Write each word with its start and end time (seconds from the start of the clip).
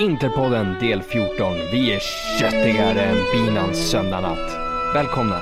Interpodden 0.00 0.76
del 0.80 1.02
14. 1.02 1.54
Vi 1.72 1.94
är 1.94 2.00
köttigare 2.40 3.02
än 3.02 3.16
binans 3.32 3.90
söndagsnatt. 3.90 4.58
Välkomna! 4.94 5.40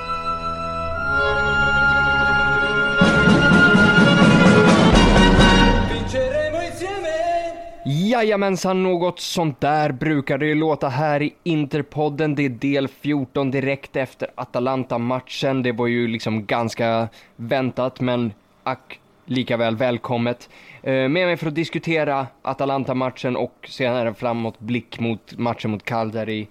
Jajamensan, 7.85 8.83
något 8.83 9.19
sånt 9.19 9.61
där 9.61 9.91
brukar 9.91 10.37
det 10.37 10.45
ju 10.45 10.55
låta 10.55 10.89
här 10.89 11.21
i 11.21 11.33
Interpodden. 11.43 12.35
Det 12.35 12.45
är 12.45 12.49
del 12.49 12.87
14 12.87 13.51
direkt 13.51 13.95
efter 13.95 14.27
Atalanta-matchen. 14.35 15.63
Det 15.63 15.71
var 15.71 15.87
ju 15.87 16.07
liksom 16.07 16.45
ganska 16.45 17.09
väntat, 17.35 17.99
men 17.99 18.33
ack, 18.63 18.99
lika 19.25 19.57
väl 19.57 19.75
välkommet. 19.75 20.49
Eh, 20.83 20.91
med 20.91 21.09
mig 21.09 21.37
för 21.37 21.47
att 21.47 21.55
diskutera 21.55 22.27
Atalanta-matchen 22.41 23.35
och 23.35 23.67
senare 23.69 24.13
framåt 24.13 24.59
blick 24.59 24.99
mot 24.99 25.37
matchen 25.37 25.71
mot 25.71 25.83
Cagliari. 25.83 26.47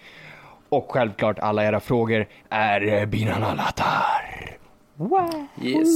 Och 0.69 0.87
självklart 0.93 1.39
alla 1.39 1.65
era 1.65 1.81
frågor 1.81 2.27
är 2.49 3.01
eh, 3.01 3.07
Binan 3.07 3.43
Alatar. 3.43 4.57
Yes. 5.63 5.89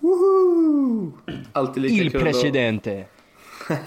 Woohoo! 0.00 1.12
Alltid 1.52 1.82
lika 1.82 1.94
Il 1.94 2.12
kul. 2.12 2.20
Presidente. 2.20 3.04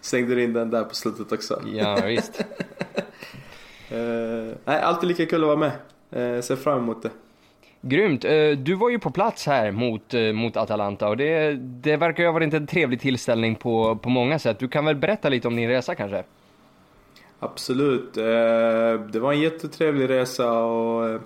Slängde 0.00 0.34
du 0.34 0.44
in 0.44 0.52
den 0.52 0.70
där 0.70 0.84
på 0.84 0.94
slutet 0.94 1.32
också? 1.32 1.62
Ja, 1.72 2.00
visst. 2.06 2.44
Eh, 3.92 4.56
nej, 4.64 4.80
alltid 4.80 5.08
lika 5.08 5.26
kul 5.26 5.42
att 5.42 5.46
vara 5.46 5.56
med. 5.56 5.72
Uh, 6.16 6.40
ser 6.40 6.56
fram 6.56 6.78
emot 6.78 7.02
det. 7.02 7.10
Grymt. 7.82 8.24
Eh, 8.24 8.50
du 8.50 8.74
var 8.74 8.90
ju 8.90 8.98
på 8.98 9.10
plats 9.10 9.46
här 9.46 9.70
mot, 9.70 10.14
eh, 10.14 10.32
mot 10.32 10.56
Atalanta 10.56 11.08
och 11.08 11.16
det, 11.16 11.52
det 11.60 11.96
verkar 11.96 12.22
ju 12.22 12.26
ha 12.26 12.32
varit 12.32 12.54
en 12.54 12.66
trevlig 12.66 13.00
tillställning 13.00 13.56
på, 13.56 13.96
på 13.96 14.08
många 14.08 14.38
sätt. 14.38 14.58
Du 14.58 14.68
kan 14.68 14.84
väl 14.84 14.96
berätta 14.96 15.28
lite 15.28 15.48
om 15.48 15.56
din 15.56 15.68
resa 15.68 15.94
kanske? 15.94 16.24
Absolut. 17.38 18.16
Eh, 18.16 18.24
det 19.12 19.18
var 19.20 19.32
en 19.32 19.40
jättetrevlig 19.40 20.08
resa 20.08 20.52
och 20.52 21.20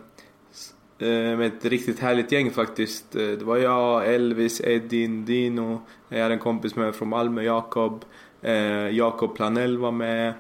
med 0.99 1.47
ett 1.47 1.65
riktigt 1.65 2.01
härligt 2.01 2.33
gäng 2.33 2.51
faktiskt. 2.51 3.13
Det 3.13 3.43
var 3.43 3.57
jag, 3.57 4.15
Elvis, 4.15 4.61
Edin, 4.61 5.25
Dino. 5.25 5.81
Jag 6.09 6.23
hade 6.23 6.35
en 6.35 6.41
kompis 6.41 6.77
med 6.77 6.95
från 6.95 7.09
Malmö, 7.09 7.43
Jakob. 7.43 8.05
Jakob 8.91 9.37
Planell 9.37 9.79
var 9.79 9.91
med. 9.91 10.33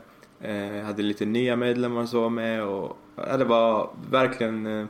Jag 0.42 0.84
hade 0.84 1.02
lite 1.02 1.24
nya 1.24 1.56
medlemmar 1.56 2.06
som 2.06 2.20
var 2.20 2.30
med 2.30 2.64
och 2.64 2.98
det 3.38 3.44
var 3.44 3.90
verkligen, 4.10 4.88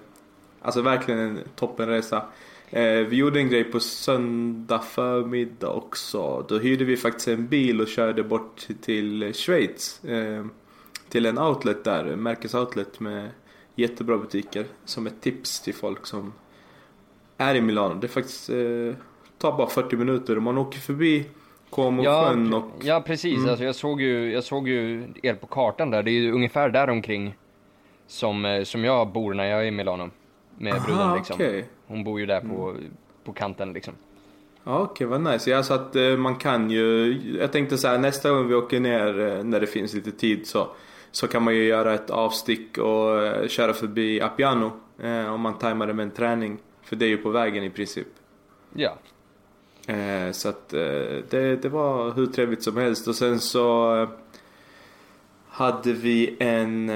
alltså 0.65 0.83
verkligen 0.83 1.21
en 1.21 1.39
toppenresa. 1.57 2.23
Eh, 2.71 2.83
Vi 2.99 3.17
gjorde 3.17 3.39
en 3.41 3.49
grej 3.49 3.65
på 3.65 3.81
söndag 3.81 4.79
förmiddag 4.79 5.69
också. 5.69 6.45
Då 6.49 6.59
hyrde 6.59 6.85
vi 6.85 6.97
faktiskt 6.97 7.29
en 7.29 7.47
bil 7.47 7.81
och 7.81 7.89
körde 7.89 8.23
bort 8.23 8.67
till 8.83 9.33
Schweiz. 9.35 10.05
eh, 10.05 10.45
Till 11.09 11.27
en 11.27 11.39
outlet 11.39 11.85
där, 11.85 12.05
en 12.05 12.23
märkesoutlet 12.23 13.01
med 13.01 13.31
jättebra 13.75 14.19
butiker. 14.19 14.65
Som 14.85 15.07
ett 15.07 15.21
tips 15.21 15.61
till 15.61 15.75
folk 15.75 16.07
som 16.07 16.33
är 17.39 17.55
i 17.55 17.61
Milano. 17.61 17.95
Det 17.95 18.07
är 18.07 18.09
faktiskt, 18.09 18.51
eh, 18.51 18.95
tar 19.39 19.57
bara 19.57 19.67
40 19.67 19.97
minuter 19.97 20.37
och 20.37 20.43
man 20.43 20.59
åker 20.59 20.79
förbi 20.79 21.25
Comosjön 21.71 22.55
och... 22.55 22.71
ja 22.83 23.01
precis. 23.07 23.37
Mm. 23.39 23.51
Alltså, 23.51 23.65
jag, 23.65 23.75
såg 23.75 24.01
ju, 24.01 24.33
jag 24.33 24.45
såg 24.45 24.69
ju 24.69 25.09
er 25.23 25.35
på 25.35 25.47
kartan 25.47 25.91
där. 25.91 26.03
Det 26.03 26.11
är 26.11 26.13
ju 26.21 26.33
ungefär 26.33 26.69
där 26.69 26.91
omkring 26.91 27.35
som, 28.07 28.45
eh, 28.45 28.63
som 28.65 28.85
jag 28.85 29.09
bor 29.13 29.35
när 29.35 29.45
jag 29.45 29.61
är 29.61 29.65
i 29.65 29.71
Milano. 29.71 30.11
Med 30.59 30.73
Aha, 30.75 30.87
bruden 30.87 31.15
liksom. 31.17 31.35
okej. 31.35 31.69
Hon 31.87 32.05
bor 32.05 32.21
ju 32.21 32.27
där 32.27 32.41
på, 32.41 32.77
på 33.25 33.33
kanten 33.33 33.73
liksom. 33.73 33.95
Ja, 34.65 34.79
okej, 34.81 35.07
vad 35.07 35.21
nice. 35.21 35.51
Ja, 35.51 35.63
så 35.63 35.75
att 35.75 35.97
eh, 35.97 36.17
man 36.17 36.37
kan 36.37 36.71
ju... 36.71 37.17
Jag 37.41 37.53
tänkte 37.53 37.79
så 37.79 37.89
här, 37.89 37.99
nästa 37.99 38.31
gång 38.31 38.49
vi 38.49 38.55
åker 38.55 38.81
ner 38.81 39.21
eh, 39.21 39.45
när 39.45 39.61
det 39.61 39.67
finns 39.67 39.95
lite 39.95 40.13
tid 40.13 40.47
så, 40.47 40.69
så 41.11 41.29
kan 41.29 41.43
man 41.43 41.55
ju 41.55 41.65
göra 41.65 41.95
ett 41.95 42.11
avstick 42.11 42.79
och 42.79 43.23
eh, 43.23 43.49
köra 43.49 43.73
förbi 43.73 44.21
Appiano. 44.21 44.73
Eh, 45.03 45.35
om 45.35 45.41
man 45.41 45.59
tajmar 45.59 45.87
det 45.87 45.95
med 45.95 46.03
en 46.03 46.11
träning. 46.11 46.59
För 46.83 46.97
det 46.97 47.05
är 47.05 47.09
ju 47.09 47.17
på 47.17 47.31
vägen 47.31 47.65
i 47.65 47.71
princip. 47.71 48.07
Ja. 48.75 48.99
Eh, 49.87 50.31
så 50.33 50.49
att 50.49 50.73
eh, 50.73 50.81
det, 51.31 51.63
det 51.63 51.69
var 51.69 52.13
hur 52.13 52.27
trevligt 52.27 52.63
som 52.63 52.77
helst. 52.77 53.09
Och 53.09 53.15
sen 53.15 53.41
så 53.41 54.09
hade 55.49 55.93
vi 55.93 56.37
en... 56.41 56.91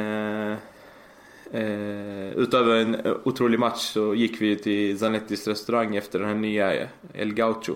Eh, 1.52 2.28
utöver 2.36 2.76
en 2.76 2.96
otrolig 3.24 3.58
match 3.58 3.78
så 3.80 4.14
gick 4.14 4.40
vi 4.42 4.56
till 4.56 4.98
Zanettis 4.98 5.48
restaurang 5.48 5.96
efter 5.96 6.18
den 6.18 6.28
här 6.28 6.34
nya 6.34 6.72
El 7.14 7.34
Gaucho. 7.34 7.74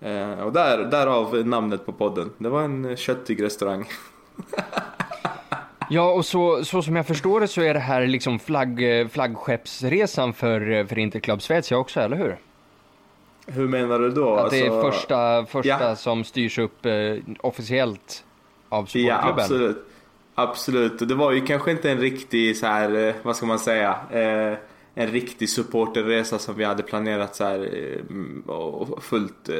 Eh, 0.00 0.30
och 0.40 0.52
där, 0.52 0.78
därav 0.84 1.46
namnet 1.46 1.86
på 1.86 1.92
podden. 1.92 2.30
Det 2.38 2.48
var 2.48 2.62
en 2.62 2.96
köttig 2.96 3.42
restaurang. 3.42 3.88
Ja, 5.90 6.12
och 6.12 6.24
så, 6.26 6.64
så 6.64 6.82
som 6.82 6.96
jag 6.96 7.06
förstår 7.06 7.40
det 7.40 7.48
så 7.48 7.60
är 7.62 7.74
det 7.74 7.80
här 7.80 8.06
liksom 8.06 8.38
flagg, 8.38 8.80
flaggskeppsresan 9.10 10.32
för, 10.32 10.84
för 10.84 10.98
Interclub 10.98 11.42
Svezia 11.42 11.78
också, 11.78 12.00
eller 12.00 12.16
hur? 12.16 12.36
Hur 13.46 13.68
menar 13.68 13.98
du 13.98 14.10
då? 14.10 14.34
Att 14.36 14.50
det 14.50 14.60
är 14.66 14.70
Alltså- 14.70 14.90
första, 14.90 15.46
första 15.46 15.68
ja. 15.88 15.96
som 15.96 16.24
styrs 16.24 16.58
upp 16.58 16.86
eh, 16.86 16.92
officiellt 17.40 18.24
av 18.68 18.82
Ja, 18.82 18.86
supportklubben. 18.86 19.44
absolut. 19.44 19.86
Absolut. 20.38 21.00
Och 21.00 21.06
det 21.08 21.14
var 21.14 21.32
ju 21.32 21.40
kanske 21.40 21.70
inte 21.70 21.90
en 21.90 21.98
riktig 22.00 22.56
så 22.56 22.66
här, 22.66 23.08
eh, 23.08 23.14
vad 23.22 23.36
ska 23.36 23.46
man 23.46 23.58
säga, 23.58 23.96
eh, 24.10 24.58
en 24.94 25.06
riktig 25.10 25.50
supporterresa 25.50 26.38
som 26.38 26.54
vi 26.54 26.64
hade 26.64 26.82
planerat 26.82 27.36
så 27.36 27.44
här 27.44 27.68
eh, 27.74 28.50
och 28.54 29.04
fullt 29.04 29.50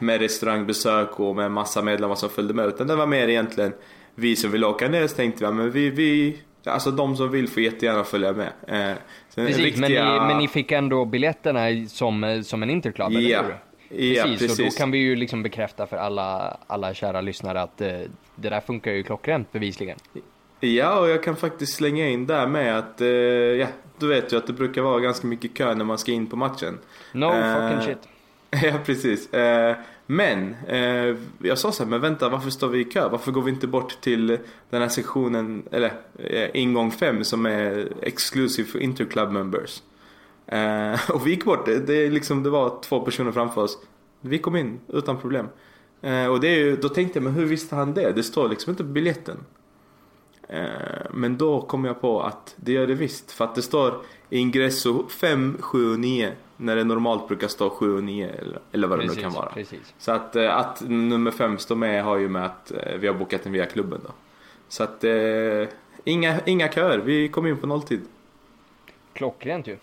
med 0.00 0.20
restaurangbesök 0.20 1.20
och 1.20 1.36
med 1.36 1.50
massa 1.50 1.82
medlemmar 1.82 2.14
som 2.14 2.28
följde 2.30 2.54
med. 2.54 2.66
Utan 2.66 2.86
det 2.86 2.96
var 2.96 3.06
mer 3.06 3.28
egentligen 3.28 3.72
vi 4.14 4.36
som 4.36 4.50
ville 4.50 4.66
åka 4.66 4.88
ner 4.88 5.06
så 5.06 5.16
tänkte 5.16 5.46
vi, 5.46 5.52
men 5.52 5.70
vi, 5.70 5.90
vi 5.90 6.38
alltså 6.64 6.90
de 6.90 7.16
som 7.16 7.30
vill 7.30 7.48
får 7.48 7.62
jättegärna 7.62 8.04
följa 8.04 8.32
med. 8.32 8.52
Eh, 8.68 8.96
Precis, 9.34 9.76
men, 9.76 9.92
ni, 9.92 9.98
men 9.98 10.38
ni 10.38 10.48
fick 10.48 10.72
ändå 10.72 11.04
biljetterna 11.04 11.88
som, 11.88 12.42
som 12.44 12.62
en 12.62 12.70
Interclub, 12.70 13.12
Ja. 13.12 13.18
eller 13.18 13.42
hur? 13.42 13.56
Ja, 14.14 14.22
Precis, 14.22 14.42
och 14.50 14.56
då 14.56 14.62
precis. 14.64 14.78
kan 14.78 14.90
vi 14.90 14.98
ju 14.98 15.16
liksom 15.16 15.42
bekräfta 15.42 15.86
för 15.86 15.96
alla, 15.96 16.56
alla 16.66 16.94
kära 16.94 17.20
lyssnare 17.20 17.60
att 17.62 17.80
eh, 17.80 17.88
det 18.34 18.48
där 18.48 18.60
funkar 18.60 18.92
ju 18.92 19.02
klockrent 19.02 19.52
bevisligen. 19.52 19.98
Ja, 20.60 21.00
och 21.00 21.08
jag 21.08 21.22
kan 21.22 21.36
faktiskt 21.36 21.74
slänga 21.74 22.08
in 22.08 22.26
där 22.26 22.46
med 22.46 22.78
att, 22.78 23.00
eh, 23.00 23.08
ja, 23.08 23.66
du 23.98 24.08
vet 24.08 24.32
ju 24.32 24.36
att 24.36 24.46
det 24.46 24.52
brukar 24.52 24.82
vara 24.82 25.00
ganska 25.00 25.26
mycket 25.26 25.54
kö 25.54 25.74
när 25.74 25.84
man 25.84 25.98
ska 25.98 26.12
in 26.12 26.26
på 26.26 26.36
matchen. 26.36 26.78
No 27.12 27.24
Eh, 27.24 27.70
fucking 27.70 27.86
shit. 27.86 28.08
Ja, 28.62 28.78
precis. 28.84 29.32
Eh, 29.32 29.76
men 30.06 30.56
eh, 30.68 31.16
jag 31.38 31.58
sa 31.58 31.72
så 31.72 31.82
här, 31.82 31.90
men 31.90 32.00
vänta, 32.00 32.28
varför 32.28 32.50
står 32.50 32.68
vi 32.68 32.80
i 32.80 32.84
kö? 32.84 33.08
Varför 33.08 33.32
går 33.32 33.42
vi 33.42 33.50
inte 33.50 33.66
bort 33.66 34.00
till 34.00 34.38
den 34.70 34.82
här 34.82 34.88
sektionen, 34.88 35.62
eller 35.70 35.92
eh, 36.18 36.50
ingång 36.54 36.90
5 36.90 37.24
som 37.24 37.46
är 37.46 37.88
exclusive 38.02 38.68
för 38.68 38.78
Interclub 38.78 39.30
members? 39.32 39.82
Eh, 40.46 41.10
och 41.10 41.26
vi 41.26 41.30
gick 41.30 41.44
bort, 41.44 41.66
det, 41.66 41.78
det, 41.78 42.10
liksom, 42.10 42.42
det 42.42 42.50
var 42.50 42.82
två 42.82 43.00
personer 43.00 43.32
framför 43.32 43.62
oss. 43.62 43.78
Vi 44.20 44.38
kom 44.38 44.56
in 44.56 44.80
utan 44.88 45.18
problem. 45.18 45.48
Eh, 46.04 46.26
och 46.26 46.40
det 46.40 46.48
är 46.48 46.58
ju, 46.58 46.76
då 46.76 46.88
tänkte 46.88 47.16
jag, 47.18 47.24
men 47.24 47.32
hur 47.32 47.46
visste 47.46 47.76
han 47.76 47.94
det? 47.94 48.12
Det 48.12 48.22
står 48.22 48.48
liksom 48.48 48.70
inte 48.70 48.82
på 48.84 48.88
biljetten. 48.90 49.36
Eh, 50.48 50.66
Men 51.12 51.36
då 51.38 51.60
kom 51.60 51.84
jag 51.84 52.00
på 52.00 52.22
att 52.22 52.54
det 52.56 52.72
gör 52.72 52.86
det 52.86 52.94
visst. 52.94 53.32
För 53.32 53.44
att 53.44 53.54
det 53.54 53.62
står 53.62 53.94
ingresso 54.30 55.08
5, 55.08 55.56
7 55.60 55.92
och 55.92 55.98
9. 56.00 56.32
När 56.56 56.76
det 56.76 56.84
normalt 56.84 57.28
brukar 57.28 57.48
stå 57.48 57.70
7 57.70 57.96
och 57.96 58.04
9 58.04 58.28
eller, 58.28 58.58
eller 58.72 58.88
vad 58.88 58.98
det 58.98 59.02
nu 59.02 59.08
Precis, 59.08 59.22
kan 59.22 59.32
vara. 59.32 59.46
precis. 59.46 59.94
Så 59.98 60.12
att, 60.12 60.36
eh, 60.36 60.56
att 60.56 60.82
nummer 60.88 61.30
5 61.30 61.58
står 61.58 61.76
med 61.76 62.04
har 62.04 62.16
ju 62.16 62.28
med 62.28 62.44
att 62.46 62.70
eh, 62.72 62.96
vi 62.98 63.06
har 63.06 63.14
bokat 63.14 63.42
den 63.42 63.52
via 63.52 63.66
klubben 63.66 64.00
då. 64.04 64.10
Så 64.68 64.82
att 64.82 65.04
eh, 65.04 65.68
inga, 66.04 66.40
inga 66.46 66.72
köer, 66.72 66.98
vi 66.98 67.28
kom 67.28 67.46
in 67.46 67.56
på 67.56 67.66
nolltid. 67.66 68.00
Klockrent 69.12 69.66
ju. 69.66 69.76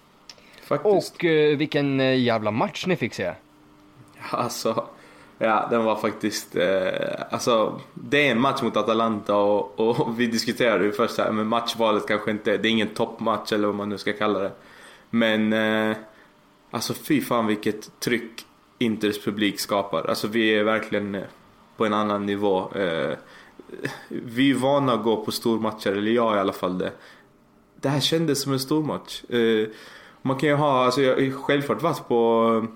Faktiskt. 0.64 1.16
Och 1.16 1.26
eh, 1.26 1.58
vilken 1.58 2.00
eh, 2.00 2.20
jävla 2.20 2.52
match 2.52 2.86
ni 2.88 2.96
fick 2.96 3.14
se. 3.14 3.34
Alltså, 4.30 4.88
ja 5.42 5.68
den 5.70 5.84
var 5.84 5.96
faktiskt, 5.96 6.56
eh, 6.56 7.22
alltså 7.30 7.82
det 7.94 8.28
är 8.28 8.32
en 8.32 8.42
match 8.42 8.62
mot 8.62 8.78
Atalanta 8.78 9.36
och, 9.36 9.80
och 9.80 10.20
vi 10.20 10.28
diskuterade 10.28 10.86
ju 10.86 10.92
först 10.92 11.18
här, 11.18 11.32
men 11.32 11.48
matchvalet 11.48 12.08
kanske 12.08 12.32
inte, 12.32 12.58
det 12.58 12.68
är 12.68 12.72
ingen 12.72 12.88
toppmatch 12.88 13.52
eller 13.52 13.68
vad 13.68 13.76
man 13.76 13.90
nu 13.90 13.98
ska 13.98 14.14
kalla 14.14 14.40
det. 14.40 14.52
Men, 15.10 15.54
eh, 15.54 15.98
alltså 16.72 16.94
fy 16.94 17.22
fan 17.22 17.48
vilket 17.48 18.00
tryck 18.00 18.46
Inters 18.78 19.24
publik 19.24 19.60
skapar. 19.60 20.10
Alltså 20.10 20.28
vi 20.28 20.56
är 20.56 20.64
verkligen 20.64 21.16
eh, 21.16 21.24
på 21.78 21.86
en 21.86 21.94
annan 21.94 22.26
nivå. 22.26 22.72
Eh, 22.76 23.18
vi 24.10 24.52
är 24.52 24.56
vana 24.56 24.94
att 24.94 25.04
gå 25.04 25.26
på 25.26 25.32
stormatcher, 25.32 25.92
eller 25.92 26.12
jag 26.12 26.36
i 26.36 26.40
alla 26.40 26.54
fall 26.54 26.78
det. 26.78 26.92
Det 27.82 27.90
här 27.90 28.00
kändes 28.00 28.42
som 28.42 28.54
en 28.54 28.60
stormatch. 28.60 29.24
Eh, 29.24 29.68
man 30.22 30.38
kan 30.38 30.50
ju 30.50 30.56
ha, 30.56 30.86
alltså 30.86 31.02
jag 31.02 31.16
har 31.16 31.32
självklart 31.32 31.82
varit 31.82 32.08
på 32.08 32.68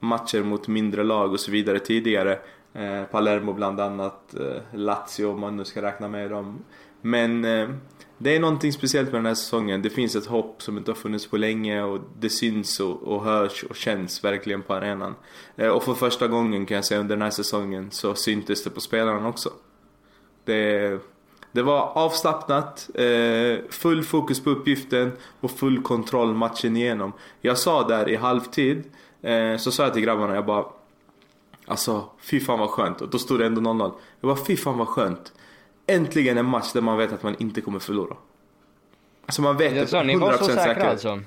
matcher 0.00 0.42
mot 0.42 0.68
mindre 0.68 1.04
lag 1.04 1.32
och 1.32 1.40
så 1.40 1.50
vidare 1.50 1.78
tidigare. 1.78 2.38
Eh, 2.72 3.04
Palermo 3.04 3.52
bland 3.52 3.80
annat, 3.80 4.34
eh, 4.34 4.78
Lazio 4.78 5.24
om 5.24 5.40
man 5.40 5.56
nu 5.56 5.64
ska 5.64 5.82
räkna 5.82 6.08
med 6.08 6.30
dem. 6.30 6.64
Men 7.00 7.44
eh, 7.44 7.68
det 8.18 8.36
är 8.36 8.40
någonting 8.40 8.72
speciellt 8.72 9.12
med 9.12 9.18
den 9.18 9.26
här 9.26 9.34
säsongen. 9.34 9.82
Det 9.82 9.90
finns 9.90 10.16
ett 10.16 10.26
hopp 10.26 10.62
som 10.62 10.78
inte 10.78 10.90
har 10.90 10.96
funnits 10.96 11.26
på 11.26 11.36
länge 11.36 11.82
och 11.82 12.00
det 12.18 12.30
syns 12.30 12.80
och, 12.80 13.02
och 13.02 13.24
hörs 13.24 13.64
och 13.64 13.76
känns 13.76 14.24
verkligen 14.24 14.62
på 14.62 14.74
arenan. 14.74 15.14
Eh, 15.56 15.68
och 15.68 15.82
för 15.82 15.94
första 15.94 16.28
gången 16.28 16.66
kan 16.66 16.74
jag 16.74 16.84
säga 16.84 17.00
under 17.00 17.16
den 17.16 17.22
här 17.22 17.30
säsongen 17.30 17.90
så 17.90 18.14
syntes 18.14 18.64
det 18.64 18.70
på 18.70 18.80
spelarna 18.80 19.28
också. 19.28 19.50
Det, 20.44 20.98
det 21.52 21.62
var 21.62 21.92
avslappnat, 21.94 22.90
eh, 22.94 23.58
full 23.70 24.04
fokus 24.04 24.44
på 24.44 24.50
uppgiften 24.50 25.12
och 25.40 25.50
full 25.50 25.82
kontroll 25.82 26.34
matchen 26.34 26.76
igenom. 26.76 27.12
Jag 27.40 27.58
sa 27.58 27.88
där 27.88 28.08
i 28.08 28.16
halvtid, 28.16 28.84
så 29.58 29.72
sa 29.72 29.82
jag 29.82 29.92
till 29.92 30.02
grabbarna, 30.02 30.34
jag 30.34 30.46
bara 30.46 30.64
Alltså 31.66 32.04
fy 32.20 32.40
fan 32.40 32.58
vad 32.58 32.70
skönt. 32.70 33.00
Och 33.00 33.08
då 33.08 33.18
stod 33.18 33.38
det 33.38 33.46
ändå 33.46 33.60
0-0. 33.60 33.92
Jag 34.20 34.36
bara 34.36 34.44
fy 34.44 34.56
fan 34.56 34.78
vad 34.78 34.88
skönt. 34.88 35.32
Äntligen 35.86 36.38
en 36.38 36.46
match 36.46 36.72
där 36.72 36.80
man 36.80 36.98
vet 36.98 37.12
att 37.12 37.22
man 37.22 37.36
inte 37.38 37.60
kommer 37.60 37.78
förlora. 37.78 38.16
Alltså 39.26 39.42
man 39.42 39.56
vet 39.56 39.72
ni 39.72 40.16
var 40.16 40.32
så 40.32 40.44
säkra 40.44 40.64
säker. 40.64 40.86
alltså? 40.86 41.20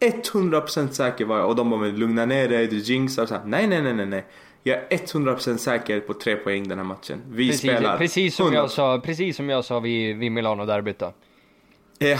100% 0.00 0.88
säker 0.88 1.24
var 1.24 1.38
jag 1.38 1.48
och 1.48 1.56
de 1.56 1.70
bara 1.70 1.80
men 1.80 1.96
lugna 1.96 2.26
ner 2.26 2.48
dig, 2.48 2.66
du 2.66 2.78
jinxar 2.78 3.26
så 3.26 3.34
här. 3.34 3.42
Nej 3.46 3.66
nej 3.66 3.82
nej 3.82 3.94
nej 3.94 4.06
nej. 4.06 4.24
Jag 4.62 4.78
är 4.78 4.98
100% 4.98 5.56
säker 5.56 6.00
på 6.00 6.14
tre 6.14 6.36
poäng 6.36 6.68
den 6.68 6.78
här 6.78 6.84
matchen. 6.84 7.20
Vi 7.30 7.46
Precis, 7.46 7.60
spelar 7.60 7.98
precis 7.98 8.36
som 8.36 8.48
100%. 8.48 8.54
jag 8.54 8.70
sa, 8.70 9.00
precis 9.04 9.36
som 9.36 9.48
jag 9.48 9.64
sa 9.64 9.80
vid, 9.80 10.16
vid 10.16 10.32
Milano-derbyt 10.32 10.98
då. 10.98 11.12
Ja. 12.02 12.18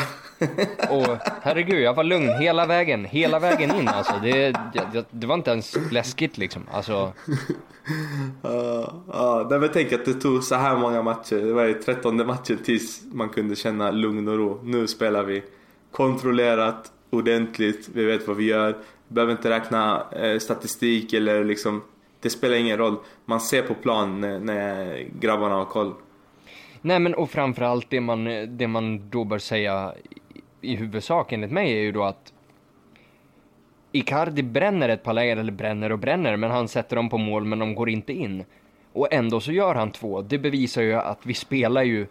Och 0.90 1.18
herregud, 1.42 1.80
jag 1.80 1.94
var 1.94 2.04
lugn 2.04 2.28
hela 2.28 2.66
vägen, 2.66 3.04
hela 3.04 3.38
vägen 3.38 3.76
in 3.76 3.88
alltså. 3.88 4.12
Det, 4.22 4.52
det, 4.92 5.04
det 5.10 5.26
var 5.26 5.34
inte 5.34 5.50
ens 5.50 5.76
läskigt 5.90 6.38
liksom. 6.38 6.62
Alltså, 6.72 7.12
Ja, 8.42 9.04
ja, 9.12 9.46
nej, 9.50 9.58
men 9.58 9.68
tänk 9.72 9.92
att 9.92 10.04
det 10.04 10.14
tog 10.14 10.44
så 10.44 10.54
här 10.54 10.76
många 10.76 11.02
matcher. 11.02 11.36
Det 11.36 11.52
var 11.52 11.64
ju 11.64 11.74
13 11.74 12.26
matchen 12.26 12.58
tills 12.64 13.02
man 13.12 13.28
kunde 13.28 13.56
känna 13.56 13.90
lugn 13.90 14.28
och 14.28 14.38
ro. 14.38 14.60
Nu 14.64 14.86
spelar 14.86 15.22
vi 15.22 15.42
kontrollerat, 15.90 16.92
ordentligt, 17.10 17.88
vi 17.94 18.04
vet 18.04 18.28
vad 18.28 18.36
vi 18.36 18.44
gör. 18.44 18.72
Vi 19.08 19.14
behöver 19.14 19.32
inte 19.32 19.50
räkna 19.50 20.06
eh, 20.12 20.38
statistik 20.38 21.12
eller 21.12 21.44
liksom, 21.44 21.82
det 22.20 22.30
spelar 22.30 22.56
ingen 22.56 22.78
roll. 22.78 22.96
Man 23.24 23.40
ser 23.40 23.62
på 23.62 23.74
plan 23.74 24.20
när, 24.20 24.40
när 24.40 24.98
grabbarna 25.20 25.54
har 25.54 25.64
koll. 25.64 25.94
Nej 26.82 26.98
men 27.00 27.14
och 27.14 27.30
framförallt 27.30 27.90
det 27.90 28.00
man, 28.00 28.24
det 28.58 28.66
man 28.66 29.10
då 29.10 29.24
bör 29.24 29.38
säga 29.38 29.94
i, 30.60 30.76
huvudsak 30.76 31.32
enligt 31.32 31.50
mig 31.50 31.72
är 31.72 31.82
ju 31.82 31.92
då 31.92 32.04
att 32.04 32.32
Icardi 33.92 34.42
bränner 34.42 34.88
ett 34.88 35.02
par 35.02 35.12
lägen, 35.12 35.38
eller 35.38 35.52
bränner 35.52 35.92
och 35.92 35.98
bränner, 35.98 36.36
men 36.36 36.50
han 36.50 36.68
sätter 36.68 36.96
dem 36.96 37.08
på 37.08 37.18
mål 37.18 37.44
men 37.44 37.58
de 37.58 37.74
går 37.74 37.90
inte 37.90 38.12
in. 38.12 38.44
Och 38.92 39.12
ändå 39.12 39.40
så 39.40 39.52
gör 39.52 39.74
han 39.74 39.90
två. 39.90 40.22
Det 40.22 40.38
bevisar 40.38 40.82
ju 40.82 40.94
att 40.94 41.26
vi 41.26 41.34
spelar 41.34 41.82
ju 41.82 42.06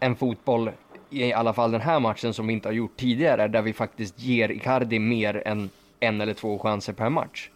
en 0.00 0.16
fotboll, 0.16 0.70
i 1.10 1.32
alla 1.32 1.52
fall 1.52 1.70
den 1.70 1.80
här 1.80 2.00
matchen, 2.00 2.34
som 2.34 2.46
vi 2.46 2.52
inte 2.52 2.68
har 2.68 2.72
gjort 2.72 2.96
tidigare, 2.96 3.48
där 3.48 3.62
vi 3.62 3.72
faktiskt 3.72 4.20
ger 4.20 4.48
Icardi 4.50 4.98
mer 4.98 5.42
än 5.46 5.70
en 6.00 6.20
eller 6.20 6.34
två 6.34 6.58
chanser 6.58 6.92
per 6.92 7.08
match. 7.10 7.50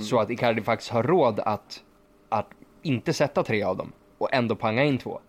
Så 0.00 0.20
att 0.20 0.30
Icardi 0.30 0.62
faktiskt 0.62 0.90
har 0.90 1.02
råd 1.02 1.40
att, 1.40 1.82
att 2.28 2.46
inte 2.82 3.12
sätta 3.12 3.42
tre 3.42 3.62
av 3.62 3.76
dem 3.76 3.92
och 4.18 4.34
ändå 4.34 4.56
panga 4.56 4.84
in 4.84 4.98
två. 4.98 5.20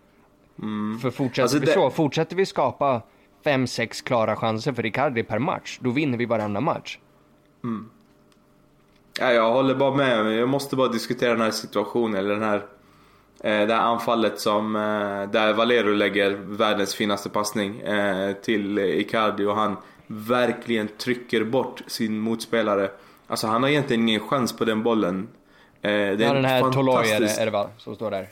För 1.02 1.12
fortsätter 1.12 1.42
Alltså 1.44 1.60
vi 1.60 1.66
det- 1.66 1.72
så, 1.74 1.90
fortsätter 1.90 2.36
vi 2.36 2.46
skapa 2.46 3.02
fem, 3.44 3.68
sex 3.68 4.02
klara 4.02 4.36
chanser 4.36 4.74
för 4.74 4.86
Icardi 4.86 5.24
per 5.24 5.40
match, 5.40 5.78
då 5.82 5.90
vinner 5.90 6.18
vi 6.18 6.26
varenda 6.26 6.62
match. 6.62 7.00
Ja, 9.20 9.32
jag 9.34 9.52
håller 9.54 9.76
bara 9.76 9.96
med, 9.96 10.34
jag 10.34 10.50
måste 10.50 10.76
bara 10.76 10.88
diskutera 10.88 11.32
den 11.32 11.42
här 11.42 11.52
situationen, 11.52 12.16
eller 12.20 12.30
den 12.30 12.44
här 12.44 12.56
eh, 13.44 13.68
det 13.68 13.74
här 13.74 13.82
anfallet 13.82 14.40
som, 14.40 14.76
eh, 14.76 14.82
där 15.32 15.54
Valero 15.54 15.94
lägger 15.94 16.32
världens 16.32 16.96
finaste 16.96 17.30
passning 17.30 17.80
eh, 17.82 18.34
till 18.34 18.80
Icardi 18.80 19.46
och 19.46 19.56
han 19.56 19.78
verkligen 20.08 20.88
trycker 20.88 21.44
bort 21.44 21.82
sin 21.88 22.20
motspelare. 22.20 22.92
Alltså 23.28 23.48
han 23.48 23.64
har 23.64 23.70
egentligen 23.70 24.10
ingen 24.10 24.28
chans 24.28 24.58
på 24.58 24.66
den 24.66 24.84
bollen. 24.84 25.28
Det 25.82 25.90
är 25.90 26.08
Ja, 26.22 26.28
en 26.30 26.36
den 26.36 26.46
här 26.46 26.72
Toloi 26.72 26.96
är 26.96 27.02
det, 27.04 27.10
fantastisk- 27.10 27.42
är 27.42 27.46
det 27.46 27.52
va, 27.52 27.70
som 27.78 27.96
står 27.96 28.12
där. 28.12 28.28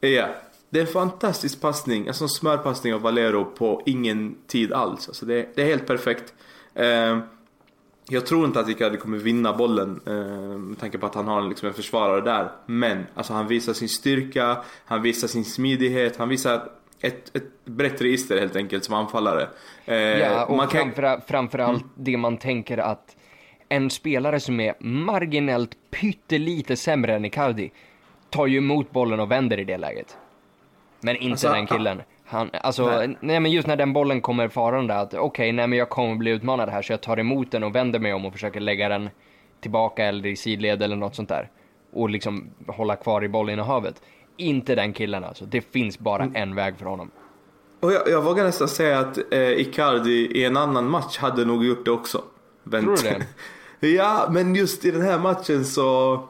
Ja. 0.00 0.26
Det 0.70 0.78
är 0.78 0.80
en 0.86 0.92
fantastisk 0.92 1.60
passning, 1.60 2.08
alltså 2.08 2.24
en 2.24 2.28
smörpassning 2.28 2.94
av 2.94 3.00
Valero 3.00 3.44
på 3.44 3.82
ingen 3.86 4.34
tid 4.46 4.72
alls. 4.72 5.08
Alltså 5.08 5.26
det, 5.26 5.48
det 5.54 5.62
är 5.62 5.66
helt 5.66 5.86
perfekt. 5.86 6.34
Eh, 6.74 7.18
jag 8.08 8.26
tror 8.26 8.44
inte 8.46 8.60
att 8.60 8.68
Icardi 8.68 8.96
kommer 8.96 9.18
vinna 9.18 9.52
bollen 9.52 10.00
eh, 10.06 10.12
med 10.58 10.78
tanke 10.80 10.98
på 10.98 11.06
att 11.06 11.14
han 11.14 11.28
har 11.28 11.42
liksom 11.42 11.68
en 11.68 11.74
försvarare 11.74 12.20
där. 12.20 12.50
Men 12.66 13.06
alltså 13.14 13.32
han 13.32 13.46
visar 13.48 13.72
sin 13.72 13.88
styrka, 13.88 14.62
han 14.84 15.02
visar 15.02 15.28
sin 15.28 15.44
smidighet, 15.44 16.16
han 16.16 16.28
visar 16.28 16.62
ett, 17.00 17.36
ett 17.36 17.64
brett 17.64 18.00
register 18.02 18.40
helt 18.40 18.56
enkelt 18.56 18.84
som 18.84 18.94
anfallare. 18.94 19.48
Eh, 19.84 19.96
Ja, 19.96 20.44
och 20.44 20.56
man 20.56 20.68
kan- 20.68 20.92
framför, 20.92 21.20
framförallt 21.26 21.84
det 21.94 22.16
man 22.16 22.36
tänker 22.36 22.78
att 22.78 23.16
en 23.68 23.90
spelare 23.90 24.40
som 24.40 24.60
är 24.60 24.74
marginellt 24.84 25.70
pyttelite 25.90 26.76
sämre 26.76 27.14
än 27.14 27.24
Icardi 27.24 27.70
tar 28.30 28.46
ju 28.46 28.58
emot 28.58 28.90
bollen 28.90 29.20
och 29.20 29.30
vänder 29.30 29.58
i 29.58 29.64
det 29.64 29.78
läget. 29.78 30.16
Men 31.00 31.16
inte 31.16 31.32
Alltså, 31.32 31.52
den 31.52 31.66
killen. 31.66 32.02
Han, 32.26 32.50
alltså, 32.52 32.86
Nej. 32.86 33.16
nej. 33.20 33.40
men 33.40 33.50
just 33.50 33.68
när 33.68 33.76
den 33.76 33.92
bollen 33.92 34.20
kommer 34.20 34.48
farande 34.48 34.94
att 34.94 35.14
okej, 35.14 35.52
nej 35.52 35.66
men 35.66 35.78
jag 35.78 35.88
kommer 35.88 36.14
bli 36.14 36.30
utmanad 36.30 36.68
här 36.68 36.82
så 36.82 36.92
jag 36.92 37.00
tar 37.00 37.16
emot 37.20 37.50
den 37.50 37.62
och 37.64 37.74
vänder 37.74 37.98
mig 37.98 38.12
om 38.14 38.24
och 38.26 38.32
försöker 38.32 38.60
lägga 38.60 38.88
den 38.88 39.10
tillbaka 39.60 40.04
eller 40.04 40.26
i 40.28 40.36
sidled 40.36 40.82
eller 40.82 40.96
något 40.96 41.14
sånt 41.14 41.28
där. 41.28 41.50
Och 41.92 42.10
liksom 42.10 42.50
hålla 42.66 42.96
kvar 42.96 43.24
i 43.24 43.28
bollinnehavet. 43.28 44.02
Inte 44.36 44.74
den 44.74 44.92
killen 44.92 45.24
alltså. 45.24 45.44
Det 45.46 45.60
finns 45.60 45.98
bara 45.98 46.22
Mm. 46.22 46.36
en 46.36 46.54
väg 46.54 46.78
för 46.78 46.86
honom. 46.86 47.10
Och 47.80 47.92
jag, 47.92 48.08
jag 48.08 48.22
vågar 48.22 48.44
nästan 48.44 48.68
säga 48.68 48.98
att 48.98 49.18
eh, 49.32 49.40
Icardi 49.50 50.26
i 50.26 50.44
en 50.44 50.56
annan 50.56 50.90
match 50.90 51.18
hade 51.18 51.44
nog 51.44 51.64
gjort 51.64 51.84
det 51.84 51.90
också. 51.90 52.22
Vänt. 52.62 52.84
Tror 52.84 52.96
du 52.96 53.02
det? 53.80 53.88
ja, 53.88 54.28
men 54.30 54.54
just 54.54 54.84
i 54.84 54.90
den 54.90 55.02
här 55.02 55.18
matchen 55.18 55.64
så... 55.64 56.20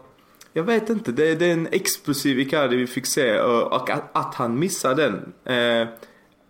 Jag 0.52 0.62
vet 0.62 0.90
inte, 0.90 1.12
det, 1.12 1.34
det 1.34 1.46
är 1.46 1.52
en 1.52 1.68
explosiv 1.72 2.40
Icardi 2.40 2.76
vi 2.76 2.86
fick 2.86 3.06
se 3.06 3.40
och, 3.40 3.72
och 3.72 3.90
att, 3.90 4.16
att 4.16 4.34
han 4.34 4.58
missar 4.58 4.94
den. 4.94 5.32
Eh, 5.44 5.88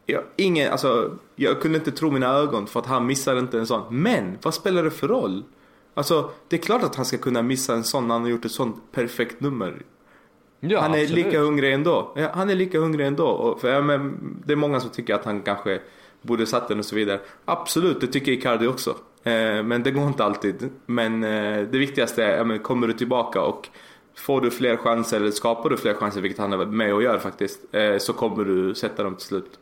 jag, 0.06 0.22
ingen, 0.36 0.72
alltså, 0.72 1.18
jag 1.36 1.60
kunde 1.60 1.78
inte 1.78 1.92
tro 1.92 2.10
mina 2.10 2.26
ögon 2.26 2.66
för 2.66 2.80
att 2.80 2.86
han 2.86 3.06
missade 3.06 3.40
inte 3.40 3.58
en 3.58 3.66
sån. 3.66 3.82
Men 3.90 4.38
vad 4.42 4.54
spelar 4.54 4.82
det 4.82 4.90
för 4.90 5.08
roll? 5.08 5.44
Alltså, 5.94 6.30
det 6.48 6.56
är 6.56 6.60
klart 6.60 6.82
att 6.82 6.94
han 6.94 7.04
ska 7.04 7.18
kunna 7.18 7.42
missa 7.42 7.74
en 7.74 7.84
sån 7.84 8.08
när 8.08 8.14
han 8.14 8.22
har 8.22 8.30
gjort 8.30 8.44
ett 8.44 8.52
sånt 8.52 8.76
perfekt 8.92 9.40
nummer. 9.40 9.82
Ja, 10.60 10.80
han 10.80 10.94
är 10.94 11.02
absolut. 11.02 11.26
lika 11.26 11.40
hungrig 11.40 11.72
ändå. 11.72 12.12
Ja, 12.16 12.30
han 12.34 12.50
är 12.50 12.54
lika 12.54 12.78
hungrig 12.78 13.06
ändå. 13.06 13.26
Och 13.26 13.60
för, 13.60 13.72
ja, 13.72 13.82
men, 13.82 14.18
det 14.46 14.52
är 14.52 14.56
många 14.56 14.80
som 14.80 14.90
tycker 14.90 15.14
att 15.14 15.24
han 15.24 15.42
kanske 15.42 15.80
borde 16.22 16.46
satt 16.46 16.68
den 16.68 16.78
och 16.78 16.84
så 16.84 16.96
vidare. 16.96 17.20
Absolut, 17.44 18.00
det 18.00 18.06
tycker 18.06 18.32
Icardi 18.32 18.66
också. 18.66 18.90
Eh, 19.22 19.62
men 19.62 19.82
det 19.82 19.90
går 19.90 20.06
inte 20.06 20.24
alltid. 20.24 20.70
Men 20.86 21.24
eh, 21.24 21.66
det 21.70 21.78
viktigaste 21.78 22.24
är, 22.24 22.36
ja, 22.36 22.44
men, 22.44 22.58
kommer 22.58 22.86
du 22.86 22.92
tillbaka 22.92 23.40
och 23.40 23.68
får 24.20 24.40
du 24.40 24.50
fler 24.50 24.76
chanser, 24.76 25.16
eller 25.16 25.30
skapar 25.30 25.70
du 25.70 25.76
fler 25.76 25.94
chanser, 25.94 26.20
vilket 26.20 26.38
han 26.40 26.52
är 26.52 26.66
med 26.66 26.94
och 26.94 27.02
gör 27.02 27.18
faktiskt, 27.18 27.74
eh, 27.74 27.96
så 27.98 28.12
kommer 28.12 28.44
du 28.44 28.74
sätta 28.74 29.02
dem 29.02 29.16
till 29.16 29.26
slut. 29.26 29.58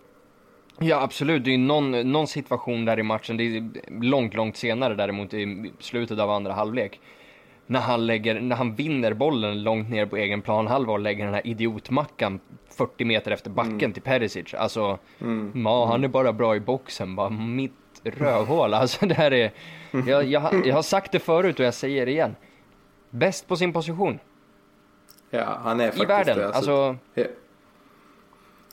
Ja 0.80 1.00
absolut, 1.02 1.44
det 1.44 1.54
är 1.54 1.58
någon, 1.58 2.12
någon 2.12 2.26
situation 2.26 2.84
där 2.84 2.98
i 2.98 3.02
matchen, 3.02 3.36
det 3.36 3.42
är 3.44 3.70
långt, 4.02 4.34
långt 4.34 4.56
senare 4.56 4.94
däremot 4.94 5.34
i 5.34 5.72
slutet 5.80 6.18
av 6.18 6.30
andra 6.30 6.52
halvlek. 6.52 7.00
När 7.66 7.80
han, 7.80 8.06
lägger, 8.06 8.40
när 8.40 8.56
han 8.56 8.74
vinner 8.74 9.12
bollen 9.14 9.62
långt 9.62 9.90
ner 9.90 10.06
på 10.06 10.16
egen 10.16 10.42
planhalva 10.42 10.92
och 10.92 10.98
lägger 10.98 11.24
den 11.24 11.34
här 11.34 11.46
idiotmackan 11.46 12.40
40 12.70 13.04
meter 13.04 13.30
efter 13.30 13.50
backen 13.50 13.92
till 13.92 14.02
Perisic. 14.02 14.54
Alltså, 14.54 14.98
ja, 15.64 15.86
han 15.86 16.04
är 16.04 16.08
bara 16.08 16.32
bra 16.32 16.56
i 16.56 16.60
boxen, 16.60 17.16
bara 17.16 17.30
mitt 17.30 17.72
rövhål. 18.04 18.74
Alltså 18.78 19.06
det 19.06 19.14
här 19.14 19.32
är, 19.32 19.50
jag, 20.06 20.24
jag, 20.24 20.40
har- 20.40 20.62
jag 20.66 20.74
har 20.74 20.82
sagt 20.82 21.12
det 21.12 21.18
förut 21.18 21.58
och 21.60 21.66
jag 21.66 21.74
säger 21.74 22.06
det 22.06 22.12
igen. 22.12 22.36
Bäst 23.10 23.48
på 23.48 23.56
sin 23.56 23.72
position 23.72 24.18
Ja, 25.30 25.58
han 25.62 25.80
är 25.80 25.85
faktiskt 25.85 26.04
i 26.04 26.06
världen. 26.06 26.38
det. 26.38 26.52
Alltså, 26.54 26.97
Ja. 27.14 27.25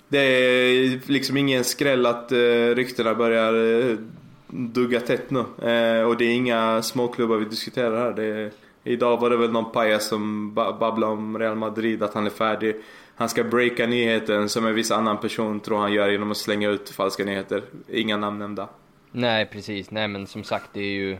Det 0.07 0.17
är 0.19 1.11
liksom 1.11 1.37
ingen 1.37 1.63
skräll 1.63 2.05
att 2.05 2.31
uh, 2.31 2.75
ryktena 2.75 3.15
börjar 3.15 3.53
uh, 3.53 3.97
dugga 4.47 4.99
tätt 4.99 5.31
nu. 5.31 5.39
Eh, 5.39 6.01
och 6.03 6.17
det 6.17 6.25
är 6.25 6.33
inga 6.35 6.81
småklubbar 6.81 7.37
vi 7.37 7.45
diskuterar 7.45 7.97
här. 7.97 8.19
Är, 8.19 8.51
idag 8.83 9.17
var 9.19 9.29
det 9.29 9.37
väl 9.37 9.51
någon 9.51 9.71
pajas 9.71 10.07
som 10.07 10.53
ba- 10.53 10.73
babblade 10.77 11.13
om 11.13 11.39
Real 11.39 11.55
Madrid, 11.55 12.03
att 12.03 12.13
han 12.13 12.25
är 12.25 12.29
färdig. 12.29 12.75
Han 13.15 13.29
ska 13.29 13.43
breaka 13.43 13.87
nyheten 13.87 14.49
som 14.49 14.65
en 14.65 14.75
viss 14.75 14.91
annan 14.91 15.17
person 15.17 15.59
tror 15.59 15.77
han 15.77 15.93
gör 15.93 16.09
genom 16.09 16.31
att 16.31 16.37
slänga 16.37 16.69
ut 16.69 16.89
falska 16.89 17.23
nyheter. 17.23 17.63
Inga 17.89 18.17
namn 18.17 18.39
nämnda. 18.39 18.67
Nej, 19.11 19.45
precis. 19.45 19.91
Nej, 19.91 20.07
men 20.07 20.27
som 20.27 20.43
sagt, 20.43 20.69
det 20.73 20.81
är 20.81 20.93
ju... 20.93 21.17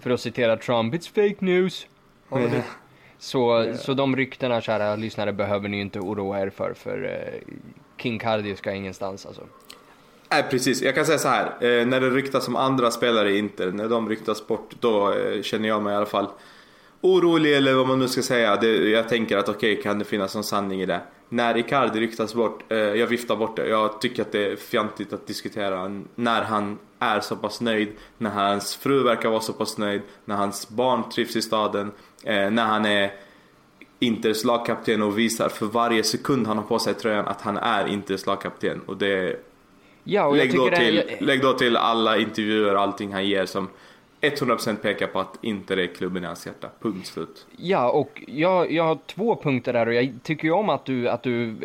För 0.00 0.10
att 0.10 0.20
citera 0.20 0.56
Trump, 0.56 0.94
it's 0.94 1.08
fake 1.14 1.44
news. 1.44 1.86
Har 2.28 2.40
vi 2.40 2.62
Så, 3.22 3.72
så 3.78 3.94
de 3.94 4.16
ryktena, 4.16 4.60
kära 4.60 4.96
lyssnare, 4.96 5.32
behöver 5.32 5.68
ni 5.68 5.80
inte 5.80 6.00
oroa 6.00 6.40
er 6.40 6.50
för, 6.50 6.74
för 6.74 7.04
eh, 7.04 7.54
King 7.98 8.18
Cardio 8.18 8.56
ska 8.56 8.72
ingenstans 8.72 9.26
alltså. 9.26 9.42
Nej 10.30 10.44
precis, 10.50 10.82
jag 10.82 10.94
kan 10.94 11.06
säga 11.06 11.18
så 11.18 11.28
här. 11.28 11.46
Eh, 11.46 11.86
när 11.86 12.00
det 12.00 12.10
ryktas 12.10 12.48
om 12.48 12.56
andra 12.56 12.90
spelare 12.90 13.30
i 13.30 13.38
Inter, 13.38 13.72
när 13.72 13.88
de 13.88 14.08
ryktas 14.08 14.46
bort, 14.46 14.74
då 14.80 15.12
eh, 15.12 15.42
känner 15.42 15.68
jag 15.68 15.82
mig 15.82 15.92
i 15.92 15.96
alla 15.96 16.06
fall 16.06 16.26
orolig 17.00 17.56
eller 17.56 17.74
vad 17.74 17.86
man 17.86 17.98
nu 17.98 18.08
ska 18.08 18.22
säga. 18.22 18.56
Det, 18.56 18.90
jag 18.90 19.08
tänker 19.08 19.36
att 19.36 19.48
okej, 19.48 19.82
kan 19.82 19.98
det 19.98 20.04
finnas 20.04 20.34
någon 20.34 20.44
sanning 20.44 20.80
i 20.82 20.86
det? 20.86 21.00
När 21.28 21.56
Icardi 21.56 22.00
ryktas 22.00 22.34
bort, 22.34 22.72
eh, 22.72 22.78
jag 22.78 23.06
viftar 23.06 23.36
bort 23.36 23.56
det. 23.56 23.68
Jag 23.68 24.00
tycker 24.00 24.22
att 24.22 24.32
det 24.32 24.52
är 24.52 24.56
fjantigt 24.56 25.12
att 25.12 25.26
diskutera 25.26 26.02
när 26.14 26.42
han 26.42 26.78
är 27.02 27.20
så 27.20 27.36
pass 27.36 27.60
nöjd, 27.60 27.88
när 28.18 28.30
hans 28.30 28.76
fru 28.76 29.02
verkar 29.02 29.30
vara 29.30 29.40
så 29.40 29.52
pass 29.52 29.78
nöjd, 29.78 30.02
när 30.24 30.36
hans 30.36 30.68
barn 30.68 31.10
trivs 31.10 31.36
i 31.36 31.42
staden, 31.42 31.92
eh, 32.24 32.50
när 32.50 32.64
han 32.64 32.84
är 32.84 33.12
Inters 33.98 34.44
lagkapten 34.44 35.02
och 35.02 35.18
visar 35.18 35.48
för 35.48 35.66
varje 35.66 36.02
sekund 36.02 36.46
han 36.46 36.56
har 36.56 36.64
på 36.64 36.78
sig 36.78 36.94
tröjan 36.94 37.28
att 37.28 37.40
han 37.40 37.56
är 37.56 37.86
Inters 37.86 38.26
lagkapten. 38.26 38.80
Och 38.86 38.96
det... 38.96 39.36
Ja, 40.04 40.26
och 40.26 40.36
lägg, 40.36 40.54
då 40.54 40.68
till, 40.68 40.94
det, 40.94 41.20
lägg 41.20 41.42
då 41.42 41.52
till 41.52 41.76
alla 41.76 42.18
intervjuer 42.18 42.74
och 42.74 42.80
allting 42.80 43.12
han 43.12 43.26
ger 43.26 43.46
som 43.46 43.68
100% 44.20 44.76
pekar 44.76 45.06
på 45.06 45.20
att 45.20 45.38
Inter 45.42 45.76
är 45.76 45.86
klubben 45.86 46.24
i 46.24 46.26
hans 46.26 46.46
hjärta. 46.46 46.68
Punkt 46.80 47.06
slut. 47.06 47.46
Ja, 47.56 47.90
och 47.90 48.22
jag, 48.26 48.72
jag 48.72 48.84
har 48.84 48.98
två 49.06 49.36
punkter 49.36 49.72
där 49.72 49.86
och 49.86 49.94
jag 49.94 50.14
tycker 50.22 50.44
ju 50.44 50.52
om 50.52 50.68
att 50.68 50.84
du, 50.84 51.08
att 51.08 51.22
du, 51.22 51.56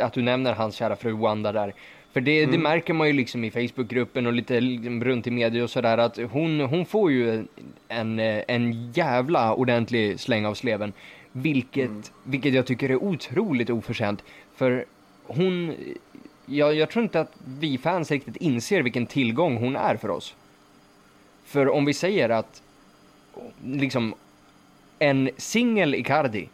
att 0.00 0.12
du 0.12 0.22
nämner 0.22 0.52
hans 0.52 0.74
kära 0.74 0.96
fru 0.96 1.12
Wanda 1.12 1.52
där. 1.52 1.74
För 2.14 2.20
det, 2.20 2.38
Mm. 2.42 2.50
det 2.52 2.58
märker 2.58 2.94
man 2.94 3.06
ju 3.06 3.12
liksom 3.12 3.44
i 3.44 3.50
Facebookgruppen 3.50 4.26
och 4.26 4.32
lite 4.32 4.60
liksom 4.60 5.04
runt 5.04 5.26
i 5.26 5.30
media 5.30 5.64
och 5.64 5.70
sådär 5.70 5.98
att 5.98 6.16
hon, 6.30 6.60
hon 6.60 6.86
får 6.86 7.12
ju 7.12 7.44
en, 7.88 8.18
en 8.48 8.92
jävla 8.92 9.54
ordentlig 9.54 10.20
släng 10.20 10.46
av 10.46 10.54
sleven. 10.54 10.92
Vilket, 11.32 11.90
Mm. 11.90 12.02
vilket 12.24 12.54
jag 12.54 12.66
tycker 12.66 12.90
är 12.90 13.02
otroligt 13.04 13.70
oförtjänt. 13.70 14.22
För 14.56 14.84
hon, 15.24 15.74
jag, 16.46 16.74
jag 16.74 16.90
tror 16.90 17.02
inte 17.02 17.20
att 17.20 17.32
vi 17.60 17.78
fans 17.78 18.10
riktigt 18.10 18.36
inser 18.36 18.82
vilken 18.82 19.06
tillgång 19.06 19.56
hon 19.56 19.76
är 19.76 19.96
för 19.96 20.10
oss. 20.10 20.34
För 21.44 21.68
om 21.68 21.84
vi 21.84 21.94
säger 21.94 22.28
att 22.28 22.62
liksom 23.64 24.14
en 24.98 25.30
singel 25.36 25.94
Icardi 25.94 26.48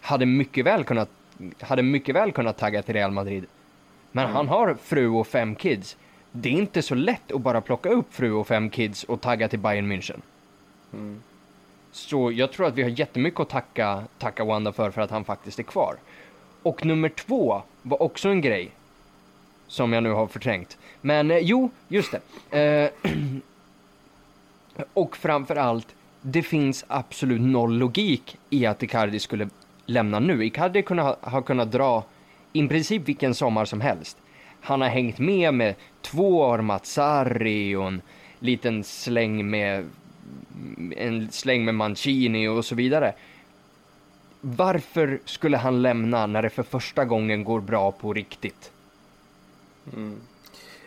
hade 0.00 0.26
mycket 0.26 0.66
väl 0.66 0.84
kunnat 0.84 1.10
hade 1.60 1.82
mycket 1.82 2.14
väl 2.14 2.32
kunnat 2.32 2.58
tagga 2.58 2.82
till 2.82 2.94
Real 2.94 3.10
Madrid. 3.10 3.46
Men 4.12 4.30
han 4.30 4.48
har 4.48 4.74
fru 4.74 5.08
och 5.08 5.26
fem 5.26 5.54
kids. 5.54 5.96
Det 6.32 6.48
är 6.48 6.52
inte 6.52 6.82
så 6.82 6.94
lätt 6.94 7.32
att 7.32 7.40
bara 7.40 7.60
plocka 7.60 7.88
upp 7.88 8.14
fru 8.14 8.32
och 8.32 8.46
fem 8.46 8.70
kids 8.70 9.04
och 9.04 9.20
tagga 9.20 9.48
till 9.48 9.58
Bayern 9.58 9.92
München. 9.92 10.20
Så 11.92 12.32
jag 12.32 12.52
tror 12.52 12.66
att 12.66 12.74
vi 12.74 12.82
har 12.82 12.90
jättemycket 12.90 13.40
att 13.40 13.48
tacka, 13.48 14.04
tacka 14.18 14.44
Wanda 14.44 14.72
för, 14.72 14.90
för 14.90 15.00
att 15.00 15.10
han 15.10 15.24
faktiskt 15.24 15.58
är 15.58 15.62
kvar. 15.62 15.96
Och 16.62 16.86
nummer 16.86 17.08
två 17.08 17.62
var 17.82 18.02
också 18.02 18.28
en 18.28 18.40
grej 18.40 18.70
som 19.66 19.92
jag 19.92 20.02
nu 20.02 20.10
har 20.10 20.26
förträngt. 20.26 20.78
Men 21.00 21.30
eh, 21.30 21.38
jo, 21.38 21.70
just 21.88 22.14
det. 22.50 22.92
Eh, 23.04 23.12
och 24.94 25.16
framför 25.16 25.56
allt, 25.56 25.94
det 26.20 26.42
finns 26.42 26.84
absolut 26.88 27.40
noll 27.40 27.78
logik 27.78 28.38
i 28.50 28.66
att 28.66 28.82
Icardi 28.82 29.18
skulle 29.18 29.48
lämna 29.86 30.18
nu. 30.18 30.44
Icardi 30.44 30.82
kunde 30.82 31.02
ha, 31.02 31.16
ha 31.20 31.42
kunnat 31.42 31.72
dra 31.72 32.04
i 32.64 32.68
princip 32.68 33.08
vilken 33.08 33.34
sommar 33.34 33.64
som 33.64 33.80
helst. 33.80 34.16
Han 34.60 34.80
har 34.80 34.88
hängt 34.88 35.18
med 35.18 35.54
med 35.54 35.74
två 36.02 36.38
år 36.38 36.58
Mazzarri 36.60 37.76
och 37.76 37.86
en 37.86 38.02
liten 38.38 38.84
släng 38.84 39.50
med 39.50 39.84
en 40.96 41.28
släng 41.30 41.64
med 41.64 41.74
Mancini 41.74 42.48
och 42.48 42.64
så 42.64 42.74
vidare. 42.74 43.12
Varför 44.40 45.20
skulle 45.24 45.56
han 45.56 45.82
lämna 45.82 46.26
när 46.26 46.42
det 46.42 46.50
för 46.50 46.62
första 46.62 47.04
gången 47.04 47.44
går 47.44 47.60
bra 47.60 47.92
på 47.92 48.12
riktigt? 48.12 48.70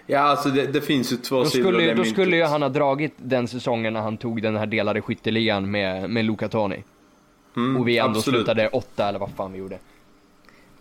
Ja, 0.08 0.20
alltså 0.20 0.50
det, 0.50 0.68
det 0.68 0.82
finns 0.82 1.14
ju 1.14 1.18
två 1.18 1.36
Då 1.36 1.46
sidor 1.46 1.72
skulle, 1.72 1.94
då 1.94 2.04
skulle 2.04 2.36
ju 2.36 2.44
han 2.44 2.62
ha 2.62 2.70
dragit 2.70 3.14
den 3.18 3.48
säsongen 3.48 3.94
när 3.94 4.02
han 4.02 4.18
tog 4.18 4.42
den 4.42 4.56
här 4.56 4.66
delade 4.66 5.02
skytteligan 5.02 5.72
med, 5.72 6.10
med 6.10 6.26
Luca 6.26 6.50
Toni. 6.50 6.84
Mm, 7.56 7.78
Och 7.78 7.88
vi 7.88 7.98
ändå 7.98 8.20
absolut. 8.20 8.40
slutade 8.40 8.68
åtta 8.68 9.10
eller 9.10 9.20
vad 9.20 9.32
fan 9.32 9.52
vi 9.54 9.60
gjorde. 9.60 9.80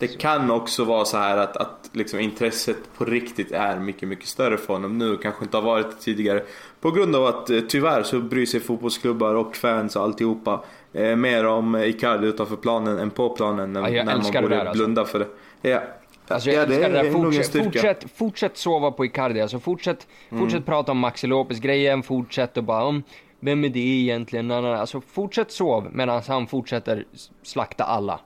Det 0.00 0.18
kan 0.20 0.50
också 0.50 0.84
vara 0.84 1.04
så 1.04 1.16
här 1.16 1.36
att, 1.36 1.56
att 1.56 1.90
liksom 1.92 2.20
intresset 2.20 2.76
på 2.98 3.04
riktigt 3.04 3.52
är 3.52 3.78
mycket, 3.78 4.08
mycket 4.08 4.26
större 4.28 4.56
för 4.56 4.74
honom 4.74 4.98
nu. 4.98 5.16
Kanske 5.16 5.44
inte 5.44 5.56
har 5.56 5.62
varit 5.64 5.90
det 5.90 5.96
tidigare. 5.96 6.42
På 6.80 6.90
grund 6.90 7.16
av 7.16 7.24
att 7.26 7.50
eh, 7.50 7.60
tyvärr 7.60 8.02
så 8.02 8.18
bryr 8.20 8.46
sig 8.46 8.60
fotbollsklubbar 8.60 9.34
och 9.34 9.56
fans 9.56 9.96
och 9.96 10.02
alltihopa 10.02 10.64
eh, 10.92 11.16
mer 11.16 11.46
om 11.46 11.76
Icardi 11.76 12.26
utanför 12.26 12.56
planen 12.56 12.98
än 12.98 13.10
på 13.10 13.28
planen. 13.30 13.72
När, 13.72 13.88
Ja, 13.88 14.04
när 14.04 14.16
man 14.16 14.32
det 14.32 14.42
borde 14.42 14.54
där, 14.56 14.66
alltså. 14.66 14.82
blunda 14.84 15.04
för 15.04 15.18
det. 15.18 15.28
Ja. 15.70 15.82
Alltså 16.28 16.50
ja, 16.50 16.54
jag 16.54 16.64
älskar 16.64 16.90
det 16.90 17.02
där. 17.02 17.10
nog 17.10 17.24
en 17.26 17.32
Fortsätt, 17.42 17.64
fortsätt, 17.64 18.04
fortsätt 18.14 18.56
sova 18.56 18.90
på 18.90 19.04
Icardi. 19.04 19.40
Alltså 19.40 19.58
fortsätt, 19.60 20.06
Mm. 20.30 20.42
fortsätt 20.42 20.66
prata 20.66 20.92
om 20.92 20.98
Maxi 20.98 21.26
Lopez-grejen. 21.26 22.02
Fortsätt 22.02 22.56
och 22.56 22.64
bara 22.64 22.84
om 22.84 23.02
vem 23.40 23.64
är 23.64 23.68
det 23.68 23.78
egentligen? 23.80 24.50
Alltså 24.50 25.00
fortsätt 25.00 25.50
sov 25.52 25.88
medan 25.92 26.22
han 26.28 26.46
fortsätter 26.46 27.04
slakta 27.42 27.84
alla. 27.84 28.20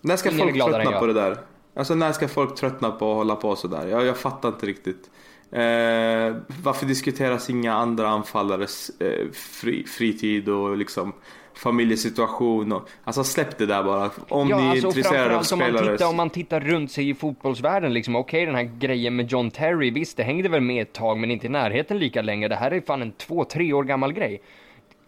När 0.00 0.16
ska 0.16 0.30
Ingen 0.30 0.48
är 0.48 0.52
folk 0.60 0.74
tröttna 0.74 0.98
på 0.98 1.06
det 1.06 1.12
där? 1.12 1.38
Alltså 1.74 1.94
när 1.94 2.12
ska 2.12 2.28
folk 2.28 2.54
tröttna 2.54 2.90
på 2.90 3.10
att 3.10 3.16
hålla 3.16 3.36
på 3.36 3.56
sådär? 3.56 3.86
Jag, 3.86 4.06
jag 4.06 4.16
fattar 4.16 4.48
inte 4.48 4.66
riktigt. 4.66 5.10
Eh, 5.50 6.36
varför 6.62 6.86
diskuteras 6.86 7.50
inga 7.50 7.74
andra 7.74 8.08
anfallares 8.08 8.90
eh, 9.00 9.30
fri, 9.32 9.84
fritid 9.84 10.48
och 10.48 10.76
liksom 10.76 11.12
familjesituation? 11.54 12.72
Och, 12.72 12.88
alltså 13.04 13.24
släpp 13.24 13.58
det 13.58 13.66
där 13.66 13.82
bara. 13.82 14.10
Om 14.28 14.48
ja, 14.48 14.58
ni 14.58 14.64
är 14.64 14.70
alltså 14.70 14.86
intresserade 14.86 15.36
av 15.36 15.42
framförallt 15.42 15.52
om 15.52 15.58
man, 15.58 15.68
spelare. 15.68 15.96
tittar, 15.96 16.08
om 16.10 16.16
man 16.16 16.30
tittar 16.30 16.60
runt 16.60 16.92
sig 16.92 17.10
i 17.10 17.14
fotbollsvärlden 17.14 17.94
liksom. 17.94 18.16
Okej, 18.16 18.46
den 18.46 18.54
här 18.54 18.70
grejen 18.78 19.16
med 19.16 19.32
John 19.32 19.50
Terry, 19.50 19.90
visst 19.90 20.16
det 20.16 20.22
hängde 20.22 20.48
väl 20.48 20.60
med 20.60 20.82
ett 20.82 20.92
tag 20.92 21.18
men 21.18 21.30
inte 21.30 21.46
i 21.46 21.50
närheten 21.50 21.98
lika 21.98 22.22
länge. 22.22 22.48
Det 22.48 22.56
här 22.56 22.70
är 22.70 22.80
fan 22.80 23.02
en 23.02 23.12
två, 23.12 23.44
tre 23.44 23.72
år 23.72 23.84
gammal 23.84 24.12
grej. 24.12 24.42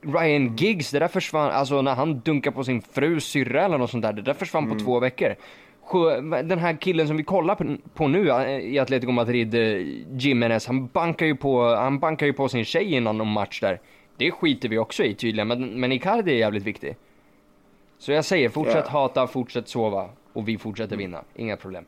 Ryan 0.02 0.56
Giggs, 0.56 0.90
det 0.90 0.98
där 0.98 1.08
försvann, 1.08 1.50
alltså 1.50 1.82
när 1.82 1.94
han 1.94 2.20
dunkar 2.20 2.50
på 2.50 2.64
sin 2.64 2.82
frus 2.82 3.24
syrra 3.24 3.64
eller 3.64 3.78
något 3.78 3.90
sånt 3.90 4.02
där, 4.02 4.12
det 4.12 4.22
där 4.22 4.34
försvann 4.34 4.64
Mm. 4.64 4.78
på 4.78 4.84
två 4.84 5.00
veckor. 5.00 5.34
Den 6.44 6.58
här 6.58 6.76
killen 6.80 7.06
som 7.08 7.16
vi 7.16 7.22
kollar 7.22 7.78
på, 7.94 8.08
nu 8.08 8.30
eh, 8.30 8.58
i 8.58 8.78
Atletico 8.78 9.12
Madrid, 9.12 9.54
eh, 9.54 9.86
Jimenez, 10.18 10.66
han 10.66 10.86
bankar 10.86 11.26
ju 11.26 11.36
på, 11.36 11.74
han 11.74 11.98
bankar 11.98 12.26
ju 12.26 12.32
på 12.32 12.48
sin 12.48 12.64
tjej 12.64 12.94
innan 12.94 13.18
någon 13.18 13.32
match 13.32 13.60
där. 13.60 13.80
Det 14.16 14.30
skiter 14.30 14.68
vi 14.68 14.78
också 14.78 15.04
i 15.04 15.14
tydligen, 15.14 15.48
men, 15.48 15.80
men 15.80 15.92
Icardi 15.92 16.32
är 16.32 16.36
jävligt 16.38 16.62
viktig. 16.64 16.96
Så 17.98 18.12
jag 18.12 18.24
säger, 18.24 18.48
fortsätt 18.48 18.84
Ja. 18.86 18.90
hata, 18.90 19.26
fortsätt 19.26 19.68
sova 19.68 20.08
och 20.32 20.48
vi 20.48 20.58
fortsätter 20.58 20.96
vinna. 20.96 21.22
Inga 21.36 21.56
problem. 21.56 21.84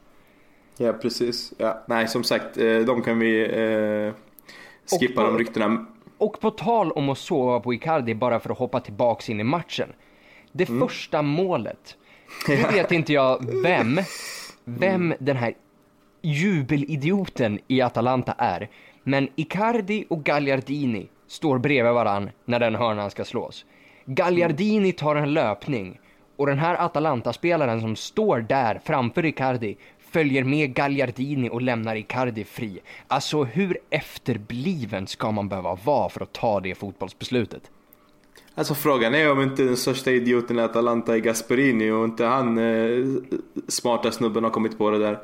Ja 0.76 0.93
precis. 0.93 1.52
Ja. 1.59 1.83
Nej 1.87 2.09
som 2.09 2.25
sagt, 2.25 2.59
eh, 2.59 2.79
de 2.79 3.02
kan 3.02 3.19
vi 3.19 3.40
eh, 3.40 4.14
skippa 4.99 5.23
Och 5.25 5.33
de 5.33 5.38
ryktena. 5.38 5.87
Och 6.20 6.40
på 6.40 6.50
tal 6.50 6.92
om 6.92 7.08
att 7.08 7.18
sova 7.18 7.60
på 7.60 7.74
Icardi, 7.74 8.14
bara 8.14 8.40
för 8.40 8.50
att 8.50 8.58
hoppa 8.58 8.80
tillbaks 8.80 9.30
in 9.30 9.40
i 9.40 9.44
matchen. 9.44 9.88
Det 10.52 10.68
Mm. 10.68 10.80
första 10.88 11.22
målet. 11.22 11.96
Nu 12.48 12.56
vet 12.56 12.92
inte 12.92 13.12
jag 13.12 13.46
vem, 13.62 14.00
vem 14.64 14.94
Mm. 15.04 15.16
den 15.20 15.36
här 15.36 15.54
jubelidioten 16.22 17.58
i 17.68 17.80
Atalanta 17.80 18.34
är. 18.38 18.68
Men 19.02 19.28
Icardi 19.36 20.04
och 20.10 20.24
Gagliardini 20.24 21.08
står 21.26 21.58
bredvid 21.58 21.92
varann 21.92 22.30
när 22.44 22.58
den 22.60 22.74
hörnan 22.74 23.10
ska 23.10 23.24
slås. 23.24 23.64
Gagliardini 24.04 24.92
tar 24.92 25.16
en 25.16 25.34
löpning 25.34 26.00
och 26.36 26.46
den 26.46 26.58
här 26.58 26.74
Atalanta-spelaren 26.74 27.80
som 27.80 27.96
står 27.96 28.40
där 28.40 28.80
framför 28.84 29.24
Icardi 29.24 29.76
följer 30.12 30.45
med 30.45 30.75
Gagliardini 30.75 31.49
och 31.50 31.62
lämnar 31.62 31.97
Icardi 31.97 32.45
fri. 32.45 32.81
Alltså 33.09 33.45
hur 33.45 33.79
efterbliven 33.90 35.07
ska 35.07 35.31
man 35.31 35.49
behöva 35.49 35.75
vara 35.75 36.09
för 36.09 36.23
att 36.23 36.33
ta 36.33 36.61
det 36.61 36.75
fotbollsbeslutet? 36.75 37.71
Alltså 38.55 38.75
frågan 38.75 39.14
är 39.14 39.33
om 39.33 39.43
inte 39.43 39.62
den 39.62 39.76
största 39.76 40.11
idioten 40.11 40.59
i 40.59 40.62
Atalanta 40.62 41.14
är 41.14 41.19
Gasperini 41.19 41.90
och 41.90 42.05
inte 42.05 42.25
han 42.25 42.59
eh, 42.59 43.07
smarta 43.69 44.12
snubben 44.12 44.45
har 44.45 44.50
kommit 44.50 44.79
på 44.79 44.90
det 44.90 44.99
där. 44.99 45.19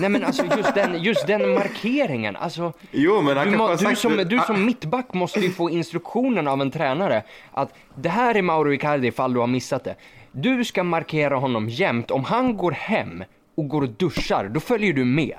Nej 0.00 0.10
men 0.10 0.24
alltså 0.24 0.44
just 0.56 0.74
den, 0.74 1.02
just 1.02 1.26
den 1.26 1.54
markeringen, 1.54 2.36
alltså 2.36 2.72
Jo 2.90 3.22
men 3.22 3.36
han 3.36 3.50
du, 3.50 3.56
må, 3.56 3.70
du, 3.70 3.78
sagt 3.78 3.98
som, 3.98 4.16
du 4.16 4.40
som 4.46 4.64
mittback 4.64 5.14
måste 5.14 5.40
ju 5.40 5.50
få 5.50 5.70
instruktionen 5.70 6.48
av 6.48 6.60
en 6.60 6.70
tränare 6.70 7.22
att 7.52 7.74
det 7.94 8.08
här 8.08 8.34
är 8.34 8.42
Mauro 8.42 8.72
Icardi 8.72 9.08
ifall 9.08 9.32
du 9.32 9.40
har 9.40 9.46
missat 9.46 9.84
det. 9.84 9.96
Du 10.32 10.64
ska 10.64 10.84
markera 10.84 11.36
honom 11.36 11.68
jämt. 11.68 12.10
Om 12.10 12.24
han 12.24 12.56
går 12.56 12.72
hem 12.72 13.24
och 13.58 13.68
går 13.68 13.82
och 13.82 13.88
duschar, 13.88 14.48
då 14.48 14.60
följer 14.60 14.92
du 14.92 15.04
med. 15.04 15.34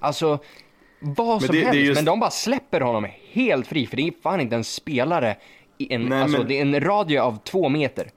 Alltså, 0.00 0.38
vad 1.00 1.42
som 1.42 1.54
det- 1.54 1.60
det 1.60 1.66
helst. 1.66 1.80
just- 1.80 1.98
Men 1.98 2.04
de 2.04 2.20
bara 2.20 2.30
släpper 2.30 2.80
honom 2.80 3.06
helt 3.32 3.66
fri, 3.66 3.86
för 3.86 3.96
det 3.96 4.02
är 4.08 4.12
fan 4.22 4.40
inte 4.40 4.56
en 4.56 4.64
spelare 4.64 5.36
i 5.78 5.94
en, 5.94 6.02
Nej, 6.04 6.22
alltså 6.22 6.38
men- 6.38 6.48
det 6.48 6.58
är 6.58 6.62
en 6.62 6.80
radie 6.80 7.22
av 7.22 7.38
två 7.44 7.68
meter. 7.68 8.08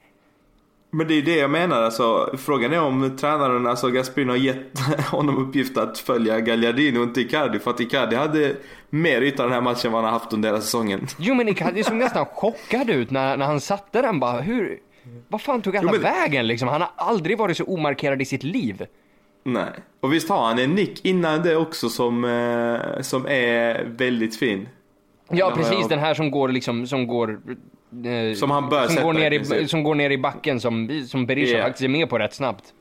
Men 0.94 1.08
det 1.08 1.14
är 1.14 1.22
det 1.22 1.36
jag 1.36 1.50
menar 1.50 1.82
alltså. 1.82 2.36
Frågan 2.38 2.74
är 2.74 2.82
om 2.82 3.18
tränaren, 3.18 3.68
alltså 3.68 3.90
Gasperini 3.90 4.30
har 4.32 4.38
gett 4.38 4.80
honom 5.12 5.38
uppgift 5.48 5.78
att 5.78 5.98
följa 5.98 6.40
Gagliardini 6.40 6.98
och 7.00 7.04
inte 7.04 7.22
Icardi. 7.22 7.60
För 7.60 7.72
att 7.72 7.80
Icardi 7.80 8.16
hade 8.16 8.56
mer 8.90 9.22
yta 9.22 9.44
den 9.44 9.52
här 9.52 9.62
matchen 9.62 9.86
än 9.88 9.92
vad 9.92 10.04
han 10.04 10.14
har 10.14 10.20
haft 10.20 10.34
under 10.34 10.50
hela 10.50 10.62
säsongen. 10.62 11.08
Jo 11.20 11.34
men 11.36 11.48
Icardi 11.50 11.84
såg 11.84 11.96
nästan 11.96 12.26
chockad 12.26 12.90
ut 12.90 13.12
när, 13.12 13.38
när 13.38 13.46
han 13.46 13.60
satte 13.62 14.02
den 14.02 14.20
bara, 14.20 14.42
hur, 14.42 14.80
vad 15.28 15.42
fan 15.42 15.62
tog 15.62 15.78
alla 15.78 15.92
Jo, 15.94 16.02
men- 16.02 16.02
vägen 16.02 16.48
liksom? 16.48 16.68
Han 16.68 16.82
har 16.82 16.90
aldrig 16.96 17.38
varit 17.38 17.58
så 17.58 17.64
omarkerad 17.64 18.22
i 18.22 18.26
sitt 18.26 18.44
liv. 18.44 18.86
Nej. 19.44 19.72
Och 20.00 20.14
visst 20.14 20.30
har 20.30 20.46
han 20.48 20.60
en 20.60 20.72
nick 20.72 21.06
innan 21.06 21.44
det 21.44 21.56
också 21.56 21.90
som, 21.90 22.26
eh, 22.26 23.02
som 23.02 23.26
är 23.28 23.84
väldigt 23.86 24.36
fin. 24.40 24.70
Ja 25.30 25.38
Ja, 25.38 25.52
precis, 25.56 25.78
ja. 25.82 25.88
den 25.88 26.00
här 26.00 26.14
som 26.14 26.32
går 26.32 26.50
liksom, 26.50 26.88
som 26.88 27.08
går... 27.08 27.40
eh, 28.06 28.36
Som 28.36 28.52
han 28.52 28.70
bör 28.70 28.86
som 28.86 28.90
sätta 28.96 29.06
går, 29.08 29.14
ner 29.14 29.32
i 29.32 29.38
princip. 29.38 29.70
som 29.70 29.84
går 29.84 29.96
ner 29.96 30.10
i 30.10 30.18
backen 30.18 30.60
som, 30.60 31.04
som 31.08 31.26
Berisha 31.26 31.58
Ja. 31.58 31.64
faktiskt 31.64 31.84
är 31.84 31.88
med 31.90 32.10
på 32.10 32.18
rätt 32.20 32.34
snabbt. 32.34 32.74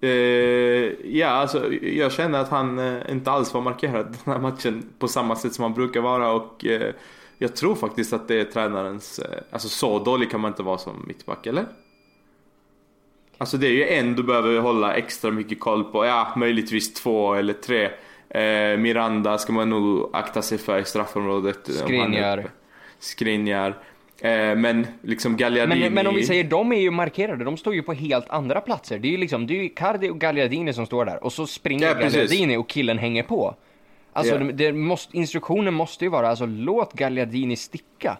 Eh, 0.00 0.08
ja, 1.16 1.28
alltså 1.28 1.72
jag 1.74 2.12
känner 2.12 2.38
att 2.38 2.48
han 2.48 2.78
eh, 2.78 3.10
inte 3.10 3.30
alls 3.30 3.54
var 3.54 3.60
markerad 3.60 4.06
den 4.24 4.34
här 4.34 4.40
matchen 4.40 4.82
på 4.98 5.08
samma 5.08 5.36
sätt 5.36 5.52
som 5.54 5.62
han 5.62 5.74
brukar 5.74 6.00
vara 6.00 6.32
och 6.32 6.66
eh, 6.66 6.92
jag 7.38 7.56
tror 7.56 7.74
faktiskt 7.74 8.12
att 8.12 8.28
det 8.28 8.40
är 8.40 8.44
tränarens, 8.44 9.18
eh, 9.18 9.38
alltså 9.50 9.68
så 9.68 9.98
dålig 9.98 10.30
kan 10.30 10.40
man 10.40 10.50
inte 10.50 10.62
vara 10.62 10.78
som 10.78 11.04
mittback, 11.06 11.46
eller? 11.46 11.64
Alltså 13.38 13.56
det 13.56 13.66
är 13.66 13.70
ju 13.72 13.88
en 13.88 14.14
du 14.14 14.22
behöver 14.22 14.58
hålla 14.60 14.94
extra 14.94 15.30
mycket 15.30 15.60
koll 15.60 15.84
på. 15.84 16.06
Ja, 16.06 16.32
möjligtvis 16.36 16.94
två 16.94 17.34
eller 17.34 17.52
tre. 17.52 17.84
Eh, 18.28 18.78
Miranda 18.78 19.38
ska 19.38 19.52
man 19.52 19.70
nog 19.70 20.10
akta 20.12 20.42
sig 20.42 20.58
för 20.58 20.78
i 20.78 20.84
straffområdet. 20.84 21.58
Skriniar. 21.74 22.44
Skriniar. 22.98 23.74
Eh, 24.20 24.30
men 24.56 24.86
liksom 25.02 25.36
Gagliardini... 25.36 25.80
Men, 25.80 25.94
men 25.94 26.06
om 26.06 26.14
vi 26.14 26.26
säger, 26.26 26.44
de 26.44 26.72
är 26.72 26.80
ju 26.80 26.90
markerade, 26.90 27.44
de 27.44 27.56
står 27.56 27.74
ju 27.74 27.82
på 27.82 27.92
helt 27.92 28.30
andra 28.30 28.60
platser. 28.60 28.98
Det 28.98 29.08
är 29.08 29.10
ju 29.10 29.16
liksom, 29.16 29.46
det 29.46 29.58
är 29.58 29.62
ju 29.62 29.68
Cardi 29.68 30.08
och 30.10 30.18
Gagliardini 30.20 30.72
som 30.72 30.86
står 30.86 31.04
där 31.04 31.24
och 31.24 31.32
så 31.32 31.46
springer 31.46 31.88
Ja, 31.88 31.94
precis. 31.94 32.12
Gagliardini 32.14 32.56
och 32.56 32.68
killen 32.68 32.98
hänger 32.98 33.22
på. 33.22 33.54
Alltså 34.12 34.34
Ja. 34.34 34.38
det, 34.40 34.52
det 34.52 34.72
måste, 34.72 35.16
instruktionen 35.16 35.74
måste 35.74 36.04
ju 36.04 36.10
vara, 36.10 36.28
alltså 36.28 36.46
låt 36.46 36.92
Gagliardini 36.92 37.56
sticka. 37.56 38.16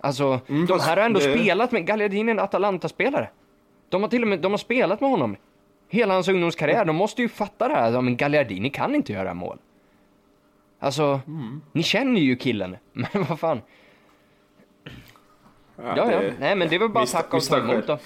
Alltså, 0.00 0.40
Mm, 0.48 0.66
de 0.66 0.80
här 0.80 0.96
har 0.96 1.04
ändå 1.04 1.20
det- 1.20 1.32
spelat 1.38 1.72
med, 1.72 1.86
Gagliardini 1.86 2.30
är 2.30 2.34
en 2.34 2.40
Atalanta-spelare. 2.40 3.28
De 3.90 4.02
har 4.02 4.08
till 4.08 4.22
och 4.22 4.28
med, 4.28 4.38
de 4.38 4.52
har 4.52 4.58
spelat 4.58 5.00
med 5.00 5.10
honom. 5.10 5.36
Hela 5.88 6.14
hans 6.14 6.28
ungdomskarriär, 6.28 6.84
de 6.84 6.96
måste 6.96 7.22
ju 7.22 7.28
fatta 7.28 7.68
det 7.68 7.74
här. 7.74 8.00
Men 8.00 8.16
Gagliardini 8.16 8.70
kan 8.70 8.94
inte 8.94 9.12
göra 9.12 9.34
mål. 9.34 9.58
Alltså, 10.78 11.20
Mm. 11.26 11.60
ni 11.72 11.82
känner 11.82 12.20
ju 12.20 12.36
killen. 12.36 12.76
Men 12.92 13.08
vad 13.28 13.40
fan. 13.40 13.60
Ja, 15.76 15.94
ja. 15.96 16.04
det- 16.20 16.34
Nej, 16.40 16.56
men 16.56 16.68
det 16.68 16.78
väl 16.78 16.88
bara 16.88 17.04
Visst- 17.04 17.12
tacka 17.14 17.36
och 17.36 17.42
ta 17.42 17.58
emot 17.58 17.86
då. 17.86 17.98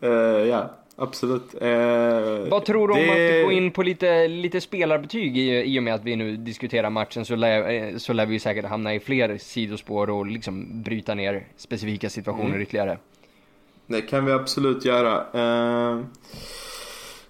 Eh, 0.00 0.10
ja, 0.48 0.70
absolut. 0.96 1.54
Eh, 1.62 2.48
Vad 2.50 2.64
tror 2.64 2.88
du 2.88 2.94
om 2.94 3.00
det- 3.00 3.40
att 3.40 3.46
gå 3.46 3.52
in 3.52 3.70
på 3.70 3.82
lite, 3.82 4.28
lite 4.28 4.60
spelarbetyg 4.60 5.38
i, 5.38 5.62
i 5.74 5.78
och 5.78 5.82
med 5.82 5.94
att 5.94 6.04
vi 6.04 6.16
nu 6.16 6.36
diskuterar 6.36 6.90
matchen 6.90 7.24
så 7.24 7.36
lär, 7.36 7.70
eh, 7.70 7.96
så 7.96 8.12
lär 8.12 8.26
vi 8.26 8.38
säkert 8.38 8.64
hamna 8.64 8.94
i 8.94 9.00
fler 9.00 9.38
sidospår 9.38 10.10
och 10.10 10.26
liksom 10.26 10.82
bryta 10.82 11.14
ner 11.14 11.46
specifika 11.56 12.10
situationer 12.10 12.48
Mm. 12.48 12.62
ytterligare. 12.62 12.98
Det 13.90 14.00
kan 14.02 14.24
vi 14.24 14.32
absolut 14.32 14.84
göra. 14.84 15.24
Eh, 15.32 16.00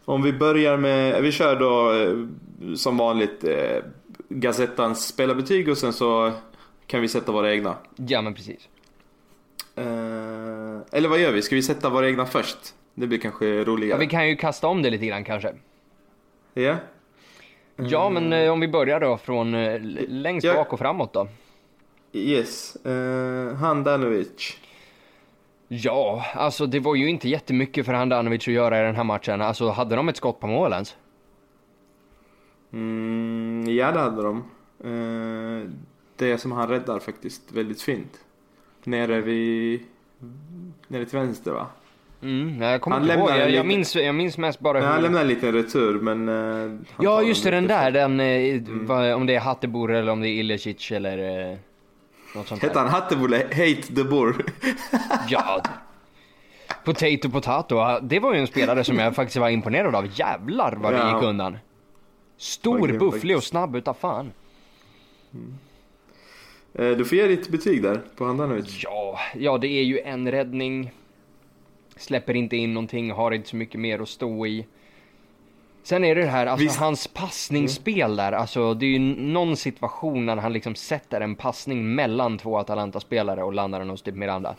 om 0.04 0.22
vi 0.22 0.32
börjar 0.32 0.76
med, 0.76 1.22
vi 1.22 1.32
kör 1.32 1.56
då 1.56 1.92
eh, 1.92 2.74
som 2.76 2.96
vanligt 2.96 3.44
eh, 3.44 3.76
Gazettans 4.28 5.06
spelarbetyg 5.06 5.68
och 5.68 5.78
sen 5.78 5.92
så 5.92 6.32
kan 6.86 7.00
vi 7.00 7.08
sätta 7.08 7.32
våra 7.32 7.52
egna. 7.52 7.76
Ja, 7.96 8.22
men 8.22 8.34
precis. 8.34 8.68
Eh, 9.76 9.84
eller 10.92 11.08
vad 11.08 11.18
gör 11.18 11.32
vi? 11.32 11.42
Ska 11.42 11.54
vi 11.56 11.62
sätta 11.62 11.88
våra 11.90 12.08
egna 12.08 12.26
först? 12.26 12.58
Det 12.94 13.06
blir 13.06 13.18
kanske 13.18 13.46
Ja, 13.46 13.64
roligare. 13.64 13.98
vi 13.98 14.06
kan 14.06 14.28
ju 14.28 14.36
kasta 14.36 14.66
om 14.66 14.82
det 14.82 14.90
lite 14.90 15.06
grann 15.06 15.24
kanske. 15.24 15.54
Ja? 16.54 16.76
Ja, 17.76 18.10
men 18.10 18.32
eh, 18.32 18.52
om 18.52 18.60
vi 18.60 18.68
börjar 18.68 19.00
då 19.00 19.16
från 19.18 19.54
eh, 19.54 19.80
längst 20.08 20.44
Ja. 20.44 20.54
bak 20.54 20.72
och 20.72 20.78
framåt 20.78 21.12
då. 21.12 21.28
Yes. 22.12 22.76
Uh, 22.86 23.54
Handanovic. 23.54 24.56
Ja, 25.68 26.24
alltså 26.34 26.66
det 26.66 26.80
var 26.80 26.94
ju 26.94 27.08
inte 27.08 27.28
jättemycket 27.28 27.86
för 27.86 27.92
Handanovic 27.92 28.40
att 28.48 28.54
göra 28.54 28.80
i 28.80 28.82
den 28.84 28.96
här 28.96 29.04
matchen. 29.04 29.40
Alltså, 29.40 29.68
hade 29.68 29.96
de 29.96 30.08
ett 30.08 30.16
skott 30.16 30.40
på 30.40 30.46
mål 30.46 30.72
ens? 30.72 30.96
Mm, 32.72 33.64
ja 33.68 33.92
det 33.92 33.98
hade 34.00 34.22
de. 34.22 34.36
Eh, 34.84 35.70
det 36.16 36.38
som 36.38 36.52
han 36.52 36.68
räddar 36.68 36.98
faktiskt 36.98 37.52
väldigt 37.52 37.82
fint. 37.82 38.20
Nere 38.84 39.20
vid... 39.20 39.80
Nere 40.88 41.04
till 41.04 41.18
vänster 41.18 41.50
va? 41.52 41.66
Mm, 42.22 42.62
jag 42.62 42.80
kommer 42.80 42.96
Han 42.96 43.04
inte 43.04 43.18
ihåg. 43.18 43.30
Jag, 43.30 43.38
jag, 43.38 43.50
lite- 43.50 43.64
minns, 43.64 43.96
jag 43.96 44.14
minns 44.14 44.38
mest 44.38 44.60
bara 44.60 44.78
Nej, 44.78 44.86
han 44.88 44.96
hur... 44.96 45.02
lämnar 45.02 45.20
en 45.20 45.28
liten 45.28 45.52
retur 45.52 46.00
men... 46.00 46.28
han 46.28 46.84
Ja, 47.00 47.22
just 47.22 47.44
det, 47.44 47.50
den 47.50 47.66
där. 47.66 47.90
Den, 47.90 48.20
eh, 48.20 48.54
Mm. 48.54 49.16
om 49.16 49.26
det 49.26 49.34
är 49.34 49.40
Hattebor 49.40 49.92
eller 49.94 50.12
om 50.12 50.20
det 50.20 50.28
är 50.28 50.32
Ilicic 50.40 50.90
eller 50.92 51.18
sånt 51.52 51.60
Hette 52.34 52.78
han 52.78 52.88
Hattebolle 52.88 53.36
Hate 53.36 53.94
the 53.94 54.04
Boer? 54.04 54.34
Ja. 55.28 55.62
Potato 56.84 57.30
Potato, 57.30 57.98
det 58.02 58.20
var 58.20 58.34
ju 58.34 58.40
en 58.40 58.46
spelare 58.46 58.84
som 58.84 58.98
jag 58.98 59.14
faktiskt 59.14 59.36
var 59.36 59.48
imponerad 59.48 59.94
av. 59.94 60.06
Jävlar 60.18 60.72
vad 60.76 60.92
det 60.92 60.98
Ja. 60.98 61.14
gick 61.14 61.24
undan. 61.28 61.58
Stor, 62.36 62.98
bufflig 62.98 63.36
och 63.36 63.44
snabb 63.44 63.76
utav 63.76 63.94
fan. 63.94 64.32
Eh, 66.74 66.90
du 66.90 67.04
får 67.04 67.18
ge 67.18 67.26
ditt 67.26 67.48
betyg 67.48 67.82
där 67.82 68.00
på 68.16 68.24
Handanovic. 68.24 68.80
Ja, 68.84 69.18
ja, 69.34 69.58
det 69.58 69.68
är 69.68 69.82
ju 69.84 70.00
en 70.00 70.30
räddning. 70.30 70.92
Släpper 71.96 72.34
inte 72.36 72.56
in 72.56 72.74
någonting, 72.74 73.10
har 73.10 73.32
inte 73.32 73.48
så 73.48 73.56
mycket 73.56 73.80
mer 73.80 73.98
att 74.00 74.08
stå 74.08 74.46
i. 74.46 74.66
Sen 75.88 76.04
är 76.04 76.14
det 76.14 76.20
det 76.20 76.26
här, 76.28 76.46
alltså 76.46 76.64
Visst- 76.64 76.80
hans 76.80 77.06
passningsspel 77.06 78.16
där, 78.16 78.32
alltså 78.32 78.74
det 78.74 78.86
är 78.86 78.90
ju 78.90 78.98
någon 79.22 79.56
situation 79.56 80.26
när 80.26 80.36
han 80.36 80.52
liksom 80.52 80.74
sätter 80.74 81.20
en 81.20 81.34
passning 81.34 81.94
mellan 81.94 82.38
två 82.38 82.58
Atalanta-spelare 82.58 83.42
och 83.42 83.52
landar 83.52 83.78
den 83.78 83.90
hos 83.90 84.02
typ 84.02 84.14
Miranda. 84.14 84.54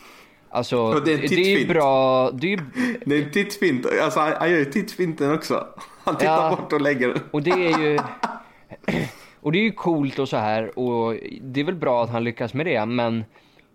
Alltså, 0.49 0.77
Och 0.81 1.05
det 1.05 1.13
är 1.13 1.17
det 1.17 1.35
är 1.53 1.59
ju 1.59 1.67
bra, 1.67 2.31
det 2.31 2.47
är 2.47 2.51
ju, 2.51 2.57
Det 3.05 3.15
är 3.15 3.23
en 3.25 3.31
tittfint. 3.31 3.85
Alltså 4.03 4.19
han, 4.19 4.33
han 4.39 4.49
gör 4.51 4.57
ju 4.57 4.65
tittfinten 4.65 5.33
också. 5.33 5.67
Han 6.03 6.17
tittar 6.17 6.49
Ja. 6.49 6.55
bort 6.55 6.73
och 6.73 6.81
lägger 6.81 7.07
den. 7.07 7.19
och 7.31 7.43
det 7.43 7.51
är 7.51 7.79
ju... 7.79 7.99
Och 9.41 9.51
det 9.51 9.57
är 9.59 9.63
ju 9.63 9.71
coolt 9.71 10.19
och 10.19 10.29
så 10.29 10.37
här 10.37 10.79
och 10.79 11.15
det 11.41 11.59
är 11.59 11.63
väl 11.63 11.75
bra 11.75 12.03
att 12.03 12.09
han 12.09 12.23
lyckas 12.23 12.53
med 12.53 12.65
det 12.65 12.85
men 12.85 13.23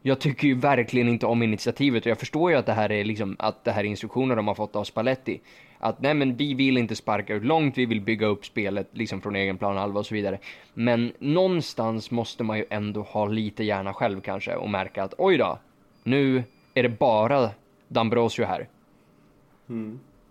jag 0.07 0.19
tycker 0.19 0.49
ju 0.49 0.55
verkligen 0.55 1.09
inte 1.09 1.27
om 1.27 1.43
initiativet 1.43 2.07
och 2.07 2.11
jag 2.11 2.19
förstår 2.19 2.51
ju 2.51 2.57
att 2.57 2.67
det 2.67 2.73
här 2.73 2.93
är 2.93 3.05
liksom 3.05 3.37
att 3.39 3.65
det 3.65 3.73
här 3.73 3.81
är 3.81 3.89
instruktioner 3.89 4.37
de 4.37 4.49
har 4.49 4.55
fått 4.55 4.77
av 4.77 4.85
Spalletti. 4.85 5.41
Att 5.79 6.01
nej 6.01 6.15
men 6.15 6.37
vi 6.37 6.55
vill 6.55 6.77
inte 6.77 6.97
sparka 6.97 7.35
ut 7.35 7.45
långt, 7.45 7.79
vi 7.79 7.87
vill 7.87 8.01
bygga 8.01 8.27
upp 8.27 8.47
spelet 8.47 8.89
liksom 8.93 9.21
från 9.21 9.37
egen 9.37 9.59
planhalva 9.59 10.01
och 10.01 10.07
så 10.07 10.15
vidare. 10.15 10.39
Men 10.75 11.13
någonstans 11.19 12.11
måste 12.11 12.45
man 12.45 12.59
ju 12.59 12.65
ändå 12.71 13.03
ha 13.03 13.27
lite 13.27 13.65
hjärna 13.65 13.95
själv 13.95 14.21
kanske 14.21 14.55
och 14.55 14.71
märka 14.71 15.03
att 15.03 15.15
oj 15.19 15.37
då, 15.37 15.59
nu 16.03 16.45
är 16.75 16.83
det 16.83 16.89
bara 16.89 17.51
D'Ambrosio 17.89 18.45
här. 18.45 18.69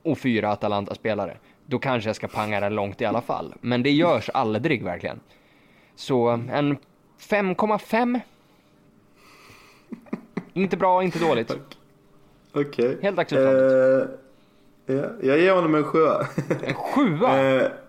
Och 0.03 0.17
fyra 0.17 0.51
Atalanta-spelare. 0.51 1.37
Då 1.65 1.79
kanske 1.79 2.09
jag 2.09 2.15
ska 2.15 2.27
panga 2.27 2.59
det 2.59 2.69
långt 2.69 3.01
i 3.01 3.05
alla 3.05 3.21
fall. 3.21 3.53
Men 3.61 3.83
det 3.83 3.91
görs 3.91 4.29
aldrig 4.33 4.83
verkligen. 4.83 5.19
Så 5.95 6.27
en 6.27 6.77
5,5. 7.19 8.21
Inte 10.53 10.77
bra, 10.77 11.03
inte 11.03 11.19
dåligt. 11.19 11.57
Okej. 12.53 12.97
Helt 13.01 13.19
acceptabelt. 13.19 14.09
Eh, 14.87 14.95
ja, 14.95 15.05
jag 15.21 15.39
ger 15.39 15.53
honom 15.53 15.75
en 15.75 15.83
sjua. 15.83 16.27
En 16.63 16.73
sjua! 16.73 17.69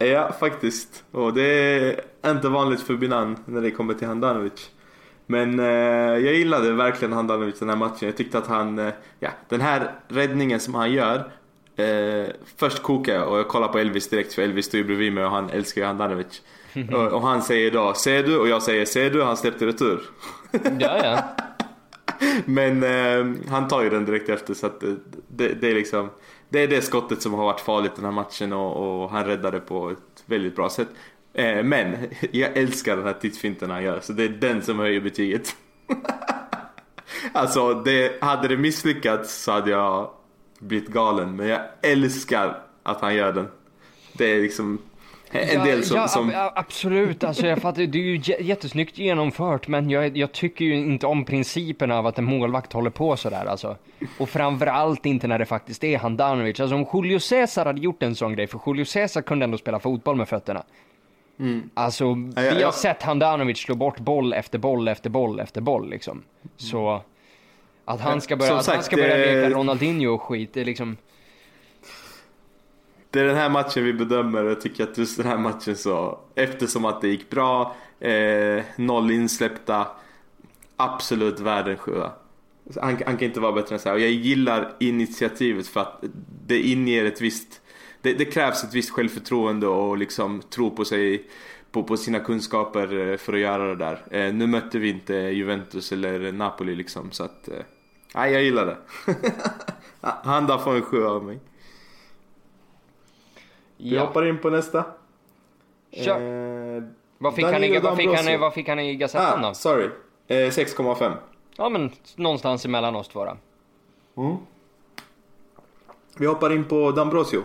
Eh, 0.00 0.08
ja, 0.08 0.32
faktiskt. 0.40 1.04
Och 1.10 1.34
det 1.34 1.42
är 2.22 2.30
inte 2.30 2.48
vanligt 2.48 2.80
för 2.80 2.94
Binan 2.94 3.36
när 3.44 3.60
det 3.60 3.70
kommer 3.70 3.94
till 3.94 4.06
Handanovic. 4.06 4.70
Men 5.26 5.60
eh, 5.60 5.66
jag 6.24 6.34
gillade 6.34 6.72
verkligen 6.72 7.12
Handanovic 7.12 7.58
den 7.58 7.68
här 7.68 7.76
matchen. 7.76 8.08
Jag 8.08 8.16
tyckte 8.16 8.38
att 8.38 8.46
han, 8.46 8.78
eh, 8.78 8.92
ja, 9.20 9.30
den 9.48 9.60
här 9.60 9.92
räddningen 10.08 10.60
som 10.60 10.74
han 10.74 10.92
gör. 10.92 11.30
Eh, 11.76 12.26
först 12.56 12.82
kokar 12.82 13.14
jag 13.14 13.28
och 13.28 13.38
jag 13.38 13.48
kollar 13.48 13.68
på 13.68 13.78
Elvis 13.78 14.08
direkt 14.08 14.34
för 14.34 14.42
Elvis 14.42 14.66
står 14.66 14.78
ju 14.78 14.84
bredvid 14.84 15.12
mig 15.12 15.24
och 15.24 15.30
han 15.30 15.50
älskar 15.50 15.80
ju 15.80 15.86
Handanovic. 15.86 16.42
och, 16.92 17.12
och 17.12 17.22
han 17.22 17.42
säger 17.42 17.70
då, 17.70 17.94
ser 17.94 18.22
du? 18.22 18.38
Och 18.38 18.48
jag 18.48 18.62
säger, 18.62 18.84
ser 18.84 19.10
du? 19.10 19.22
Han 19.22 19.36
släppte 19.36 19.66
retur. 19.66 20.00
Ja, 20.78 21.04
ja. 21.04 21.24
Men 22.44 22.82
eh, 22.82 23.50
han 23.50 23.68
tar 23.68 23.82
ju 23.82 23.90
den 23.90 24.04
direkt 24.04 24.28
efter 24.28 24.54
så 24.54 24.66
att 24.66 24.82
eh, 24.82 24.92
det, 25.28 25.48
det, 25.48 25.70
är 25.70 25.74
liksom 25.74 26.10
Det 26.48 26.62
är 26.62 26.68
det 26.68 26.82
skottet 26.82 27.22
som 27.22 27.34
har 27.34 27.44
varit 27.44 27.60
farligt 27.60 27.92
den 27.96 28.04
här 28.04 28.12
matchen 28.12 28.52
och, 28.52 29.02
och 29.02 29.10
han 29.10 29.24
räddade 29.24 29.60
på 29.60 29.90
ett 29.90 30.24
väldigt 30.26 30.56
bra 30.56 30.70
sätt. 30.70 30.88
Eh, 31.34 31.62
men 31.62 31.96
jag 32.30 32.56
älskar 32.56 32.96
den 32.96 33.06
här 33.06 33.16
tittfinten 33.20 33.70
han 33.70 33.82
gör 33.82 34.00
så 34.00 34.12
det 34.12 34.24
är 34.24 34.28
den 34.28 34.62
som 34.62 34.78
höjer 34.78 35.00
betyget. 35.00 35.56
alltså 37.32 37.74
det, 37.74 38.22
hade 38.22 38.48
det 38.48 38.56
misslyckats 38.56 39.42
så 39.42 39.52
hade 39.52 39.70
jag 39.70 40.10
blivit 40.58 40.88
galen 40.88 41.36
men 41.36 41.48
jag 41.48 41.60
älskar 41.82 42.62
att 42.82 43.00
han 43.00 43.14
gör 43.14 43.32
den. 43.32 43.48
Det 44.12 44.24
är 44.24 44.40
liksom 44.40 44.78
en 45.32 45.64
del 45.64 45.84
som... 45.84 45.96
ja, 45.96 46.08
som... 46.08 46.30
ab- 46.30 46.52
absolut, 46.54 47.24
alltså 47.24 47.46
jag 47.46 47.58
fattar, 47.58 47.82
det 47.82 47.98
är 47.98 48.02
ju 48.02 48.20
jättesnyggt 48.44 48.98
genomfört 48.98 49.68
men 49.68 49.90
jag, 49.90 50.16
jag 50.16 50.32
tycker 50.32 50.64
ju 50.64 50.74
inte 50.74 51.06
om 51.06 51.24
principen 51.24 51.92
av 51.92 52.06
att 52.06 52.18
en 52.18 52.24
målvakt 52.24 52.72
håller 52.72 52.90
på 52.90 53.16
sådär 53.16 53.46
alltså. 53.46 53.76
Och 54.18 54.28
framförallt 54.28 55.06
inte 55.06 55.26
när 55.26 55.38
det 55.38 55.46
faktiskt 55.46 55.84
är 55.84 55.98
Handanovic. 55.98 56.60
Alltså 56.60 56.76
om 56.76 56.86
Julio 56.94 57.18
Cesar 57.18 57.66
hade 57.66 57.80
gjort 57.80 58.02
en 58.02 58.14
sån 58.14 58.32
grej, 58.34 58.46
för 58.46 58.60
Julio 58.66 58.84
Cesar 58.84 59.22
kunde 59.22 59.44
ändå 59.44 59.58
spela 59.58 59.78
fotboll 59.78 60.16
med 60.16 60.28
fötterna. 60.28 60.62
Alltså, 61.74 62.04
Ja, 62.04 62.42
ja, 62.42 62.50
vi 62.54 62.60
ja. 62.60 62.66
har 62.66 62.72
sett 62.72 63.02
Handanovic 63.02 63.58
slå 63.58 63.74
bort 63.74 63.98
boll 63.98 64.32
efter 64.32 64.58
boll 64.58 64.88
efter 64.88 65.10
boll 65.10 65.40
efter 65.40 65.60
boll 65.60 65.90
liksom. 65.90 66.22
Så, 66.56 67.02
att 67.84 68.00
han 68.00 68.20
ska 68.20 68.36
börja, 68.36 68.48
Som 68.48 68.58
att 68.58 68.66
han 68.66 68.74
sagt, 68.74 68.84
ska 68.84 68.96
börja 68.96 69.16
leka 69.16 69.50
Ronaldinho 69.50 70.14
och 70.14 70.22
skit, 70.22 70.50
det 70.54 70.60
är 70.60 70.64
liksom... 70.64 70.96
Det 73.10 73.20
är 73.20 73.24
den 73.24 73.36
här 73.36 73.50
matchen 73.50 73.84
vi 73.84 73.92
bedömer 73.92 74.44
och 74.44 74.50
jag 74.50 74.60
tycker 74.60 74.84
att 74.84 74.98
just 74.98 75.16
den 75.16 75.26
här 75.26 75.38
matchen 75.38 75.76
så 75.76 76.18
Eftersom 76.34 76.84
att 76.84 77.00
det 77.00 77.08
gick 77.08 77.30
bra 77.30 77.76
eh, 78.00 78.64
Noll 78.76 79.10
insläppta 79.10 79.86
Absolut 80.76 81.40
värd 81.40 81.68
en 81.68 81.78
sjua 81.78 82.12
han, 82.80 82.98
han 83.06 83.16
kan 83.16 83.22
inte 83.22 83.40
vara 83.40 83.52
bättre 83.52 83.74
än 83.74 83.80
så 83.80 83.88
här. 83.88 83.96
Och 83.96 84.00
jag 84.00 84.10
gillar 84.10 84.72
initiativet 84.78 85.66
för 85.66 85.80
att 85.80 86.04
det 86.46 86.60
inger 86.60 87.04
ett 87.04 87.20
visst 87.20 87.60
det, 88.02 88.12
det 88.12 88.24
krävs 88.24 88.64
ett 88.64 88.74
visst 88.74 88.90
självförtroende 88.90 89.66
och 89.66 89.98
liksom 89.98 90.42
tro 90.50 90.70
på 90.70 90.84
sig 90.84 91.28
på, 91.72 91.82
på 91.82 91.96
sina 91.96 92.20
kunskaper 92.20 93.10
eh, 93.10 93.16
för 93.16 93.32
att 93.32 93.38
göra 93.38 93.74
det 93.74 93.76
där. 93.76 94.02
Eh, 94.10 94.34
nu 94.34 94.46
mötte 94.46 94.78
vi 94.78 94.88
inte 94.88 95.14
Juventus 95.14 95.92
eller 95.92 96.32
Napoli 96.32 96.74
liksom 96.74 97.10
så 97.10 97.24
att 97.24 97.48
eh, 97.48 97.54
Nej, 98.14 98.32
jag 98.32 98.42
gillar 98.42 98.66
det. 98.66 98.76
Han 100.24 100.46
där 100.46 100.58
får 100.58 100.76
en 100.76 100.82
sjua 100.82 101.10
av 101.10 101.24
mig. 101.24 101.40
Vi 103.78 103.94
Ja, 103.96 104.00
hoppar 104.06 104.26
in 104.26 104.38
på 104.38 104.50
nästa. 104.50 104.84
kör. 105.92 106.76
Eh, 106.76 106.82
Vad 107.18 107.34
fick, 107.34 107.44
han 107.44 107.64
i, 107.64 107.78
vad, 107.78 107.96
fick 107.96 108.08
han, 108.16 108.40
vad 108.40 108.54
fick 108.54 108.68
han 108.68 108.78
i 108.78 108.94
Gazettan 108.96 109.44
ah, 109.44 109.48
då? 109.48 109.54
sorry. 109.54 109.88
Eh, 110.26 110.34
6,5. 110.36 111.12
Ja 111.56 111.68
men 111.68 111.90
någonstans 112.16 112.64
emellan 112.64 112.96
oss 112.96 113.08
två 113.08 113.24
då. 113.24 113.36
Mm. 114.22 114.36
Vi 116.18 116.26
hoppar 116.26 116.52
in 116.52 116.64
på 116.64 116.90
D'Ambrosio. 116.92 117.42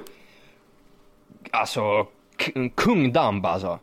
Alltså, 1.51 2.07
kung 2.75 3.13
Damb 3.13 3.45
alltså. 3.45 3.79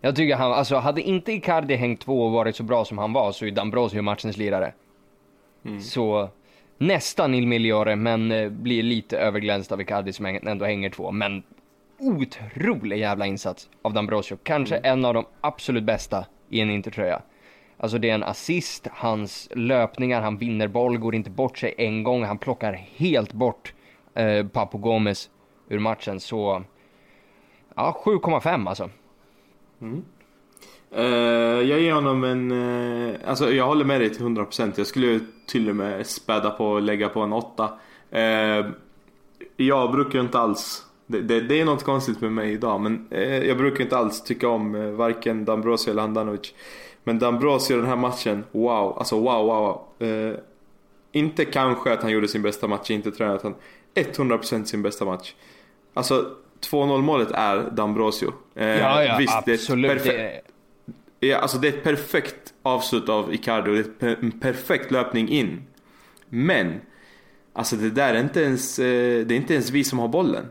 Jag 0.00 0.16
tycker 0.16 0.36
han, 0.36 0.52
alltså 0.52 0.76
hade 0.76 1.00
inte 1.02 1.32
Icardi 1.32 1.74
hängt 1.74 2.00
två 2.00 2.24
och 2.24 2.32
varit 2.32 2.56
så 2.56 2.62
bra 2.62 2.84
som 2.84 2.98
han 2.98 3.12
var 3.12 3.32
så 3.32 3.44
är 3.46 3.50
D'Ambrosio 3.50 4.02
matchens 4.02 4.36
lirare. 4.36 4.72
Så 5.82 6.28
nästan 6.78 7.34
il 7.34 7.46
migliore 7.46 7.96
men 7.96 8.32
eh, 8.32 8.48
blir 8.48 8.82
lite 8.82 9.18
överglänst 9.18 9.72
av 9.72 9.80
Icardi 9.80 10.12
som 10.12 10.26
ändå 10.26 10.64
hänger 10.64 10.90
två. 10.90 11.10
Men 11.10 11.42
otrolig 12.02 12.98
jävla 12.98 13.26
insats 13.26 13.68
av 13.82 13.92
D'Ambrosio. 13.94 14.38
Kanske 14.42 14.76
en 14.76 15.04
av 15.04 15.14
de 15.14 15.24
absolut 15.40 15.84
bästa 15.84 16.26
i 16.48 16.60
en 16.60 16.70
intertröja. 16.70 17.22
Alltså 17.76 17.98
det 17.98 18.10
är 18.10 18.14
en 18.14 18.22
assist, 18.22 18.86
hans 18.92 19.48
löpningar, 19.54 20.22
han 20.22 20.36
vinner 20.36 20.68
boll, 20.68 20.98
går 20.98 21.14
inte 21.14 21.30
bort 21.30 21.58
sig 21.58 21.74
en 21.78 22.02
gång, 22.02 22.24
han 22.24 22.38
plockar 22.38 22.72
helt 22.72 23.32
bort 23.32 23.74
eh, 24.14 24.46
Papo 24.46 24.78
Gomez 24.78 25.30
ur 25.68 25.78
matchen. 25.78 26.20
Så 26.20 26.62
ja, 27.74 28.02
7,5 28.04 28.68
alltså. 28.68 28.90
Eh, 30.94 31.04
jag 31.68 31.80
ger 31.80 31.92
honom 31.92 32.24
en... 32.24 32.50
eh, 32.50 33.14
alltså 33.26 33.52
jag 33.52 33.66
håller 33.66 33.84
med 33.84 34.00
dig 34.00 34.14
till 34.14 34.22
100%. 34.22 34.72
Jag 34.76 34.86
skulle 34.86 35.20
till 35.46 35.68
och 35.68 35.76
med 35.76 36.06
späda 36.06 36.50
på 36.50 36.66
och 36.66 36.82
lägga 36.82 37.08
på 37.08 37.20
en 37.20 37.32
8. 37.32 37.70
Uh, 38.14 38.70
jag 39.56 39.92
brukar 39.92 40.20
inte 40.20 40.38
alls... 40.38 40.86
Det, 41.06 41.20
det, 41.20 41.40
det 41.40 41.60
är 41.60 41.64
något 41.64 41.82
konstigt 41.84 42.20
med 42.20 42.32
mig 42.32 42.52
idag 42.52 42.80
men 42.80 43.06
eh, 43.10 43.38
jag 43.46 43.56
brukar 43.58 43.84
inte 43.84 43.96
alls 43.96 44.22
tycka 44.22 44.48
om 44.48 44.74
uh, 44.74 44.92
varken 44.94 45.44
Dambrosio 45.44 45.90
eller 45.90 46.02
Handanovic. 46.02 46.54
Men 47.04 47.18
Dambrosio 47.18 47.76
den 47.76 47.86
här 47.86 47.96
matchen, 47.96 48.44
wow. 48.52 48.98
Alltså 48.98 49.16
wow, 49.20 49.46
wow, 49.46 49.86
wow. 49.98 50.08
Eh, 50.08 50.34
inte 51.12 51.44
kanske 51.44 51.92
att 51.92 52.02
han 52.02 52.10
gjorde 52.10 52.28
sin 52.28 52.42
bästa 52.42 52.68
match, 52.68 52.90
inte 52.90 53.08
att 53.08 53.42
han 53.42 53.54
100% 53.94 54.64
sin 54.64 54.82
bästa 54.82 55.04
match. 55.04 55.34
Alltså 55.94 56.30
2-0 56.70 57.02
målet 57.02 57.30
är 57.30 57.70
Dambrosio. 57.70 58.32
Eh, 58.54 58.66
Ja, 58.66 59.04
ja, 59.04 59.16
visst, 59.18 59.44
det 59.46 59.50
är 59.50 59.54
ett 59.54 59.60
absolut. 59.60 59.90
perfekt- 59.90 60.16
Det 60.16 60.36
är, 60.36 60.40
Ja, 61.24 61.38
alltså 61.38 61.58
det 61.58 61.68
är 61.68 61.72
ett 61.72 61.82
perfekt 61.84 62.54
avslut 62.62 63.08
av 63.08 63.34
Icardi 63.34 63.70
och 63.70 63.74
det 63.98 64.06
är 64.06 64.16
en 64.20 64.30
perfekt 64.40 64.90
löpning 64.90 65.28
in. 65.28 65.62
Men, 66.28 66.80
alltså 67.52 67.76
det 67.76 67.90
där 67.90 68.14
är 68.14 68.20
inte 68.20 68.40
ens, 68.40 68.78
eh, 68.78 69.26
det 69.26 69.34
är 69.34 69.36
inte 69.36 69.54
ens 69.54 69.70
vi 69.70 69.84
som 69.84 69.98
har 69.98 70.08
bollen 70.08 70.44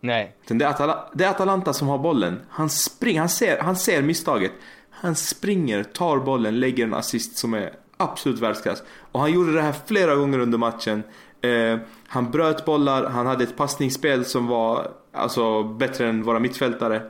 nej, 0.00 0.36
Det 0.48 0.64
är, 0.64 0.72
Atala- 0.72 1.04
det 1.14 1.24
är 1.24 1.30
Atalanta 1.30 1.72
som 1.72 1.88
har 1.88 1.98
bollen. 1.98 2.40
Han 2.48 2.70
springer, 2.70 3.20
han 3.20 3.28
ser, 3.28 3.58
han 3.58 3.76
ser 3.76 4.02
misstaget. 4.02 4.52
Han 4.90 5.14
springer, 5.16 5.84
tar 5.84 6.18
bollen, 6.18 6.60
lägger 6.60 6.84
en 6.84 6.94
assist 6.94 7.36
som 7.38 7.54
är 7.54 7.72
absolut 7.96 8.38
världsklass. 8.38 8.82
Och 9.12 9.20
han 9.20 9.32
gjorde 9.32 9.52
det 9.52 9.62
här 9.62 9.74
flera 9.86 10.14
gånger 10.14 10.38
under 10.38 10.58
matchen. 10.58 11.02
Eh, 11.40 11.78
han 12.08 12.30
bröt 12.30 12.64
bollar, 12.64 13.04
han 13.04 13.26
hade 13.26 13.44
ett 13.44 13.56
passningsspel 13.56 14.24
som 14.24 14.46
var 14.46 14.90
alltså, 15.12 15.62
bättre 15.62 16.08
än 16.08 16.22
våra 16.22 16.38
mittfältare. 16.38 17.02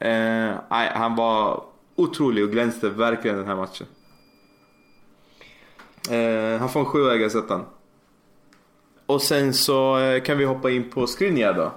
Eh, 0.00 0.54
han 0.94 1.16
var 1.16 1.64
otrolig 1.96 2.44
och 2.44 2.50
glänste 2.50 2.88
verkligen 2.88 3.36
den 3.36 3.46
här 3.46 3.56
matchen. 3.56 3.86
Eh, 6.10 6.60
han 6.60 6.68
får 6.68 6.80
en 6.80 6.86
sjua 6.86 7.14
i 7.14 7.18
Gazettan. 7.18 7.64
Och 9.06 9.22
sen 9.22 9.54
så 9.54 9.98
eh, 9.98 10.22
kan 10.22 10.38
vi 10.38 10.44
hoppa 10.44 10.70
in 10.70 10.90
på 10.90 11.06
Skriniar 11.06 11.54
då. 11.54 11.72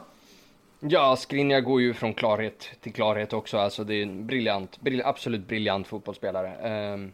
Ja, 0.90 1.16
Skriniar 1.16 1.62
går 1.62 1.82
ju 1.82 1.94
från 1.94 2.14
klarhet 2.14 2.70
till 2.82 2.94
klarhet 2.94 3.34
också. 3.34 3.58
Alltså 3.58 3.84
det 3.84 3.96
är 3.96 4.04
en 4.04 4.28
briljant, 4.28 4.82
brill, 4.82 5.02
absolut 5.06 5.48
briljant 5.48 5.88
fotbollsspelare. 5.88 6.54
Ehm, 6.54 7.12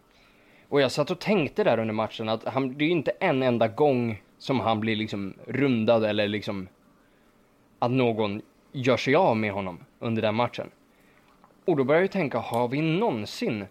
och 0.70 0.82
jag 0.82 0.92
satt 0.92 1.12
och 1.12 1.20
tänkte 1.20 1.64
där 1.64 1.80
under 1.80 1.94
matchen 1.94 2.30
att 2.30 2.46
han, 2.46 2.78
det 2.78 2.84
är 2.84 2.86
ju 2.86 2.92
inte 2.92 3.12
en 3.12 3.44
enda 3.44 3.68
gång 3.68 4.22
som 4.38 4.60
han 4.60 4.80
blir 4.80 4.96
liksom 4.96 5.34
rundad 5.48 6.06
eller 6.06 6.28
liksom 6.28 6.68
att 7.80 7.92
någon 7.92 8.42
gör 8.72 8.98
sig 8.98 9.16
av 9.16 9.38
med 9.38 9.52
honom 9.52 9.86
under 10.00 10.22
den 10.22 10.36
matchen. 10.36 10.72
Och 11.66 11.78
då 11.78 11.84
börjar 11.84 12.00
jag 12.00 12.06
ju 12.06 12.12
tänka, 12.12 12.38
har 12.38 12.68
vi 12.68 12.82
någonsin 12.82 13.66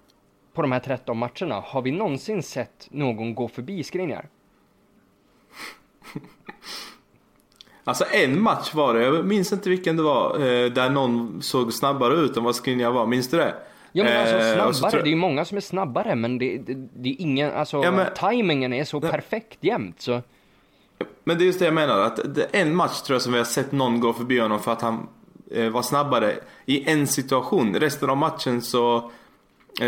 på 0.53 0.63
de 0.63 0.73
här 0.73 0.81
13 0.81 1.19
matcherna, 1.19 1.61
har 1.61 1.83
vi 1.83 1.91
någonsin 1.91 2.43
sett 2.43 2.89
någon 2.91 3.35
gå 3.35 3.49
förbi 3.49 3.83
Skriniar? 3.83 4.29
Alltså 7.85 8.05
en 8.13 8.41
match 8.43 8.75
var 8.75 8.95
det, 8.95 9.03
jag 9.05 9.25
minns 9.27 9.53
inte 9.53 9.69
vilken 9.71 9.97
det 9.97 10.03
var, 10.03 10.35
eh, 10.35 10.71
där 10.71 10.91
någon 10.91 11.43
såg 11.43 11.73
snabbare 11.73 12.15
ut 12.15 12.37
än 12.37 12.45
vad 12.45 12.57
Skriniar 12.57 12.91
var. 12.91 13.07
Minns 13.07 13.29
du 13.29 13.37
det? 13.37 13.55
Ja 13.93 14.05
men 14.05 14.17
alltså 14.21 14.37
Eh, 14.37 14.55
snabbare, 14.55 14.91
tror- 14.91 15.03
det 15.03 15.09
är 15.09 15.11
ju 15.11 15.17
många 15.17 15.45
som 15.45 15.57
är 15.57 15.61
snabbare 15.61 16.15
men 16.15 16.39
det, 16.39 16.59
det, 16.59 16.75
det 16.75 17.09
är 17.09 17.17
ingen, 17.19 17.53
alltså 17.53 17.83
Ja, 17.85 17.91
men- 17.91 18.07
timingen 18.31 18.73
är 18.73 18.85
så 18.85 19.01
perfekt 19.01 19.59
jämt 19.61 20.01
så. 20.01 20.23
Men 21.25 21.39
det 21.39 21.45
är 21.45 21.47
just 21.47 21.59
det 21.59 21.65
jag 21.65 21.75
menar, 21.75 21.99
att 22.01 22.35
det 22.35 22.45
en 22.53 22.75
match 22.77 23.01
tror 23.01 23.15
jag 23.15 23.23
som 23.23 23.33
vi 23.33 23.39
har 23.39 23.45
sett 23.45 23.73
någon 23.73 24.01
gå 24.01 24.13
förbi 24.13 24.39
honom 24.39 24.61
för 24.61 24.73
att 24.73 24.83
han 24.83 25.09
eh, 25.51 25.69
var 25.71 25.83
snabbare 25.83 26.35
i 26.67 26.91
en 26.91 27.07
situation. 27.07 27.75
Resten 27.77 28.11
av 28.11 28.17
matchen 28.17 28.63
så, 28.63 28.97
eh, 28.97 29.03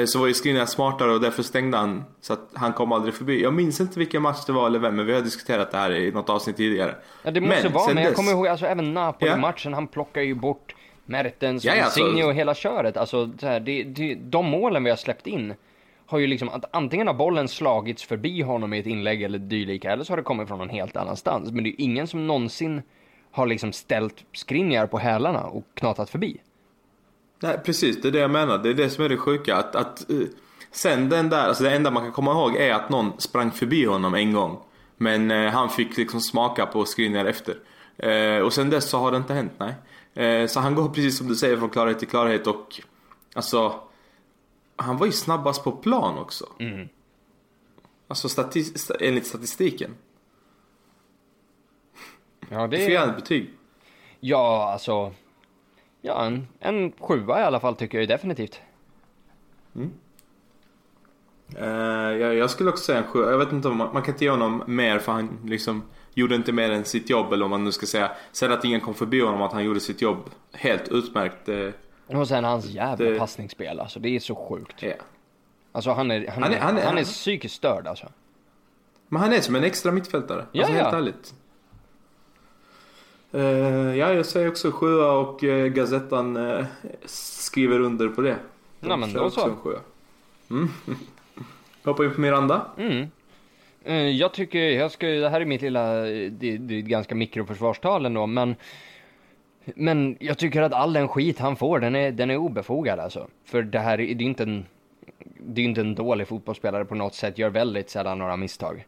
så 0.06 0.18
var 0.18 0.26
ju 0.26 0.34
Skriniar 0.34 0.66
smartare 0.66 1.12
och 1.12 1.20
därför 1.20 1.42
stängde 1.42 1.76
han 1.76 2.04
så 2.20 2.32
att 2.32 2.50
han 2.54 2.72
kom 2.72 2.92
aldrig 2.92 3.14
förbi. 3.14 3.42
Jag 3.42 3.54
minns 3.54 3.80
inte 3.80 3.98
vilken 3.98 4.22
match 4.22 4.44
det 4.46 4.52
var 4.52 4.66
eller 4.66 4.78
vem, 4.78 4.96
men 4.96 5.06
vi 5.06 5.14
har 5.14 5.20
diskuterat 5.20 5.70
det 5.70 5.78
här 5.78 5.90
i 5.92 6.10
något 6.12 6.30
avsnitt 6.30 6.56
tidigare. 6.56 6.94
Ja 7.22 7.30
det 7.30 7.40
måste 7.40 7.68
vara, 7.68 7.84
sen 7.84 7.94
men 7.94 8.04
jag 8.04 8.12
dess- 8.12 8.16
kommer 8.16 8.30
ihåg 8.32 8.46
alltså 8.48 8.66
även 8.66 8.94
Napoli-matchen, 8.94 9.74
han 9.74 9.86
plockar 9.86 10.20
ju 10.20 10.34
bort 10.34 10.74
Mertens, 11.04 11.64
Ja, 11.64 11.74
ja, 11.74 11.84
alltså- 11.84 12.26
och 12.26 12.34
hela 12.34 12.54
köret. 12.54 12.96
Alltså 12.96 13.30
så 13.40 13.46
här, 13.46 13.60
det, 13.60 13.82
det, 13.82 14.14
de 14.14 14.46
målen 14.46 14.84
vi 14.84 14.90
har 14.90 14.96
släppt 14.96 15.26
in 15.26 15.54
har 16.06 16.18
ju 16.18 16.26
liksom 16.26 16.48
att 16.48 16.64
antingen 16.76 17.06
har 17.06 17.14
bollen 17.14 17.48
slagits 17.48 18.04
förbi 18.04 18.42
honom 18.42 18.72
i 18.74 18.78
ett 18.78 18.86
inlägg 18.86 19.22
eller 19.22 19.38
dylika, 19.38 19.92
eller 19.92 20.04
så 20.04 20.12
har 20.12 20.16
det 20.16 20.22
kommit 20.22 20.48
från 20.48 20.58
någon 20.58 20.68
helt 20.68 20.96
annanstans. 20.96 21.50
Men 21.52 21.64
det 21.64 21.68
är 21.70 21.70
ju 21.70 21.84
ingen 21.84 22.06
som 22.06 22.26
någonsin 22.26 22.82
har 23.32 23.46
liksom 23.46 23.72
ställt 23.72 24.24
Skriniar 24.32 24.86
på 24.86 24.98
hälarna 24.98 25.44
och 25.44 25.64
knatat 25.74 26.10
förbi. 26.10 26.36
Nej 27.42 27.58
precis, 27.64 28.02
det 28.02 28.08
är 28.08 28.12
det 28.12 28.18
jag 28.18 28.30
menar. 28.30 28.58
Det 28.58 28.70
är 28.70 28.74
det 28.74 28.90
som 28.90 29.04
är 29.04 29.08
det 29.08 29.16
sjuka. 29.16 29.56
Att, 29.56 29.74
att, 29.76 30.10
eh, 30.10 30.16
sen 30.70 31.08
den 31.08 31.28
där, 31.28 31.48
alltså 31.48 31.64
det 31.64 31.70
enda 31.70 31.90
man 31.90 32.02
kan 32.02 32.12
komma 32.12 32.32
ihåg 32.32 32.56
är 32.56 32.74
att 32.74 32.88
någon 32.90 33.20
sprang 33.20 33.50
förbi 33.50 33.84
honom 33.84 34.14
en 34.14 34.32
gång. 34.32 34.58
Men 34.96 35.30
eh, 35.30 35.50
han 35.50 35.68
fick 35.70 35.96
liksom 35.96 36.20
smaka 36.20 36.66
på 36.66 36.84
Skriniar 36.84 37.24
efter. 37.24 37.58
Eh, 37.96 38.38
och 38.42 38.52
sen 38.52 38.70
dess 38.70 38.88
så 38.88 38.98
har 38.98 39.10
det 39.10 39.16
inte 39.16 39.34
hänt, 39.34 39.52
nej. 39.58 39.74
Eh, 40.26 40.46
så 40.46 40.60
han 40.60 40.74
går 40.74 40.88
precis 40.94 41.18
som 41.18 41.28
du 41.28 41.34
säger 41.34 41.56
från 41.56 41.70
klarhet 41.70 41.98
till 41.98 42.08
klarhet 42.08 42.46
och 42.46 42.80
alltså 43.34 43.80
han 44.76 44.96
var 44.96 45.06
ju 45.06 45.12
snabbast 45.12 45.64
på 45.64 45.72
plan 45.72 46.18
också. 46.18 46.46
Alltså 48.08 48.28
stati- 48.28 48.76
sta- 48.76 48.96
enligt 49.00 49.26
statistiken. 49.26 49.94
Ja, 52.48 52.66
Det 52.66 52.84
jag 52.84 53.08
ett 53.08 53.16
betyg. 53.16 53.50
Ja, 54.20 54.70
alltså. 54.72 55.12
Ja, 56.04 56.24
en, 56.26 56.48
en 56.60 56.92
sjua 56.98 57.40
i 57.40 57.44
alla 57.44 57.60
fall 57.60 57.76
tycker 57.76 57.98
jag 57.98 58.08
definitivt. 58.08 58.60
Eh, 61.56 61.66
jag, 62.20 62.34
jag 62.34 62.50
skulle 62.50 62.70
också 62.70 62.84
säga 62.84 62.98
en 62.98 63.04
sjua. 63.04 63.30
Jag 63.30 63.38
vet 63.38 63.52
inte 63.52 63.68
om 63.68 63.76
man, 63.76 63.92
man 63.92 64.02
kan 64.02 64.14
inte 64.14 64.24
ge 64.24 64.30
honom 64.30 64.62
mer 64.66 64.98
för 64.98 65.12
han 65.12 65.38
liksom 65.44 65.82
gjorde 66.14 66.34
inte 66.34 66.52
mer 66.52 66.70
än 66.70 66.84
sitt 66.84 67.10
jobb 67.10 67.32
eller 67.32 67.44
om 67.44 67.50
man 67.50 67.64
nu 67.64 67.72
ska 67.72 67.86
säga. 67.86 68.10
Sen 68.32 68.52
att 68.52 68.64
ingen 68.64 68.80
kom 68.80 68.94
förbi 68.94 69.20
honom 69.20 69.42
att 69.42 69.52
han 69.52 69.64
gjorde 69.64 69.80
sitt 69.80 70.02
jobb 70.02 70.30
helt 70.52 70.88
utmärkt. 70.88 71.48
eh, 71.48 71.68
Och 72.18 72.28
sen 72.28 72.44
hans 72.44 72.66
jävla 72.66 73.10
Det- 73.10 73.18
passningsspel 73.18 73.80
alltså, 73.80 74.00
det 74.00 74.16
är 74.16 74.20
så 74.20 74.34
sjukt. 74.34 74.82
ja. 74.82 74.92
Alltså 75.74 75.90
han 75.92 76.10
är, 76.10 76.26
han, 76.28 76.42
Han 76.42 76.52
är, 76.52 76.58
han 76.60 76.78
är- 76.78 76.84
han 76.86 76.98
är 76.98 77.04
psykiskt 77.04 77.54
störd 77.54 77.86
alltså. 77.86 78.06
Men 79.08 79.22
han 79.22 79.32
är 79.32 79.40
som 79.40 79.54
en 79.56 79.64
extra 79.64 79.92
mittfältare. 79.92 80.46
Ja, 80.52 80.62
alltså 80.62 80.74
helt 80.78 80.92
ja. 80.92 80.98
ärligt. 80.98 81.34
Eh, 83.32 83.96
ja, 83.96 84.12
jag 84.14 84.26
säger 84.26 84.48
också 84.48 84.70
sjua 84.70 85.12
och 85.12 85.42
uh, 85.42 85.66
Gazettan 85.66 86.36
eh, 86.36 86.64
skriver 87.04 87.80
under 87.80 88.08
på 88.08 88.20
det. 88.20 88.36
De 88.80 88.90
Ja, 88.90 88.96
men 88.96 89.12
då 89.12 89.30
så. 89.30 89.56
Mm. 90.50 90.68
Hoppa 91.84 92.04
in 92.04 92.14
på 92.14 92.20
Miranda. 92.20 92.66
Mm. 92.78 93.06
Jag 94.16 94.32
tycker, 94.34 94.58
jag 94.58 94.90
ska, 94.90 95.06
det 95.06 95.28
här 95.28 95.40
är 95.40 95.44
mitt 95.44 95.62
lilla, 95.62 95.92
det, 96.02 96.30
det 96.30 96.74
är 96.74 96.78
ett 96.78 96.84
ganska 96.84 97.14
mikroförsvarstal 97.14 98.06
ändå, 98.06 98.26
men 98.26 98.54
men 99.64 100.16
jag 100.20 100.38
tycker 100.38 100.62
att 100.62 100.72
all 100.72 100.92
den 100.92 101.08
skit 101.08 101.38
han 101.38 101.56
får, 101.56 101.78
den 101.80 101.96
är, 101.96 102.12
den 102.12 102.30
är 102.30 102.36
obefogad 102.36 102.98
alltså. 103.00 103.28
För 103.44 103.62
det 103.62 103.78
här, 103.78 104.00
är- 104.00 104.14
det 104.14 104.24
är 104.24 104.26
inte 104.26 104.42
en, 104.42 104.66
det 105.38 105.60
är 105.60 105.64
inte 105.64 105.80
en 105.80 105.94
dålig 105.94 106.28
fotbollsspelare 106.28 106.84
på 106.84 106.94
något 106.94 107.14
sätt, 107.14 107.38
gör 107.38 107.50
väldigt 107.50 107.90
sällan 107.90 108.18
några 108.18 108.36
misstag. 108.36 108.84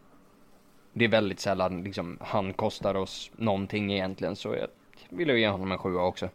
Det 0.96 1.04
är 1.04 1.08
väldigt 1.08 1.40
sällan 1.40 1.82
liksom, 1.84 2.18
han 2.20 2.52
kostar 2.52 2.94
oss 2.94 3.30
någonting 3.36 3.92
egentligen, 3.92 4.36
så 4.36 4.48
jag 4.54 4.66
vill 5.08 5.28
ju 5.28 5.40
ge 5.40 5.48
honom 5.48 5.72
en 5.72 5.78
sjua 5.78 6.02
också. 6.02 6.28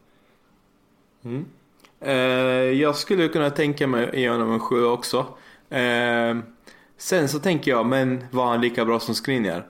Eh, 2.00 2.14
jag 2.80 2.96
skulle 2.96 3.28
kunna 3.28 3.50
tänka 3.50 3.88
mig 3.88 4.08
att 4.10 4.14
ge 4.14 4.30
honom 4.30 4.52
en 4.54 4.60
sjua 4.60 4.92
också. 4.92 5.26
Eh, 5.70 6.38
Sen 6.98 7.28
så 7.30 7.40
tänker 7.40 7.72
jag, 7.72 7.86
men 7.86 8.24
var 8.32 8.46
han 8.46 8.62
lika 8.62 8.86
bra 8.86 9.00
som 9.00 9.16
Skriniar? 9.16 9.68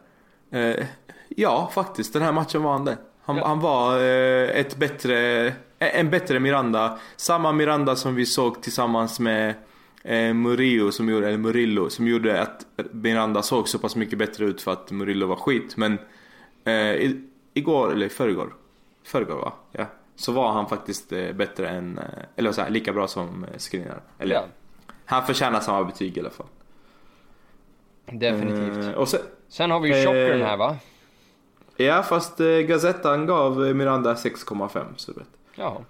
Eh, 0.52 0.86
ja, 1.30 1.72
faktiskt. 1.74 2.14
Den 2.14 2.22
här 2.22 2.32
matchen 2.32 2.64
var 2.64 2.72
han 2.72 2.86
det. 2.86 2.98
Han, 3.22 3.38
Ja. 3.38 3.48
han 3.48 3.60
var 3.60 3.98
eh, 3.98 4.50
ett 4.50 4.76
bättre, 4.76 5.54
en 5.80 6.10
bättre 6.10 6.40
Miranda. 6.40 7.00
Samma 7.16 7.52
Miranda 7.52 7.96
som 7.96 8.16
vi 8.16 8.26
såg 8.26 8.62
tillsammans 8.62 9.20
med 9.20 9.54
eh, 10.04 10.34
Murillo 10.34 10.92
som 10.92 11.10
gjorde, 11.10 11.28
eller 11.28 11.38
Murillo, 11.38 11.90
som 11.90 12.08
gjorde 12.08 12.42
att 12.42 12.66
Miranda 12.92 13.42
såg 13.42 13.68
så 13.70 13.80
pass 13.80 13.96
mycket 13.96 14.20
bättre 14.20 14.46
ut 14.46 14.62
för 14.62 14.72
att 14.72 14.92
Murillo 14.92 15.28
var 15.28 15.36
skit. 15.36 15.78
Men 15.78 15.98
eh, 16.64 17.12
igår, 17.54 17.92
eller 17.92 18.06
i 18.06 18.10
förrgår, 18.10 18.54
förrgår 19.04 19.36
va? 19.36 19.54
Ja. 19.72 19.86
Så 20.16 20.32
var 20.32 20.52
han 20.52 20.70
faktiskt 20.70 21.12
eh, 21.12 21.32
bättre 21.34 21.70
än, 21.70 21.98
eh, 21.98 22.04
eller 22.36 22.52
så 22.52 22.62
här, 22.62 22.70
lika 22.70 22.94
bra 22.94 23.08
som 23.08 23.46
Skriniar. 23.58 24.02
Eller 24.18 24.36
Ja, 24.36 24.44
han 25.06 25.26
förtjänar 25.26 25.60
samma 25.60 25.84
betyg 25.84 26.18
i 26.18 26.20
alla 26.20 26.30
fall. 26.30 26.48
definitivt. 28.12 28.96
Och 28.96 29.08
sen, 29.08 29.20
Sen 29.48 29.72
har 29.72 29.80
vi 29.80 29.88
ju 30.00 30.06
Chockern 30.06 30.42
här 30.42 30.58
va? 30.58 30.78
ja 31.78 32.04
fast 32.04 32.40
eh, 32.40 32.46
Gazettan 32.48 33.26
gav 33.26 33.58
Miranda 33.76 34.14
6,5 34.14 34.86
så 34.96 35.12
du 35.12 35.20
vet. 35.20 35.28
Ja. 35.56 35.82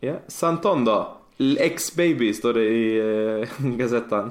Ja. 0.00 0.14
Santon 0.28 0.84
då? 0.84 1.16
Ex-baby 1.38 2.32
står 2.32 2.54
det 2.54 2.64
i 2.64 2.98
eh, 2.98 3.48
Gazettan. 3.76 4.30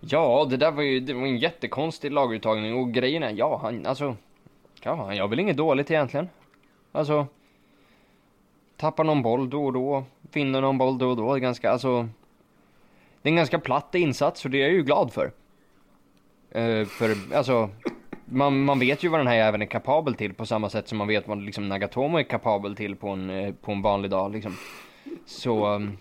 Ja, 0.00 0.46
det 0.50 0.56
där 0.56 0.70
var 0.70 0.82
ju 0.82 1.00
det 1.00 1.14
var 1.14 1.22
en 1.22 1.38
jättekonstig 1.38 2.12
laguttagning 2.12 2.74
och 2.74 2.92
grejen 2.92 3.22
är, 3.22 3.30
ja 3.30 3.60
han, 3.62 3.86
alltså, 3.86 4.16
ja 4.82 4.94
han 4.94 5.16
gör 5.16 5.28
väl 5.28 5.40
inget 5.40 5.56
dåligt 5.56 5.90
egentligen. 5.90 6.28
Alltså, 6.92 7.26
tappar 8.76 9.04
någon 9.04 9.22
boll 9.22 9.50
då 9.50 9.66
och 9.66 9.72
då, 9.72 10.04
vinner 10.32 10.60
någon 10.60 10.78
boll 10.78 10.98
då 10.98 11.10
och 11.10 11.16
då, 11.16 11.32
det 11.32 11.38
är 11.38 11.40
ganska, 11.40 11.70
alltså, 11.70 12.08
det 13.22 13.28
är 13.28 13.30
en 13.30 13.36
ganska 13.36 13.58
platt 13.58 13.94
insats 13.94 14.44
och 14.44 14.50
det 14.50 14.58
är 14.58 14.62
jag 14.62 14.72
ju 14.72 14.82
glad 14.82 15.12
för. 15.12 15.32
Uh, 16.56 16.84
för, 16.86 17.34
alltså, 17.34 17.70
man, 18.24 18.64
man 18.64 18.78
vet 18.78 19.02
ju 19.02 19.08
vad 19.08 19.20
den 19.20 19.26
här 19.26 19.36
även 19.36 19.62
är 19.62 19.66
kapabel 19.66 20.14
till 20.14 20.34
på 20.34 20.46
samma 20.46 20.70
sätt 20.70 20.88
som 20.88 20.98
man 20.98 21.08
vet 21.08 21.28
vad 21.28 21.42
liksom 21.42 21.68
Nagatomo 21.68 22.18
är 22.18 22.22
kapabel 22.22 22.76
till 22.76 22.96
på 22.96 23.08
en, 23.08 23.30
eh, 23.30 23.54
på 23.54 23.72
en 23.72 23.82
vanlig 23.82 24.10
dag 24.10 24.32
liksom. 24.32 24.56
Så, 25.26 25.74
um, 25.74 25.98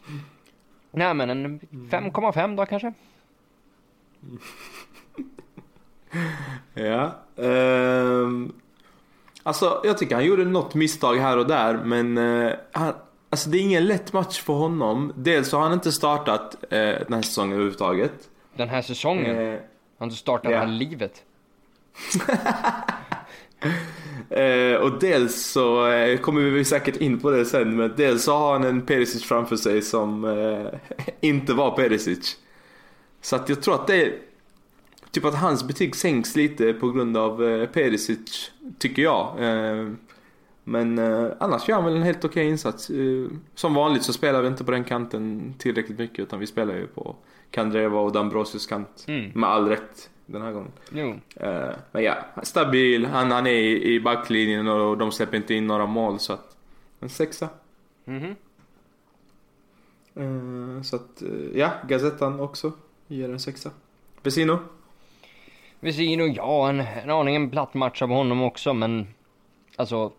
nej 0.91 1.13
men 1.13 1.29
en 1.29 1.59
5,5 1.59 2.57
då 2.57 2.65
kanske? 2.65 2.93
Ja. 6.73 7.11
Ehm, 7.37 8.53
alltså 9.43 9.81
jag 9.83 9.97
tycker 9.97 10.15
han 10.15 10.25
gjorde 10.25 10.45
något 10.45 10.75
misstag 10.75 11.15
här 11.15 11.37
och 11.37 11.47
där 11.47 11.73
men 11.73 12.17
eh, 12.17 12.53
han, 12.71 12.93
alltså 13.29 13.49
det 13.49 13.57
är 13.57 13.61
ingen 13.61 13.85
lätt 13.85 14.13
match 14.13 14.41
för 14.41 14.53
honom. 14.53 15.13
Dels 15.15 15.51
har 15.51 15.59
han 15.59 15.73
inte 15.73 15.91
startat 15.91 16.55
eh, 16.63 16.79
den 16.79 17.13
här 17.13 17.21
säsongen 17.21 17.51
överhuvudtaget. 17.53 18.29
Den 18.55 18.69
här 18.69 18.81
säsongen? 18.81 19.37
Eh, 19.53 19.59
Han 19.99 20.11
startar 20.11 20.51
ja. 20.51 20.59
det 20.59 20.65
här 20.65 20.71
livet. 20.71 21.23
Eh, 24.29 24.75
och 24.75 24.99
dels 24.99 25.45
så 25.45 25.87
eh, 25.87 26.17
kommer 26.17 26.41
vi 26.41 26.65
säkert 26.65 26.97
in 26.97 27.19
på 27.19 27.31
det 27.31 27.45
sen 27.45 27.75
men 27.75 27.93
dels 27.97 28.23
så 28.23 28.33
har 28.33 28.53
han 28.53 28.63
en 28.63 28.81
Perisic 28.81 29.23
framför 29.23 29.55
sig 29.55 29.81
som 29.81 30.25
eh, 30.25 30.79
inte 31.21 31.53
var 31.53 31.71
Perisic. 31.75 32.37
Så 33.21 33.35
att 33.35 33.49
jag 33.49 33.61
tror 33.61 33.75
att 33.75 33.87
det 33.87 34.03
är 34.03 34.13
typ 35.11 35.25
att 35.25 35.35
hans 35.35 35.67
betyg 35.67 35.95
sänks 35.95 36.35
lite 36.35 36.73
på 36.73 36.91
grund 36.91 37.17
av 37.17 37.43
eh, 37.43 37.65
Perisic 37.65 38.51
tycker 38.77 39.01
jag. 39.01 39.35
Eh, 39.39 39.87
men 40.63 40.97
eh, 40.97 41.31
annars 41.39 41.69
gör 41.69 41.75
han 41.75 41.85
väl 41.85 41.95
en 41.95 42.03
helt 42.03 42.25
okej 42.25 42.47
insats. 42.47 42.89
Eh, 42.89 43.27
som 43.55 43.73
vanligt 43.73 44.03
så 44.03 44.13
spelar 44.13 44.41
vi 44.41 44.47
inte 44.47 44.63
på 44.63 44.71
den 44.71 44.83
kanten 44.83 45.53
tillräckligt 45.57 45.99
mycket 45.99 46.19
utan 46.19 46.39
vi 46.39 46.47
spelar 46.47 46.73
ju 46.73 46.87
på 46.87 47.15
Kandreva 47.51 47.99
och 47.99 48.11
Dambrosius 48.11 48.67
kant. 48.67 49.05
Mm. 49.07 49.31
Med 49.33 49.49
all 49.49 49.67
rätt 49.67 50.09
den 50.31 50.41
här 50.41 50.51
gången. 50.51 50.71
Jo. 50.91 51.15
Eh, 51.35 51.75
men 51.91 52.03
ja, 52.03 52.15
stabil. 52.43 53.05
Han, 53.05 53.31
han 53.31 53.47
är 53.47 53.51
i, 53.51 53.93
i 53.93 53.99
backlinjen 53.99 54.67
och 54.67 54.97
de 54.97 55.11
släpper 55.11 55.37
inte 55.37 55.53
in 55.53 55.67
några 55.67 55.85
mål 55.85 56.19
så 56.19 56.33
att... 56.33 56.55
En 56.99 57.09
sexa. 57.09 57.49
Mhm. 58.05 58.35
Eh, 60.15 60.81
så 60.81 60.95
att, 60.95 61.21
eh, 61.21 61.29
ja, 61.59 61.71
Gazettan 61.87 62.39
också 62.39 62.71
ger 63.07 63.29
en 63.29 63.39
sexa. 63.39 63.71
Vesino? 64.23 64.59
Vesino, 65.79 66.23
ja 66.23 66.69
en, 66.69 66.79
en 66.79 67.09
aning 67.09 67.35
en 67.35 67.49
platt 67.49 67.73
match 67.73 68.01
av 68.01 68.09
honom 68.09 68.41
också 68.41 68.73
men 68.73 69.07
alltså 69.75 70.11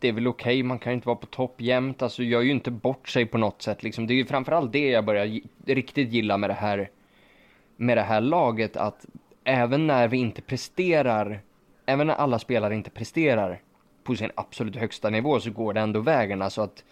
det 0.00 0.08
är 0.08 0.12
väl 0.12 0.26
okej, 0.26 0.62
man 0.62 0.78
kan 0.78 0.92
ju 0.92 0.94
inte 0.94 1.06
vara 1.06 1.16
på 1.16 1.26
topp 1.26 1.60
jämt, 1.60 2.02
alltså 2.02 2.22
gör 2.22 2.40
ju 2.40 2.50
inte 2.50 2.70
bort 2.70 3.08
sig 3.08 3.26
på 3.26 3.38
något 3.38 3.62
sätt 3.62 3.82
liksom. 3.82 4.06
Det 4.06 4.12
är 4.12 4.16
ju 4.16 4.26
framförallt 4.26 4.72
det 4.72 4.88
jag 4.88 5.04
börjar 5.04 5.40
riktigt 5.66 6.12
gilla 6.12 6.36
med 6.36 6.50
det 6.50 6.54
här 6.54 6.90
med 7.80 7.96
det 7.96 8.02
här 8.02 8.20
laget 8.20 8.76
att 8.76 9.06
även 9.44 9.86
när 9.86 10.08
vi 10.08 10.16
inte 10.16 10.42
presterar, 10.42 11.40
även 11.86 12.06
när 12.06 12.14
alla 12.14 12.38
spelare 12.38 12.74
inte 12.74 12.90
presterar 12.90 13.60
på 14.04 14.16
sin 14.16 14.30
absolut 14.34 14.76
högsta 14.76 15.10
nivå 15.10 15.40
så 15.40 15.50
går 15.50 15.74
det 15.74 15.80
ändå 15.80 16.00
vägen. 16.00 16.42
Alltså 16.42 16.62
att 16.62 16.84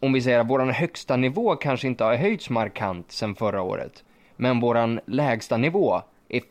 om 0.00 0.12
vi 0.12 0.22
säger 0.22 0.40
att 0.40 0.50
våran 0.50 0.70
högsta 0.70 1.16
nivå 1.16 1.56
kanske 1.56 1.86
inte 1.86 2.04
har 2.04 2.16
höjts 2.16 2.50
markant 2.50 3.12
sen 3.12 3.34
förra 3.34 3.62
året, 3.62 4.04
men 4.36 4.60
våran 4.60 5.00
lägsta 5.06 5.56
nivå 5.56 6.02
är 6.28 6.42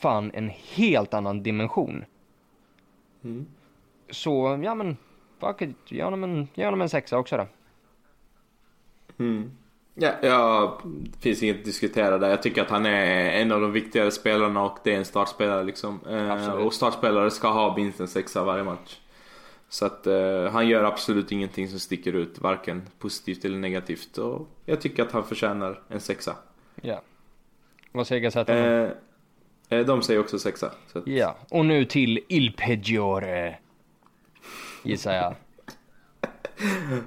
fan 0.00 0.30
en 0.34 0.48
helt 0.48 1.14
annan 1.14 1.42
dimension. 1.42 2.04
Mm. 3.24 3.46
Så, 4.10 4.60
ja 4.64 4.74
men, 4.74 4.96
fuck 5.40 5.62
it, 5.62 5.76
ge 5.88 6.02
honom 6.02 6.24
en, 6.24 6.48
ge 6.54 6.64
honom 6.64 6.80
en 6.80 6.88
sexa 6.88 7.18
också 7.18 7.36
då. 7.36 7.46
Mm. 9.24 9.50
Ja, 10.02 10.12
ja, 10.22 10.80
det 10.84 11.18
finns 11.20 11.42
inget 11.42 11.58
att 11.58 11.64
diskutera 11.64 12.18
där. 12.18 12.28
Jag 12.30 12.42
tycker 12.42 12.62
att 12.62 12.70
han 12.70 12.86
är 12.86 13.30
en 13.30 13.52
av 13.52 13.60
de 13.60 13.72
viktigare 13.72 14.10
spelarna 14.10 14.62
och 14.62 14.78
det 14.84 14.94
är 14.94 14.98
en 14.98 15.04
startspelare 15.04 15.64
liksom. 15.64 16.00
Eh, 16.08 16.30
Absolut. 16.30 16.66
och 16.66 16.74
startspelare 16.74 17.30
ska 17.30 17.48
ha 17.48 17.76
minst 17.76 18.00
en 18.00 18.08
sexa 18.08 18.44
varje 18.44 18.64
match. 18.64 18.98
Så 19.68 19.86
att 19.86 20.06
eh, 20.06 20.44
han 20.52 20.68
gör 20.68 20.84
absolut 20.84 21.32
ingenting 21.32 21.68
som 21.68 21.78
sticker 21.80 22.12
ut, 22.12 22.38
varken 22.38 22.82
positivt 22.98 23.44
eller 23.44 23.58
negativt. 23.58 24.18
Och 24.18 24.48
jag 24.64 24.80
tycker 24.80 25.02
att 25.02 25.12
han 25.12 25.24
förtjänar 25.24 25.80
en 25.88 26.00
sexa. 26.00 26.36
Ja. 26.82 27.02
Vad 27.92 28.06
säger 28.06 28.22
Gazzetta? 28.22 28.58
Eh, 28.58 28.90
eh, 29.68 29.86
de 29.86 30.02
säger 30.02 30.20
också 30.20 30.38
sexa. 30.38 30.66
Att, 30.66 31.06
Ja, 31.06 31.36
och 31.50 31.66
nu 31.66 31.84
till 31.84 32.20
Il 32.28 32.52
Peggiore. 32.56 33.58
Gissar 34.82 35.14
jag. 35.14 35.34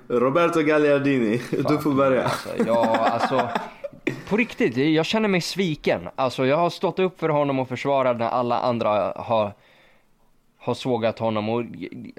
Roberto 0.08 0.62
Gagliardini, 0.62 1.42
du 1.50 1.78
får 1.78 1.94
börja. 1.94 2.24
Alltså, 2.24 2.50
ja, 2.68 3.08
alltså. 3.12 3.50
På 4.30 4.38
riktigt, 4.38 4.78
jag 4.78 5.06
känner 5.06 5.30
mig 5.30 5.42
sviken. 5.42 6.10
Alltså 6.16 6.46
jag 6.46 6.58
har 6.58 6.70
stått 6.70 7.00
upp 7.00 7.20
för 7.20 7.30
honom 7.30 7.60
och 7.60 7.68
försvarat 7.68 8.18
när 8.18 8.30
alla 8.30 8.60
andra 8.60 8.89
har, 9.16 9.54
har 10.58 10.74
sågat 10.74 11.20
honom. 11.20 11.50
Och, 11.50 11.63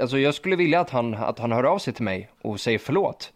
alltså 0.01 0.19
jag 0.19 0.35
skulle 0.35 0.57
vilja 0.57 0.81
att 0.81 0.91
han, 0.91 1.15
att 1.15 1.39
han 1.39 1.53
hör 1.53 1.65
av 1.65 1.79
sig 1.79 1.93
till 1.93 2.05
mig 2.05 2.31
och 2.43 2.61
säger 2.61 2.79
förlåt. 2.79 3.33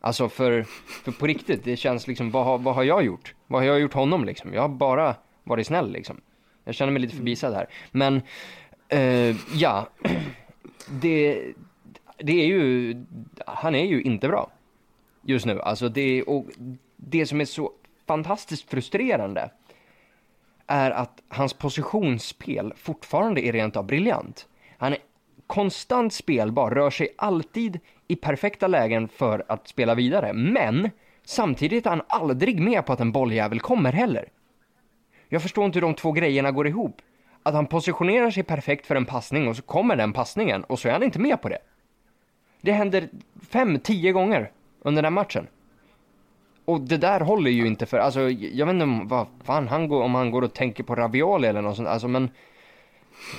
Alltså 0.00 0.28
för, 0.28 0.62
för 1.04 1.12
på 1.12 1.26
riktigt, 1.26 1.64
det 1.64 1.76
känns 1.76 2.06
liksom, 2.06 2.30
vad 2.30 2.44
har, 2.44 2.58
vad 2.58 2.74
har 2.74 2.82
jag 2.82 3.04
gjort? 3.04 3.34
Vad 3.46 3.60
har 3.60 3.66
jag 3.66 3.80
gjort 3.80 3.94
honom 3.94 4.24
liksom? 4.24 4.54
Jag 4.54 4.62
har 4.62 4.68
bara 4.68 5.14
varit 5.44 5.66
snäll 5.66 5.92
liksom. 5.92 6.20
Jag 6.64 6.74
känner 6.74 6.92
mig 6.92 7.02
lite 7.02 7.16
förbisedd 7.16 7.54
här. 7.54 7.66
Men, 7.90 8.22
eh, 8.88 9.36
ja. 9.54 9.88
Det, 10.92 11.52
det 12.22 12.42
är 12.42 12.46
ju, 12.46 12.96
han 13.46 13.74
är 13.74 13.84
ju 13.84 14.02
inte 14.02 14.28
bra 14.28 14.50
just 15.22 15.46
nu. 15.46 15.60
Alltså 15.60 15.88
det, 15.88 16.22
och 16.22 16.46
det 16.96 17.26
som 17.26 17.40
är 17.40 17.44
så 17.44 17.72
fantastiskt 18.06 18.70
frustrerande 18.70 19.50
är 20.66 20.90
att 20.90 21.22
hans 21.28 21.54
positionsspel 21.54 22.72
fortfarande 22.76 23.46
är 23.46 23.52
rent 23.52 23.76
av 23.76 23.86
briljant. 23.86 24.48
Han 24.78 24.92
är 24.92 24.98
konstant 25.46 26.12
spelbar, 26.12 26.70
rör 26.70 26.90
sig 26.90 27.08
alltid 27.18 27.80
i 28.08 28.16
perfekta 28.16 28.66
lägen 28.66 29.08
för 29.08 29.44
att 29.48 29.68
spela 29.68 29.94
vidare. 29.94 30.32
Men 30.32 30.90
samtidigt 31.24 31.86
är 31.86 31.90
han 31.90 32.02
aldrig 32.08 32.60
med 32.60 32.86
på 32.86 32.92
att 32.92 33.00
en 33.00 33.12
bolljävel 33.12 33.60
kommer 33.60 33.92
heller. 33.92 34.28
Jag 35.28 35.42
förstår 35.42 35.64
inte 35.64 35.76
hur 35.76 35.86
de 35.86 35.94
två 35.94 36.12
grejerna 36.12 36.50
går 36.50 36.66
ihop. 36.66 37.02
Att 37.42 37.54
han 37.54 37.66
positionerar 37.66 38.30
sig 38.30 38.42
perfekt 38.42 38.86
för 38.86 38.96
en 38.96 39.06
passning 39.06 39.48
och 39.48 39.56
så 39.56 39.62
kommer 39.62 39.96
den 39.96 40.12
passningen 40.12 40.64
och 40.64 40.78
så 40.78 40.88
är 40.88 40.92
han 40.92 41.02
inte 41.02 41.18
med 41.18 41.42
på 41.42 41.48
det. 41.48 41.58
Det 42.60 42.72
händer 42.72 43.08
fem, 43.50 43.78
tio 43.78 44.12
gånger 44.12 44.50
under 44.82 45.02
den 45.02 45.12
matchen. 45.12 45.46
Och 46.64 46.80
det 46.80 46.96
där 46.96 47.20
håller 47.20 47.50
ju 47.50 47.66
inte 47.66 47.86
för, 47.86 47.98
alltså 47.98 48.20
jag 48.30 48.66
vet 48.66 48.72
inte 48.74 48.84
om, 48.84 49.08
vad 49.08 49.26
fan 49.44 49.68
han 49.68 49.88
går, 49.88 50.02
om 50.02 50.14
han 50.14 50.30
går 50.30 50.42
och 50.42 50.54
tänker 50.54 50.84
på 50.84 50.94
ravioli 50.94 51.48
eller 51.48 51.62
något 51.62 51.76
sånt, 51.76 51.88
alltså 51.88 52.08
men 52.08 52.30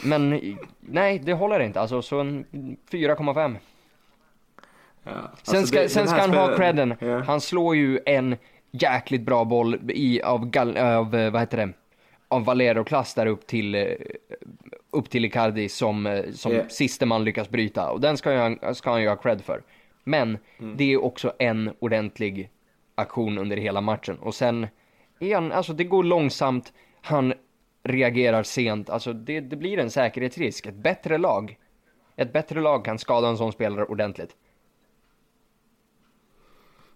men 0.04 0.56
nej, 0.80 1.20
det 1.20 1.34
håller 1.34 1.60
inte. 1.60 1.82
Alltså 1.82 2.02
så 2.02 2.20
en 2.20 2.46
4,5. 2.92 3.56
Ja, 5.04 5.12
Sen 5.44 5.58
alltså, 5.58 5.66
ska, 5.68 5.82
det- 5.82 5.90
sen 5.90 6.08
ska 6.08 6.22
han 6.22 6.30
ha 6.30 6.48
spelaren- 6.48 6.58
credden. 6.58 6.96
Ja. 7.00 7.20
Han 7.24 7.42
slår 7.42 7.76
ju 7.76 8.00
en 8.06 8.38
jäkligt 8.72 9.22
bra 9.22 9.46
boll 9.46 9.80
i, 9.90 10.22
av, 10.22 10.52
av 10.78 11.12
vad 11.12 11.40
heter 11.40 11.58
det, 11.58 11.74
av 12.28 12.46
Valero-klass 12.46 13.14
där 13.14 13.26
upp 13.26 13.48
till, 13.48 13.76
eh, 13.76 13.82
upp 14.92 15.10
till 15.10 15.26
Icardi 15.26 15.70
som, 15.70 16.06
eh, 16.08 16.32
som 16.32 16.52
Ja. 16.54 16.70
siste 16.70 17.06
man 17.06 17.24
lyckas 17.24 17.50
bryta. 17.50 17.92
Och 17.92 18.02
den 18.02 18.18
ska, 18.18 18.32
jag, 18.32 18.76
ska 18.78 18.92
han 18.92 19.02
ju 19.02 19.08
ha 19.10 19.16
cred 19.16 19.42
för. 19.42 19.64
Men 20.04 20.38
Mm. 20.60 20.78
det 20.78 20.94
är 20.94 21.04
också 21.04 21.34
en 21.40 21.72
ordentlig 21.80 22.50
aktion 22.96 23.38
under 23.38 23.58
hela 23.58 23.82
matchen. 23.82 24.18
Och 24.20 24.36
sen 24.36 24.68
igen, 25.20 25.52
alltså 25.52 25.74
det 25.74 25.84
går 25.84 26.04
långsamt, 26.04 26.74
han 27.02 27.34
reagerar 27.84 28.44
sent, 28.44 28.90
alltså 28.90 29.14
det, 29.14 29.40
det 29.40 29.56
blir 29.56 29.78
en 29.80 29.90
säkerhetsrisk. 29.92 30.66
Ett 30.66 30.76
bättre 30.76 31.18
lag, 31.18 31.58
ett 32.16 32.34
bättre 32.34 32.62
lag 32.62 32.86
kan 32.86 33.00
skada 33.00 33.28
en 33.28 33.38
sån 33.38 33.52
spelare 33.52 33.86
ordentligt. 33.86 34.36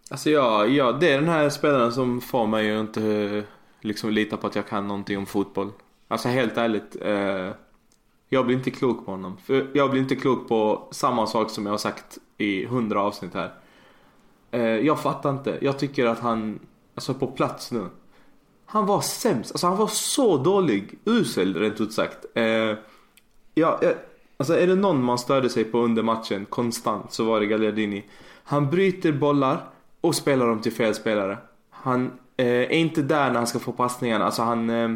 Alltså 0.09 0.29
ja, 0.29 0.65
ja, 0.65 0.91
det 0.91 1.11
är 1.13 1.19
den 1.19 1.29
här 1.29 1.49
spelaren 1.49 1.91
som 1.91 2.21
får 2.21 2.47
mig 2.47 2.71
att 2.75 2.79
inte 2.79 3.43
liksom 3.81 4.09
lita 4.09 4.37
på 4.37 4.47
att 4.47 4.55
jag 4.55 4.67
kan 4.67 4.87
någonting 4.87 5.17
om 5.17 5.25
fotboll. 5.25 5.71
Alltså 6.07 6.29
helt 6.29 6.57
ärligt. 6.57 7.01
Eh, 7.01 7.49
jag 8.35 8.45
blir 8.45 8.57
inte 8.57 8.71
klok 8.71 9.05
på 9.05 9.11
honom. 9.11 9.37
För 9.37 9.67
jag 9.73 9.91
blir 9.91 10.01
inte 10.01 10.15
klok 10.15 10.47
på 10.47 10.87
samma 10.91 11.27
sak 11.27 11.49
som 11.49 11.65
jag 11.65 11.73
har 11.73 11.77
sagt 11.77 12.17
i 12.37 12.65
hundra 12.65 13.01
avsnitt 13.01 13.33
här. 13.33 13.53
Eh, 14.51 14.61
jag 14.61 14.99
fattar 14.99 15.29
inte. 15.29 15.57
Jag 15.61 15.79
tycker 15.79 16.05
att 16.05 16.19
han, 16.19 16.59
alltså 16.95 17.13
på 17.13 17.27
plats 17.27 17.71
nu. 17.71 17.85
Han 18.65 18.85
var 18.85 19.01
sämst. 19.01 19.51
Alltså 19.51 19.67
han 19.67 19.77
var 19.77 19.87
så 19.87 20.37
dålig. 20.37 20.99
Usel 21.05 21.55
rent 21.55 21.81
ut 21.81 21.93
sagt. 21.93 22.25
Eh, 22.33 22.73
ja, 23.53 23.79
eh, 23.81 23.91
alltså 24.37 24.57
är 24.57 24.67
det 24.67 24.75
någon 24.75 25.03
man 25.03 25.17
störde 25.17 25.49
sig 25.49 25.63
på 25.63 25.79
under 25.79 26.03
matchen 26.03 26.45
konstant 26.45 27.13
så 27.13 27.23
var 27.23 27.39
det 27.39 27.45
Gagliardini. 27.45 28.05
Han 28.43 28.69
bryter 28.69 29.11
bollar 29.11 29.69
och 30.01 30.15
spelar 30.15 30.47
dem 30.47 30.61
till 30.61 30.73
fel 30.73 30.95
spelare. 30.95 31.37
Han 31.69 32.11
eh, 32.37 32.47
är 32.47 32.73
inte 32.73 33.01
där 33.01 33.27
när 33.29 33.37
han 33.37 33.47
ska 33.47 33.59
få 33.59 33.71
passningarna. 33.71 34.25
Alltså 34.25 34.41
han 34.41 34.69
eh, 34.69 34.89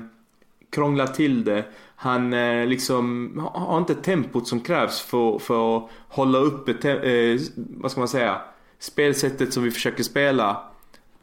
krånglar 0.70 1.08
till 1.08 1.44
det. 1.44 1.66
Han 1.96 2.34
eh, 2.34 2.66
liksom 2.66 3.32
har 3.54 3.78
inte 3.78 3.96
tempot 3.96 4.48
som 4.48 4.60
krävs 4.60 5.02
för, 5.02 5.40
för 5.40 5.78
att 5.78 5.90
hålla 6.08 6.38
uppe, 6.38 6.92
eh, 6.92 7.40
vad 7.56 7.92
ska 7.92 8.02
man 8.02 8.08
säga, 8.08 8.42
spelsättet 8.80 9.54
som 9.54 9.64
vi 9.64 9.72
försöker 9.72 10.04
spela. 10.04 10.64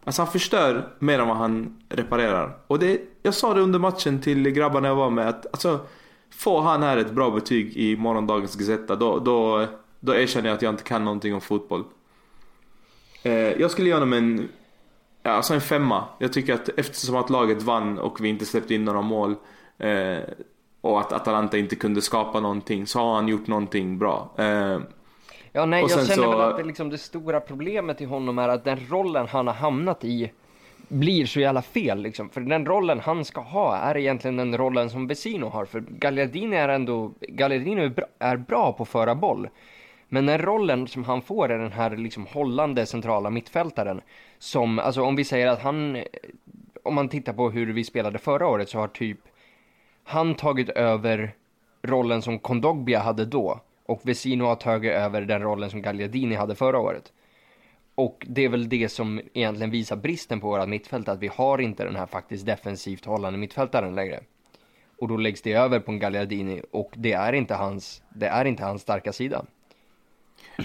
Alltså 0.05 0.23
han 0.23 0.33
förstör 0.33 0.89
mer 0.99 1.19
än 1.19 1.29
vad 1.29 1.37
han 1.37 1.77
reparerar. 1.89 2.59
Och 2.67 2.79
det, 2.79 3.01
jag 3.23 3.35
sa 3.35 3.55
det 3.55 3.61
under 3.61 3.79
matchen 3.79 4.21
till 4.21 4.51
grabbarna 4.51 4.89
jag 4.89 4.95
var 4.95 5.11
med 5.11 5.29
att 5.29 5.47
alltså, 5.47 5.81
får 6.31 6.63
han 6.63 6.83
här 6.83 6.97
ett 6.97 7.11
bra 7.11 7.31
betyg 7.31 7.77
i 7.77 7.97
morgondagens 7.97 8.57
Gazetta 8.57 8.97
då, 8.97 9.19
då, 9.19 9.67
då 10.01 10.15
erkänner 10.15 10.49
jag 10.49 10.57
att 10.57 10.63
jag 10.63 10.73
inte 10.73 10.83
kan 10.83 11.05
någonting 11.05 11.35
om 11.35 11.41
fotboll. 11.41 11.85
Eh, 13.23 13.33
jag 13.33 13.71
skulle 13.71 13.89
ge 13.89 13.95
honom 13.95 14.13
en, 14.13 14.49
ja, 15.27 15.33
alltså 15.33 15.55
en 15.55 15.61
femma. 15.61 16.05
Jag 16.19 16.33
tycker 16.33 16.55
att 16.55 16.69
eftersom 16.69 17.17
att 17.17 17.31
laget 17.31 17.63
vann 17.63 17.99
och 17.99 18.25
vi 18.25 18.29
inte 18.29 18.47
släppte 18.47 18.75
in 18.75 18.85
några 18.85 19.03
mål 19.03 19.35
eh, 19.79 20.19
och 20.81 21.01
att 21.01 21.13
Atalanta 21.13 21.59
inte 21.59 21.77
kunde 21.77 22.03
skapa 22.03 22.41
någonting 22.41 22.87
så 22.87 22.99
har 22.99 23.15
han 23.15 23.29
gjort 23.29 23.47
någonting 23.47 23.99
bra. 23.99 24.31
Eh, 24.37 24.79
Ja, 25.57 25.67
nej, 25.67 25.81
jag 25.81 25.91
känner 25.91 26.05
så... 26.05 26.31
väl 26.31 26.41
att 26.41 26.57
det, 26.57 26.65
liksom, 26.65 26.91
det 26.91 26.99
stora 26.99 27.41
problemet 27.41 28.01
i 28.01 28.05
honom 28.05 28.39
är 28.39 28.49
att 28.49 28.65
den 28.65 28.81
rollen 28.91 29.27
han 29.31 29.47
har 29.47 29.55
hamnat 29.55 30.05
i 30.05 30.33
blir 30.89 31.27
så 31.27 31.41
jävla 31.41 31.63
fel 31.63 32.03
liksom. 32.03 32.29
För 32.29 32.41
den 32.41 32.67
rollen 32.67 33.01
han 33.01 33.25
ska 33.25 33.41
ha 33.41 33.77
är 33.77 33.97
egentligen 33.97 34.37
den 34.37 34.59
rollen 34.59 34.91
som 34.91 35.07
Vesino 35.07 35.49
har. 35.49 35.65
För 35.65 35.81
Gagliardini 35.81 36.57
är 36.57 36.69
ändå, 36.69 37.13
Gagliardini 37.21 37.85
är 37.85 37.89
bra, 37.89 38.07
är 38.19 38.37
bra 38.37 38.73
på 38.73 38.83
att 38.83 38.89
föra 38.89 39.15
boll. 39.15 39.49
Men 40.09 40.27
den 40.27 40.39
rollen 40.39 40.89
som 40.89 41.05
han 41.05 41.23
får 41.23 41.51
är 41.51 41.59
den 41.59 41.73
här 41.73 41.97
liksom 41.97 42.27
hållande 42.27 42.87
centrala 42.87 43.31
mittfältaren. 43.31 44.01
Som, 44.39 44.79
alltså 44.79 45.03
om 45.03 45.17
vi 45.17 45.25
säger 45.25 45.47
att 45.47 45.63
han, 45.63 46.03
om 46.83 46.95
man 46.95 47.09
tittar 47.09 47.33
på 47.33 47.51
hur 47.51 47.73
vi 47.73 47.85
spelade 47.85 48.19
förra 48.19 48.47
året 48.47 48.69
så 48.69 48.79
har 48.79 48.89
typ 48.89 49.19
han 50.05 50.35
tagit 50.35 50.69
över 50.69 51.35
rollen 51.83 52.23
som 52.23 52.39
Kondogbia 52.39 53.01
hade 53.01 53.25
då. 53.25 53.61
Och 53.87 54.01
Vesino 54.05 54.45
har 54.45 54.57
tagit 54.57 54.93
över 54.93 55.23
den 55.23 55.43
rollen 55.43 55.71
som 55.71 55.83
Gagliardini 55.83 56.35
hade 56.35 56.55
förra 56.55 56.79
året. 56.79 57.13
Och 57.95 58.27
det 58.29 58.45
är 58.45 58.49
väl 58.49 58.69
det 58.69 58.89
som 58.89 59.21
egentligen 59.35 59.71
visar 59.71 59.97
bristen 59.97 60.41
på 60.41 60.49
våra 60.49 60.67
mittfält, 60.67 61.09
att 61.09 61.19
vi 61.19 61.31
har 61.35 61.59
inte 61.59 61.85
den 61.85 61.97
här 61.97 62.07
faktiskt 62.07 62.47
defensivt 62.47 63.05
hållande 63.05 63.39
mittfältaren 63.39 63.95
längre. 63.95 64.21
Och 64.99 65.09
då 65.09 65.17
läggs 65.17 65.43
det 65.43 65.53
över 65.53 65.81
på 65.81 65.93
en 65.93 65.99
Gagliardini 65.99 66.63
och 66.71 66.93
det 66.97 67.13
är 67.13 67.33
inte 67.33 67.55
hans, 67.55 68.03
det 68.09 68.27
är 68.27 68.45
inte 68.45 68.65
hans 68.65 68.83
starka 68.83 69.13
sida. 69.13 69.45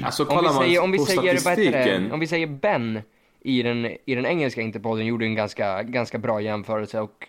Alltså 0.03 0.25
kollar 0.25 0.49
om 0.49 0.59
vi 0.59 0.65
säger, 0.65 0.83
om 0.83 0.91
vi 0.91 0.99
säger, 0.99 1.37
statistiken. 1.37 2.11
Om 2.11 2.19
vi 2.19 2.27
säger 2.27 2.47
Ben 2.47 3.01
i 3.41 3.63
den, 3.63 3.85
i 4.05 4.15
den 4.15 4.25
engelska 4.25 4.61
interpodden 4.61 5.05
gjorde 5.05 5.25
en 5.25 5.35
ganska, 5.35 5.83
ganska 5.83 6.17
bra 6.17 6.41
jämförelse 6.41 6.99
och 6.99 7.27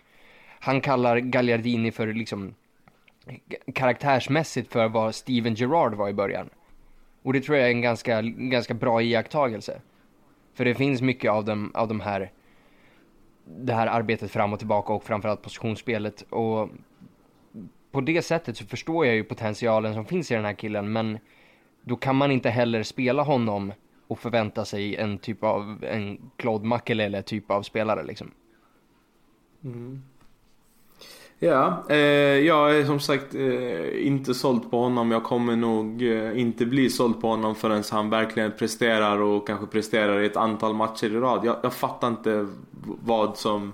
han 0.61 0.81
kallar 0.81 1.19
Gagliardini 1.19 1.93
för 1.93 2.07
liksom 2.07 2.55
karaktärsmässigt 3.75 4.73
för 4.73 4.89
vad 4.89 5.15
Steven 5.15 5.55
Gerrard 5.55 5.95
var 5.95 6.09
i 6.09 6.13
början. 6.13 6.51
Och 7.23 7.33
det 7.33 7.41
tror 7.41 7.59
jag 7.59 7.67
är 7.67 7.71
en 7.71 7.81
ganska, 7.81 8.23
ganska 8.23 8.75
bra 8.75 9.03
iakttagelse. 9.03 9.81
För 10.55 10.65
det 10.65 10.75
finns 10.75 11.03
mycket 11.03 11.31
av, 11.31 11.45
dem, 11.45 11.71
av 11.75 11.89
de 11.89 12.01
här, 12.01 12.31
det 13.45 13.75
här 13.75 13.87
arbetet 13.87 14.31
fram 14.31 14.53
och 14.53 14.59
tillbaka 14.59 14.93
och 14.93 15.05
framförallt 15.05 15.43
positionsspelet. 15.43 16.23
Och 16.31 16.69
på 17.91 18.01
det 18.01 18.23
sättet 18.23 18.57
så 18.57 18.67
förstår 18.67 19.07
jag 19.07 19.15
ju 19.15 19.25
potentialen 19.25 19.95
som 19.95 20.05
finns 20.05 20.31
i 20.31 20.35
den 20.35 20.45
här 20.45 20.55
killen, 20.55 20.93
men 20.93 21.19
då 21.85 21.97
kan 21.97 22.17
man 22.17 22.31
inte 22.31 22.51
heller 22.51 22.83
spela 22.83 23.23
honom 23.23 23.73
och 24.07 24.19
förvänta 24.19 24.65
sig 24.65 24.97
en 24.97 25.19
typ 25.19 25.45
av, 25.45 25.85
en 25.85 26.31
Claude 26.37 26.67
Makelele 26.67 27.23
typ 27.23 27.51
av 27.51 27.63
spelare 27.63 28.03
liksom. 28.03 28.31
Mm. 29.65 30.03
Ja, 31.45 31.85
eh, 31.89 31.97
jag 32.47 32.79
är 32.79 32.85
som 32.85 33.01
sagt 33.01 33.35
eh, 33.35 34.07
inte 34.07 34.35
såld 34.35 34.71
på 34.71 34.81
honom. 34.81 35.11
Jag 35.11 35.25
kommer 35.25 35.57
nog 35.57 36.03
eh, 36.03 36.41
inte 36.41 36.67
bli 36.67 36.91
såld 36.91 37.21
på 37.21 37.29
honom 37.29 37.55
förrän 37.55 37.83
han 37.91 38.11
verkligen 38.11 38.53
presterar 38.53 39.19
och 39.19 39.47
kanske 39.47 39.67
presterar 39.67 40.21
i 40.21 40.27
ett 40.27 40.37
antal 40.37 40.75
matcher 40.75 41.07
i 41.07 41.21
rad. 41.21 41.45
Jag, 41.45 41.57
jag 41.63 41.73
fattar 41.73 42.09
inte 42.09 42.47
vad 43.05 43.37
som 43.37 43.73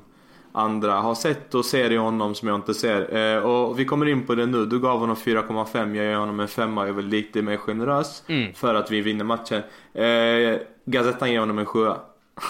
andra 0.53 0.93
har 0.93 1.15
sett 1.15 1.55
och 1.55 1.65
ser 1.65 1.93
i 1.93 1.97
honom 1.97 2.35
som 2.35 2.49
jag 2.49 2.55
inte 2.55 2.75
ser. 2.75 3.17
Eh, 3.17 3.43
och 3.43 3.79
vi 3.79 3.85
kommer 3.85 4.09
in 4.09 4.27
på 4.27 4.35
det 4.35 4.47
nu. 4.47 4.67
Du 4.67 4.81
gav 4.81 5.01
honom 5.01 5.17
4,5, 5.17 5.95
jag 5.95 6.07
ger 6.07 6.17
honom 6.17 6.41
en 6.41 6.49
5 6.49 6.77
Jag 6.77 6.89
är 6.89 6.93
väl 6.93 7.07
lite 7.07 7.43
mer 7.43 7.57
generös 7.57 8.25
mm. 8.27 8.55
för 8.55 8.75
att 8.75 8.91
vi 8.91 9.01
vinner 9.01 9.25
matchen. 9.25 9.63
Eh, 9.93 10.61
Gazettan 10.85 11.33
ger 11.33 11.41
honom 11.41 11.59
en 11.59 11.67
7 11.67 11.87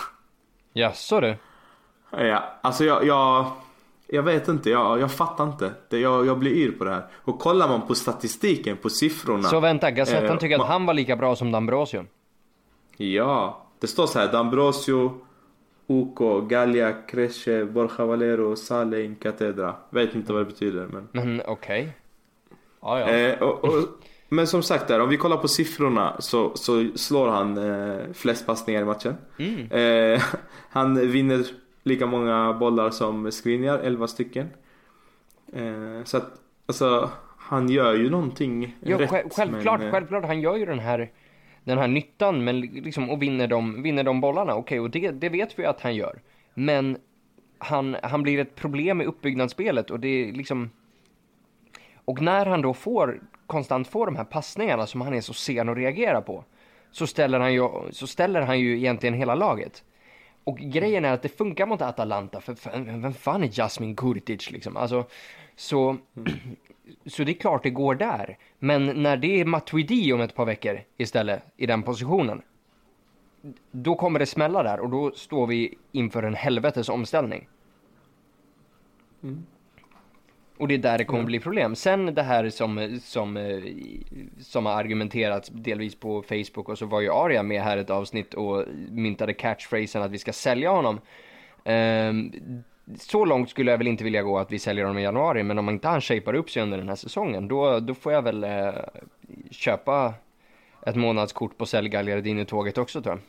Jaså 0.72 1.20
du? 1.20 1.37
Ja, 2.11 2.58
alltså 2.62 2.84
jag, 2.84 3.06
jag 3.06 3.46
jag 4.11 4.22
vet 4.22 4.48
inte, 4.48 4.70
jag, 4.70 5.00
jag 5.00 5.12
fattar 5.12 5.44
inte. 5.44 5.72
Det, 5.88 5.98
jag, 5.98 6.26
jag 6.26 6.38
blir 6.38 6.52
yr 6.52 6.70
på 6.70 6.84
det 6.84 6.90
här. 6.90 7.06
Och 7.14 7.38
kollar 7.38 7.68
man 7.68 7.87
på 7.87 7.94
statistiken, 7.94 8.76
på 8.76 8.90
siffrorna. 8.90 9.48
Så 9.48 9.61
vänta, 9.61 9.90
Gazettan 9.90 10.26
eh, 10.26 10.38
tycker 10.38 10.54
att 10.54 10.61
man, 10.61 10.68
han 10.68 10.87
var 10.87 10.94
lika 10.94 11.16
bra 11.16 11.37
som 11.37 11.54
D'Ambrosio? 11.54 12.06
Ja, 12.96 13.66
det 13.80 13.87
står 13.87 14.06
så 14.06 14.18
här. 14.18 14.28
D'Ambrosio, 14.28 15.18
Uco, 15.88 16.40
Gallia, 16.40 16.92
Cresce, 17.07 17.64
Borja 17.64 18.05
Valero, 18.07 18.57
Sale 18.57 19.05
in 19.05 19.16
Catedra. 19.16 19.74
Vet 19.90 20.14
inte 20.14 20.33
vad 20.33 20.40
det 20.40 20.46
betyder 20.46 20.87
men... 20.87 21.09
Men 21.12 21.42
okej. 21.46 21.83
Okay. 21.83 21.92
Ah, 22.81 22.98
ja. 22.98 23.09
eh, 23.09 23.42
och, 23.42 23.64
och, 23.64 23.85
men 24.29 24.46
som 24.46 24.62
sagt 24.62 24.88
där, 24.88 25.01
om 25.01 25.09
vi 25.09 25.16
kollar 25.16 25.37
på 25.37 25.48
siffrorna 25.48 26.16
så, 26.18 26.57
så 26.57 26.88
slår 26.94 27.29
han 27.29 27.59
eh, 27.59 28.12
flest 28.12 28.46
passningar 28.46 28.83
i 28.83 28.85
matchen. 28.85 29.14
Mm. 29.38 29.70
Eh, 29.70 30.22
han 30.70 31.11
vinner 31.11 31.46
lika 31.83 32.07
många 32.07 32.53
bollar 32.53 32.90
som 32.90 33.33
Skriniar, 33.33 33.79
11 33.79 34.09
stycken. 34.09 34.48
Eh, 35.53 36.05
så 36.05 36.16
att, 36.16 36.33
alltså, 36.66 37.11
han 37.38 37.68
gör 37.68 37.94
ju 37.94 38.11
någonting 38.11 38.77
ja, 38.81 39.01
rätt. 39.01 39.11
Självklart, 39.11 39.81
men, 39.81 39.88
eh, 39.88 39.92
självklart, 39.92 40.24
han 40.24 40.40
gör 40.40 40.57
ju 40.57 40.66
den 40.66 40.79
här, 40.79 41.11
den 41.64 41.78
här 41.78 41.88
nyttan 41.88 42.44
men 42.44 42.60
liksom, 42.60 43.10
och 43.10 43.22
vinner 43.22 43.46
de, 43.46 43.82
vinner 43.82 44.04
de 44.04 44.20
bollarna. 44.20 44.54
Okej, 44.54 44.80
okay, 44.80 45.02
och 45.04 45.12
det, 45.12 45.20
det 45.20 45.28
vet 45.28 45.58
vi 45.58 45.64
att 45.64 45.80
han 45.80 45.94
gör. 45.94 46.20
Men 46.54 46.98
han, 47.58 47.96
han 48.02 48.22
blir 48.22 48.38
ett 48.38 48.54
problem 48.54 49.00
i 49.00 49.04
uppbyggnadsspelet 49.04 49.90
och 49.90 50.00
det 50.00 50.08
är 50.08 50.32
liksom... 50.32 50.70
Och 52.04 52.22
när 52.22 52.46
han 52.46 52.62
då 52.62 52.74
får, 52.74 53.20
konstant 53.46 53.88
får 53.88 54.06
de 54.06 54.16
här 54.16 54.24
passningarna 54.24 54.86
som 54.86 55.00
han 55.00 55.14
är 55.14 55.20
så 55.20 55.34
sen 55.34 55.68
att 55.68 55.76
reagera 55.76 56.20
på 56.20 56.44
så 56.90 57.06
ställer 57.06 57.40
han 57.40 57.54
ju, 57.54 57.68
så 57.90 58.06
ställer 58.06 58.42
han 58.42 58.60
ju 58.60 58.76
egentligen 58.76 59.14
hela 59.14 59.34
laget. 59.34 59.84
Och 60.44 60.59
grejen 60.59 61.04
är 61.04 61.12
att 61.12 61.22
det 61.22 61.28
funkar 61.28 61.66
mot 61.66 61.82
Atalanta, 61.82 62.40
för 62.40 62.56
vem 63.00 63.12
fan 63.12 63.42
är 63.42 63.48
Jasmin 63.48 63.96
Kurtic 63.96 64.50
liksom? 64.50 64.76
Alltså, 64.76 65.04
så, 65.56 65.88
mm 66.16 66.32
så 67.07 67.24
det 67.24 67.32
är 67.32 67.34
klart 67.34 67.62
det 67.62 67.70
går 67.70 67.95
där. 67.95 68.39
Men 68.59 69.03
när 69.03 69.16
det 69.16 69.41
är 69.41 69.45
Matuidi 69.45 70.12
om 70.12 70.20
ett 70.20 70.34
par 70.34 70.45
veckor 70.45 70.80
istället, 70.97 71.43
i 71.57 71.66
den 71.66 71.82
positionen, 71.82 72.43
då 73.70 73.95
kommer 73.95 74.18
det 74.18 74.26
smälla 74.26 74.62
där 74.62 74.80
och 74.80 74.91
då 74.91 75.11
står 75.11 75.47
vi 75.47 75.74
inför 75.93 76.22
en 76.22 76.34
helvetes 76.34 76.89
omställning. 76.89 77.49
Mm. 79.22 79.47
Och 80.59 80.68
det 80.68 80.74
är 80.74 80.78
där 80.78 80.99
det 80.99 81.05
kommer 81.05 81.24
bli 81.24 81.41
problem. 81.41 81.74
Sen 81.74 82.14
det 82.14 82.22
här 82.22 82.51
som, 82.51 83.01
som, 83.03 83.61
som 84.41 84.66
har 84.66 84.72
argumenterats 84.72 85.49
delvis 85.49 85.95
på 85.95 86.22
Facebook 86.22 86.68
och 86.68 86.78
så 86.78 86.86
var 86.86 87.01
ju 87.01 87.12
Aria 87.12 87.43
med 87.43 87.62
här 87.62 87.76
ett 87.76 87.91
avsnitt 87.91 88.34
och 88.34 88.64
myntade 88.91 89.34
catchphrasen 89.34 90.03
att 90.03 90.11
vi 90.11 90.18
ska 90.18 90.32
sälja 90.32 90.70
honom. 90.70 91.01
Så 92.97 93.24
långt 93.24 93.51
skulle 93.51 93.70
jag 93.70 93.78
väl 93.78 93.86
inte 93.86 94.05
vilja 94.05 94.22
gå 94.22 94.39
att 94.39 94.53
vi 94.53 94.59
säljer 94.59 94.84
honom 94.84 94.99
i 94.99 95.03
januari, 95.03 95.43
men 95.43 95.59
om 95.59 95.68
inte 95.68 95.89
han 95.89 96.01
shapar 96.01 96.34
upp 96.34 96.51
sig 96.51 96.62
under 96.62 96.78
den 96.78 96.89
här 96.89 96.97
säsongen, 96.97 97.49
då, 97.49 97.80
då 97.80 97.95
får 97.95 98.12
jag 98.12 98.22
väl 98.22 98.45
uh, 98.45 98.72
köpa 99.51 100.14
ett 100.86 100.97
månadskort 100.97 101.59
på 101.59 101.66
sälj 101.66 101.89
Gagliardini-tåget 101.89 102.78
också 102.78 103.03
tror 103.03 103.14
jag. 103.14 103.20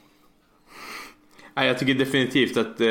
Nej, 1.54 1.68
jag 1.68 1.80
tycker 1.80 1.94
definitivt 1.94 2.58
att, 2.58 2.82
eh, 2.82 2.88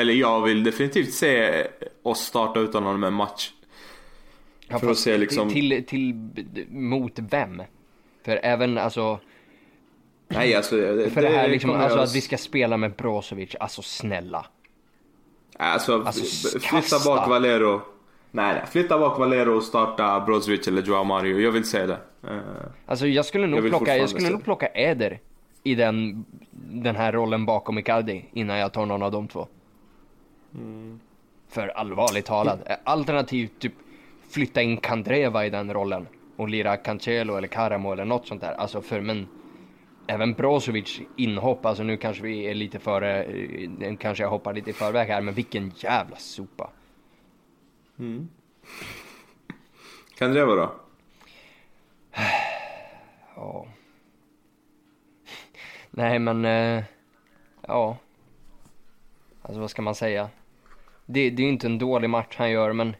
eller 0.00 0.14
jag 0.14 0.42
vill 0.42 0.64
definitivt 0.64 1.12
se 1.12 1.66
oss 2.02 2.20
starta 2.20 2.60
utan 2.60 2.84
honom 2.84 3.04
en 3.04 3.14
match. 3.14 3.50
Ja, 4.68 4.78
För 4.78 4.90
att 4.90 4.98
se 4.98 5.18
liksom- 5.18 5.50
till, 5.50 5.84
till, 5.86 6.14
mot 6.68 7.18
vem? 7.18 7.62
För 8.24 8.40
även 8.42 8.78
alltså, 8.78 9.20
Nej 10.28 10.54
alltså 10.54 10.76
det, 10.76 11.10
för 11.10 11.22
det, 11.22 11.28
här 11.28 11.48
liksom, 11.48 11.70
alltså 11.70 11.98
att 11.98 12.14
vi 12.14 12.20
ska 12.20 12.38
spela 12.38 12.76
med 12.76 12.92
Brozovic, 12.92 13.56
alltså 13.60 13.82
snälla. 13.82 14.46
Alltså, 15.58 16.02
Alltså, 16.06 16.58
flytta 16.58 16.80
kasta. 16.80 17.10
bak 17.10 17.28
Valero. 17.28 17.80
Nej, 18.30 18.54
nej, 18.54 18.62
flytta 18.70 18.98
bak 18.98 19.18
Valero 19.18 19.56
och 19.56 19.62
starta 19.62 20.20
Brozovic 20.20 20.68
eller 20.68 20.82
Joao 20.82 21.04
Mario. 21.04 21.38
Jag 21.40 21.52
vill 21.52 21.64
se 21.64 21.86
det. 21.86 21.98
Eh, 22.28 22.38
Alltså 22.86 23.06
jag 23.06 23.24
skulle 23.24 23.46
nog 23.46 23.58
Jag 23.64 23.68
plocka, 23.70 23.96
jag 23.96 24.08
skulle 24.08 24.30
nog 24.30 24.44
plocka 24.44 24.66
Eder 24.74 25.20
i 25.62 25.74
den, 25.74 26.24
den 26.70 26.96
här 26.96 27.12
rollen 27.12 27.46
bakom 27.46 27.78
Icardi 27.78 28.24
innan 28.32 28.58
jag 28.58 28.72
tar 28.72 28.86
någon 28.86 29.02
av 29.02 29.12
de 29.12 29.28
två. 29.28 29.46
Mm. 30.54 31.00
För 31.48 31.68
allvarligt 31.68 32.24
talat, 32.26 32.60
alternativt 32.84 33.58
typ 33.58 33.72
flytta 34.30 34.62
in 34.62 34.76
Kandreva 34.76 35.46
i 35.46 35.50
den 35.50 35.72
rollen 35.74 36.06
och 36.36 36.48
lira 36.48 36.76
Cancelo 36.76 37.36
eller 37.36 37.48
Karamo 37.48 37.92
eller 37.92 38.04
något 38.04 38.26
sånt 38.26 38.40
där. 38.40 38.52
Alltså 38.52 38.80
för 38.82 39.00
men 39.00 39.26
även 40.06 40.32
Brozovic 40.32 41.00
inhopp, 41.16 41.66
alltså 41.66 41.82
nu 41.82 41.96
kanske 41.96 42.22
vi 42.22 42.46
är 42.46 42.54
lite 42.54 42.78
före, 42.78 43.24
eh, 43.24 43.96
kanske 43.96 44.24
jag 44.24 44.30
hoppar 44.30 44.54
lite 44.54 44.70
i 44.70 44.72
förväg 44.72 45.08
här, 45.08 45.20
men 45.20 45.34
vilken 45.34 45.72
jävla 45.76 46.16
sopa. 46.16 46.70
Kan 50.18 50.32
det 50.32 50.44
vara? 50.44 50.70
Ja. 53.36 53.66
Nej 55.90 56.18
men, 56.18 56.44
eh, 56.44 56.84
ja. 57.60 57.96
Alltså 59.42 59.60
vad 59.60 59.70
ska 59.70 59.82
man 59.82 59.94
säga? 59.94 60.30
Det, 61.06 61.30
det 61.30 61.42
är 61.42 61.44
ju 61.44 61.52
inte 61.52 61.66
en 61.66 61.78
dålig 61.78 62.10
match 62.10 62.36
han 62.36 62.50
gör 62.50 62.72
men, 62.72 62.96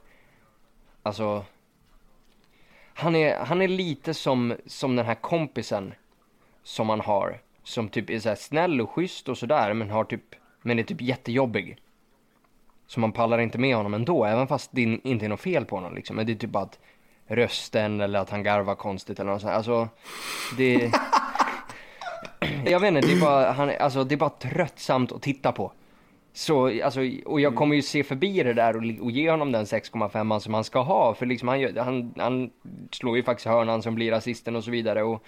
alltså. 1.03 1.45
Han 2.95 3.15
är, 3.15 3.39
han 3.39 3.63
är 3.63 3.69
lite 3.69 4.15
som, 4.15 4.57
som 4.67 4.97
den 4.97 5.07
här 5.07 5.15
kompisen 5.15 5.95
som 6.65 6.87
man 6.87 7.01
har. 7.01 7.41
Som 7.63 7.89
typ 7.89 8.11
är 8.11 8.19
så 8.19 8.29
här 8.29 8.37
snäll 8.37 8.81
och 8.81 8.91
schysst 8.91 9.29
och 9.29 9.39
sådär 9.39 9.75
men 9.75 9.91
har 9.91 10.05
typ, 10.05 10.35
men 10.63 10.79
är 10.79 10.83
typ 10.83 11.01
jättejobbig. 11.01 11.77
Så 12.87 13.01
man 13.01 13.13
pallar 13.13 13.39
inte 13.39 13.59
med 13.59 13.77
honom 13.77 13.95
ändå, 13.95 14.25
även 14.25 14.47
fast 14.47 14.71
det 14.73 14.83
inte 14.83 15.25
är 15.25 15.29
något 15.29 15.41
fel 15.41 15.65
på 15.65 15.77
honom 15.77 15.95
liksom. 15.95 16.17
Men 16.17 16.27
det 16.27 16.33
är 16.33 16.37
typ 16.37 16.51
bara 16.51 16.63
att 16.65 16.79
rösten 17.27 18.01
eller 18.01 18.19
att 18.19 18.31
han 18.31 18.43
garvar 18.43 18.75
konstigt 18.75 19.21
eller 19.21 19.33
något 19.33 19.41
sånt. 19.41 19.53
Alltså, 19.53 19.89
det... 20.57 20.93
Jag 22.67 22.81
vet 22.81 22.89
inte, 22.89 23.07
det 23.07 23.13
är 23.13 23.21
bara, 23.21 23.53
han, 23.53 23.73
alltså, 23.81 24.05
det 24.05 24.15
är 24.15 24.17
bara 24.17 24.31
tröttsamt 24.31 25.13
att 25.13 25.23
titta 25.23 25.53
på. 25.53 25.73
Så, 26.33 26.83
alltså, 26.85 27.01
och 27.27 27.41
jag 27.41 27.55
kommer 27.57 27.77
ju 27.77 27.83
se 27.83 28.05
förbi 28.05 28.43
det 28.43 28.53
där 28.55 28.77
och, 28.77 29.05
och 29.05 29.11
ge 29.11 29.31
honom 29.31 29.53
den 29.53 29.65
6,5 29.65 30.39
som 30.39 30.55
han 30.55 30.65
ska 30.65 30.81
ha. 30.81 31.15
För 31.15 31.27
liksom 31.27 31.49
han, 31.49 31.61
gör- 31.61 31.85
han, 31.85 32.15
han 32.17 32.51
slår 32.91 33.17
ju 33.17 33.23
faktiskt 33.23 33.47
hörnan 33.47 33.83
som 33.83 33.95
blir 33.95 34.13
assisten 34.13 34.57
och 34.57 34.65
så 34.65 34.71
vidare. 34.71 35.03
Och 35.03 35.25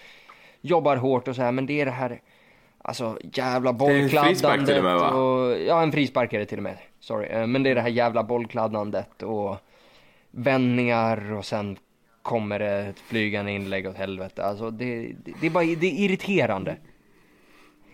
jobbar 0.61 0.97
hårt 0.97 1.29
och 1.29 1.37
så 1.37 1.43
här, 1.43 1.53
men 1.53 1.67
det 1.67 1.81
är 1.81 1.85
det 1.85 1.91
här, 1.91 2.21
alltså 2.79 3.19
jävla 3.33 3.71
är 3.71 3.91
en 3.91 4.09
frispark 4.09 4.67
bollkladdandet. 4.67 4.79
och 4.79 4.85
med, 4.85 4.97
va? 4.97 5.11
och, 5.11 5.59
ja, 5.67 5.83
en 5.83 5.93
frispark 5.93 6.33
är 6.33 6.39
det 6.39 6.47
till 6.47 6.59
och 6.59 6.63
med. 6.63 6.79
Sorry. 7.01 7.27
Eh, 7.27 7.47
Men 7.47 7.63
det 7.63 7.71
är 7.71 7.75
det 7.75 7.81
här 7.81 7.89
jävla 7.89 8.25
bollkladdandet 8.25 9.23
och 9.23 9.57
vändningar 10.31 11.33
och 11.33 11.45
sen 11.45 11.79
kommer 12.23 12.59
det 12.59 12.79
ett 12.87 12.99
flygande 12.99 13.53
inlägg 13.53 13.87
åt 13.87 13.97
helvete. 13.97 14.45
Alltså 14.45 14.71
det, 14.71 15.13
det, 15.25 15.33
det 15.41 15.47
är 15.47 15.51
bara 15.51 15.65
det 15.65 15.87
är 15.87 16.05
irriterande. 16.05 16.77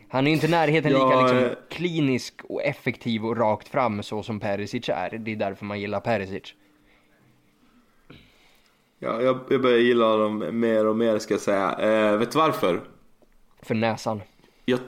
Han 0.08 0.26
är 0.26 0.32
inte 0.32 0.46
i 0.46 0.50
närheten 0.50 0.92
lika 0.92 1.02
Ja, 1.04 1.20
liksom, 1.20 1.38
eh. 1.38 1.50
klinisk 1.70 2.34
och 2.48 2.62
effektiv 2.62 3.26
och 3.26 3.36
rakt 3.36 3.68
fram 3.68 4.02
så 4.02 4.22
som 4.22 4.40
Perisic 4.40 4.88
är. 4.88 5.18
Det 5.18 5.32
är 5.32 5.36
därför 5.36 5.64
man 5.64 5.80
gillar 5.80 6.00
Perisic. 6.00 6.54
Ja, 9.04 9.22
jag, 9.22 9.38
jag 9.48 9.62
börjar 9.62 9.78
gilla 9.78 10.04
honom 10.04 10.60
mer 10.60 10.86
och 10.86 10.96
mer 10.96 11.18
ska 11.18 11.34
jag 11.34 11.40
säga. 11.40 11.72
Eh, 11.72 12.16
vet 12.16 12.30
du 12.32 12.38
varför? 12.38 12.80
För 13.62 13.74
näsan. 13.74 14.20
Jag 14.64 14.80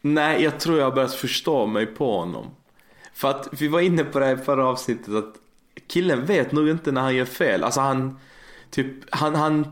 Nej, 0.00 0.42
jag 0.42 0.60
tror 0.60 0.78
jag 0.78 0.84
har 0.84 0.92
börjat 0.92 1.14
förstå 1.14 1.66
mig 1.66 1.86
på 1.86 2.18
honom. 2.18 2.46
För 3.14 3.30
att 3.30 3.48
vi 3.52 3.68
var 3.68 3.80
inne 3.80 4.04
på 4.04 4.18
det 4.18 4.26
här 4.26 4.36
förra 4.36 4.66
avsnittet 4.66 5.14
att 5.14 5.34
killen 5.86 6.26
vet 6.26 6.52
nog 6.52 6.68
inte 6.68 6.92
när 6.92 7.00
han 7.00 7.14
gör 7.14 7.24
fel. 7.24 7.64
Alltså 7.64 7.80
han, 7.80 8.18
typ, 8.70 8.94
han, 9.10 9.34
han, 9.34 9.66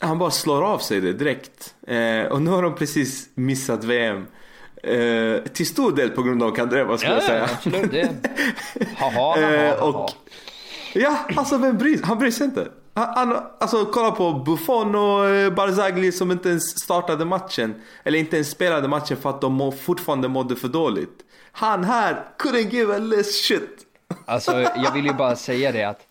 han 0.00 0.18
bara 0.18 0.30
slår 0.30 0.62
av 0.62 0.78
sig 0.78 1.00
det 1.00 1.12
direkt. 1.12 1.74
Eh, 1.86 2.22
och 2.32 2.42
nu 2.42 2.50
har 2.50 2.62
de 2.62 2.74
precis 2.74 3.28
missat 3.34 3.84
VM. 3.84 4.26
Eh, 4.82 5.42
till 5.52 5.66
stor 5.66 5.92
del 5.92 6.10
på 6.10 6.22
grund 6.22 6.42
av 6.42 6.50
Kandreva 6.50 6.98
skulle 6.98 7.14
jag 7.14 7.22
säga. 7.22 7.44
absolut. 7.44 7.90
Det... 7.90 8.08
Haha, 8.96 9.10
haha, 9.10 9.40
Eh, 9.40 9.78
haha. 9.78 9.88
och, 9.88 10.10
ja, 10.94 11.18
alltså 11.36 11.58
vem 11.58 11.78
bryr 11.78 12.00
Han 12.02 12.18
bryr 12.18 12.30
sig 12.30 12.44
inte. 12.46 12.68
Han, 12.98 13.36
alltså 13.60 13.84
kolla 13.84 14.10
på 14.10 14.32
Buffon 14.32 14.94
och 14.94 15.28
eh, 15.28 15.52
Barzagli 15.52 16.12
som 16.12 16.30
inte 16.30 16.48
ens 16.48 16.78
startade 16.78 17.24
matchen. 17.24 17.82
Eller 18.04 18.18
inte 18.18 18.36
ens 18.36 18.50
spelade 18.50 18.88
matchen 18.88 19.16
för 19.16 19.30
att 19.30 19.40
de 19.40 19.52
må, 19.52 19.72
fortfarande 19.72 20.28
mådde 20.28 20.56
för 20.56 20.68
dåligt. 20.68 21.24
Han 21.52 21.84
här 21.84 22.24
couldn't 22.38 22.70
give 22.70 22.96
a 22.96 22.98
less 22.98 23.46
shit. 23.46 23.86
Alltså, 24.24 24.60
jag 24.60 24.92
vill 24.92 25.06
ju 25.06 25.12
bara 25.12 25.36
säga 25.46 25.72
det 25.72 25.84
att 25.84 26.06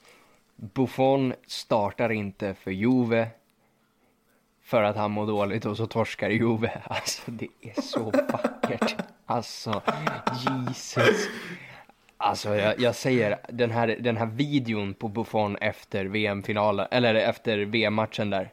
Buffon 0.55 1.33
startar 1.47 2.11
inte 2.11 2.55
för 2.63 2.71
Juve 2.71 3.27
för 4.63 4.83
att 4.83 4.95
han 4.95 5.11
mår 5.11 5.27
dåligt 5.27 5.65
och 5.65 5.77
så 5.77 5.87
torskar 5.87 6.29
Juve. 6.29 6.81
Alltså, 6.85 7.21
det 7.25 7.47
är 7.61 7.81
så 7.81 8.03
vackert. 8.03 8.95
Alltså, 9.25 9.81
Jesus. 10.67 11.27
Alltså, 12.17 12.55
jag, 12.55 12.79
jag 12.79 12.95
säger, 12.95 13.37
den 13.49 13.71
här, 13.71 13.87
den 13.99 14.17
här 14.17 14.25
videon 14.25 14.93
på 14.93 15.07
Buffon 15.07 15.57
efter 15.57 16.05
VM-finalen, 16.05 16.87
eller 16.91 17.15
efter 17.15 17.57
VM-matchen 17.57 18.29
där. 18.29 18.51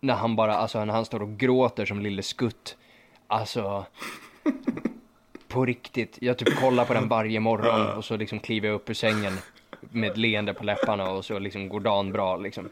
När 0.00 0.14
han 0.14 0.36
bara, 0.36 0.56
alltså 0.56 0.84
när 0.84 0.94
han 0.94 1.04
står 1.04 1.22
och 1.22 1.38
gråter 1.38 1.86
som 1.86 2.00
lille 2.00 2.22
skutt. 2.22 2.76
Alltså, 3.26 3.84
på 5.48 5.64
riktigt. 5.64 6.18
Jag 6.20 6.38
typ 6.38 6.60
kollar 6.60 6.84
på 6.84 6.94
den 6.94 7.08
varje 7.08 7.40
morgon 7.40 7.96
och 7.96 8.04
så 8.04 8.16
liksom 8.16 8.38
kliver 8.38 8.68
jag 8.68 8.74
upp 8.74 8.90
ur 8.90 8.94
sängen 8.94 9.32
med 9.80 10.10
ett 10.10 10.16
leende 10.16 10.54
på 10.54 10.64
läpparna 10.64 11.10
och 11.10 11.24
så 11.24 11.38
liksom 11.38 11.68
går 11.68 11.80
dagen 11.80 12.12
bra 12.12 12.36
liksom. 12.36 12.68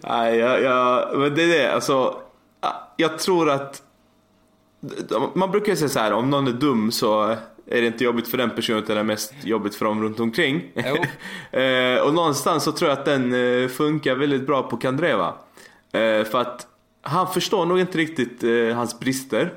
Nej, 0.00 0.36
jag, 0.36 0.62
jag, 0.62 1.18
men 1.18 1.34
det 1.34 1.42
är 1.42 1.48
det. 1.48 1.72
Alltså, 1.72 2.20
jag 2.96 3.18
tror 3.18 3.50
att 3.50 3.82
man 5.34 5.50
brukar 5.50 5.72
ju 5.72 5.76
säga 5.76 5.88
så 5.88 5.98
här, 5.98 6.12
om 6.12 6.30
någon 6.30 6.46
är 6.46 6.52
dum 6.52 6.90
så 6.92 7.36
är 7.66 7.80
det 7.80 7.86
inte 7.86 8.04
jobbigt 8.04 8.28
för 8.28 8.38
den 8.38 8.50
personen 8.50 8.82
utan 8.82 8.96
det 8.96 9.00
är 9.00 9.04
mest 9.04 9.34
jobbigt 9.44 9.74
för 9.74 9.84
dem 9.84 10.02
runt 10.02 10.20
omkring. 10.20 10.62
Eh, 11.52 12.00
och 12.00 12.14
någonstans 12.14 12.64
så 12.64 12.72
tror 12.72 12.90
jag 12.90 12.98
att 12.98 13.04
den 13.04 13.32
eh, 13.62 13.68
funkar 13.68 14.14
väldigt 14.14 14.46
bra 14.46 14.62
på 14.62 14.76
Kandreva. 14.76 15.34
Eh, 15.92 16.24
för 16.24 16.40
att 16.40 16.66
han 17.02 17.32
förstår 17.32 17.66
nog 17.66 17.80
inte 17.80 17.98
riktigt 17.98 18.42
hans 18.74 19.00
brister. 19.00 19.52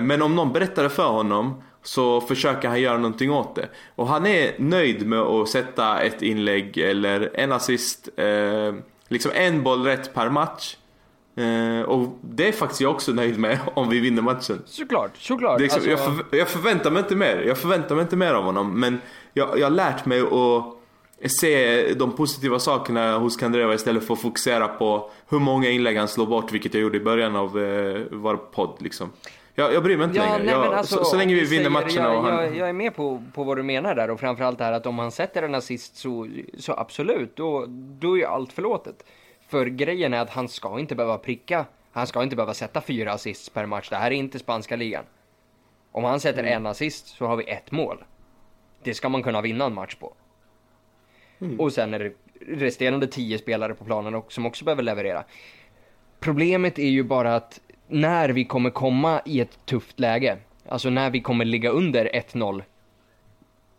Men 0.00 0.22
om 0.22 0.34
någon 0.34 0.52
berättar 0.52 0.82
det 0.82 0.90
för 0.90 1.08
honom 1.08 1.62
så 1.82 2.20
försöker 2.20 2.68
han 2.68 2.80
göra 2.80 2.96
någonting 2.96 3.32
åt 3.32 3.54
det. 3.54 3.68
Och 3.94 4.06
han 4.06 4.26
är 4.26 4.54
nöjd 4.58 5.06
med 5.06 5.18
att 5.18 5.48
sätta 5.48 6.00
ett 6.00 6.22
inlägg 6.22 6.78
eller 6.78 7.30
en 7.34 7.52
assist, 7.52 8.08
liksom 9.08 9.30
en 9.34 9.62
boll 9.62 9.84
rätt 9.84 10.14
per 10.14 10.30
match. 10.30 10.76
Eh, 11.36 11.82
och 11.82 12.18
det 12.20 12.48
är 12.48 12.52
faktiskt 12.52 12.80
jag 12.80 12.90
också 12.90 13.12
nöjd 13.12 13.38
med 13.38 13.58
om 13.74 13.88
vi 13.88 14.00
vinner 14.00 14.22
matchen. 14.22 14.62
Såklart, 14.66 15.16
såklart. 15.16 15.60
Liksom, 15.60 15.76
alltså, 15.76 15.90
jag, 15.90 16.04
för, 16.04 16.36
jag 16.36 16.48
förväntar 16.48 16.90
mig 16.90 17.02
inte 17.02 17.16
mer. 17.16 17.44
Jag 17.46 17.58
förväntar 17.58 17.94
mig 17.94 18.02
inte 18.02 18.16
mer 18.16 18.34
av 18.34 18.44
honom. 18.44 18.80
Men 18.80 19.00
jag, 19.32 19.58
jag 19.58 19.66
har 19.66 19.70
lärt 19.70 20.06
mig 20.06 20.20
att 20.20 21.32
se 21.32 21.94
de 21.94 22.12
positiva 22.12 22.58
sakerna 22.58 23.18
hos 23.18 23.36
Kandreva 23.36 23.74
istället 23.74 24.06
för 24.06 24.14
att 24.14 24.20
fokusera 24.20 24.68
på 24.68 25.10
hur 25.28 25.38
många 25.38 25.70
inlägg 25.70 25.96
han 25.96 26.08
slår 26.08 26.26
bort, 26.26 26.52
vilket 26.52 26.74
jag 26.74 26.82
gjorde 26.82 26.96
i 26.96 27.00
början 27.00 27.36
av 27.36 27.62
eh, 27.62 28.02
vår 28.10 28.36
podd. 28.36 28.76
Liksom. 28.78 29.10
Jag, 29.54 29.74
jag 29.74 29.82
bryr 29.82 29.96
mig 29.96 30.04
inte 30.04 30.18
Ja, 30.18 30.24
längre. 30.24 30.44
nej, 30.44 30.54
jag, 30.54 30.74
alltså, 30.74 30.96
så, 30.96 31.04
så 31.04 31.16
länge 31.16 31.34
vi 31.34 31.40
vi 31.40 31.46
vinner 31.46 31.70
matcherna 31.70 31.92
jag, 31.94 32.16
och 32.16 32.24
han... 32.24 32.44
jag, 32.44 32.56
jag 32.56 32.68
är 32.68 32.72
med 32.72 32.96
på, 32.96 33.22
på 33.34 33.44
vad 33.44 33.56
du 33.56 33.62
menar 33.62 33.94
där 33.94 34.10
och 34.10 34.20
framförallt 34.20 34.58
det 34.58 34.64
här 34.64 34.72
att 34.72 34.86
om 34.86 34.98
han 34.98 35.10
sätter 35.10 35.42
en 35.42 35.54
assist 35.54 35.96
så, 35.96 36.28
så 36.58 36.72
absolut, 36.72 37.36
då, 37.36 37.64
då 38.00 38.18
är 38.18 38.26
allt 38.26 38.52
förlåtet. 38.52 39.04
För 39.48 39.66
grejen 39.66 40.14
är 40.14 40.20
att 40.20 40.30
han 40.30 40.48
ska 40.48 40.80
inte 40.80 40.94
behöva 40.94 41.18
pricka, 41.18 41.66
han 41.92 42.06
ska 42.06 42.22
inte 42.22 42.36
behöva 42.36 42.54
sätta 42.54 42.80
fyra 42.80 43.12
assists 43.12 43.50
per 43.50 43.66
match. 43.66 43.90
Det 43.90 43.96
här 43.96 44.10
är 44.10 44.14
inte 44.14 44.38
spanska 44.38 44.76
ligan. 44.76 45.04
Om 45.92 46.04
han 46.04 46.20
sätter 46.20 46.42
Mm. 46.42 46.52
en 46.52 46.66
assist 46.66 47.06
så 47.06 47.26
har 47.26 47.36
vi 47.36 47.44
ett 47.44 47.70
mål. 47.70 48.04
Det 48.82 48.94
ska 48.94 49.08
man 49.08 49.22
kunna 49.22 49.40
vinna 49.40 49.64
en 49.64 49.74
match 49.74 49.94
på. 49.94 50.14
Mm. 51.40 51.60
Och 51.60 51.72
sen 51.72 51.94
är 51.94 51.98
det 51.98 52.12
resterande 52.40 53.06
tio 53.06 53.38
spelare 53.38 53.74
på 53.74 53.84
planen 53.84 54.22
som 54.28 54.46
också 54.46 54.64
behöver 54.64 54.82
leverera. 54.82 55.24
Problemet 56.20 56.78
är 56.78 56.88
ju 56.88 57.02
bara 57.02 57.36
att 57.36 57.60
när 57.88 58.28
vi 58.28 58.44
kommer 58.44 58.70
komma 58.70 59.22
i 59.24 59.40
ett 59.40 59.58
tufft 59.66 60.00
läge, 60.00 60.38
alltså 60.68 60.90
när 60.90 61.10
vi 61.10 61.20
kommer 61.20 61.44
ligga 61.44 61.70
under 61.70 62.10
1-0 62.14 62.62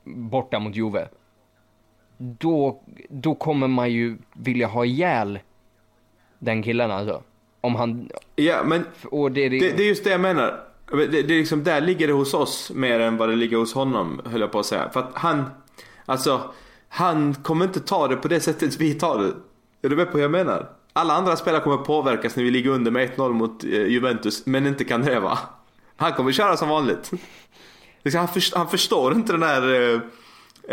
borta 0.04 0.60
mot 0.60 0.76
Juve, 0.76 1.08
då, 2.18 2.82
då 3.10 3.36
kommer 3.36 3.68
man 3.68 3.92
ju 3.92 4.18
vilja 4.34 4.68
ha 4.68 4.86
ihjäl 4.86 5.40
den 6.40 6.64
killen 6.64 6.92
alltså. 6.92 7.24
Om 7.62 7.76
han, 7.76 8.10
Ja, 8.36 8.64
men 8.64 8.86
och 9.06 9.32
det, 9.32 9.50
det, 9.50 9.60
det 9.60 9.84
är 9.84 9.88
just 9.88 10.04
det 10.04 10.10
jag 10.10 10.22
menar. 10.22 10.64
Det, 10.92 11.08
det, 11.08 11.20
är 11.20 11.24
liksom, 11.24 11.64
där 11.64 11.82
ligger 11.82 12.08
det 12.08 12.14
hos 12.14 12.34
oss 12.34 12.72
mer 12.76 13.00
än 13.00 13.18
vad 13.18 13.30
det 13.30 13.36
ligger 13.36 13.58
hos 13.58 13.74
honom, 13.74 14.22
höll 14.26 14.42
jag 14.42 14.52
på 14.52 14.60
att 14.60 14.66
säga. 14.66 14.90
För 14.90 15.00
att 15.00 15.12
han, 15.14 15.46
alltså, 16.06 16.42
han 16.90 17.36
kommer 17.36 17.66
inte 17.66 17.80
ta 17.80 18.08
det 18.08 18.16
på 18.16 18.28
det 18.28 18.40
sättet 18.40 18.78
vi 18.80 18.94
tar 18.94 19.20
det. 19.20 19.34
Är 19.82 19.90
du 19.90 19.96
med 19.96 20.06
på 20.06 20.14
vad 20.14 20.22
jag 20.22 20.32
menar? 20.32 20.70
Alla 20.94 21.14
andra 21.14 21.36
spelare 21.36 21.62
kommer 21.62 21.78
påverkas 21.78 22.36
när 22.36 22.44
vi 22.44 22.52
ligger 22.52 22.70
under 22.70 22.92
med 22.92 23.10
1-0 23.16 23.34
mot 23.34 23.64
eh, 23.64 23.70
Juventus, 23.70 24.46
men 24.46 24.68
inte 24.68 24.84
kan 24.84 25.02
Kandreva. 25.02 25.40
Han 25.98 26.14
kommer 26.14 26.32
köra 26.32 26.58
som 26.58 26.70
vanligt. 26.70 27.12
Han, 28.14 28.28
förstår, 28.28 28.58
han 28.58 28.70
förstår 28.70 29.14
inte 29.14 29.34
den 29.34 29.42
där... 29.42 29.94
Eh, 29.94 30.02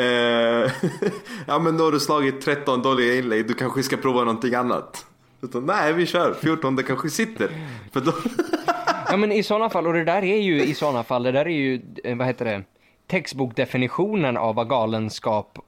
eh, 0.04 0.70
ja 1.46 1.58
men 1.58 1.76
då 1.76 1.84
har 1.84 1.92
du 1.92 2.00
slagit 2.00 2.40
13 2.40 2.82
dåliga 2.82 3.14
inlägg, 3.14 3.48
du 3.48 3.54
kanske 3.54 3.82
ska 3.82 3.96
prova 3.96 4.20
någonting 4.20 4.54
annat. 4.54 5.06
Utan, 5.44 5.66
nej 5.66 5.92
vi 5.92 6.06
kör, 6.06 6.34
14 6.34 6.76
det 6.76 6.82
kanske 6.82 7.10
sitter. 7.10 7.50
För 7.92 8.00
då... 8.00 8.12
ja 9.08 9.16
men 9.16 9.32
i 9.32 9.42
sådana 9.42 9.70
fall, 9.70 9.86
och 9.86 9.92
det 9.92 10.04
där 10.04 10.24
är 10.24 10.40
ju 10.40 10.62
i 10.62 10.74
sådana 10.74 11.04
fall, 11.04 11.22
det 11.22 11.32
där 11.32 11.44
är 11.46 11.50
ju, 11.50 11.82
eh, 12.04 12.16
vad 12.16 12.26
heter 12.26 12.44
det, 12.44 12.62
textbokdefinitionen 13.06 14.36
av 14.36 14.54
vad 14.54 14.68
galenskap 14.68 15.58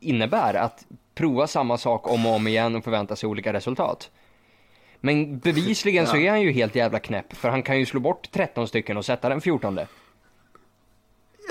innebär. 0.00 0.54
Att 0.54 0.84
prova 1.14 1.46
samma 1.46 1.78
sak 1.78 2.10
om 2.10 2.26
och 2.26 2.34
om 2.34 2.46
igen 2.46 2.76
och 2.76 2.84
förvänta 2.84 3.16
sig 3.16 3.26
olika 3.26 3.52
resultat. 3.52 4.10
Men 5.00 5.38
bevisligen 5.38 6.06
så 6.06 6.16
är 6.16 6.30
han 6.30 6.42
ju 6.42 6.52
helt 6.52 6.74
jävla 6.74 6.98
knäpp, 6.98 7.36
för 7.36 7.48
han 7.48 7.62
kan 7.62 7.78
ju 7.78 7.86
slå 7.86 8.00
bort 8.00 8.28
13 8.32 8.68
stycken 8.68 8.96
och 8.96 9.04
sätta 9.04 9.28
den 9.28 9.40
14. 9.40 9.78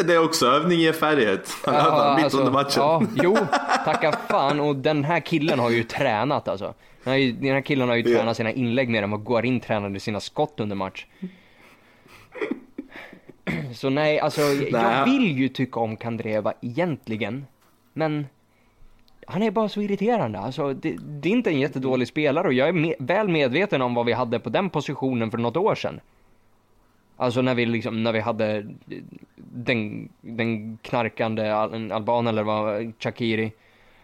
Det 0.05 0.13
är 0.13 0.23
också 0.23 0.45
övning 0.45 0.79
i 0.79 0.93
färdighet. 0.93 1.49
Han 1.65 1.75
ja, 1.75 2.13
mitt 2.15 2.23
alltså, 2.23 2.39
under 2.39 2.51
matchen. 2.51 2.73
Ja, 2.75 3.03
jo, 3.15 3.37
tacka 3.85 4.11
fan. 4.11 4.59
Och 4.59 4.75
den 4.75 5.03
här 5.03 5.19
killen 5.19 5.59
har 5.59 5.69
ju 5.69 5.83
tränat 5.83 6.47
alltså. 6.47 6.73
Den 7.03 7.13
här, 7.13 7.31
den 7.31 7.53
här 7.53 7.61
killen 7.61 7.89
har 7.89 7.95
ju 7.95 8.03
tränat 8.03 8.23
yeah. 8.23 8.33
sina 8.33 8.51
inlägg 8.51 8.89
mer 8.89 9.03
än 9.03 9.11
vad 9.11 9.25
Guarin 9.25 9.59
tränade 9.59 9.99
sina 9.99 10.19
skott 10.19 10.59
under 10.59 10.75
match. 10.75 11.05
Så 13.73 13.89
nej, 13.89 14.19
alltså 14.19 14.41
nej. 14.41 14.69
jag 14.71 15.05
vill 15.05 15.37
ju 15.37 15.49
tycka 15.49 15.79
om 15.79 15.97
Kandreva 15.97 16.53
egentligen. 16.61 17.45
Men 17.93 18.25
han 19.27 19.43
är 19.43 19.51
bara 19.51 19.69
så 19.69 19.81
irriterande. 19.81 20.39
Alltså, 20.39 20.73
det, 20.73 20.97
det, 20.99 21.29
är 21.29 21.33
inte 21.33 21.49
en 21.49 21.59
jättedålig 21.59 22.07
spelare 22.07 22.47
och 22.47 22.53
jag 22.53 22.67
är 22.67 22.73
med, 22.73 22.95
väl 22.99 23.27
medveten 23.27 23.81
om 23.81 23.93
vad 23.93 24.05
vi 24.05 24.13
hade 24.13 24.39
på 24.39 24.49
den 24.49 24.69
positionen 24.69 25.31
för 25.31 25.37
något 25.37 25.57
år 25.57 25.75
sedan. 25.75 25.99
Alltså 27.17 27.41
när 27.41 27.55
vi 27.55 27.65
liksom, 27.65 28.03
när 28.03 28.11
vi 28.11 28.19
hade 28.19 28.65
den, 29.35 30.09
den 30.21 30.77
knarkande 30.77 31.49
alban 31.49 32.27
eller 32.27 32.43
vad, 32.43 32.93
Chakiri. 32.99 33.51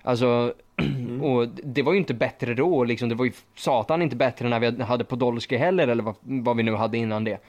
Alltså, 0.02 0.54
mm. 0.78 1.24
och 1.24 1.48
det 1.48 1.82
var 1.82 1.94
ju 1.94 2.00
inte 2.00 2.14
bättre 2.14 2.54
då 2.54 2.84
liksom. 2.84 3.10
Det 3.10 3.16
var 3.16 3.26
ju 3.26 3.32
satan 3.56 4.02
inte 4.02 4.16
bättre 4.16 4.50
när 4.50 4.60
vi 4.60 4.84
hade 4.84 5.04
Podolski 5.04 5.58
heller 5.58 5.88
eller 5.88 6.04
vad, 6.04 6.16
vad 6.22 6.58
vi 6.58 6.64
nu 6.64 6.76
hade 6.76 6.98
innan 6.98 7.24
det. 7.24 7.42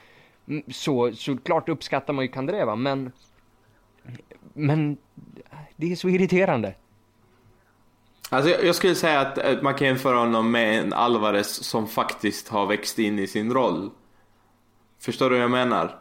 Mm, 0.49 0.63
så, 0.73 1.13
så 1.13 1.37
klart 1.37 1.69
uppskattar 1.69 2.13
man 2.13 2.25
ju 2.25 2.31
Kandreva, 2.31 2.77
men 2.77 3.13
men 4.53 4.97
det 5.77 5.93
är 5.93 5.97
så 5.97 6.09
irriterande. 6.09 6.75
Alltså 8.31 8.51
jag, 8.65 8.75
skulle 8.75 8.95
säga 8.95 9.21
att 9.21 9.63
man 9.63 9.75
kan 9.75 9.87
jämföra 9.87 10.19
honom 10.19 10.51
med 10.51 10.79
en 10.79 10.93
Alvarez 10.93 11.65
som 11.65 11.89
faktiskt 11.89 12.49
har 12.49 12.67
växt 12.67 12.99
in 12.99 13.19
i 13.19 13.27
sin 13.27 13.53
roll. 13.53 13.91
Förstår 14.99 15.31
du 15.31 15.37
vad 15.37 15.45
jag 15.45 15.51
menar? 15.51 15.99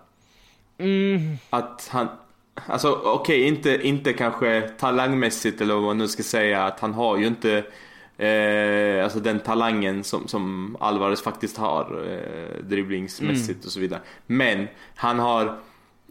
Mm. 0.78 1.38
Att 1.50 1.88
han, 1.92 2.08
alltså 2.68 2.92
okej 2.92 3.20
okay, 3.20 3.44
inte, 3.44 3.88
inte 3.88 4.14
kanske 4.14 4.62
talangmässigt 4.62 5.62
eller 5.62 5.74
vad 5.74 5.84
man 5.84 5.98
nu 5.98 6.08
ska 6.08 6.24
säga 6.24 6.64
att 6.64 6.80
han 6.80 6.94
har 6.94 7.18
ju 7.18 7.28
inte 7.28 7.64
eh, 8.18 9.04
alltså 9.04 9.20
den 9.20 9.40
talangen 9.40 10.04
som, 10.04 10.28
som 10.28 10.78
Alvarez 10.80 11.22
faktiskt 11.22 11.58
har 11.58 12.12
eh, 12.12 12.64
dribblingsmässigt 12.64 13.50
mm. 13.50 13.66
och 13.66 13.72
så 13.72 13.80
vidare. 13.80 14.02
Men 14.26 14.68
han 14.96 15.20
har 15.20 15.60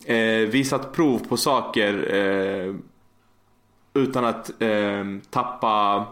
eh, 0.05 0.49
visat 0.49 0.93
prov 0.93 1.19
på 1.29 1.37
saker 1.37 2.15
eh, 2.15 2.75
utan 3.95 4.25
att 4.25 4.63
eh, 4.63 5.05
tappa 5.31 6.07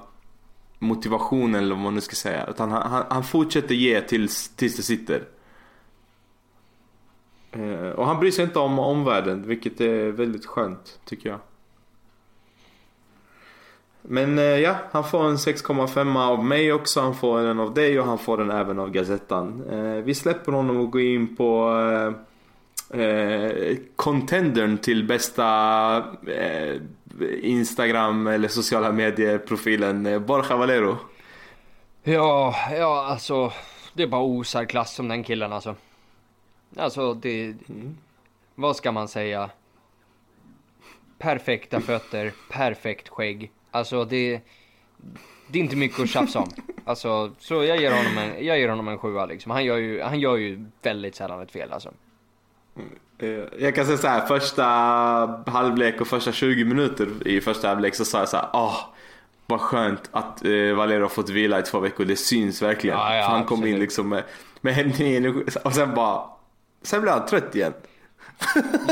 motivationen 0.78 1.54
eller 1.54 1.74
vad 1.74 1.84
man 1.84 1.94
nu 1.94 2.00
ska 2.00 2.16
säga. 2.16 2.46
Utan 2.46 2.70
han, 2.70 2.90
han, 2.90 3.04
han 3.08 3.24
fortsätter 3.24 3.74
ge 3.74 4.00
tills, 4.00 4.48
tills 4.48 4.76
det 4.76 4.82
sitter. 4.82 5.22
Eh, 7.58 7.90
och 7.90 8.06
han 8.06 8.20
bryr 8.20 8.30
sig 8.30 8.44
inte 8.44 8.58
om 8.58 8.78
omvärlden, 8.78 9.42
vilket 9.46 9.80
är 9.80 10.10
väldigt 10.10 10.46
skönt 10.46 11.00
tycker 11.04 11.28
jag. 11.28 11.38
Men 14.02 14.38
eh, 14.38 14.44
ja, 14.44 14.76
han 14.92 15.04
får 15.04 15.24
en 15.24 15.36
6,5 15.36 16.18
av 16.18 16.44
mig 16.44 16.72
också, 16.72 17.00
han 17.00 17.14
får 17.14 17.40
en 17.40 17.60
av 17.60 17.74
dig 17.74 18.00
och 18.00 18.06
han 18.06 18.18
får 18.18 18.38
den 18.38 18.50
även 18.50 18.78
av 18.78 18.90
Gazettan. 18.90 19.64
Eh, 19.70 20.04
vi 20.04 20.14
släpper 20.14 20.52
honom 20.52 20.76
och 20.76 20.90
går 20.90 21.02
in 21.02 21.36
på 21.36 21.72
eh, 22.90 23.76
contendern 23.96 24.78
till 24.78 25.04
bästa 25.04 25.96
eh, 26.26 26.80
Instagram 27.42 28.26
eller 28.26 28.48
sociala 28.48 28.92
medieprofilen 28.92 30.06
eh, 30.06 30.18
Borja 30.18 30.56
Valero. 30.56 30.96
Ja, 32.02 32.54
ja 32.70 33.06
alltså 33.10 33.52
det 33.94 34.02
är 34.02 34.06
bara 34.06 34.22
osar 34.22 34.64
klass 34.64 34.94
som 34.94 35.08
den 35.08 35.24
killen 35.24 35.52
alltså. 35.52 35.74
Alltså 36.76 37.14
det, 37.14 37.44
mm. 37.44 37.96
vad 38.54 38.76
ska 38.76 38.92
man 38.92 39.08
säga? 39.08 39.50
Perfekta 41.18 41.80
fötter, 41.80 42.32
perfekt 42.50 43.08
skägg. 43.08 43.50
Alltså 43.70 44.04
det, 44.04 44.40
det 45.46 45.58
är 45.58 45.62
inte 45.62 45.76
mycket 45.76 46.00
att 46.00 46.10
tjafsa 46.10 46.38
om. 46.38 46.50
Alltså, 46.84 47.32
så 47.38 47.64
jag 47.64 47.80
ger 47.80 47.92
honom 47.92 48.18
en, 48.18 48.46
jag 48.46 48.58
ger 48.58 48.68
honom 48.68 48.88
en 48.88 48.98
sjua 48.98 49.26
liksom. 49.26 49.50
Han 49.50 49.64
gör 49.64 49.76
ju, 49.76 50.02
han 50.02 50.20
gör 50.20 50.36
ju 50.36 50.64
väldigt 50.82 51.14
sällan 51.14 51.40
ett 51.40 51.50
fel 51.50 51.72
alltså. 51.72 51.92
Eh, 53.18 53.28
jag 53.58 53.74
kan 53.74 53.86
säga 53.86 53.98
så 53.98 54.08
här, 54.08 54.26
första 54.26 54.64
halvlek 55.50 56.00
och 56.00 56.06
första 56.06 56.32
20 56.32 56.64
minuter 56.64 57.28
i 57.28 57.40
första 57.40 57.68
halvlek 57.68 57.94
så 57.94 58.04
sa 58.04 58.18
jag 58.18 58.28
så 58.28 58.36
här, 58.36 58.48
åh, 58.52 58.76
vad 59.46 59.60
skönt 59.60 60.10
att 60.12 60.44
eh, 60.44 60.74
Valero 60.76 61.02
har 61.02 61.08
fått 61.08 61.30
vila 61.30 61.58
i 61.58 61.62
två 61.62 61.80
veckor, 61.80 62.04
det 62.04 62.16
syns 62.16 62.62
verkligen. 62.62 62.96
Ja, 62.96 63.16
ja, 63.16 63.28
han 63.28 63.44
kom 63.44 63.58
absolut. 63.58 63.74
in 63.74 63.80
liksom 63.80 64.08
med, 64.08 64.24
med 64.60 64.78
energi 64.78 65.54
och 65.64 65.72
sen 65.72 65.94
bara, 65.94 66.24
sen 66.86 67.02
blev 67.02 67.14
han 67.14 67.26
trött 67.26 67.54
igen. 67.54 67.72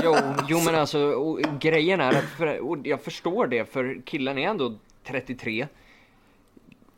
jo, 0.02 0.14
jo 0.48 0.60
men 0.64 0.74
alltså 0.74 1.38
grejen 1.60 2.00
är 2.00 2.08
att, 2.08 2.24
för, 2.24 2.80
jag 2.84 3.00
förstår 3.00 3.46
det 3.46 3.72
för 3.72 4.00
killen 4.04 4.38
är 4.38 4.48
ändå 4.48 4.74
33. 5.06 5.66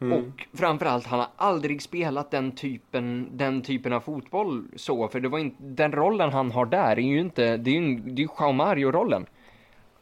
Mm. 0.01 0.19
Och 0.19 0.47
framförallt, 0.53 1.07
han 1.07 1.19
har 1.19 1.29
aldrig 1.37 1.83
spelat 1.83 2.31
den 2.31 2.53
typen, 2.53 3.29
den 3.33 3.63
typen 3.63 3.93
av 3.93 4.01
fotboll 4.01 4.65
så, 4.77 5.09
för 5.09 5.21
det 5.21 5.29
var 5.29 5.39
inte, 5.39 5.57
den 5.63 5.93
rollen 5.93 6.33
han 6.33 6.51
har 6.51 6.67
där 6.67 6.97
är 6.97 7.01
ju 7.01 7.21
inte, 7.21 7.57
det 7.57 7.71
är 7.71 7.81
ju, 7.81 7.97
det 7.97 8.23
är 8.23 8.47
ju 8.49 8.53
Mario-rollen. 8.53 9.27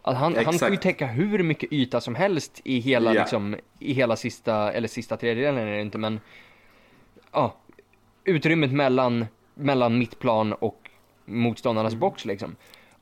Att 0.03 0.17
han, 0.17 0.37
han 0.45 0.55
får 0.55 0.69
ju 0.69 0.77
täcka 0.77 1.07
hur 1.07 1.43
mycket 1.43 1.73
yta 1.73 2.01
som 2.01 2.15
helst 2.15 2.61
i 2.65 2.79
hela, 2.79 3.15
ja. 3.15 3.21
liksom, 3.21 3.57
i 3.79 3.93
hela 3.93 4.17
sista, 4.17 4.73
eller 4.73 4.89
sista 4.89 5.17
tredjedelen 5.17 5.69
är 5.69 5.73
det 5.73 5.81
inte, 5.81 5.99
men 5.99 6.21
ja, 7.33 7.55
utrymmet 8.25 8.73
mellan, 8.73 9.27
mellan 9.55 9.99
mittplan 9.99 10.53
och 10.53 10.84
motståndarnas 11.25 11.93
mm. 11.93 12.01
box 12.01 12.25
liksom. 12.25 12.57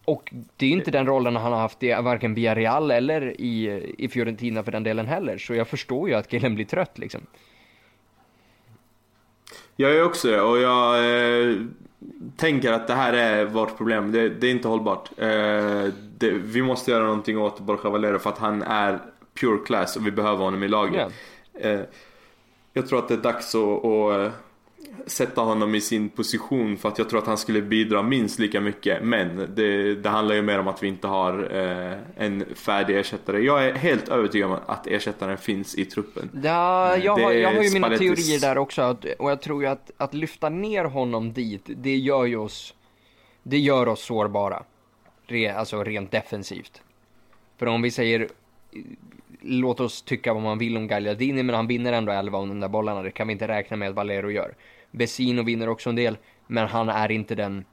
Och 0.05 0.33
det 0.57 0.66
är 0.66 0.70
inte 0.70 0.91
den 0.91 1.07
rollen 1.07 1.37
han 1.37 1.53
har 1.53 1.61
haft 1.61 1.83
i 1.83 1.89
varken 1.93 2.35
Villarreal 2.35 2.91
eller 2.91 3.41
i, 3.41 3.95
i 3.99 4.09
Fiorentina 4.09 4.62
för 4.62 4.73
den 4.73 4.83
delen 4.83 5.07
heller. 5.07 5.39
Så 5.39 5.55
jag 5.55 5.68
förstår 5.68 6.09
ju 6.09 6.14
att 6.14 6.29
killen 6.29 6.55
blir 6.55 6.64
trött 6.64 6.99
liksom. 6.99 7.20
Jag 9.77 9.97
är 9.97 10.05
också 10.05 10.29
det 10.29 10.41
och 10.41 10.59
jag 10.59 10.99
eh, 10.99 11.57
tänker 12.37 12.73
att 12.73 12.87
det 12.87 12.95
här 12.95 13.12
är 13.12 13.45
vårt 13.45 13.77
problem. 13.77 14.12
Det, 14.12 14.29
det 14.29 14.47
är 14.47 14.51
inte 14.51 14.68
hållbart. 14.68 15.11
Eh, 15.16 15.89
det, 16.18 16.31
vi 16.31 16.62
måste 16.62 16.91
göra 16.91 17.05
någonting 17.05 17.39
åt 17.39 17.61
Borja 17.61 17.91
Valero 17.91 18.18
för 18.18 18.31
att 18.31 18.39
han 18.39 18.62
är 18.62 18.99
pure 19.41 19.59
class 19.66 19.97
och 19.97 20.07
vi 20.07 20.11
behöver 20.11 20.45
honom 20.45 20.62
i 20.62 20.68
laget. 20.68 21.12
Yeah. 21.61 21.81
Eh, 21.81 21.87
jag 22.73 22.89
tror 22.89 22.99
att 22.99 23.09
det 23.09 23.14
är 23.14 23.18
dags 23.18 23.55
att, 23.55 23.85
att 23.85 24.33
sätta 25.07 25.40
honom 25.40 25.74
i 25.74 25.80
sin 25.80 26.09
position 26.09 26.76
för 26.76 26.88
att 26.88 26.99
jag 26.99 27.09
tror 27.09 27.18
att 27.18 27.26
han 27.26 27.38
skulle 27.38 27.62
bidra 27.62 28.03
minst 28.03 28.38
lika 28.38 28.61
mycket. 28.61 29.03
Men 29.03 29.55
det, 29.55 29.95
det 29.95 30.09
handlar 30.09 30.34
ju 30.34 30.43
mer 30.43 30.59
om 30.59 30.68
att 30.68 30.82
vi 30.82 30.88
inte 30.88 31.07
har 31.07 31.57
eh, 31.57 31.99
en 32.16 32.45
färdig 32.55 32.99
ersättare. 32.99 33.40
Jag 33.40 33.66
är 33.66 33.74
helt 33.74 34.09
övertygad 34.09 34.51
om 34.51 34.59
att 34.66 34.86
ersättaren 34.86 35.38
finns 35.38 35.74
i 35.74 35.84
truppen. 35.84 36.30
Ja, 36.43 36.97
jag, 36.97 37.16
har, 37.16 37.32
jag 37.32 37.55
har 37.55 37.62
ju 37.62 37.70
mina 37.70 37.88
teorier 37.88 38.40
där 38.40 38.59
också 38.59 38.97
och 39.18 39.30
jag 39.30 39.43
tror 39.43 39.62
ju 39.62 39.68
att, 39.68 39.90
att 39.97 40.14
lyfta 40.14 40.49
ner 40.49 40.84
honom 40.84 41.32
dit, 41.32 41.62
det 41.66 41.97
gör 41.97 42.24
ju 42.24 42.36
oss, 42.36 42.74
det 43.43 43.59
gör 43.59 43.88
oss 43.88 44.03
sårbara. 44.05 44.62
Re, 45.26 45.55
alltså 45.55 45.84
rent 45.84 46.11
defensivt. 46.11 46.82
För 47.59 47.66
om 47.66 47.82
vi 47.82 47.90
säger 47.90 48.28
låt 49.45 49.80
oss 49.80 50.03
tycka 50.03 50.34
vad 50.34 50.43
man 50.43 50.59
vill 50.59 50.76
om 50.76 50.86
Gagliardini, 50.86 51.43
men 51.43 51.55
han 51.55 51.66
vinner 51.66 51.93
ändå 51.93 52.12
11 52.12 52.38
av 52.38 52.49
de 52.49 52.61
där 52.61 52.68
bollarna. 52.68 53.03
Det 53.03 53.11
kan 53.11 53.26
vi 53.26 53.32
inte 53.32 53.49
räkna 53.49 53.76
med 53.76 53.88
att 53.88 53.95
Valero 53.95 54.30
gör. 54.30 54.55
Vesino 54.90 55.43
vinner 55.43 55.68
också 55.68 55.90
en 55.90 55.97
del, 55.97 56.16
men 56.47 56.68
han 56.68 56.88
är 56.88 57.11
inte 57.11 57.34
den 57.34 57.64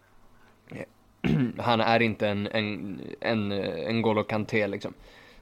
eh, 0.72 1.32
han 1.58 1.82
är 1.82 2.00
inte 2.00 2.28
en, 2.28 2.48
en, 2.48 3.02
en, 3.20 3.52
eh, 3.52 3.88
en 3.88 4.02
Golo 4.02 4.24
Kanté 4.24 4.68
liksom. 4.68 4.94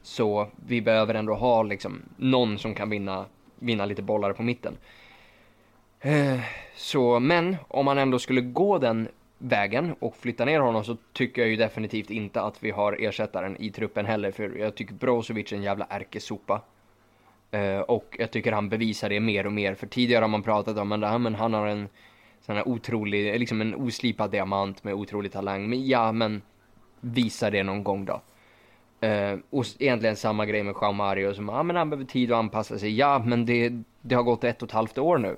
Så 0.01 0.47
vi 0.65 0.81
behöver 0.81 1.13
ändå 1.13 1.33
ha 1.33 1.63
liksom 1.63 2.01
någon 2.17 2.57
som 2.57 2.75
kan 2.75 2.89
vinna, 2.89 3.25
vinna 3.59 3.85
lite 3.85 4.01
bollar 4.01 4.33
på 4.33 4.43
mitten. 4.43 4.77
Eh, 5.99 6.39
så, 6.75 7.19
men 7.19 7.55
om 7.67 7.85
man 7.85 7.97
ändå 7.97 8.19
skulle 8.19 8.41
gå 8.41 8.77
den 8.77 9.07
vägen 9.37 9.95
och 9.99 10.15
flytta 10.15 10.45
ner 10.45 10.59
honom 10.59 10.83
så 10.83 10.97
tycker 11.13 11.41
jag 11.41 11.49
ju 11.49 11.55
definitivt 11.55 12.09
inte 12.09 12.41
att 12.41 12.63
vi 12.63 12.71
har 12.71 12.97
ersättaren 12.99 13.61
i 13.61 13.71
truppen 13.71 14.05
heller 14.05 14.31
för 14.31 14.57
jag 14.57 14.75
tycker 14.75 14.93
Brozovic 14.93 15.51
är 15.51 15.55
en 15.55 15.63
jävla 15.63 15.87
ärkesopa. 15.89 16.61
Eh, 17.51 17.79
och 17.79 18.15
jag 18.19 18.31
tycker 18.31 18.51
han 18.51 18.69
bevisar 18.69 19.09
det 19.09 19.19
mer 19.19 19.45
och 19.45 19.53
mer 19.53 19.75
för 19.75 19.87
tidigare 19.87 20.23
har 20.23 20.29
man 20.29 20.43
pratat 20.43 20.77
om 20.77 20.91
att 20.91 21.21
men 21.21 21.35
han 21.35 21.53
har 21.53 21.67
en 21.67 21.89
sån 22.41 22.55
här 22.55 22.67
otrolig, 22.67 23.39
liksom 23.39 23.61
en 23.61 23.75
oslipad 23.75 24.31
diamant 24.31 24.83
med 24.83 24.93
otrolig 24.93 25.31
talang. 25.31 25.69
Men 25.69 25.87
ja, 25.87 26.11
men 26.11 26.41
visa 26.99 27.49
det 27.49 27.63
någon 27.63 27.83
gång 27.83 28.05
då. 28.05 28.21
Eh, 29.07 29.37
och 29.49 29.65
egentligen 29.79 30.15
samma 30.15 30.45
grej 30.45 30.63
med 30.63 30.75
Jean 30.81 30.95
Mario 30.95 31.33
som, 31.33 31.49
ja 31.49 31.63
men 31.63 31.75
han 31.75 31.89
behöver 31.89 32.05
tid 32.05 32.31
att 32.31 32.37
anpassa 32.37 32.79
sig. 32.79 32.97
Ja, 32.97 33.19
men 33.25 33.45
det, 33.45 33.71
det 34.01 34.15
har 34.15 34.23
gått 34.23 34.43
ett 34.43 34.61
och 34.61 34.69
ett 34.69 34.73
halvt 34.73 34.97
år 34.97 35.17
nu. 35.17 35.37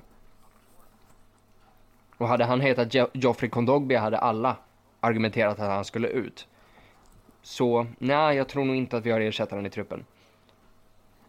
Och 2.20 2.28
hade 2.28 2.46
han 2.46 2.62
hetat 2.62 2.94
jo 2.94 3.06
Joffrey 3.14 3.50
Kondogbi 3.50 3.96
hade 3.96 4.18
alla 4.18 4.56
argumenterat 5.00 5.60
att 5.60 5.70
han 5.70 5.86
skulle 5.86 6.08
ut. 6.08 6.48
Så 7.42 7.88
nej, 8.00 8.38
jag 8.38 8.48
tror 8.48 8.66
nog 8.66 8.76
inte 8.76 8.98
att 8.98 9.06
vi 9.06 9.12
har 9.12 9.20
ersättaren 9.20 9.66
i 9.66 9.70
truppen. 9.70 10.06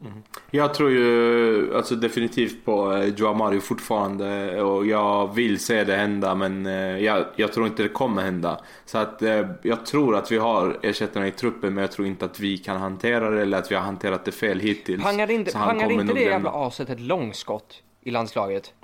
Mm. 0.01 0.23
Jag 0.51 0.75
tror 0.75 0.91
ju 0.91 1.77
alltså 1.77 1.95
definitivt 1.95 2.65
på 2.65 2.93
eh, 2.93 3.05
Joao 3.05 3.35
Mario 3.35 3.61
fortfarande 3.61 4.63
och 4.63 4.87
jag 4.87 5.35
vill 5.35 5.59
se 5.59 5.85
det 5.85 5.97
hända 5.97 6.35
men 6.35 6.67
eh, 6.67 6.99
jag, 6.99 7.25
jag 7.37 7.53
tror 7.53 7.67
inte 7.67 7.83
det 7.83 7.89
kommer 7.89 8.23
hända. 8.23 8.61
Så 8.85 8.99
att 8.99 9.23
eh, 9.23 9.49
jag 9.63 9.87
tror 9.87 10.17
att 10.17 10.33
vi 10.33 10.39
har 10.39 10.79
ersättare 10.83 11.29
i 11.29 11.31
truppen 11.31 11.75
men 11.75 11.83
jag 11.83 11.93
tror 11.93 12.09
inte 12.09 12.25
att 12.25 12.41
vi 12.41 12.59
kan 12.59 12.77
hantera 12.77 13.31
det 13.31 13.43
eller 13.43 13.59
att 13.59 13.71
vi 13.71 13.75
har 13.75 13.83
hanterat 13.83 14.25
det 14.25 14.33
fel 14.33 14.61
hittills. 14.61 15.03
Pangade 15.03 15.33
inte, 15.33 15.53
pangade 15.53 15.95
inte 15.95 16.15
det 16.15 16.21
jävla 16.21 16.51
aset 16.51 16.91
ett 16.91 17.01
långskott 17.01 17.83
i 18.03 18.11
landslaget? 18.11 18.75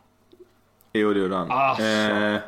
Jo 0.99 1.12
det 1.12 1.20
gjorde 1.20 1.36
han. 1.36 1.51
Alltså. 1.51 1.82
Eh, 1.82 2.38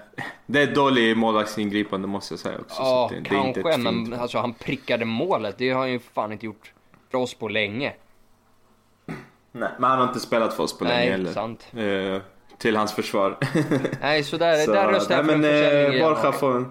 det 0.47 0.61
är 0.61 0.65
ett 0.65 0.75
dåligt 0.75 1.19
målvaktsingripande 1.19 2.09
måste 2.09 2.35
jag 2.35 2.41
säga 2.41 2.59
också. 2.59 2.83
Ja, 2.83 3.11
det, 3.13 3.29
kanske 3.29 3.63
det 3.63 3.79
men 3.79 4.15
alltså 4.15 4.39
han 4.39 4.55
prickade 4.55 5.05
målet. 5.05 5.59
Det 5.59 5.71
har 5.71 5.81
han 5.81 5.91
ju 5.91 5.99
fan 5.99 6.33
inte 6.33 6.47
gjort 6.47 6.73
för 7.11 7.19
oss 7.19 7.35
på 7.35 7.49
länge. 7.49 7.93
Nej, 9.53 9.69
men 9.79 9.91
han 9.91 9.99
har 9.99 10.09
inte 10.09 10.21
spelat 10.21 10.55
för 10.55 10.63
oss 10.63 10.79
på 10.79 10.85
länge 10.85 11.11
heller. 11.11 11.33
sant. 11.33 11.67
Eh, 11.77 12.23
till 12.59 12.77
hans 12.77 12.93
försvar. 12.93 13.37
nej, 14.01 14.25
så 14.25 14.37
där, 14.37 14.65
så, 14.65 14.73
där 14.73 14.89
röstar 14.89 15.17
jag 15.17 15.27
för 15.27 15.35
en 15.35 15.95
eh, 15.95 16.01
Borja 16.01 16.33
får 16.33 16.57
en... 16.57 16.71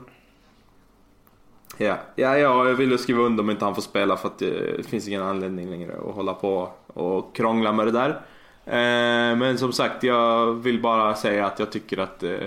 Ja, 1.78 1.98
ja, 2.16 2.38
ja, 2.38 2.68
jag 2.68 2.76
vill 2.76 2.98
skriva 2.98 3.22
under 3.22 3.44
om 3.44 3.50
inte 3.50 3.66
han 3.66 3.76
får 3.76 3.82
spela 3.82 4.18
för 4.18 4.28
att 4.28 4.40
det 4.40 4.88
finns 4.88 5.08
ingen 5.08 5.22
anledning 5.22 5.70
längre 5.70 5.94
att 6.10 6.16
hålla 6.16 6.34
på 6.34 6.70
och 6.88 7.36
krångla 7.36 7.72
med 7.72 7.88
det 7.88 7.92
där. 7.92 8.22
Eh, 8.68 9.38
men 9.38 9.58
som 9.58 9.74
sagt, 9.74 10.04
jag 10.04 10.54
vill 10.54 10.82
bara 10.82 11.16
säga 11.16 11.46
att 11.46 11.60
jag 11.60 11.72
tycker 11.72 11.98
att 11.98 12.24
eh, 12.24 12.38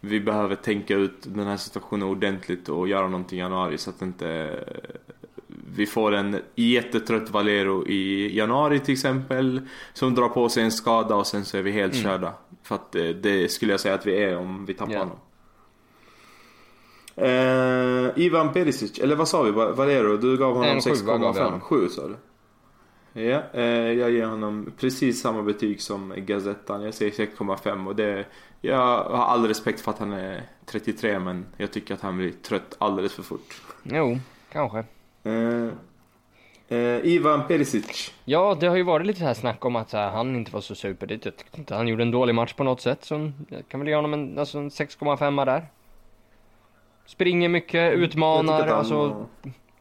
vi 0.00 0.20
behöver 0.20 0.54
tänka 0.54 0.94
ut 0.94 1.16
den 1.22 1.46
här 1.46 1.56
situationen 1.56 2.08
ordentligt 2.08 2.68
och 2.68 2.88
göra 2.88 3.08
någonting 3.08 3.38
i 3.38 3.42
januari 3.42 3.78
så 3.78 3.90
att 3.90 4.02
inte 4.02 4.58
vi 5.74 5.86
får 5.86 6.14
en 6.14 6.40
jättetrött 6.54 7.30
Valero 7.30 7.86
i 7.86 8.36
januari 8.36 8.80
till 8.80 8.92
exempel. 8.92 9.60
Som 9.92 10.14
drar 10.14 10.28
på 10.28 10.48
sig 10.48 10.62
en 10.62 10.72
skada 10.72 11.14
och 11.14 11.26
sen 11.26 11.44
så 11.44 11.58
är 11.58 11.62
vi 11.62 11.70
helt 11.70 11.94
mm. 11.94 12.04
körda. 12.04 12.34
För 12.62 12.74
att 12.74 12.92
det, 12.92 13.42
eh, 13.42 13.48
skulle 13.48 13.72
jag 13.72 13.80
säga 13.80 13.94
att 13.94 14.06
vi 14.06 14.22
är 14.22 14.36
om 14.36 14.66
vi 14.66 14.74
tappar 14.74 14.92
yeah. 14.92 15.04
honom. 15.04 15.18
Eh, 17.16 18.24
Ivan 18.24 18.52
Perisic, 18.52 18.98
eller 18.98 19.16
vad 19.16 19.28
sa 19.28 19.42
vi? 19.42 19.50
Valero, 19.50 20.16
du 20.16 20.36
gav 20.36 20.56
honom 20.56 20.78
6,5? 20.78 21.60
7 21.60 21.88
sa 21.88 22.08
du? 22.08 22.16
Ja, 23.12 23.42
eh, 23.52 23.62
jag 23.92 24.10
ger 24.10 24.26
honom 24.26 24.72
precis 24.78 25.20
samma 25.20 25.42
betyg 25.42 25.82
som 25.82 26.14
Gazettan. 26.16 26.82
Jag 26.82 26.94
säger 26.94 27.12
6,5 27.12 27.86
och 27.86 27.96
det... 27.96 28.24
Jag 28.60 28.76
har 29.04 29.24
all 29.24 29.48
respekt 29.48 29.80
för 29.80 29.90
att 29.90 29.98
han 29.98 30.12
är 30.12 30.42
33 30.66 31.18
men 31.18 31.46
jag 31.56 31.72
tycker 31.72 31.94
att 31.94 32.00
han 32.00 32.16
blir 32.16 32.30
trött 32.30 32.76
alldeles 32.78 33.12
för 33.12 33.22
fort. 33.22 33.62
Jo, 33.82 34.18
kanske. 34.52 34.84
Eh, 35.22 35.68
eh, 36.68 37.04
Ivan 37.04 37.46
Perisic. 37.46 38.12
Ja, 38.24 38.56
det 38.60 38.66
har 38.66 38.76
ju 38.76 38.82
varit 38.82 39.06
lite 39.06 39.24
här 39.24 39.34
snack 39.34 39.64
om 39.64 39.76
att 39.76 39.92
här, 39.92 40.10
han 40.10 40.36
inte 40.36 40.52
var 40.52 40.60
så 40.60 40.74
super. 40.74 41.06
Det 41.06 41.18
tyckte 41.18 41.58
inte 41.58 41.74
han 41.74 41.88
gjorde 41.88 42.02
en 42.02 42.10
dålig 42.10 42.34
match 42.34 42.52
på 42.52 42.64
något 42.64 42.80
sätt. 42.80 43.04
Så 43.04 43.32
jag 43.48 43.68
kan 43.68 43.80
väl 43.80 43.88
ge 43.88 43.94
honom 43.94 44.14
en, 44.14 44.38
alltså 44.38 44.58
en 44.58 44.70
6,5 44.70 45.44
där. 45.44 45.66
Springer 47.06 47.48
mycket, 47.48 47.92
mm, 47.92 48.02
utmanar, 48.02 48.66
han... 48.66 48.78
alltså 48.78 49.26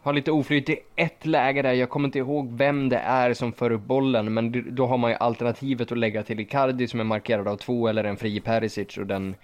har 0.01 0.13
lite 0.13 0.31
oflyt 0.31 0.69
i 0.69 0.79
ett 0.95 1.25
läge 1.25 1.61
där. 1.61 1.73
Jag 1.73 1.89
kommer 1.89 2.07
inte 2.07 2.19
ihåg 2.19 2.51
vem 2.57 2.89
det 2.89 2.97
är 2.97 3.33
som 3.33 3.53
för 3.53 3.71
upp 3.71 3.81
bollen, 3.81 4.33
men 4.33 4.75
då 4.75 4.85
har 4.85 4.97
man 4.97 5.11
ju 5.11 5.17
alternativet 5.17 5.91
att 5.91 5.97
lägga 5.97 6.23
till 6.23 6.39
Icardi 6.39 6.87
som 6.87 6.99
är 6.99 7.03
markerad 7.03 7.47
av 7.47 7.57
två 7.57 7.87
eller 7.87 8.03
en 8.03 8.17
fri 8.17 8.39
Perisic 8.39 8.97
och 8.97 9.05
den 9.05 9.35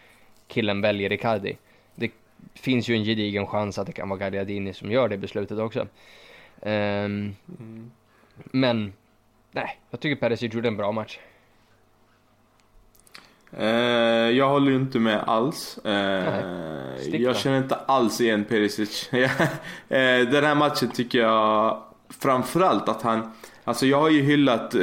killen 0.47 0.81
väljer 0.81 1.13
Icardi. 1.13 1.57
Det 1.95 2.11
finns 2.53 2.89
ju 2.89 2.95
en 2.95 3.03
gedigen 3.03 3.47
chans 3.47 3.77
att 3.77 3.87
det 3.87 3.93
kan 3.93 4.09
vara 4.09 4.19
Gagliardini 4.19 4.73
som 4.73 4.91
gör 4.91 5.09
det 5.09 5.17
beslutet 5.17 5.59
också. 5.59 5.87
Um, 6.61 7.35
mm. 7.59 7.91
Men, 8.35 8.93
nej, 9.51 9.79
jag 9.89 9.99
tycker 9.99 10.19
Perisic 10.19 10.53
gjorde 10.53 10.67
en 10.67 10.77
bra 10.77 10.91
match. 10.91 11.19
Uh, 13.59 13.65
jag 14.31 14.49
håller 14.49 14.71
ju 14.71 14.77
inte 14.77 14.99
med 14.99 15.23
alls. 15.27 15.79
Uh, 15.85 15.93
jag 17.13 17.37
känner 17.37 17.57
inte 17.57 17.75
alls 17.75 18.21
igen 18.21 18.43
Perisic. 18.43 19.09
uh, 19.13 19.19
den 20.31 20.43
här 20.43 20.55
matchen 20.55 20.89
tycker 20.89 21.19
jag 21.19 21.83
framförallt 22.19 22.89
att 22.89 23.01
han 23.01 23.31
Alltså 23.67 23.85
jag 23.85 24.01
har 24.01 24.09
ju 24.09 24.21
hyllat, 24.21 24.73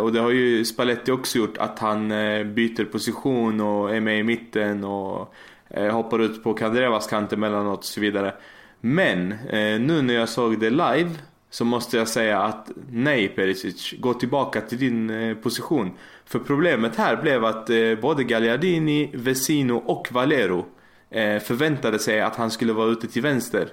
och 0.00 0.12
det 0.12 0.20
har 0.20 0.30
ju 0.30 0.64
Spalletti 0.64 1.12
också 1.12 1.38
gjort, 1.38 1.58
att 1.58 1.78
han 1.78 2.08
byter 2.54 2.84
position 2.84 3.60
och 3.60 3.94
är 3.94 4.00
med 4.00 4.18
i 4.18 4.22
mitten 4.22 4.84
och 4.84 5.34
Eh, 5.70 5.92
hoppar 5.92 6.18
ut 6.18 6.42
på 6.42 6.54
Kandrevas 6.54 7.06
kant 7.06 7.32
emellanåt 7.32 7.78
och 7.78 7.84
så 7.84 8.00
vidare. 8.00 8.34
Men 8.80 9.32
eh, 9.32 9.80
nu 9.80 10.02
när 10.02 10.14
jag 10.14 10.28
såg 10.28 10.60
det 10.60 10.70
live 10.70 11.10
så 11.56 11.64
måste 11.64 11.96
jag 11.96 12.08
säga 12.08 12.42
att 12.42 12.70
nej 12.90 13.28
Perisic, 13.28 13.94
gå 13.98 14.14
tillbaka 14.14 14.60
till 14.60 14.78
din 14.78 15.10
eh, 15.10 15.36
position. 15.36 15.90
För 16.24 16.38
problemet 16.38 16.96
här 16.96 17.16
blev 17.16 17.44
att 17.44 17.70
eh, 17.70 17.94
både 18.00 18.24
Gagliardini, 18.24 19.10
Vesino 19.14 19.72
och 19.72 20.08
Valero 20.12 20.66
eh, 21.10 21.38
förväntade 21.38 21.98
sig 21.98 22.20
att 22.20 22.36
han 22.36 22.50
skulle 22.50 22.72
vara 22.72 22.88
ute 22.88 23.06
till 23.06 23.22
vänster. 23.22 23.68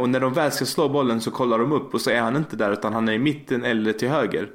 Och 0.00 0.08
när 0.08 0.20
de 0.20 0.32
väl 0.32 0.52
ska 0.52 0.64
slå 0.64 0.88
bollen 0.88 1.20
så 1.20 1.30
kollar 1.30 1.58
de 1.58 1.72
upp 1.72 1.94
och 1.94 2.00
så 2.00 2.10
är 2.10 2.20
han 2.20 2.36
inte 2.36 2.56
där 2.56 2.72
utan 2.72 2.92
han 2.92 3.08
är 3.08 3.12
i 3.12 3.18
mitten 3.18 3.64
eller 3.64 3.92
till 3.92 4.08
höger. 4.08 4.50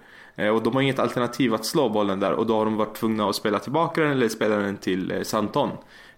Och 0.53 0.64
de 0.64 0.74
har 0.74 0.82
inget 0.82 0.99
alternativ 0.99 1.53
att 1.53 1.66
slå 1.66 1.89
bollen 1.89 2.20
där 2.20 2.34
och 2.34 2.45
då 2.45 2.57
har 2.57 2.66
de 2.66 2.76
varit 2.76 2.95
tvungna 2.95 3.30
att 3.30 3.36
spela 3.36 3.60
tillbaka 3.60 4.01
den 4.01 4.12
eller 4.12 4.30
spela 4.30 4.55
den 4.55 4.78
till 4.78 5.20
Santon. 5.24 5.70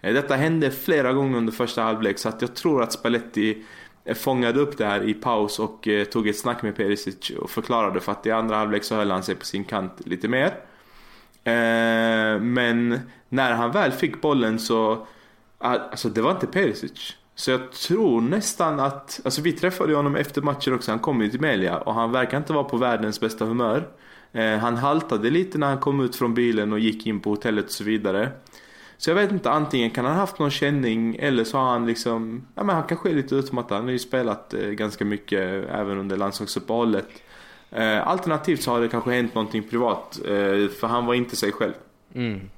Detta 0.01 0.35
hände 0.35 0.71
flera 0.71 1.13
gånger 1.13 1.37
under 1.37 1.53
första 1.53 1.81
halvlek 1.81 2.19
så 2.19 2.29
att 2.29 2.41
jag 2.41 2.55
tror 2.55 2.83
att 2.83 2.93
Spalletti 2.93 3.63
fångade 4.15 4.59
upp 4.59 4.77
det 4.77 4.85
här 4.85 5.03
i 5.03 5.13
paus 5.13 5.59
och 5.59 5.87
eh, 5.87 6.05
tog 6.05 6.27
ett 6.27 6.39
snack 6.39 6.61
med 6.61 6.75
Perisic 6.75 7.29
och 7.29 7.49
förklarade 7.49 7.99
för 7.99 8.11
att 8.11 8.25
i 8.25 8.31
andra 8.31 8.55
halvlek 8.55 8.83
så 8.83 8.95
höll 8.95 9.11
han 9.11 9.23
sig 9.23 9.35
på 9.35 9.45
sin 9.45 9.63
kant 9.63 9.93
lite 10.05 10.27
mer. 10.27 10.47
Eh, 11.43 12.41
men 12.41 12.99
när 13.29 13.51
han 13.51 13.71
väl 13.71 13.91
fick 13.91 14.21
bollen 14.21 14.59
så, 14.59 15.07
alltså 15.57 16.09
det 16.09 16.21
var 16.21 16.31
inte 16.31 16.47
Perisic. 16.47 17.15
Så 17.35 17.51
jag 17.51 17.71
tror 17.71 18.21
nästan 18.21 18.79
att, 18.79 19.21
alltså 19.25 19.41
vi 19.41 19.51
träffade 19.51 19.95
honom 19.95 20.15
efter 20.15 20.41
matchen 20.41 20.73
också, 20.73 20.91
han 20.91 20.99
kom 20.99 21.21
ju 21.21 21.29
till 21.29 21.41
Melia 21.41 21.77
och 21.77 21.93
han 21.93 22.11
verkar 22.11 22.37
inte 22.37 22.53
vara 22.53 22.63
på 22.63 22.77
världens 22.77 23.19
bästa 23.19 23.45
humör. 23.45 23.87
Eh, 24.31 24.57
han 24.57 24.77
haltade 24.77 25.29
lite 25.29 25.57
när 25.57 25.67
han 25.67 25.79
kom 25.79 25.99
ut 25.99 26.15
från 26.15 26.33
bilen 26.33 26.73
och 26.73 26.79
gick 26.79 27.07
in 27.07 27.19
på 27.19 27.29
hotellet 27.29 27.65
och 27.65 27.71
så 27.71 27.83
vidare. 27.83 28.31
Så 29.01 29.09
jag 29.09 29.15
vet 29.15 29.31
inte, 29.31 29.51
antingen 29.51 29.91
kan 29.91 30.05
han 30.05 30.15
haft 30.15 30.39
någon 30.39 30.51
känning 30.51 31.15
eller 31.19 31.43
så 31.43 31.57
har 31.57 31.69
han 31.71 31.85
liksom, 31.85 32.47
ja 32.55 32.63
men 32.63 32.75
han 32.75 32.87
kanske 32.87 33.09
är 33.09 33.13
lite 33.13 33.35
utmattad. 33.35 33.77
Han 33.77 33.85
har 33.85 33.91
ju 33.91 33.99
spelat 33.99 34.53
eh, 34.53 34.69
ganska 34.69 35.05
mycket 35.05 35.39
eh, 35.39 35.79
även 35.79 35.97
under 35.97 36.17
landslagsuppehållet. 36.17 37.07
Eh, 37.71 38.07
alternativt 38.07 38.61
så 38.61 38.71
har 38.71 38.81
det 38.81 38.87
kanske 38.87 39.11
hänt 39.11 39.35
någonting 39.35 39.63
privat, 39.63 40.19
eh, 40.25 40.69
för 40.79 40.87
han 40.87 41.05
var 41.05 41.13
inte 41.13 41.35
sig 41.35 41.51
själv. 41.51 41.73
Mm. 42.15 42.49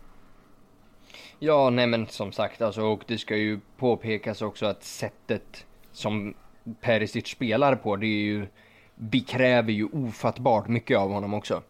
Ja, 1.39 1.69
nej 1.69 1.87
men 1.87 2.07
som 2.07 2.31
sagt 2.31 2.61
alltså, 2.61 2.81
och 2.81 3.03
det 3.07 3.17
ska 3.17 3.35
ju 3.35 3.59
påpekas 3.77 4.41
också 4.41 4.65
att 4.65 4.83
sättet 4.83 5.65
som 5.91 6.33
Perisic 6.81 7.27
spelar 7.27 7.75
på, 7.75 7.95
det 7.95 8.07
är 8.07 8.23
ju, 8.23 8.47
vi 8.95 9.19
kräver 9.19 9.71
ju 9.71 9.85
ofattbart 9.85 10.67
mycket 10.67 10.97
av 10.97 11.11
honom 11.11 11.33
också. 11.33 11.61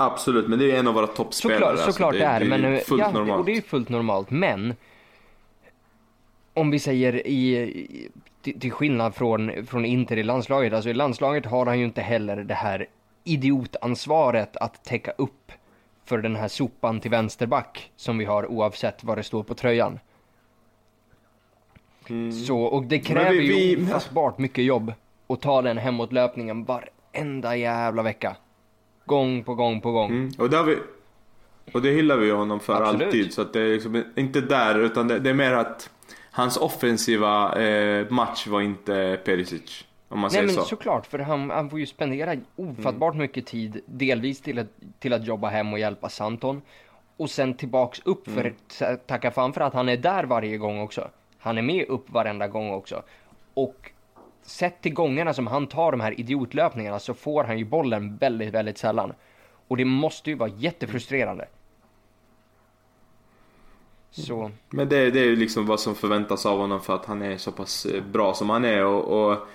Absolut, 0.00 0.48
men 0.48 0.58
det 0.58 0.70
är 0.70 0.78
en 0.78 0.88
av 0.88 0.94
våra 0.94 1.06
toppspelare. 1.06 1.58
Såklart, 1.58 1.70
alltså, 1.70 1.92
såklart 1.92 2.14
det, 2.14 2.24
är, 2.24 2.40
det 2.40 2.46
är 2.46 2.48
men 2.48 2.74
eh, 2.74 2.80
fullt 2.80 3.00
ja, 3.00 3.10
normalt. 3.10 3.40
Och 3.40 3.46
det 3.46 3.56
är 3.56 3.60
fullt 3.60 3.88
normalt, 3.88 4.30
men 4.30 4.74
om 6.54 6.70
vi 6.70 6.78
säger 6.78 7.26
i, 7.26 8.06
till, 8.42 8.60
till 8.60 8.72
skillnad 8.72 9.14
från, 9.14 9.66
från 9.66 9.84
Inter 9.84 10.16
i 10.16 10.22
landslaget, 10.22 10.72
alltså 10.72 10.90
i 10.90 10.94
landslaget 10.94 11.46
har 11.46 11.66
han 11.66 11.78
ju 11.78 11.84
inte 11.84 12.00
heller 12.00 12.36
det 12.36 12.54
här 12.54 12.86
idiotansvaret 13.24 14.56
att 14.56 14.84
täcka 14.84 15.10
upp 15.10 15.52
för 16.04 16.18
den 16.18 16.36
här 16.36 16.48
sopan 16.48 17.00
till 17.00 17.10
vänsterback 17.10 17.90
som 17.96 18.18
vi 18.18 18.24
har 18.24 18.46
oavsett 18.46 19.04
vad 19.04 19.18
det 19.18 19.22
står 19.22 19.42
på 19.42 19.54
tröjan. 19.54 19.98
Mm. 22.08 22.32
Så, 22.32 22.60
och 22.60 22.84
det 22.84 22.98
kräver 22.98 23.30
vi, 23.30 23.38
vi... 23.38 23.70
ju 23.70 23.84
ofattbart 23.84 24.38
mycket 24.38 24.64
jobb 24.64 24.92
att 25.26 25.40
ta 25.40 25.62
den 25.62 25.78
hemåtlöpningen 25.78 26.64
varenda 26.64 27.56
jävla 27.56 28.02
vecka. 28.02 28.36
Gång 29.08 29.44
på 29.44 29.54
gång 29.54 29.80
på 29.80 29.90
gång. 29.92 30.10
Mm. 30.10 30.30
Och 30.38 30.50
där 30.50 30.58
har 30.58 30.64
vi, 30.64 30.78
Och 31.72 31.82
det 31.82 31.90
hyllar 31.90 32.16
vi 32.16 32.30
honom 32.30 32.60
för 32.60 32.82
Absolut. 32.82 33.06
alltid. 33.06 33.32
Så 33.32 33.42
att 33.42 33.52
det 33.52 33.60
är 33.60 33.68
liksom 33.72 34.04
inte 34.16 34.40
där, 34.40 34.78
utan 34.78 35.08
det, 35.08 35.18
det 35.18 35.30
är 35.30 35.34
mer 35.34 35.52
att 35.52 35.90
hans 36.30 36.56
offensiva 36.56 37.60
eh, 37.62 38.06
match 38.10 38.46
var 38.46 38.60
inte 38.60 39.20
Perisic. 39.24 39.84
Om 40.08 40.20
man 40.20 40.28
Nej 40.28 40.30
säger 40.30 40.46
men 40.46 40.54
så. 40.54 40.62
såklart, 40.64 41.06
för 41.06 41.18
han, 41.18 41.50
han 41.50 41.70
får 41.70 41.80
ju 41.80 41.86
spendera 41.86 42.34
ofattbart 42.56 43.14
Mm. 43.14 43.22
mycket 43.22 43.46
tid, 43.46 43.80
delvis 43.86 44.40
till 44.40 44.58
att, 44.58 44.66
till 44.98 45.12
att 45.12 45.26
jobba 45.26 45.48
hem 45.48 45.72
och 45.72 45.78
hjälpa 45.78 46.08
Santon. 46.08 46.62
Och 47.16 47.30
sen 47.30 47.54
tillbaks 47.54 48.00
upp 48.04 48.24
för 48.30 48.40
Mm. 48.40 48.54
ta- 48.78 48.96
tacka 48.96 49.30
fan 49.30 49.52
för 49.52 49.60
att 49.60 49.74
han 49.74 49.88
är 49.88 49.96
där 49.96 50.24
varje 50.24 50.56
gång 50.58 50.80
också. 50.80 51.08
Han 51.38 51.58
är 51.58 51.62
med 51.62 51.88
upp 51.88 52.10
varenda 52.10 52.48
gång 52.48 52.70
också. 52.70 53.02
Och 53.54 53.90
sett 54.48 54.82
till 54.82 54.94
gångerna 54.94 55.34
som 55.34 55.46
han 55.46 55.66
tar 55.66 55.90
de 55.90 56.00
här 56.00 56.20
idiotlöpningarna 56.20 56.98
så 56.98 57.14
får 57.14 57.44
han 57.44 57.58
ju 57.58 57.64
bollen 57.64 58.16
väldigt, 58.16 58.54
väldigt 58.54 58.78
sällan. 58.78 59.12
Och 59.68 59.76
det 59.76 59.84
måste 59.84 60.30
ju 60.30 60.36
vara 60.36 60.50
jättefrustrerande. 60.56 61.48
Så, 64.10 64.50
Men 64.70 64.88
det, 64.88 65.10
det 65.10 65.20
är 65.20 65.24
ju 65.24 65.36
liksom 65.36 65.66
vad 65.66 65.80
som 65.80 65.94
förväntas 65.94 66.46
av 66.46 66.58
honom 66.58 66.80
för 66.80 66.94
att 66.94 67.06
han 67.06 67.22
är 67.22 67.36
så 67.36 67.52
pass 67.52 67.86
eh, 67.86 68.02
bra 68.02 68.34
som 68.34 68.50
han 68.50 68.64
är 68.64 68.84
och, 68.84 69.30
och 69.30 69.48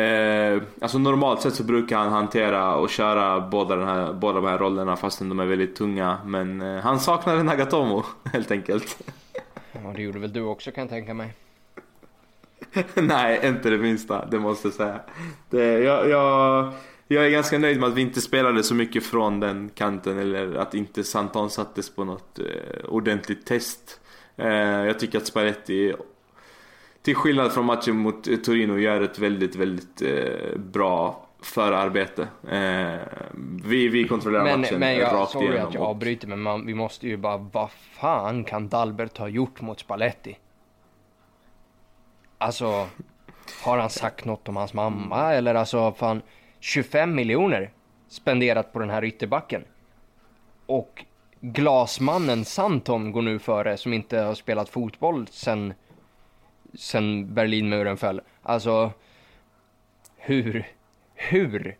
eh, 0.00 0.62
Alltså 0.80 0.98
normalt 0.98 1.40
sett 1.40 1.54
så 1.54 1.64
brukar 1.64 1.98
han 1.98 2.12
hantera 2.12 2.76
och 2.76 2.90
köra 2.90 3.40
båda, 3.40 3.76
den 3.76 3.88
här, 3.88 4.12
båda 4.12 4.40
de 4.40 4.48
här 4.48 4.58
rollerna 4.58 4.96
fastän 4.96 5.28
de 5.28 5.40
är 5.40 5.46
väldigt 5.46 5.76
tunga 5.76 6.18
Men 6.24 6.60
eh, 6.62 6.82
han 6.82 7.00
saknade 7.00 7.42
Nagatomo 7.42 8.04
helt 8.32 8.50
enkelt 8.50 8.98
ja 9.72 9.92
det 9.96 10.02
gjorde 10.02 10.18
väl 10.18 10.32
du 10.32 10.42
också 10.42 10.70
kan 10.70 10.82
jag 10.82 10.90
tänka 10.90 11.14
mig. 11.14 11.34
Nej, 12.94 13.40
inte 13.44 13.70
det 13.70 13.78
minsta, 13.78 14.26
det 14.26 14.38
måste 14.38 14.68
jag 14.68 14.74
säga 14.74 15.00
det, 15.50 15.78
jag, 15.78 16.08
jag, 16.08 16.72
jag 17.08 17.26
är 17.26 17.30
ganska 17.30 17.58
nöjd 17.58 17.80
med 17.80 17.88
att 17.88 17.94
vi 17.94 18.00
inte 18.00 18.20
spelade 18.20 18.62
så 18.62 18.74
mycket 18.74 19.04
från 19.06 19.40
den 19.40 19.70
kanten 19.74 20.18
eller 20.18 20.54
att 20.54 20.74
inte 20.74 21.04
Santon 21.04 21.50
sattes 21.50 21.94
på 21.94 22.04
något 22.04 22.38
eh, 22.38 22.84
ordentligt 22.88 23.46
test 23.46 24.00
eh, 24.36 24.48
Jag 24.58 24.98
tycker 24.98 25.18
att 25.18 25.26
Spalletti 25.26 25.92
Till 27.02 27.14
skillnad 27.14 27.52
från 27.52 27.64
matchen 27.64 27.96
mot 27.96 28.28
eh, 28.28 28.36
Torino 28.36 28.78
gör 28.78 29.00
ett 29.00 29.18
väldigt, 29.18 29.56
väldigt 29.56 30.02
eh, 30.02 30.58
bra 30.58 31.22
förarbete. 31.42 32.28
Eh, 32.50 33.00
vi, 33.64 33.88
vi 33.88 34.08
kontrollerar 34.08 34.44
Men, 34.44 34.60
matchen 34.60 34.78
men 34.80 34.96
jag, 34.96 35.12
rakt 35.14 35.32
sorry 35.32 35.46
igenom. 35.46 35.68
att 35.68 35.74
jag 35.74 35.82
avbryter 35.82 36.28
men 36.28 36.42
man, 36.42 36.66
vi 36.66 36.74
måste 36.74 37.08
ju 37.08 37.16
bara, 37.16 37.36
vad 37.36 37.70
fan 37.70 38.44
kan 38.44 38.68
Dalbert 38.68 39.18
ha 39.18 39.28
gjort 39.28 39.60
mot 39.60 39.80
Spalletti? 39.80 40.38
Alltså, 42.38 42.88
har 43.64 43.78
han 43.78 43.90
sagt 43.90 44.24
något 44.24 44.48
om 44.48 44.56
hans 44.56 44.74
mamma 44.74 45.32
eller 45.32 45.54
alltså 45.54 45.92
fan 45.92 46.22
25 46.60 47.14
miljoner 47.14 47.70
spenderat 48.08 48.72
på 48.72 48.78
den 48.78 48.90
här 48.90 49.04
ytterbacken. 49.04 49.64
Och 50.66 51.04
glasmannen 51.40 52.44
Santon 52.44 53.12
går 53.12 53.22
nu 53.22 53.38
före 53.38 53.76
som 53.76 53.92
inte 53.92 54.18
har 54.18 54.34
spelat 54.34 54.68
fotboll 54.68 55.26
sen, 55.30 55.74
sen 56.74 57.34
Berlinmuren 57.34 57.96
föll. 57.96 58.20
Alltså, 58.42 58.92
hur, 60.16 60.66
hur? 61.14 61.76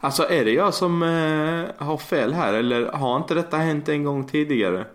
Alltså 0.00 0.28
är 0.30 0.44
det 0.44 0.52
jag 0.52 0.74
som 0.74 1.02
eh, 1.02 1.86
har 1.86 1.96
fel 1.96 2.32
här 2.32 2.54
eller 2.54 2.92
har 2.92 3.16
inte 3.16 3.34
detta 3.34 3.56
hänt 3.56 3.88
en 3.88 4.04
gång 4.04 4.26
tidigare? 4.26 4.86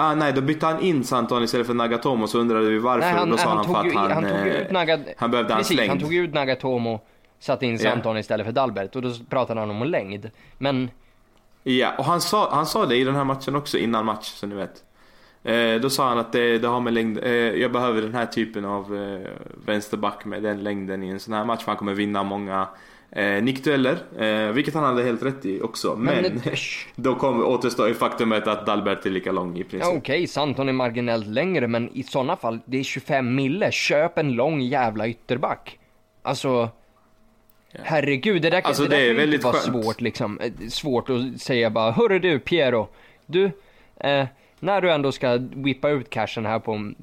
Ah, 0.00 0.14
nej, 0.14 0.32
då 0.32 0.40
bytte 0.40 0.66
han 0.66 0.80
in 0.80 1.04
Santon 1.04 1.42
istället 1.42 1.66
för 1.66 1.74
Nagatomo 1.74 2.26
så 2.26 2.38
undrade 2.38 2.68
vi 2.70 2.78
varför. 2.78 3.06
Nej, 3.06 3.18
han, 3.18 3.30
då 3.30 3.36
sa 3.36 3.48
han, 3.48 3.56
han, 3.56 3.66
för 3.66 3.88
att 3.88 3.94
han, 3.94 4.10
han 4.10 4.22
tog 4.22 4.32
eh, 4.32 4.46
ut 4.46 4.70
Naga, 4.70 4.98
han 5.16 5.30
behövde 5.30 5.54
precis, 5.54 5.76
längd. 5.76 5.90
han 5.90 6.00
tog 6.00 6.14
ut 6.14 6.34
Nagatomo, 6.34 7.00
satte 7.38 7.66
in. 7.66 7.78
Santon 7.78 8.18
istället 8.18 8.46
för 8.46 8.52
Dalbert 8.52 8.96
och 8.96 9.02
då 9.02 9.12
pratade 9.28 9.60
han 9.60 9.70
om 9.70 9.82
längd. 9.82 10.30
Men 10.58 10.90
Ja, 11.62 11.94
och 11.98 12.04
han 12.04 12.20
sa, 12.20 12.50
han 12.54 12.66
sa 12.66 12.86
det 12.86 12.96
i 12.96 13.04
den 13.04 13.14
här 13.14 13.24
matchen 13.24 13.56
också 13.56 13.78
innan 13.78 14.04
match 14.04 14.26
så 14.26 14.46
ni 14.46 14.54
vet. 14.54 14.84
Eh, 15.42 15.80
då 15.80 15.90
sa 15.90 16.08
han 16.08 16.18
att 16.18 16.32
det, 16.32 16.58
det 16.58 16.68
har 16.68 16.80
med 16.80 16.92
längd, 16.92 17.18
eh, 17.18 17.32
jag 17.32 17.72
behöver 17.72 18.02
den 18.02 18.14
här 18.14 18.26
typen 18.26 18.64
av 18.64 18.96
eh, 18.96 19.30
vänsterback 19.66 20.24
med 20.24 20.42
den 20.42 20.62
längden 20.62 21.02
i 21.02 21.08
en 21.08 21.20
sån 21.20 21.34
här 21.34 21.44
match 21.44 21.62
för 21.62 21.66
han 21.72 21.76
kommer 21.76 21.94
vinna 21.94 22.22
många 22.22 22.68
eh, 23.12 23.42
nickdueller. 23.42 23.98
Eh, 24.18 24.52
vilket 24.52 24.74
han 24.74 24.84
hade 24.84 25.02
helt 25.02 25.22
rätt 25.22 25.46
i 25.46 25.60
också. 25.60 25.96
Men, 25.96 26.22
Men- 26.22 26.40
då 26.96 27.14
kom, 27.14 27.44
återstår 27.44 27.88
ju 27.88 27.94
faktumet 27.94 28.46
att 28.46 28.66
Dalbert 28.66 29.06
är 29.06 29.10
lika 29.10 29.32
lång 29.32 29.56
i 29.56 29.60
ja, 29.60 29.66
princip. 29.70 29.94
okej, 29.98 30.26
Santon 30.26 30.68
är 30.68 30.72
marginellt 30.72 31.26
längre 31.26 31.68
men 31.68 31.90
i 31.96 32.02
sådana 32.02 32.36
fall, 32.36 32.58
det 32.64 32.78
är 32.78 32.82
25 32.82 33.34
mille, 33.34 33.72
köp 33.72 34.18
en 34.18 34.32
lång 34.32 34.60
jävla 34.60 35.08
ytterback. 35.08 35.78
Alltså, 36.22 36.68
herregud, 37.72 38.42
det 38.42 38.50
där, 38.50 38.60
Alltså, 38.64 38.82
det 38.82 38.88
där 38.88 38.96
det 38.96 39.02
är 39.02 39.06
kan 39.06 39.14
ju 39.14 39.20
väldigt 39.20 39.34
inte 39.38 39.46
vara 39.46 39.56
skönt. 39.56 39.84
svårt 39.84 40.00
liksom. 40.00 40.38
Eh, 40.40 40.52
Svårt 40.68 41.10
att 41.10 41.40
säga 41.40 41.70
bara, 41.70 41.90
hörru 41.90 42.18
du 42.18 42.38
Piero, 42.38 42.88
du, 43.26 43.50
eh, 43.96 44.26
när 44.60 44.80
du 44.80 44.90
ändå 44.90 45.12
ska 45.12 45.38
whippa 45.40 45.88
ut 45.90 46.10
cashen 46.10 46.46
här 46.46 46.58
på 46.58 46.72
en, 46.72 46.94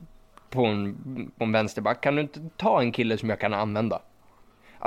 på 0.50 0.66
en, 0.66 0.96
på 1.38 1.44
en 1.44 1.52
vänsterback, 1.52 2.02
kan 2.04 2.16
du 2.16 2.22
inte 2.22 2.40
ta 2.58 2.82
en 2.82 2.92
kille 2.92 3.18
som 3.18 3.30
jag 3.30 3.40
kan 3.40 3.54
använda? 3.54 4.00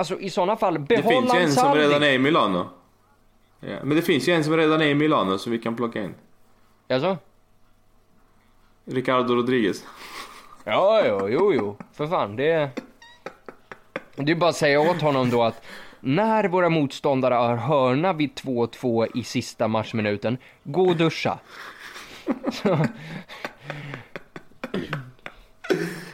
Alltså 0.00 0.20
i 0.20 0.30
sådana 0.30 0.56
fall, 0.56 0.74
Det 0.74 0.80
behåll 0.80 1.12
finns 1.12 1.34
ju 1.34 1.38
en 1.38 1.52
som 1.52 1.74
redan 1.74 2.02
är 2.02 2.12
i 2.12 2.18
Milano. 2.18 2.68
Ja, 3.60 3.76
men 3.82 3.96
det 3.96 4.02
finns 4.02 4.28
ju 4.28 4.32
en 4.32 4.44
som 4.44 4.56
redan 4.56 4.80
är 4.80 4.86
i 4.86 4.94
Milano 4.94 5.38
som 5.38 5.52
vi 5.52 5.58
kan 5.58 5.76
plocka 5.76 6.02
in. 6.02 6.14
Alltså? 6.88 7.16
Ricardo 8.84 9.34
Rodriguez. 9.34 9.84
Ja, 10.64 11.02
jo, 11.06 11.28
jo, 11.28 11.52
jo, 11.54 11.76
för 11.92 12.06
fan, 12.06 12.36
det... 12.36 12.70
Det 14.16 14.32
är 14.32 14.36
bara 14.36 14.50
att 14.50 14.56
säga 14.56 14.80
åt 14.80 15.00
honom 15.00 15.30
då 15.30 15.42
att 15.42 15.62
när 16.00 16.48
våra 16.48 16.68
motståndare 16.68 17.34
har 17.34 17.56
hörna 17.56 18.12
vid 18.12 18.30
2-2 18.34 19.06
i 19.14 19.24
sista 19.24 19.68
matchminuten, 19.68 20.38
gå 20.62 20.88
och 20.88 20.96
duscha. 20.96 21.38
Så, 22.52 22.78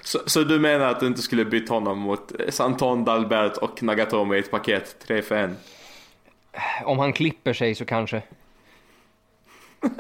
så 0.03 0.43
du 0.43 0.61
menar 0.61 0.87
att 0.87 1.01
du 1.01 1.07
inte 1.07 1.23
skulle 1.23 1.45
byta 1.45 1.75
honom 1.75 1.99
mot 1.99 2.33
Santon, 2.49 3.05
Dalbert 3.05 3.57
och 3.57 3.83
Nagatomo 3.83 4.35
i 4.35 4.39
ett 4.39 4.51
paket? 4.51 4.97
3 5.07 5.23
för 5.23 5.35
1? 5.35 5.51
Om 6.85 6.99
han 6.99 7.13
klipper 7.13 7.53
sig 7.53 7.75
så 7.75 7.85
kanske. 7.85 8.23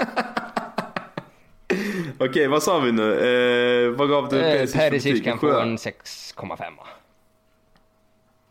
Okej, 2.19 2.49
vad 2.49 2.63
sa 2.63 2.79
vi 2.79 2.93
nu? 2.93 3.13
Eh, 3.13 3.91
vad 3.91 4.09
gav 4.09 4.29
du 4.29 4.41
Eh, 4.41 4.69
Perisic 4.73 5.25
kan 5.25 5.39
få 5.39 5.61
en 5.61 5.77
6,5. 5.77 6.63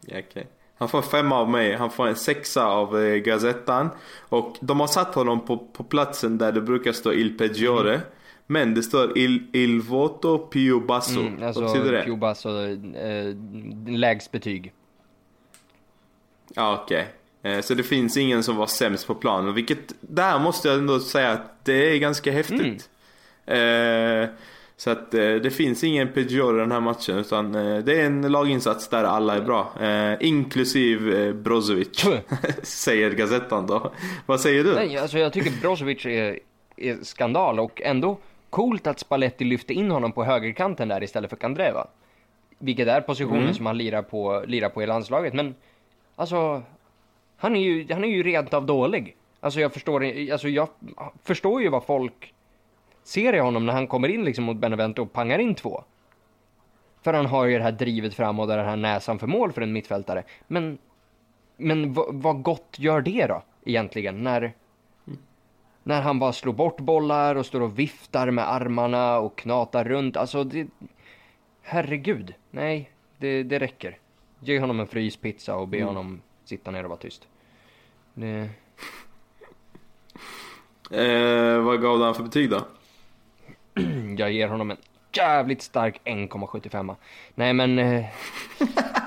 Ja, 0.02 0.20
okej. 0.30 0.48
Han 0.78 0.90
får 0.90 0.98
en 0.98 1.04
femma 1.04 1.38
av 1.38 1.50
mig, 1.50 1.76
han 1.76 1.92
får 1.92 2.08
en 2.08 2.16
sexa 2.16 2.66
av 2.66 3.02
eh, 3.02 3.16
Gazettan. 3.16 3.90
Och 4.20 4.56
de 4.62 4.80
har 4.80 4.88
satt 4.88 5.16
honom 5.16 5.46
på, 5.46 5.58
på 5.58 5.84
platsen 5.84 6.38
där 6.38 6.52
det 6.52 6.62
brukar 6.62 6.92
stå 6.92 7.14
Il 7.14 7.38
Peggiore. 7.38 8.02
Men 8.48 8.74
det 8.74 8.84
står 8.84 9.18
Il, 9.18 9.44
il 9.54 9.82
Voto 9.82 10.38
Pio 10.38 10.80
Basso. 10.80 11.20
Mm, 11.20 11.36
vad 11.36 11.44
alltså, 11.44 11.62
betyder 11.62 11.92
det? 11.92 12.04
Pubas 12.04 12.46
och 12.46 12.62
eh, 12.62 13.36
lägst 13.88 14.32
betyg. 14.32 14.74
Ja, 16.54 16.82
okej. 16.84 17.08
Eh, 17.44 17.62
Så 17.62 17.74
det 17.74 17.84
finns 17.84 18.18
ingen 18.18 18.44
som 18.44 18.56
var 18.56 18.68
sämst 18.68 19.08
på 19.08 19.16
planen. 19.16 19.54
Vilket, 19.54 19.94
där 20.02 20.40
måste 20.40 20.68
jag 20.68 20.78
ändå 20.78 21.00
säga 21.00 21.32
att 21.32 21.66
det 21.66 21.94
är 21.94 21.98
ganska 21.98 22.32
häftigt. 22.32 22.90
Eh, 23.46 24.30
så 24.78 24.90
att 24.90 25.14
eh, 25.14 25.36
det 25.36 25.52
finns 25.54 25.84
ingen 25.84 26.08
Peugeot 26.14 26.54
i 26.54 26.58
den 26.58 26.72
här 26.72 26.80
matchen. 26.80 27.18
Utan 27.18 27.56
eh, 27.56 27.78
det 27.78 28.02
är 28.02 28.06
en 28.06 28.32
laginsats 28.32 28.88
där 28.88 29.04
alla 29.04 29.36
är 29.36 29.42
bra. 29.42 29.74
Inklusive 30.20 31.34
Brozovic. 31.34 32.06
Säger 32.64 33.12
Gazettan 33.12 33.68
då. 33.68 33.94
Vad 34.26 34.42
säger 34.42 34.64
du? 34.64 34.74
Nej, 34.74 34.98
alltså 34.98 35.18
jag 35.18 35.34
tycker 35.34 35.62
Brozovic 35.62 36.06
är, 36.06 36.40
är 36.78 36.98
skandal 37.02 37.60
och 37.60 37.82
ändå 37.82 38.18
coolt 38.56 38.88
att 38.88 39.00
Spalletti 39.00 39.44
lyfte 39.46 39.74
in 39.74 39.92
honom 39.92 40.12
på 40.12 40.24
högerkanten 40.24 40.88
där 40.88 41.04
istället 41.04 41.30
för 41.30 41.38
Kandreva. 41.38 41.88
Vilket 42.60 42.88
är 42.88 43.02
positionen 43.02 43.42
Mm. 43.42 43.54
som 43.54 43.66
han 43.66 43.78
lirar 43.78 44.02
på, 44.02 44.44
lirar 44.48 44.70
på 44.70 44.84
i 44.84 44.88
landslaget, 44.88 45.34
men 45.34 45.56
alltså 46.16 46.62
han 47.38 47.56
är 47.56 47.60
ju, 47.60 47.94
han 47.94 48.04
är 48.04 48.08
ju 48.08 48.24
rent 48.24 48.54
av 48.54 48.66
dålig. 48.66 49.16
Alltså 49.40 49.60
jag 49.60 49.74
förstår, 49.74 50.04
alltså 50.32 50.48
jag 50.50 50.68
förstår 51.24 51.62
ju 51.62 51.70
vad 51.70 51.86
folk 51.86 52.34
ser 53.04 53.34
i 53.34 53.40
honom 53.40 53.66
när 53.66 53.74
han 53.74 53.88
kommer 53.88 54.08
in 54.08 54.26
liksom 54.26 54.44
mot 54.44 54.58
Benevento 54.58 55.02
och 55.02 55.14
pangar 55.14 55.40
in 55.40 55.56
två. 55.56 55.84
För 57.02 57.14
han 57.14 57.26
har 57.26 57.46
ju 57.46 57.58
det 57.58 57.64
här 57.64 57.72
drivet 57.72 58.14
fram 58.14 58.40
och 58.40 58.48
den 58.48 58.66
här 58.66 58.76
näsan 58.76 59.20
för 59.20 59.28
mål 59.28 59.52
för 59.52 59.62
en 59.62 59.74
mittfältare. 59.74 60.24
Men, 60.48 60.78
men 61.58 61.94
vad 61.94 62.44
gott 62.44 62.76
gör 62.80 63.02
det 63.02 63.28
då 63.28 63.44
egentligen 63.66 64.24
när, 64.24 64.54
när 65.86 66.02
han 66.02 66.20
bara 66.20 66.34
slår 66.34 66.54
bort 66.54 66.80
bollar 66.80 67.36
och 67.36 67.46
står 67.46 67.62
och 67.62 67.80
viftar 67.80 68.32
med 68.32 68.52
armarna 68.52 69.18
och 69.20 69.38
knatar 69.38 69.84
runt. 69.84 70.18
Alltså 70.18 70.44
det, 70.44 70.68
herregud, 71.62 72.34
nej, 72.52 72.92
det, 73.18 73.44
det 73.44 73.60
räcker. 73.60 73.98
Ge 74.40 74.60
honom 74.60 74.80
en 74.80 74.88
fryspizza 74.88 75.56
och 75.56 75.68
be 75.68 75.84
honom 75.84 76.22
sitta 76.46 76.72
ner 76.72 76.84
och 76.84 76.90
vara 76.90 77.00
tyst. 77.00 77.28
Det, 78.14 78.50
Eh, 80.92 81.60
vad 81.60 81.82
gav 81.82 82.00
du 82.00 82.06
han 82.06 82.16
för 82.16 82.24
betyg 82.24 82.50
då? 82.50 82.62
jag 84.18 84.32
ger 84.32 84.48
honom 84.48 84.72
en 84.72 84.78
jävligt 85.14 85.62
stark 85.62 86.02
1,75. 86.06 86.96
Nej 87.36 87.54
men... 87.54 87.80
Eh, 87.80 88.06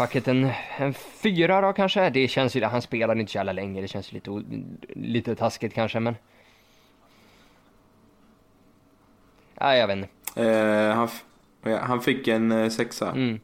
Facket 0.00 0.28
en, 0.28 0.50
en 0.78 0.94
fyra 0.94 1.60
då 1.60 1.72
kanske? 1.72 2.10
Det 2.10 2.28
känns 2.28 2.56
ju, 2.56 2.64
han 2.64 2.82
spelar 2.82 3.18
inte 3.18 3.32
så 3.32 3.38
jävla 3.38 3.52
länge, 3.52 3.80
det 3.80 3.88
känns 3.88 4.12
lite, 4.12 4.42
lite 4.88 5.34
taskigt 5.34 5.74
kanske 5.74 6.00
men. 6.00 6.16
Nej, 9.60 9.78
jag 9.78 9.86
vet 9.86 9.96
inte. 9.96 10.08
Eh, 10.50 10.94
han, 10.94 11.08
ja, 11.62 11.78
han 11.78 12.00
fick 12.00 12.28
en 12.28 12.52
eh, 12.52 12.68
sexa. 12.68 13.10
Mm. 13.12 13.40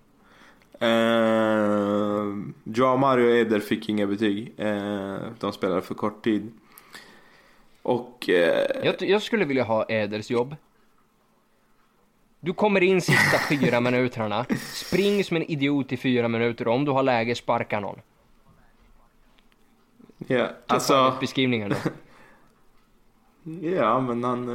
Eh, 0.80 2.52
Joao 2.64 2.96
Mario 2.96 3.24
och 3.30 3.36
Eder 3.36 3.60
fick 3.60 3.88
inga 3.88 4.06
betyg. 4.06 4.52
Eh, 4.56 5.16
de 5.40 5.52
spelade 5.52 5.82
för 5.82 5.94
kort 5.94 6.24
tid. 6.24 6.52
Och... 7.82 8.28
Eh, 8.28 8.66
Jag, 8.84 8.94
jag 9.00 9.22
skulle 9.22 9.44
vilja 9.44 9.64
ha 9.64 9.86
Eders 9.88 10.30
jobb. 10.30 10.56
Du 12.40 12.52
kommer 12.52 12.82
in 12.82 13.00
sista 13.00 13.38
fyra 13.48 13.80
minuterna, 13.80 14.46
spring 14.72 15.24
som 15.24 15.36
en 15.36 15.42
idiot 15.42 15.92
i 15.92 15.96
fyra 15.96 16.28
minuter 16.28 16.68
och 16.68 16.74
om 16.74 16.84
du 16.84 16.90
har 16.92 17.02
läge 17.02 17.34
sparka 17.34 17.80
någon. 17.80 17.98
ja, 20.26 20.48
Alltså... 20.66 20.94
alltså... 20.94 21.20
Beskrivningen 21.20 21.68
då. 21.68 21.76
Ja, 23.60 24.00
men 24.00 24.24
han, 24.24 24.48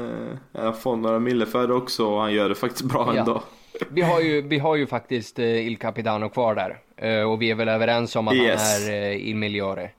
eh, 0.54 0.74
får 0.74 0.96
några 0.98 1.20
mille 1.20 1.46
för 1.46 1.68
det 1.68 1.74
också 1.74 2.06
och 2.06 2.22
han 2.22 2.34
gör 2.34 2.50
det 2.50 2.56
faktiskt 2.56 2.84
bra 2.84 3.12
Ja. 3.16 3.20
ändå. 3.20 3.44
Vi 3.90 4.02
har 4.02 4.22
ju, 4.22 4.42
vi 4.42 4.60
har 4.60 4.76
ju 4.76 4.88
faktiskt 4.98 5.40
eh, 5.40 5.68
Il 5.68 5.78
Capitano 5.78 6.30
kvar 6.30 6.56
där. 6.56 6.80
Eh, 6.98 7.24
och 7.32 7.42
vi 7.42 7.52
är 7.52 7.56
väl 7.56 7.70
överens 7.70 8.16
om 8.16 8.28
att 8.28 8.34
Yes. 8.34 8.62
han 8.84 8.94
är 8.94 9.02
eh, 9.02 9.28
Il 9.30 9.36
Migliore. 9.36 9.92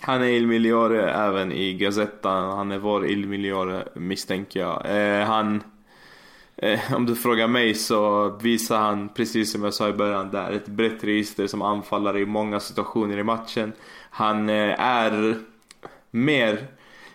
Han 0.00 0.22
är 0.22 0.26
Il 0.26 0.46
Migliore 0.46 1.10
även 1.12 1.52
i 1.52 1.74
Gazettan. 1.74 2.56
Han 2.56 2.72
är 2.72 2.78
vår 2.78 3.06
Il 3.06 3.26
Migliore 3.28 3.88
misstänker 3.94 4.60
jag. 4.60 4.86
Eh, 5.20 5.26
han, 5.26 5.62
eh, 6.56 6.94
om 6.94 7.06
du 7.06 7.16
frågar 7.16 7.48
mig 7.48 7.74
så 7.74 8.28
visar 8.42 8.78
han, 8.78 9.08
precis 9.08 9.52
som 9.52 9.64
jag 9.64 9.74
sa 9.74 9.88
i 9.88 9.92
början, 9.92 10.30
där 10.30 10.52
ett 10.52 10.66
brett 10.66 11.04
register 11.04 11.46
som 11.46 11.62
anfallare 11.62 12.20
i 12.20 12.26
många 12.26 12.60
situationer 12.60 13.18
i 13.18 13.24
matchen. 13.24 13.72
Han 14.10 14.48
eh, 14.48 14.80
är 14.80 15.36
mer 16.10 16.66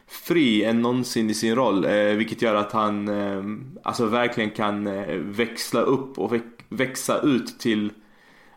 fri 0.07 0.63
än 0.63 0.81
någonsin 0.81 1.29
i 1.29 1.33
sin 1.33 1.55
roll, 1.55 1.85
eh, 1.85 1.91
vilket 1.93 2.41
gör 2.41 2.55
att 2.55 2.71
han 2.71 3.07
eh, 3.07 3.43
alltså 3.83 4.05
verkligen 4.05 4.49
kan 4.51 4.87
eh, 4.87 5.15
växla 5.15 5.81
upp 5.81 6.19
och 6.19 6.33
växa 6.69 7.21
ut 7.21 7.59
till 7.59 7.91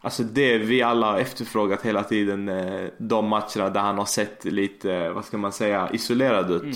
Alltså 0.05 0.22
det 0.22 0.59
vi 0.59 0.83
alla 0.83 1.07
har 1.07 1.18
efterfrågat 1.18 1.83
hela 1.83 2.03
tiden 2.05 2.49
eh, 2.49 2.89
De 2.99 3.28
matcherna 3.28 3.70
där 3.70 3.80
han 3.80 3.99
har 3.99 4.05
sett 4.05 4.45
lite, 4.45 5.11
vad 5.11 5.24
ska 5.24 5.39
man 5.39 5.53
säga, 5.53 5.91
isolerad 5.93 6.51
ut 6.51 6.62
Mm. 6.62 6.74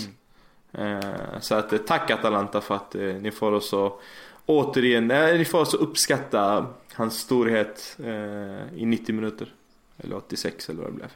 Så 1.39 1.55
att 1.55 1.73
eh, 1.73 1.79
tack 1.79 2.11
Atalanta 2.11 2.61
för 2.61 2.75
att 2.75 2.95
eh, 2.95 3.01
ni 3.01 3.31
får 3.31 3.51
oss 3.51 3.73
att 3.73 3.99
Återigen, 4.45 5.11
eh, 5.11 5.37
ni 5.37 5.45
får 5.45 5.59
oss 5.59 5.73
att 5.73 5.79
uppskatta 5.79 6.65
hans 6.93 7.19
storhet 7.19 7.97
eh, 8.03 8.81
i 8.81 8.85
90 8.85 9.15
minuter 9.15 9.53
Eller 9.97 10.15
86 10.15 10.69
eller 10.69 10.81
vad 10.81 10.91
det 10.91 10.95
blev 10.95 11.09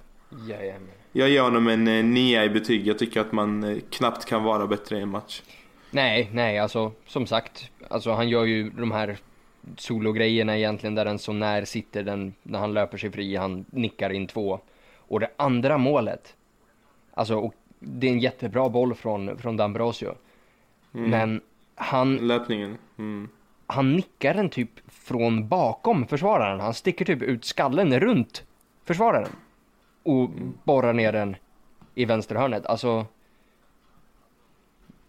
Jajamän. 0.50 0.90
Jag 1.12 1.30
ger 1.30 1.42
honom 1.42 1.68
en 1.68 1.88
eh, 1.88 2.04
9 2.04 2.44
i 2.44 2.50
betyg, 2.50 2.88
jag 2.88 3.00
tycker 3.00 3.22
att 3.22 3.32
man 3.32 3.64
eh, 3.64 3.78
knappt 3.90 4.26
kan 4.26 4.44
vara 4.44 4.68
bättre 4.68 4.98
i 4.98 5.02
en 5.02 5.10
match 5.10 5.42
Nej, 5.92 6.30
nej, 6.34 6.60
alltså 6.60 6.92
som 7.08 7.28
sagt. 7.28 7.70
Alltså 7.88 8.12
han 8.12 8.30
gör 8.30 8.46
ju 8.46 8.70
de 8.70 8.92
här 8.92 9.18
sologrejerna 9.78 10.58
egentligen 10.58 10.96
där 10.96 11.06
den 11.06 11.20
så 11.20 11.34
när 11.34 11.66
sitter 11.66 12.04
den 12.04 12.34
när 12.44 12.60
han 12.60 12.74
löper 12.74 12.98
sig 12.98 13.12
fri, 13.12 13.36
han 13.36 13.66
nickar 13.70 14.10
in 14.10 14.28
två. 14.28 14.60
Och 14.98 15.20
det 15.20 15.32
andra 15.38 15.78
målet. 15.78 16.36
Alltså, 17.14 17.36
och 17.36 17.54
det 17.84 18.08
är 18.08 18.12
en 18.12 18.20
jättebra 18.20 18.70
boll 18.70 18.96
från, 18.96 19.38
från 19.38 19.60
D'Ambrosio. 19.60 20.16
Men 20.92 21.42
han, 21.76 22.16
Löpningen, 22.16 22.78
mm. 22.98 23.30
han 23.68 23.96
nickar 23.96 24.34
den 24.34 24.50
typ 24.50 24.70
från 24.88 25.48
bakom 25.48 26.08
försvararen. 26.08 26.60
Han 26.60 26.74
sticker 26.74 27.06
typ 27.06 27.22
ut 27.22 27.46
skallen 27.46 28.00
runt 28.00 28.44
försvararen. 28.86 29.30
Och 30.04 30.30
borrar 30.64 30.94
ner 30.94 31.12
den 31.12 31.36
i 31.96 32.06
vänsterhörnet. 32.06 32.66
Alltså. 32.66 33.06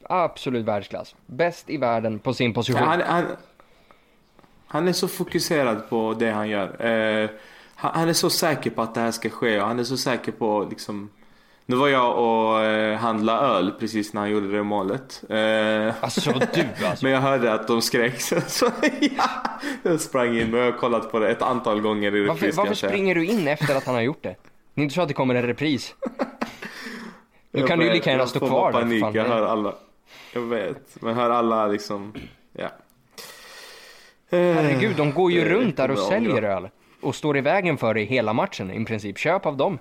Absolut 0.03 0.67
världsklass. 0.67 1.17
Bäst 1.27 1.71
i 1.71 1.77
världen 1.77 2.19
på 2.19 2.35
sin 2.35 2.55
position. 2.55 2.83
Ja, 2.83 2.89
han, 2.89 3.01
han, 3.01 3.25
han 4.67 4.89
är 4.89 4.93
så 4.93 5.09
fokuserad 5.09 5.89
på 5.89 6.15
det 6.19 6.31
han 6.31 6.49
gör. 6.49 6.87
Eh, 6.87 7.31
han, 7.75 7.91
han 7.95 8.09
är 8.09 8.13
så 8.13 8.31
säker 8.31 8.71
på 8.71 8.83
att 8.83 8.95
det 8.95 9.01
här 9.01 9.11
ska 9.11 9.31
ske 9.31 9.61
och 9.61 9.67
han 9.67 9.79
är 9.79 9.85
så 9.85 9.97
säker 9.97 10.33
på 10.33 10.67
liksom 10.71 11.11
Nu 11.67 11.77
var 11.77 11.89
jag 11.89 12.19
och 12.19 12.61
eh, 12.63 12.97
handla 12.99 13.41
öl 13.41 13.73
precis 13.81 14.13
när 14.15 14.21
han 14.21 14.31
gjorde 14.31 14.53
det 14.53 14.63
målet. 14.63 15.25
Eh, 15.31 15.95
Alltså 16.05 16.31
du 16.55 16.65
alltså. 16.87 17.05
men 17.05 17.13
jag 17.13 17.21
hörde 17.21 17.53
att 17.53 17.67
de 17.69 17.83
skrek 17.83 18.21
så, 18.47 18.67
ja, 19.01 19.25
jag 19.83 20.01
sprang 20.01 20.39
in 20.39 20.51
men 20.51 20.61
jag 20.61 20.73
har 20.73 20.79
kollat 20.79 21.13
på 21.13 21.19
det 21.19 21.31
ett 21.31 21.43
antal 21.43 21.81
gånger 21.81 22.17
i 22.17 22.21
Varför, 22.27 22.35
repris 22.41 22.57
varför 22.57 22.71
jag 22.71 22.77
säga. 22.77 22.91
springer 22.91 23.15
du 23.15 23.25
in 23.27 23.49
efter 23.49 23.77
att 23.77 23.85
han 23.87 23.95
har 23.95 24.03
gjort 24.03 24.23
det? 24.23 24.35
Det 24.75 24.81
är 24.81 24.83
inte 24.83 24.95
så 24.95 25.03
att 25.03 25.09
det 25.09 25.15
kommer 25.15 25.35
en 25.35 25.47
repris. 25.47 25.95
Nu 27.51 27.61
Jag 27.61 27.69
kan 27.69 27.79
du 27.79 27.85
ju 27.85 27.93
lika 27.93 28.11
gärna 28.11 28.23
jag 28.23 28.29
stå 28.29 28.39
kvar 28.47 28.73
för 28.73 28.81
panik, 28.81 29.01
fan. 29.03 29.15
jag 29.15 29.25
hör 29.25 29.43
alla. 29.43 29.75
Jag 30.35 30.41
vet, 30.43 30.97
men 31.03 31.15
hör 31.15 31.31
alla 31.31 31.67
liksom, 31.67 32.13
ja. 32.53 32.69
Herregud, 34.31 34.97
de 34.97 35.13
går 35.13 35.33
ju 35.33 35.41
Det 35.41 35.51
runt 35.51 35.77
där 35.77 35.91
och 35.91 35.99
jag 35.99 36.05
säljer 36.05 36.43
öl. 36.43 36.69
Och 37.01 37.15
står 37.15 37.37
i 37.37 37.41
vägen 37.41 37.79
för 37.79 37.95
dig 37.95 38.05
hela 38.05 38.33
matchen 38.33 38.71
i 38.71 38.85
princip. 38.85 39.19
Köp 39.19 39.47
av 39.47 39.57
dem. 39.57 39.79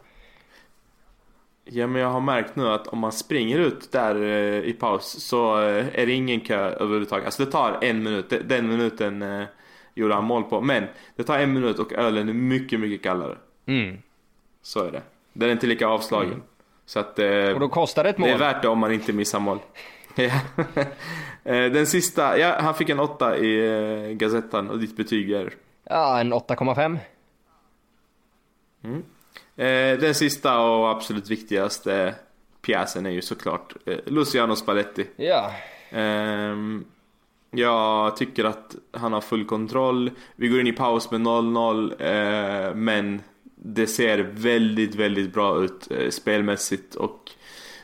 Ja 1.64 1.88
men 1.88 2.02
jag 2.02 2.10
har 2.10 2.20
märkt 2.22 2.56
nu 2.56 2.68
att 2.68 2.88
om 2.88 3.00
man 3.00 3.12
springer 3.12 3.60
ut 3.60 3.92
där 3.92 4.16
eh, 4.24 4.60
i 4.70 4.74
paus 4.74 5.06
så 5.24 5.62
eh, 5.62 5.86
är 6.00 6.06
det 6.06 6.12
ingen 6.12 6.40
kö 6.40 6.58
överhuvudtaget. 6.70 7.26
Alltså 7.26 7.46
det 7.46 7.52
tar 7.52 7.78
en 7.82 8.04
minut, 8.04 8.34
Den- 8.46 8.68
minuten 8.70 9.22
eh, 9.22 9.44
gjorde 9.94 10.14
han 10.14 10.24
mål 10.24 10.44
på. 10.44 10.62
Men 10.62 10.84
det 11.16 11.24
tar 11.24 11.40
en 11.40 11.54
minut 11.54 11.80
och 11.80 11.94
ölen 11.94 12.30
är 12.30 12.34
mycket, 12.34 12.80
mycket 12.80 13.04
kallare. 13.04 13.38
Mm. 13.66 13.98
Så 14.62 14.84
är 14.84 14.92
det. 14.92 15.02
Den 15.34 15.48
är 15.50 15.52
inte 15.54 15.68
lika 15.68 15.88
avslagen. 15.88 16.42
Så 16.86 17.00
att 17.00 17.20
Och 17.54 17.60
då 17.60 17.70
kostar 17.70 18.04
det 18.04 18.10
ett 18.10 18.18
det 18.18 18.24
är 18.28 18.32
mål. 18.32 18.40
värt 18.40 18.62
det 18.62 18.68
om 18.68 18.80
man 18.80 18.92
inte 18.92 19.14
missar 19.14 19.40
mål. 19.40 19.60
Den 21.44 21.86
sista, 21.88 22.38
ja 22.38 22.56
han 22.62 22.76
fick 22.76 22.90
en 22.90 23.00
åtta 23.00 23.38
i 23.38 24.16
Gazettan 24.20 24.70
och 24.70 24.80
ditt 24.80 24.98
betyg 24.98 25.32
är? 25.32 25.54
Ja, 25.84 26.20
en 26.20 26.34
8,5. 26.34 26.98
Eh, 28.84 28.90
den 29.56 30.16
sista 30.16 30.60
och 30.60 30.90
absolut 30.90 31.30
viktigaste 31.30 32.16
pjäsen 32.62 33.06
är 33.06 33.10
ju 33.10 33.22
såklart 33.22 33.76
eh, 33.86 33.98
Luciano 34.06 34.56
Spalletti. 34.56 35.08
Ja. 35.16 35.52
Ehm, 35.90 36.86
jag 37.52 38.18
tycker 38.18 38.44
att 38.44 38.76
han 38.92 39.14
har 39.14 39.22
full 39.22 39.46
kontroll. 39.46 40.12
Vi 40.36 40.48
går 40.48 40.60
in 40.60 40.68
i 40.68 40.74
paus 40.74 41.12
med 41.12 41.22
0-0 41.22 42.70
eh, 42.70 42.76
men 42.76 43.22
det 43.56 43.88
ser 43.88 44.18
väldigt, 44.18 44.96
väldigt 44.96 45.34
bra 45.34 45.64
ut 45.64 45.92
eh, 45.92 46.10
spelmässigt 46.10 46.96
och 46.96 47.32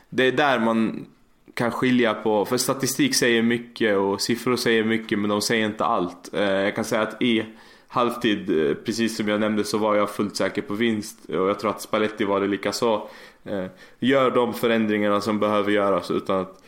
det 0.08 0.24
är 0.24 0.32
där 0.32 0.58
man 0.58 1.06
kan 1.54 1.70
skilja 1.70 2.14
på, 2.14 2.44
för 2.44 2.56
statistik 2.56 3.14
säger 3.14 3.42
mycket 3.42 3.96
och 3.96 4.20
siffror 4.20 4.56
säger 4.56 4.84
mycket 4.84 5.18
men 5.18 5.30
de 5.30 5.42
säger 5.42 5.66
inte 5.66 5.84
allt. 5.84 6.34
Eh, 6.34 6.42
jag 6.42 6.74
kan 6.74 6.84
säga 6.84 7.02
att 7.02 7.22
i 7.22 7.44
halvtid, 7.88 8.68
eh, 8.70 8.74
precis 8.74 9.16
som 9.16 9.28
jag 9.28 9.40
nämnde, 9.40 9.64
så 9.64 9.78
var 9.78 9.96
jag 9.96 10.10
fullt 10.10 10.36
säker 10.36 10.62
på 10.62 10.74
vinst 10.74 11.24
och 11.24 11.48
jag 11.48 11.58
tror 11.58 11.70
att 11.70 11.82
Spalletti 11.82 12.24
var 12.24 12.40
det 12.40 12.46
lika 12.46 12.72
så. 12.72 13.08
Eh, 13.44 13.66
gör 13.98 14.30
de 14.30 14.54
förändringarna 14.54 15.20
som 15.20 15.38
behöver 15.38 15.72
göras 15.72 16.10
utan 16.10 16.40
att 16.40 16.62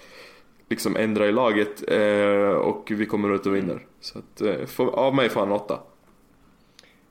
liksom 0.68 0.96
ändra 0.96 1.26
i 1.26 1.32
laget 1.32 1.90
eh, 1.90 2.50
och 2.50 2.90
vi 2.90 3.06
kommer 3.06 3.34
ut 3.34 3.46
och 3.46 3.54
vinner. 3.54 3.86
Så 4.00 4.18
att, 4.18 4.42
för, 4.70 4.86
av 4.86 5.14
mig 5.14 5.28
får 5.28 5.40
han 5.40 5.52
åtta. 5.52 5.80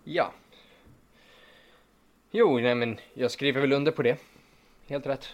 Ja. 0.03 0.31
Jo, 2.31 2.59
nej 2.59 2.75
men 2.75 2.99
jag 3.13 3.31
skriver 3.31 3.61
väl 3.61 3.73
under 3.73 3.91
på 3.91 4.03
det. 4.03 4.17
Helt 4.87 5.05
rätt. 5.05 5.25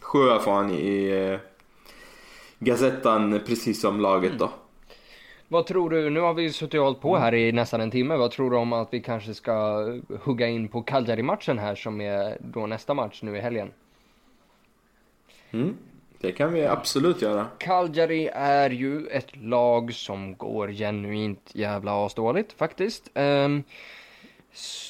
Sjua 0.00 0.38
får 0.38 0.52
han 0.52 0.70
i 0.70 1.08
eh, 1.08 1.38
Gazettan 2.58 3.40
precis 3.46 3.80
som 3.80 4.00
laget 4.00 4.38
då. 4.38 4.50
Vad 5.52 5.66
tror 5.66 5.90
du, 5.90 6.10
nu 6.10 6.20
har 6.20 6.34
vi 6.34 6.52
suttit 6.52 6.78
och 6.78 6.84
hållit 6.84 7.00
på 7.00 7.16
här 7.16 7.34
i 7.34 7.52
nästan 7.52 7.80
en 7.80 7.90
timme. 7.90 8.16
Vad 8.16 8.30
tror 8.30 8.50
du 8.50 8.56
om 8.56 8.72
att 8.72 8.88
vi 8.94 9.00
kanske 9.00 9.34
ska 9.34 9.86
hugga 10.22 10.48
in 10.48 10.68
på 10.68 10.82
Cagliari-matchen 10.82 11.58
här 11.58 11.74
som 11.74 12.00
är 12.00 12.36
då 12.40 12.66
nästa 12.66 12.94
match 12.94 13.22
nu 13.22 13.36
i 13.36 13.40
helgen? 13.40 13.72
Mm. 15.50 15.76
Det 16.20 16.32
kan 16.32 16.52
vi 16.52 16.66
absolut 16.66 17.22
göra. 17.22 17.46
Cagliari 17.58 18.30
är 18.34 18.70
ju 18.70 19.06
ett 19.06 19.36
lag 19.36 19.94
som 19.94 20.36
går 20.36 20.68
genuint 20.68 21.50
jävla 21.52 22.06
asdåligt 22.06 22.52
faktiskt. 22.52 23.10
Um, 23.14 23.64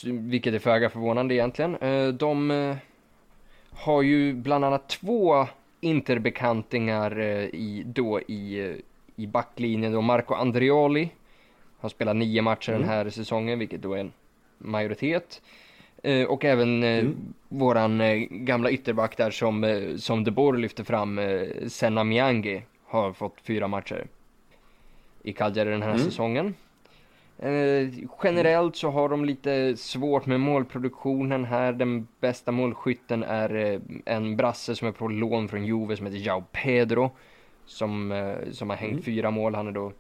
vilket 0.04 0.54
är 0.54 0.58
föga 0.58 0.90
förvånande 0.90 1.34
egentligen. 1.34 1.76
Eh, 1.76 2.08
de 2.08 2.50
eh, 2.50 2.76
har 3.70 4.02
ju 4.02 4.32
bland 4.32 4.64
annat 4.64 4.88
två 4.88 5.46
interbekantingar 5.80 7.18
eh, 7.18 7.44
i, 7.44 7.82
då 7.86 8.20
i, 8.20 8.60
eh, 8.60 8.76
i 9.22 9.26
backlinjen. 9.26 9.92
Då 9.92 10.00
Marco 10.00 10.34
Andreoli 10.34 11.10
har 11.78 11.88
spelat 11.88 12.16
nio 12.16 12.42
matcher 12.42 12.72
den 12.72 12.84
här 12.84 13.10
säsongen, 13.10 13.58
vilket 13.58 13.82
då 13.82 13.94
är 13.94 13.98
en 13.98 14.12
majoritet. 14.58 15.42
Eh, 16.02 16.26
och 16.26 16.44
även 16.44 16.82
eh, 16.82 17.04
våran 17.48 18.00
eh, 18.00 18.16
gamla 18.30 18.70
ytterback 18.70 19.16
där 19.16 19.30
som, 19.30 19.64
eh, 19.64 19.96
som 19.96 20.24
De 20.24 20.30
Boer 20.30 20.58
lyfter 20.58 20.84
fram, 20.84 21.18
eh, 21.18 21.48
Senna 21.68 22.04
Miangi, 22.04 22.62
har 22.86 23.12
fått 23.12 23.40
fyra 23.42 23.68
matcher 23.68 24.06
i 25.22 25.32
Cagliari 25.32 25.70
den 25.70 25.82
här 25.82 25.96
säsongen. 25.98 26.54
Eh, 27.38 27.88
generellt 28.24 28.76
så 28.76 28.90
har 28.90 29.08
de 29.08 29.24
lite 29.24 29.76
svårt 29.76 30.26
med 30.26 30.40
målproduktionen 30.40 31.44
här. 31.44 31.72
Den 31.72 32.08
bästa 32.20 32.52
målskytten 32.52 33.22
är 33.22 33.54
eh, 33.54 33.80
en 34.04 34.36
brasse 34.36 34.76
som 34.76 34.88
är 34.88 34.92
på 34.92 35.08
lån 35.08 35.48
från 35.48 35.66
Juve 35.66 35.96
som 35.96 36.06
heter 36.06 36.18
Jao 36.18 36.44
Pedro. 36.52 37.10
Som, 37.70 38.12
eh, 38.12 38.50
som 38.52 38.70
har 38.70 38.76
hängt 38.76 38.92
Mm. 38.92 39.02
fyra 39.02 39.30
mål. 39.30 39.54
Han 39.54 39.66
är 39.66 39.72
då 39.72 39.92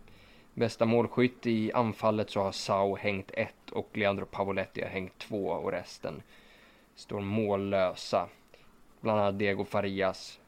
bästa 0.54 0.86
målskytt. 0.86 1.46
I 1.46 1.72
anfallet 1.72 2.30
så 2.30 2.42
har 2.42 2.52
Sao 2.52 2.96
hängt 2.96 3.30
ett 3.30 3.70
och 3.72 3.88
Leandro 3.92 4.26
Pavoletti 4.26 4.82
har 4.82 4.88
hängt 4.88 5.18
två 5.18 5.46
och 5.46 5.72
resten 5.72 6.22
står 6.94 7.20
mållösa. 7.20 8.28
Bland 9.00 9.20
annat 9.20 9.38
Diego 9.38 9.64
Farias 9.64 10.40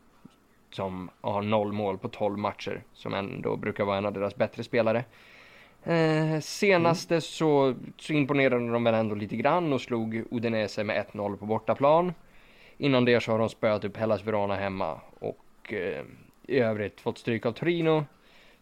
som 0.71 1.11
har 1.21 1.43
noll 1.43 1.73
mål 1.73 1.99
på 1.99 2.09
12 2.09 2.39
matcher. 2.39 2.83
Som 2.93 3.15
ändå 3.15 3.57
brukar 3.57 3.85
vara 3.85 3.99
en 3.99 4.07
av 4.07 4.13
deras 4.13 4.37
bättre 4.37 4.65
spelare. 4.65 5.05
Eh, 5.85 6.41
senaste 6.41 7.21
så, 7.21 7.75
så 7.99 8.13
imponerade 8.13 8.73
de 8.73 8.85
väl 8.85 8.95
ändå 8.95 9.15
lite 9.15 9.37
grann 9.37 9.73
och 9.73 9.81
slog 9.81 10.25
Udinese 10.31 10.85
med 10.85 10.97
1-0 11.13 11.37
på 11.37 11.47
bortaplan. 11.47 12.13
Innan 12.79 13.05
det 13.05 13.21
så 13.21 13.33
har 13.33 13.39
de 13.39 13.49
spöat 13.49 13.85
upp 13.85 13.97
Hellas 13.97 14.27
Verona 14.27 14.55
hemma 14.55 15.01
och 15.21 15.73
eh, 15.73 16.05
i 16.43 16.59
övrigt 16.59 17.01
fått 17.01 17.19
stryk 17.19 17.47
av 17.47 17.53
Torino, 17.53 18.05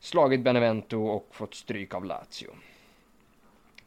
slagit 0.01 0.41
Benevento 0.41 0.99
och 1.07 1.29
fått 1.31 1.55
stryk 1.55 1.95
av 1.95 2.05
Lazio. 2.05 2.51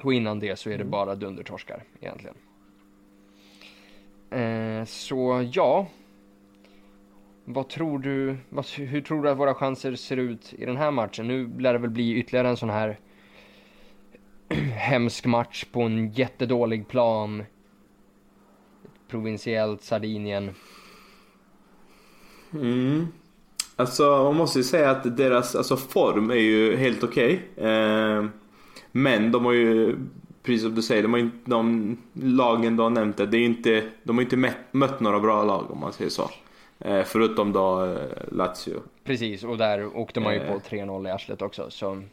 Och 0.02 0.14
innan 0.14 0.40
det 0.40 0.60
så 0.60 0.70
är 0.70 0.78
det 0.78 0.84
bara 0.84 1.16
dundertorskar 1.16 1.84
egentligen. 2.02 2.36
Eh, 4.30 4.86
så 4.86 5.50
ja. 5.54 5.88
Vad 7.46 7.70
tror 7.70 8.00
du, 8.00 8.38
vad, 8.50 8.66
hur 8.66 9.02
tror 9.02 9.24
du 9.24 9.30
att 9.30 9.38
våra 9.38 9.54
chanser 9.54 9.96
ser 9.96 10.18
ut 10.18 10.54
i 10.54 10.66
den 10.66 10.78
här 10.78 10.92
matchen? 10.92 11.28
Nu 11.28 11.60
lär 11.60 11.74
det 11.74 11.80
väl 11.80 11.90
bli 11.90 12.16
ytterligare 12.16 12.50
en 12.50 12.58
sån 12.58 12.70
här 12.70 13.00
hemsk 14.74 15.26
match 15.26 15.66
på 15.72 15.82
en 15.82 16.12
jättedålig 16.12 16.88
plan. 16.88 17.44
Provinsiellt 19.08 19.82
Sardinien. 19.82 20.56
Mm. 22.54 23.08
Alltså 23.76 24.04
man 24.04 24.36
måste 24.36 24.60
ju 24.60 24.64
säga 24.64 24.92
att 24.92 25.18
deras 25.18 25.56
alltså, 25.56 25.78
form 25.78 26.32
är 26.32 26.36
ju 26.36 26.76
helt 26.76 27.04
okej. 27.04 27.42
Eh, 27.56 28.26
men 28.92 29.32
de 29.32 29.46
har 29.46 29.54
ju, 29.54 29.96
precis 30.44 30.62
som 30.62 30.76
du 30.76 30.82
säger, 30.82 31.04
de, 31.04 31.14
har 31.14 31.20
ju, 31.20 31.30
de 31.46 31.98
lagen 32.14 32.78
du 32.78 32.84
har 32.84 32.90
nämnt 32.90 33.18
det, 33.18 33.26
det 33.26 33.38
är 33.38 33.46
inte, 33.46 33.84
de 34.04 34.18
har 34.18 34.22
ju 34.22 34.26
inte 34.26 34.38
mött, 34.38 34.58
mött 34.72 35.00
några 35.00 35.20
bra 35.20 35.44
lag 35.44 35.72
om 35.72 35.80
man 35.80 35.94
säger 35.94 36.10
så. 36.10 36.30
Eh, 36.80 37.04
förutom 37.04 37.54
då 37.54 37.86
eh, 37.86 37.98
Lazio. 38.32 38.82
Precis, 39.04 39.44
och 39.44 39.58
där 39.58 39.98
åkte 39.98 40.20
man 40.20 40.34
ju 40.34 40.40
på 40.40 40.60
3-0 40.60 41.08
i 41.08 41.12
arslet 41.12 41.42
också. 41.42 41.70
Så, 41.70 42.04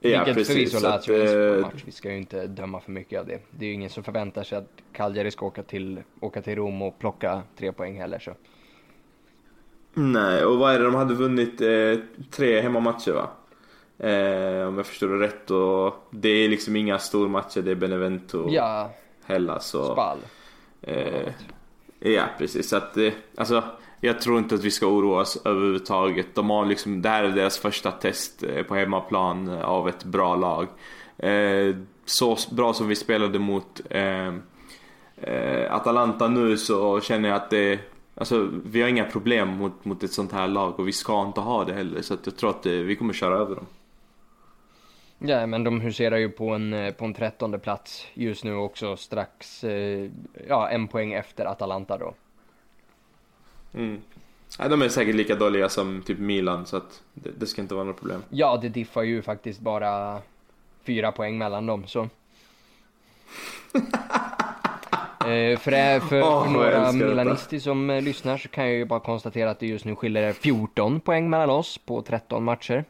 Ja 0.00 0.24
vilket 0.24 0.46
förvisso 0.46 0.78
så 0.78 0.86
att, 0.86 1.08
Lazio 1.08 1.22
är 1.22 1.52
en 1.52 1.58
eh, 1.58 1.60
match. 1.60 1.82
Vi 1.84 1.92
ska 1.92 2.10
ju 2.10 2.16
inte 2.16 2.46
döma 2.46 2.80
för 2.80 2.92
mycket 2.92 3.20
av 3.20 3.26
det. 3.26 3.40
Det 3.50 3.64
är 3.64 3.68
ju 3.68 3.74
ingen 3.74 3.90
som 3.90 4.04
förväntar 4.04 4.42
sig 4.42 4.58
att 4.58 4.68
Cagliari 4.92 5.30
ska 5.30 5.46
åka 5.46 5.62
till, 5.62 6.02
åka 6.20 6.42
till 6.42 6.56
Rom 6.56 6.82
och 6.82 6.98
plocka 6.98 7.42
tre 7.56 7.72
poäng 7.72 7.98
heller. 7.98 8.18
Så. 8.18 8.32
Nej, 9.94 10.44
och 10.44 10.58
vad 10.58 10.74
är 10.74 10.78
det 10.78 10.84
de 10.84 10.94
hade 10.94 11.14
vunnit? 11.14 11.60
Eh, 11.60 11.98
tre 12.30 12.60
hemmamatcher 12.60 13.12
va? 13.12 13.28
Eh, 13.98 14.68
om 14.68 14.76
jag 14.76 14.86
förstår 14.86 15.08
det 15.08 15.26
rätt 15.26 15.50
och 15.50 16.08
det 16.10 16.28
är 16.28 16.48
liksom 16.48 16.76
inga 16.76 16.98
stormatcher, 16.98 17.62
det 17.62 17.70
är 17.70 17.74
Benevento, 17.74 18.48
Ja, 18.50 18.90
Hellas 19.26 19.74
och... 19.74 19.92
Spal. 19.92 20.18
Eh, 20.82 21.32
ja, 22.00 22.24
precis. 22.38 22.68
Så 22.68 22.76
att, 22.76 22.96
eh, 22.96 23.12
alltså, 23.36 23.62
jag 24.00 24.20
tror 24.20 24.38
inte 24.38 24.54
att 24.54 24.64
vi 24.64 24.70
ska 24.70 24.86
oroa 24.86 25.20
oss 25.20 25.42
överhuvudtaget. 25.44 26.34
De 26.34 26.50
har 26.50 26.64
liksom, 26.64 27.02
det 27.02 27.08
här 27.08 27.24
är 27.24 27.28
deras 27.28 27.58
första 27.58 27.90
test 27.90 28.42
eh, 28.42 28.62
på 28.62 28.74
hemmaplan 28.74 29.48
eh, 29.48 29.64
av 29.64 29.88
ett 29.88 30.04
bra 30.04 30.36
lag. 30.36 30.68
Eh, 31.18 31.76
så 32.04 32.36
bra 32.50 32.72
som 32.72 32.88
vi 32.88 32.94
spelade 32.94 33.38
mot 33.38 33.80
Atalanta 35.70 36.28
nu 36.28 36.56
så 36.56 37.00
känner 37.00 37.28
jag 37.28 37.36
att 37.36 37.50
det 37.50 37.78
Alltså 38.14 38.50
vi 38.64 38.82
har 38.82 38.88
inga 38.88 39.04
problem 39.04 39.48
mot, 39.48 39.84
mot 39.84 40.02
ett 40.02 40.12
sånt 40.12 40.32
här 40.32 40.48
lag 40.48 40.80
och 40.80 40.88
vi 40.88 40.92
ska 40.92 41.22
inte 41.26 41.40
ha 41.40 41.64
det 41.64 41.72
heller 41.74 42.02
så 42.02 42.14
att 42.14 42.26
jag 42.26 42.36
tror 42.36 42.50
att 42.50 42.66
eh, 42.66 42.72
vi 42.72 42.96
kommer 42.96 43.12
köra 43.12 43.34
över 43.34 43.54
dem. 43.54 43.66
Ja, 45.18 45.46
men 45.46 45.64
de 45.64 45.80
huserar 45.80 46.16
ju 46.16 46.28
på 46.28 46.50
en, 46.50 46.72
eh, 46.72 46.92
på 46.94 47.04
en 47.04 47.14
trettonde 47.14 47.58
plats 47.58 48.06
just 48.14 48.44
nu 48.44 48.54
också 48.54 48.96
strax, 48.96 49.64
eh, 49.64 50.10
ja, 50.48 50.68
en 50.68 50.88
poäng 50.88 51.12
efter 51.12 51.44
Atalanta 51.44 51.98
då. 51.98 52.14
Mm. 53.74 54.00
Nej, 54.58 54.68
de 54.68 54.82
är 54.82 54.88
säkert 54.88 55.14
lika 55.14 55.34
dåliga 55.34 55.68
som 55.68 56.02
typ 56.02 56.18
Milan 56.18 56.66
så 56.66 56.76
att 56.76 57.02
det, 57.14 57.30
det 57.38 57.46
ska 57.46 57.62
inte 57.62 57.74
vara 57.74 57.84
något 57.84 57.98
problem. 57.98 58.22
Ja, 58.28 58.58
det 58.62 58.68
diffar 58.68 59.02
ju 59.02 59.22
faktiskt 59.22 59.60
bara 59.60 60.20
fyra 60.82 61.12
poäng 61.12 61.38
mellan 61.38 61.66
dem, 61.66 61.86
så. 61.86 62.08
Eh, 65.24 65.58
för 65.58 65.70
det, 65.70 66.00
för, 66.08 66.16
jag 66.16 66.50
några 66.50 66.92
milanister 66.92 67.58
som 67.58 67.90
eh, 67.90 68.02
lyssnar 68.02 68.38
så 68.38 68.48
kan 68.48 68.64
jag 68.64 68.74
ju 68.74 68.84
bara 68.84 69.00
konstatera 69.00 69.50
att 69.50 69.60
det 69.60 69.66
just 69.66 69.84
nu 69.84 69.96
skiljer 69.96 70.32
14 70.32 71.00
poäng 71.00 71.30
mellan 71.30 71.50
oss 71.50 71.78
på 71.78 72.02
13 72.02 72.44
matcher. 72.44 72.84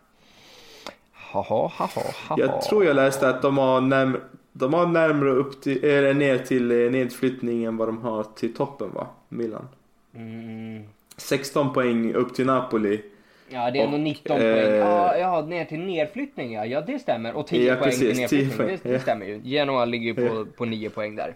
Haha, 1.13 1.71
haha, 1.75 1.89
haha. 2.29 2.37
Jag 2.39 2.63
tror 2.63 2.85
jag 2.85 2.97
läste 2.97 3.29
att 3.29 3.43
de 3.43 3.59
har, 3.59 3.81
närm 3.81 4.17
de 4.53 4.75
har 4.75 4.87
närmare 4.87 5.31
upp 5.31 5.63
till, 5.63 5.85
eller 5.85 6.15
ner 6.15 6.39
till 6.39 6.71
eh, 6.71 6.91
nedflyttning 6.91 7.65
än 7.65 7.77
vad 7.77 7.89
de 7.89 8.03
har 8.03 8.23
till 8.37 8.55
toppen 8.55 8.91
va? 8.95 9.07
Milan. 9.29 9.69
Mm, 10.15 10.85
16 11.17 11.73
poäng 11.73 12.15
upp 12.15 12.35
till 12.35 12.47
Napoli. 12.47 13.03
ja, 13.49 13.71
det 13.71 13.81
är 13.81 13.93
Och, 13.95 14.01
19 14.01 14.37
eh, 14.37 14.43
poäng. 14.43 14.75
Ja, 14.75 15.17
ja, 15.17 15.41
ner 15.41 15.65
till 15.65 15.81
nedflyttning 15.81 16.53
ja. 16.53 16.67
Ja, 16.67 16.81
det 16.81 16.99
stämmer. 16.99 17.35
Och 17.35 17.47
10 17.47 17.69
Ja, 17.69 17.75
poäng 17.77 17.85
precis, 17.85 18.01
till 18.01 18.29
10 18.29 18.39
nedflyttning. 18.39 18.57
poäng, 18.67 18.79
Det, 18.83 18.89
det 18.89 18.95
ja. 18.95 19.01
stämmer 19.01 19.27
ju. 19.27 19.41
Genoa 19.45 19.85
ligger 19.85 20.15
på, 20.29 20.47
på 20.57 20.65
9 20.65 20.91
poäng 20.91 21.17
där. 21.17 21.35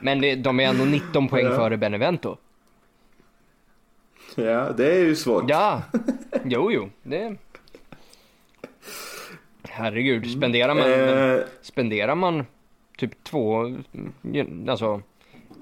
Men 0.00 0.20
det, 0.20 0.34
de 0.34 0.60
är 0.60 0.64
ändå 0.64 0.84
19 0.84 1.28
poäng 1.28 1.46
före 1.46 1.76
Benevento. 1.76 2.36
Ja, 4.34 4.72
det 4.72 4.92
är 4.94 4.98
ju 5.04 5.16
svårt. 5.16 5.44
Ja, 5.48 5.82
jo, 6.44 6.72
jo, 6.72 6.90
det... 7.02 7.36
Herregud, 9.62 10.30
spenderar 10.30 10.74
man, 10.74 10.84
Eh, 10.92 11.40
spenderar 11.62 12.14
man 12.14 12.46
typ 12.96 13.24
två, 13.24 13.76
alltså 14.68 15.02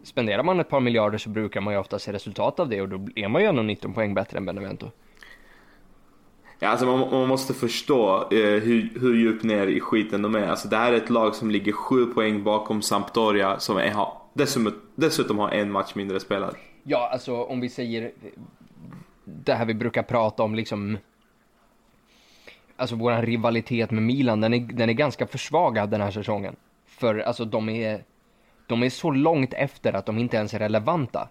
spenderar 0.03 0.43
man 0.43 0.61
ett 0.61 0.69
par 0.69 0.81
miljarder 0.81 1.19
så 1.19 1.29
brukar 1.29 1.61
man 1.61 1.75
ju 1.75 1.81
ofta 1.81 1.99
se 1.99 2.13
resultat 2.13 2.61
av 2.61 2.69
det 2.69 2.81
och 2.83 2.89
då 2.89 3.09
är 3.17 3.29
man 3.29 3.43
ju 3.43 3.49
ändå 3.49 3.63
19 3.63 3.93
poäng 3.93 4.15
bättre 4.15 4.39
än 4.39 4.47
Benevento 4.47 4.91
ja, 6.59 6.69
alltså 6.69 6.87
man, 6.87 7.11
man 7.11 7.29
måste 7.29 7.55
förstå 7.55 8.29
eh, 8.31 8.39
hur, 8.39 9.01
hur 9.01 9.15
djupt 9.15 9.45
ner 9.45 9.67
i 9.67 9.81
skiten 9.81 10.23
de 10.23 10.35
är. 10.35 10.47
Alltså 10.47 10.69
det 10.69 10.77
här 10.77 10.93
är 10.93 10.97
ett 10.97 11.11
lag 11.11 11.35
som 11.35 11.51
ligger 11.51 11.73
7 11.73 12.07
poäng 12.07 12.45
bakom 12.45 12.83
Sampdoria 12.83 13.59
som 13.59 13.77
är, 13.77 13.91
har, 13.91 14.13
dessutom, 14.33 14.75
dessutom 14.95 15.39
har 15.39 15.51
en 15.51 15.71
match 15.71 15.95
mindre 15.95 16.21
spelad. 16.21 16.57
Ja, 16.83 17.09
alltså 17.13 17.43
om 17.43 17.61
vi 17.61 17.69
säger 17.69 18.13
det 19.25 19.55
här 19.55 19.65
vi 19.65 19.75
brukar 19.75 20.03
prata 20.03 20.43
om 20.43 20.55
liksom 20.55 20.99
Alltså 22.79 22.97
våran 22.97 23.23
rivalitet 23.23 23.91
med 23.91 24.03
Milan, 24.03 24.41
den 24.41 24.55
är, 24.55 24.61
den 24.61 24.89
är 24.89 24.93
ganska 24.93 25.27
försvagad 25.27 25.91
den 25.91 26.01
här 26.01 26.11
säsongen. 26.11 26.57
För 26.87 27.19
alltså 27.19 27.45
de 27.45 27.69
är, 27.69 28.05
de 28.67 28.83
är 28.83 28.91
så 28.91 29.11
långt 29.11 29.55
efter 29.55 29.93
att 29.93 30.07
de 30.07 30.19
inte 30.19 30.37
ens 30.37 30.55
är 30.55 30.59
relevanta. 30.59 31.29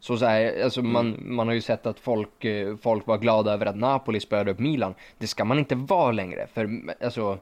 Så, 0.00 0.16
så 0.16 0.24
här, 0.24 0.62
alltså 0.64 0.82
man, 0.82 1.16
man 1.20 1.46
har 1.46 1.54
ju 1.54 1.60
sett 1.60 1.86
att 1.86 2.00
folk, 2.00 2.44
eh, 2.44 2.76
folk 2.76 3.06
var 3.06 3.18
glada 3.18 3.52
över 3.52 3.66
att 3.66 3.76
Napoli 3.76 4.20
spöade 4.20 4.50
upp 4.50 4.58
Milan. 4.58 4.94
Det 5.18 5.26
ska 5.26 5.44
man 5.44 5.58
inte 5.58 5.74
vara 5.74 6.12
längre, 6.12 6.46
för 6.46 6.80
alltså 7.04 7.38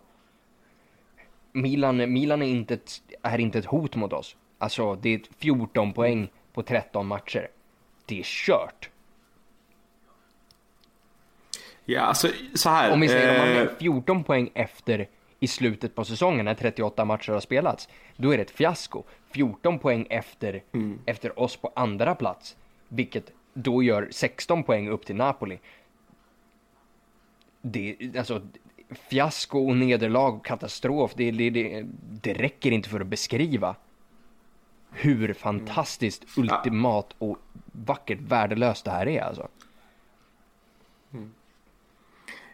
Milan, 1.53 2.13
Milan 2.13 2.43
är, 2.43 2.47
inte 2.47 2.75
ett, 2.75 3.03
är 3.23 3.39
inte 3.39 3.59
ett 3.59 3.65
hot 3.65 3.97
mot 3.97 4.13
oss. 4.13 4.37
Alltså 4.59 4.95
det 4.95 5.15
är 5.15 5.21
14 5.39 5.93
poäng 5.93 6.31
på 6.53 6.63
13 6.63 7.07
matcher. 7.07 7.49
Det 8.07 8.19
är 8.19 8.23
kört. 8.25 8.91
Ja, 11.85 12.01
alltså 12.01 12.29
så 12.55 12.71
här. 12.71 12.93
Om 12.93 13.01
vi 13.01 13.09
säger 13.09 13.31
om 13.31 13.39
man 13.39 13.49
eh, 13.49 13.63
är 13.63 13.75
14 13.79 14.25
poäng 14.25 14.51
efter 14.55 15.09
i 15.41 15.47
slutet 15.47 15.95
på 15.95 16.05
säsongen 16.05 16.45
när 16.45 16.55
38 16.55 17.05
matcher 17.05 17.33
har 17.33 17.41
spelats. 17.41 17.89
Då 18.17 18.33
är 18.33 18.37
det 18.37 18.43
ett 18.43 18.51
fiasko. 18.51 19.05
14 19.31 19.79
poäng 19.79 20.07
efter, 20.11 20.63
efter 21.07 21.39
oss 21.39 21.57
på 21.57 21.73
andra 21.77 22.15
plats. 22.15 22.57
Vilket 22.89 23.33
då 23.55 23.83
gör 23.83 24.09
16 24.11 24.63
poäng 24.65 24.89
upp 24.89 25.07
till 25.07 25.17
Napoli. 25.17 25.59
Det, 27.61 27.97
alltså, 28.19 28.43
fiasko 28.91 29.69
och 29.69 29.77
nederlag 29.77 30.35
och 30.35 30.45
katastrof, 30.45 31.13
det, 31.17 31.31
det, 31.31 31.51
det, 31.51 31.87
det 32.23 32.35
räcker 32.35 32.71
inte 32.71 32.89
för 32.89 33.01
att 33.01 33.07
beskriva 33.07 33.77
hur 34.91 35.33
fantastiskt, 35.33 36.39
ultimat 36.39 37.15
och 37.19 37.39
vackert 37.73 38.21
värdelöst 38.21 38.85
det 38.85 38.91
här 38.91 39.09
är 39.09 39.23
alltså. 39.23 39.49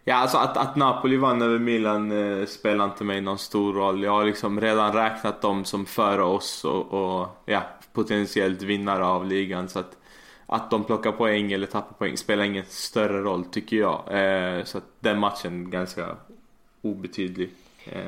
Ja, 0.07 0.15
alltså 0.15 0.39
att, 0.39 0.57
att 0.57 0.77
Napoli 0.77 1.17
vann 1.17 1.43
över 1.43 1.59
Milan 1.59 2.13
eh, 2.41 2.47
spelar 2.47 2.85
inte 2.85 3.05
mig 3.05 3.21
någon 3.21 3.39
stor 3.39 3.73
roll. 3.75 4.03
Jag 4.03 4.11
har 4.13 4.25
liksom 4.25 4.61
redan 4.61 4.93
räknat 4.93 5.43
dem 5.43 5.65
som 5.65 5.87
före 5.87 6.23
oss 6.23 6.65
och, 6.65 6.93
och 7.21 7.29
ja, 7.47 7.63
potentiellt 7.93 8.63
vinnare 8.63 9.05
av 9.05 9.27
ligan. 9.27 9.69
Så 9.69 9.79
att, 9.79 9.97
att 10.47 10.71
de 10.71 10.85
plockar 10.85 11.13
poäng 11.13 11.53
eller 11.53 11.67
tappar 11.67 11.95
poäng 11.99 12.17
spelar 12.17 12.45
ingen 12.45 12.65
större 12.69 13.21
roll 13.23 13.45
tycker 13.45 13.77
jag. 13.77 14.01
Eh, 14.11 14.65
så 14.65 14.79
att 14.79 14.85
den 15.01 15.19
matchen 15.19 15.67
är 15.67 15.71
ganska 15.71 16.07
obetydlig. 16.83 17.51
Eh. 17.87 18.01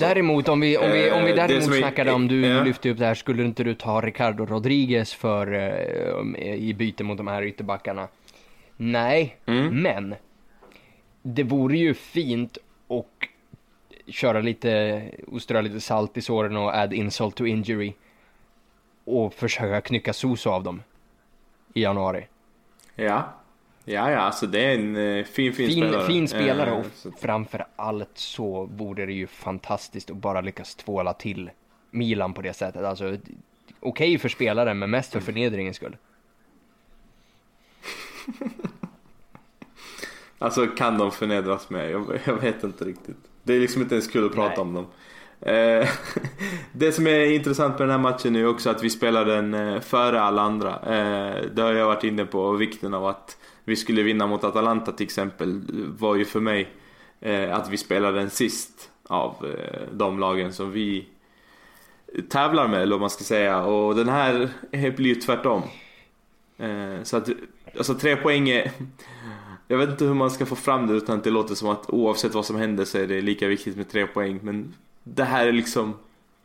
Däremot 0.00 0.48
om 0.48 0.60
vi, 0.60 0.78
om 0.78 0.90
vi, 0.92 1.10
om 1.10 1.24
vi 1.24 1.30
Eh, 1.30 1.36
däremot 1.36 1.68
är- 1.68 1.78
snackade 1.78 2.12
om 2.12 2.28
du 2.28 2.46
ja. 2.46 2.62
lyfte 2.64 2.90
upp 2.90 2.98
det 2.98 3.06
här, 3.06 3.14
skulle 3.14 3.44
inte 3.44 3.64
du 3.64 3.74
ta 3.74 4.00
Ricardo 4.00 4.46
Rodriguez 4.46 5.14
för, 5.14 5.52
eh, 5.54 6.54
i 6.54 6.74
byte 6.78 7.04
mot 7.04 7.16
de 7.16 7.26
här 7.28 7.42
ytterbackarna? 7.42 8.08
Nej, 8.76 9.36
Mm. 9.46 9.82
men 9.82 10.14
det 11.22 11.42
vore 11.42 11.78
ju 11.78 11.94
fint 11.94 12.58
och 12.86 13.28
köra 14.06 14.40
lite, 14.40 15.02
och 15.26 15.42
strö 15.42 15.60
lite 15.62 15.80
salt 15.80 16.16
i 16.16 16.22
såren 16.22 16.56
och 16.56 16.76
add 16.76 16.92
insult 16.92 17.36
to 17.36 17.46
injury 17.46 17.92
och 19.04 19.34
försöka 19.34 19.80
knycka 19.80 20.12
Soso 20.12 20.50
av 20.50 20.62
dem 20.62 20.82
i 21.74 21.82
januari. 21.82 22.26
Ja. 22.94 23.34
Ja, 23.84 24.10
ja, 24.10 24.18
alltså 24.18 24.46
det 24.46 24.60
är 24.64 24.74
en 24.74 24.96
eh, 24.96 25.24
fin, 25.24 25.52
fin, 25.52 25.66
Fin, 25.66 25.76
spelare. 25.82 26.06
fin 26.06 26.28
spelare 26.28 26.70
Eh, 26.70 26.76
och 26.76 26.86
framför 27.20 27.66
allt 27.76 28.10
så 28.18 28.64
vore 28.64 29.06
det 29.06 29.12
ju 29.12 29.26
fantastiskt 29.26 30.10
att 30.10 30.16
bara 30.16 30.40
lyckas 30.40 30.74
tvåla 30.74 31.12
till 31.12 31.50
Milan 31.90 32.34
på 32.34 32.42
det 32.42 32.52
sättet. 32.52 32.84
Alltså 32.84 33.16
okej 33.80 34.18
för 34.18 34.28
spelaren 34.28 34.78
men 34.78 34.90
mest 34.90 35.12
för 35.12 35.20
förnedringens 35.20 35.76
skull. 35.76 35.96
Alltså 40.38 40.66
kan 40.66 40.98
de 40.98 41.10
förnedras 41.10 41.70
med? 41.70 41.90
Jag, 41.90 42.18
jag 42.24 42.34
vet 42.34 42.64
inte 42.64 42.84
riktigt. 42.84 43.16
Det 43.42 43.54
är 43.54 43.60
liksom 43.60 43.82
inte 43.82 43.94
ens 43.94 44.08
kul 44.08 44.26
att 44.26 44.34
prata 44.34 44.50
Nej. 44.50 44.60
om 44.60 44.74
dem. 44.74 44.86
Eh, 45.40 45.88
det 46.72 46.92
som 46.92 47.06
är 47.06 47.24
intressant 47.24 47.78
med 47.78 47.88
den 47.88 47.90
här 47.90 48.10
matchen 48.10 48.36
är 48.36 48.46
också 48.46 48.70
att 48.70 48.82
vi 48.82 48.90
spelar 48.90 49.24
den 49.24 49.54
eh, 49.54 49.80
före 49.80 50.20
alla 50.20 50.42
andra. 50.42 50.74
Eh, 50.74 51.44
det 51.54 51.62
har 51.62 51.72
jag 51.72 51.86
varit 51.86 52.04
inne 52.04 52.24
på 52.24 52.52
vikten 52.52 52.94
av 52.94 53.06
att 53.06 53.36
vi 53.64 53.76
skulle 53.76 54.02
vinna 54.02 54.26
mot 54.26 54.44
Atalanta 54.44 54.92
till 54.92 55.04
exempel 55.04 55.62
var 55.98 56.14
ju 56.14 56.24
för 56.24 56.40
mig 56.40 56.68
eh, 57.20 57.56
att 57.56 57.70
vi 57.70 57.76
spelar 57.76 58.12
den 58.12 58.30
sist 58.30 58.90
av 59.08 59.46
de 59.92 60.18
lagen 60.18 60.52
som 60.52 60.70
vi 60.70 61.08
tävlar 62.28 62.68
med 62.68 62.82
eller 62.82 62.92
vad 62.92 63.00
man 63.00 63.10
ska 63.10 63.24
säga 63.24 63.62
och 63.62 63.94
den 63.94 64.08
här 64.08 64.50
blir 64.96 65.14
ju 65.14 65.14
tvärtom. 65.14 65.62
Så 67.02 67.16
att, 67.16 67.28
alltså 67.76 67.94
tre 67.94 68.16
poäng 68.16 68.48
är 68.48 68.72
jag 69.68 69.78
vet 69.78 69.88
inte 69.88 70.04
hur 70.04 70.14
man 70.14 70.30
ska 70.30 70.46
få 70.46 70.56
fram 70.56 70.86
det 70.86 70.94
utan 70.94 71.18
att 71.18 71.24
det 71.24 71.30
låter 71.30 71.54
som 71.54 71.68
att 71.68 71.90
oavsett 71.90 72.34
vad 72.34 72.46
som 72.46 72.56
händer 72.56 72.84
så 72.84 72.98
är 72.98 73.06
det 73.06 73.20
lika 73.20 73.48
viktigt 73.48 73.76
med 73.76 73.88
tre 73.90 74.06
poäng. 74.06 74.38
Men 74.42 74.74
det 75.04 75.24
här 75.24 75.46
är 75.46 75.52
liksom 75.52 75.94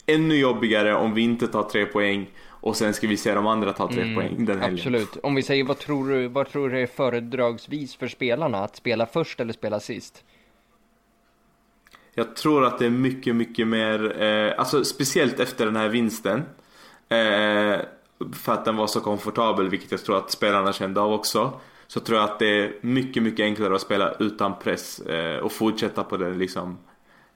ännu 0.06 0.36
jobbigare 0.36 0.96
om 0.96 1.14
vi 1.14 1.22
inte 1.22 1.48
tar 1.48 1.64
tre 1.64 1.86
poäng 1.86 2.30
och 2.48 2.76
sen 2.76 2.94
ska 2.94 3.08
vi 3.08 3.18
se 3.18 3.34
de 3.34 3.48
andra 3.48 3.74
ta 3.74 3.88
tre 3.88 4.02
Mm, 4.02 4.16
poäng 4.16 4.46
den 4.46 4.60
helgen. 4.60 4.80
Absolut. 4.80 5.18
Om 5.24 5.36
vi 5.36 5.42
säger 5.42 5.64
vad 5.64 5.80
tror 5.80 6.10
du, 6.10 6.28
vad 6.28 6.50
tror 6.50 6.70
du 6.70 6.82
är 6.82 6.88
föredragsvis 6.88 7.96
för 7.96 8.08
spelarna? 8.08 8.58
Att 8.58 8.76
spela 8.76 9.06
först 9.06 9.40
eller 9.40 9.54
spela 9.54 9.80
sist? 9.80 10.24
Jag 12.14 12.36
tror 12.36 12.66
att 12.66 12.80
det 12.80 12.86
är 12.86 12.90
mycket, 12.90 13.36
mycket 13.36 13.68
mer, 13.68 14.22
eh, 14.22 14.60
alltså 14.60 14.84
speciellt 14.84 15.40
efter 15.40 15.66
den 15.66 15.76
här 15.76 15.90
vinsten. 15.90 16.38
Eh, 17.10 17.80
för 18.34 18.54
att 18.54 18.66
den 18.66 18.76
var 18.76 18.88
så 18.88 19.00
komfortabel, 19.02 19.70
vilket 19.70 19.92
jag 19.92 20.04
tror 20.04 20.18
att 20.18 20.32
spelarna 20.32 20.74
kände 20.74 21.02
av 21.02 21.14
också. 21.14 21.60
Så 21.88 22.00
tror 22.00 22.20
jag 22.20 22.30
att 22.30 22.40
det 22.40 22.48
är 22.48 22.74
mycket, 22.82 23.24
mycket 23.24 23.44
enklare 23.44 23.76
att 23.76 23.82
spela 23.82 24.14
utan 24.20 24.60
press 24.60 25.00
eh, 25.00 25.38
och 25.38 25.52
fortsätta 25.52 26.04
på 26.04 26.18
det 26.18 26.30
liksom. 26.30 26.78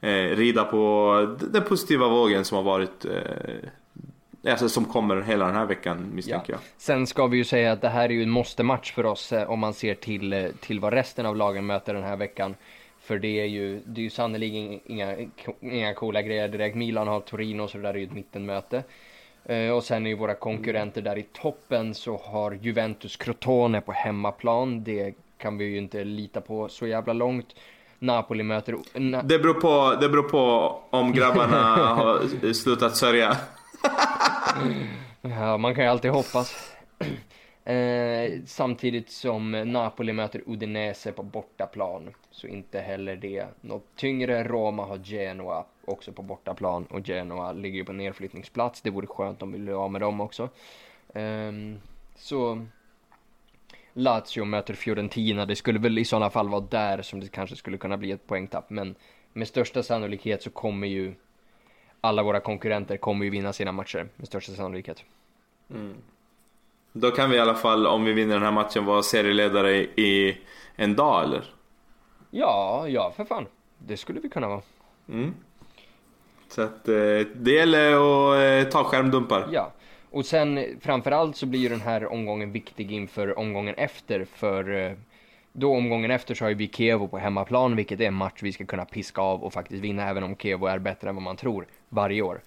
Eh, 0.02 0.10
rida 0.10 0.64
på 0.64 1.38
den 1.52 1.64
positiva 1.64 2.08
vågen 2.08 2.46
som 2.46 2.56
har 2.56 2.64
varit, 2.64 3.06
eh, 3.06 4.52
alltså 4.52 4.70
som 4.70 4.86
kommer 4.86 5.22
hela 5.22 5.46
den 5.46 5.56
här 5.56 5.66
veckan 5.66 6.12
misstänker 6.14 6.54
jag. 6.54 6.60
Sen 6.78 7.08
ska 7.08 7.28
vi 7.28 7.38
ju 7.38 7.44
säga 7.44 7.72
att 7.72 7.82
det 7.82 7.90
här 7.90 8.10
är 8.10 8.14
ju 8.14 8.24
en 8.24 8.30
måste-match 8.30 8.94
för 8.94 9.06
oss 9.06 9.34
om 9.48 9.60
man 9.60 9.74
ser 9.74 9.96
till, 9.96 10.52
till 10.60 10.80
vad 10.80 10.94
resten 10.94 11.26
av 11.26 11.36
lagen 11.36 11.66
möter 11.66 11.94
den 11.94 12.04
här 12.04 12.18
veckan. 12.18 12.56
För 13.08 13.20
det 13.20 13.40
är 13.42 13.46
ju, 13.46 13.82
det 13.86 14.02
är 14.02 14.04
ju 14.04 14.10
sannerligen 14.10 14.80
inga, 14.86 15.16
inga 15.60 15.94
coola 15.94 16.22
grejer 16.22 16.48
direkt. 16.48 16.76
Milan 16.76 17.08
har 17.08 17.20
Torino 17.20 17.68
så 17.68 17.78
det 17.78 17.84
där 17.84 17.94
är 17.94 17.98
ju 17.98 18.06
ett 18.06 18.14
mittenmöte. 18.14 18.84
Eh, 19.50 19.70
och 19.72 19.84
sen 19.84 20.06
är 20.06 20.10
ju 20.10 20.16
våra 20.16 20.34
konkurrenter 20.36 21.02
där 21.02 21.18
i 21.18 21.24
toppen 21.24 21.94
så 21.96 22.18
har 22.18 22.52
Juventus 22.52 23.16
Crotone 23.18 23.82
på 23.82 23.92
hemmaplan. 23.92 24.84
Det 24.84 25.14
kan 25.38 25.58
vi 25.58 25.66
ju 25.66 25.78
inte 25.78 26.04
lita 26.04 26.42
på 26.42 26.70
så 26.70 26.88
jävla 26.88 27.14
långt. 27.14 27.48
Napoli 28.00 28.44
möter... 28.44 28.74
Na- 28.94 29.22
Det 29.24 29.40
beror 29.40 29.54
på, 29.54 29.98
det 30.02 30.10
beror 30.10 30.24
på 30.24 30.76
om 30.90 31.12
grabbarna 31.12 31.76
har 31.96 32.20
slutat 32.54 32.96
sörja. 32.98 33.38
Ja, 35.22 35.58
man 35.58 35.76
kan 35.76 35.84
ju 35.84 35.90
alltid 35.90 36.12
hoppas. 36.12 36.56
Eh, 37.68 38.42
samtidigt 38.46 39.10
som 39.10 39.52
Napoli 39.52 40.14
möter 40.14 40.44
Udinese 40.46 41.12
på 41.12 41.24
bortaplan. 41.24 42.14
Så 42.32 42.48
inte 42.48 42.80
heller 42.80 43.16
det 43.16 43.46
något 43.62 43.96
tyngre. 43.96 44.44
Roma 44.44 44.86
har 44.86 44.98
Genoa 44.98 45.66
också 45.86 46.12
på 46.12 46.22
bortaplan. 46.22 46.86
Och 46.86 47.08
Genoa 47.08 47.52
ligger 47.52 47.78
ju 47.78 47.86
på 47.86 47.94
nedflyttningsplats. 47.94 48.82
Det 48.82 48.90
vore 48.90 49.08
skönt 49.08 49.42
om 49.42 49.52
vi 49.52 49.60
blev 49.60 49.78
av 49.78 49.92
med 49.92 50.02
dem 50.02 50.22
också. 50.22 50.50
Eh, 51.14 51.52
så 52.16 52.66
Lazio 53.94 54.46
möter 54.46 54.74
Fiorentina. 54.74 55.46
Det 55.46 55.56
skulle 55.56 55.80
väl 55.80 55.98
i 55.98 56.06
sådana 56.06 56.30
fall 56.30 56.50
vara 56.50 56.62
där 56.62 57.02
som 57.02 57.20
det 57.20 57.32
kanske 57.32 57.56
skulle 57.56 57.78
kunna 57.78 57.98
bli 57.98 58.12
ett 58.12 58.28
poängtapp. 58.28 58.70
Men 58.70 58.96
med 59.34 59.48
största 59.48 59.84
sannolikhet 59.84 60.44
så 60.44 60.50
kommer 60.50 60.88
ju 60.88 61.14
alla 62.02 62.24
våra 62.24 62.40
konkurrenter 62.40 62.98
kommer 62.98 63.26
ju 63.26 63.32
vinna 63.32 63.54
sina 63.54 63.72
matcher 63.72 64.08
med 64.16 64.28
största 64.28 64.52
sannolikhet. 64.52 65.04
Mm. 65.70 65.96
Då 67.00 67.12
kan 67.12 67.30
vi 67.30 67.36
i 67.36 67.40
alla 67.40 67.56
fall, 67.56 67.88
om 67.88 68.04
vi 68.04 68.14
vinner 68.14 68.34
den 68.34 68.44
här 68.44 68.52
matchen, 68.52 68.86
vara 68.86 69.04
serieledare 69.04 69.76
i, 69.76 70.38
en 70.76 70.96
dag 70.96 71.24
eller? 71.24 71.44
Ja, 72.32 72.86
ja 72.88 73.14
för 73.18 73.26
fan. 73.26 73.46
Det 73.78 73.98
skulle 73.98 74.20
vi 74.20 74.30
kunna 74.30 74.48
vara. 74.48 74.62
Mm. 75.10 75.34
Så 76.48 76.62
att 76.62 76.88
eh, 76.88 76.96
det 77.36 77.52
gäller 77.52 77.92
att 77.94 78.66
eh, 78.66 78.72
ta 78.72 78.84
skärmdumpar. 78.84 79.48
Ja. 79.52 79.72
Och 80.12 80.26
sen 80.26 80.66
framförallt 80.82 81.36
så 81.36 81.46
blir 81.46 81.60
ju 81.60 81.70
den 81.70 81.82
här 81.82 82.12
omgången 82.12 82.52
viktig 82.52 82.92
inför 82.92 83.40
omgången 83.40 83.76
efter. 83.76 84.26
För 84.26 84.76
eh, 84.76 84.92
då 85.54 85.76
omgången 85.76 86.12
efter 86.12 86.36
så 86.36 86.46
har 86.46 86.50
ju 86.50 86.56
vi 86.56 86.68
Kevo 86.68 87.08
på 87.08 87.18
hemmaplan, 87.18 87.76
vilket 87.76 88.00
är 88.00 88.06
en 88.08 88.14
match 88.14 88.40
vi 88.42 88.54
ska 88.54 88.66
kunna 88.66 88.86
piska 88.86 89.22
av 89.22 89.44
och 89.44 89.54
faktiskt 89.54 89.84
vinna, 89.84 90.10
även 90.10 90.24
om 90.24 90.36
Kevo 90.36 90.66
är 90.66 90.80
bättre 90.80 91.10
än 91.10 91.16
vad 91.16 91.24
man 91.24 91.36
tror 91.38 91.66
varje 91.90 92.22
år. 92.22 92.42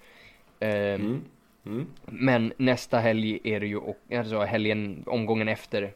Ehm, 0.59 1.01
Mm. 1.01 1.21
Mm. 1.65 1.85
Men 2.05 2.53
nästa 2.57 2.99
helg 2.99 3.39
är 3.43 3.59
det 3.59 3.67
ju, 3.67 3.79
alltså 4.17 4.39
helgen, 4.39 5.03
omgången 5.07 5.47
efter 5.47 5.93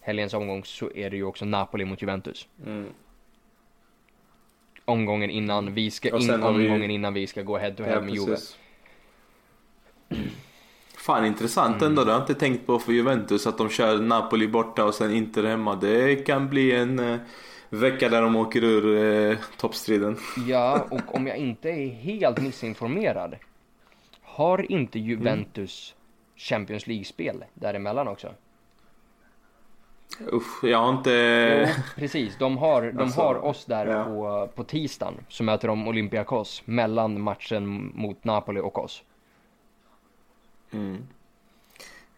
helgens 0.00 0.34
omgång 0.34 0.64
så 0.64 0.90
är 0.94 1.10
det 1.10 1.16
ju 1.16 1.24
också 1.24 1.44
Napoli 1.44 1.84
mot 1.84 2.02
Juventus. 2.02 2.48
Mm. 2.66 2.86
Omgången 4.84 5.30
innan 5.30 5.74
vi 5.74 5.90
ska, 5.90 6.08
in, 6.18 6.30
har 6.30 6.52
vi- 6.52 6.66
omgången 6.66 6.90
innan 6.90 7.14
vi 7.14 7.26
ska 7.26 7.42
gå 7.42 7.58
head 7.58 7.70
to 7.74 7.82
head 7.82 7.94
Ja, 7.94 8.00
med 8.00 8.14
Juve. 8.14 8.36
Fan 10.96 11.26
intressant 11.26 11.82
ändå, 11.82 12.04
det 12.04 12.12
har 12.12 12.18
jag 12.18 12.22
inte 12.30 12.34
tänkt 12.40 12.66
på 12.66 12.78
för 12.78 12.92
Juventus 12.92 13.46
att 13.46 13.58
de 13.58 13.68
kör 13.68 13.98
Napoli 14.00 14.48
borta 14.48 14.84
och 14.84 14.94
sen 14.94 15.12
Inter 15.12 15.44
hemma. 15.44 15.74
Det 15.76 16.16
kan 16.26 16.48
bli 16.48 16.72
en 16.72 16.98
eh, 16.98 17.18
vecka 17.70 18.08
där 18.08 18.22
de 18.22 18.36
åker 18.36 18.64
ur 18.64 18.96
eh, 19.30 19.38
toppstriden. 19.56 20.16
Ja, 20.48 20.86
och 20.90 21.14
om 21.14 21.26
jag 21.26 21.36
inte 21.36 21.68
är 21.70 21.88
helt 21.88 22.40
missinformerad. 22.42 23.36
Har 24.34 24.72
inte 24.72 24.98
Juventus 24.98 25.94
Champions 26.36 26.86
League-spel 26.86 27.44
däremellan 27.54 28.08
också? 28.08 28.34
Usch, 30.32 30.64
jag 30.64 30.78
har 30.78 30.90
inte... 30.90 31.10
Jo, 31.76 31.82
precis. 31.96 32.38
De 32.38 32.58
har, 32.58 32.82
de 32.82 32.98
Alltså, 32.98 33.20
har 33.20 33.34
oss 33.44 33.64
där 33.64 33.86
ja. 33.86 34.04
på, 34.04 34.48
på 34.54 34.64
tisdagen. 34.64 35.14
Så 35.28 35.44
möter 35.44 35.68
de 35.68 35.88
Olympiakos 35.88 36.62
mellan 36.64 37.20
matchen 37.20 37.92
mot 37.94 38.24
Napoli 38.24 38.60
och 38.60 38.78
oss. 38.78 39.02
Mm. 40.70 41.06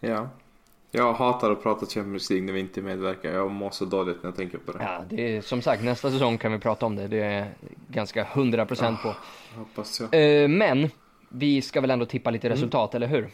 Ja. 0.00 0.28
Jag 0.90 1.12
hatar 1.12 1.50
att 1.50 1.62
prata 1.62 1.86
Champions 1.86 2.30
League 2.30 2.46
när 2.46 2.52
vi 2.52 2.60
inte 2.60 2.82
medverkar. 2.82 3.32
Jag 3.32 3.50
mår 3.50 3.70
så 3.70 3.84
dåligt 3.84 4.22
när 4.22 4.28
jag 4.30 4.36
tänker 4.36 4.58
på 4.58 4.72
det. 4.72 4.78
Ja, 4.82 5.04
det 5.08 5.36
är 5.36 5.40
som 5.40 5.62
sagt 5.62 5.84
nästa 5.84 6.10
säsong 6.10 6.38
kan 6.38 6.52
vi 6.52 6.58
prata 6.58 6.86
om 6.86 6.96
det. 6.96 7.08
Det 7.08 7.22
är 7.22 7.54
ganska 7.88 8.24
100% 8.24 9.02
på. 9.02 9.14
Hoppas 9.58 10.00
jag. 10.00 10.42
Eh, 10.42 10.48
men 10.48 10.90
vi 11.34 11.62
ska 11.62 11.80
väl 11.80 11.90
ändå 11.90 12.06
tippa 12.06 12.30
lite 12.30 12.48
resultat, 12.48 12.94
eller 12.94 13.06
hur? 13.06 13.28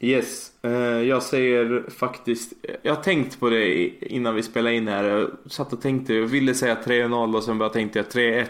Yes, 0.00 0.52
eh, 0.62 0.72
jag 1.02 1.22
säger 1.22 1.90
faktiskt, 1.90 2.52
jag 2.82 2.94
har 2.94 3.02
tänkt 3.02 3.40
på 3.40 3.50
det 3.50 3.88
innan 4.14 4.34
vi 4.34 4.42
spelade 4.42 4.76
in 4.76 4.88
här. 4.88 5.04
Jag 5.04 5.30
satt 5.46 5.72
och 5.72 5.82
tänkte, 5.82 6.14
jag 6.14 6.26
ville 6.26 6.54
säga 6.54 6.76
3-0 6.84 7.36
och 7.36 7.44
sen 7.44 7.58
bara 7.58 7.68
tänkte 7.68 7.98
jag 7.98 8.06
3-1. 8.06 8.46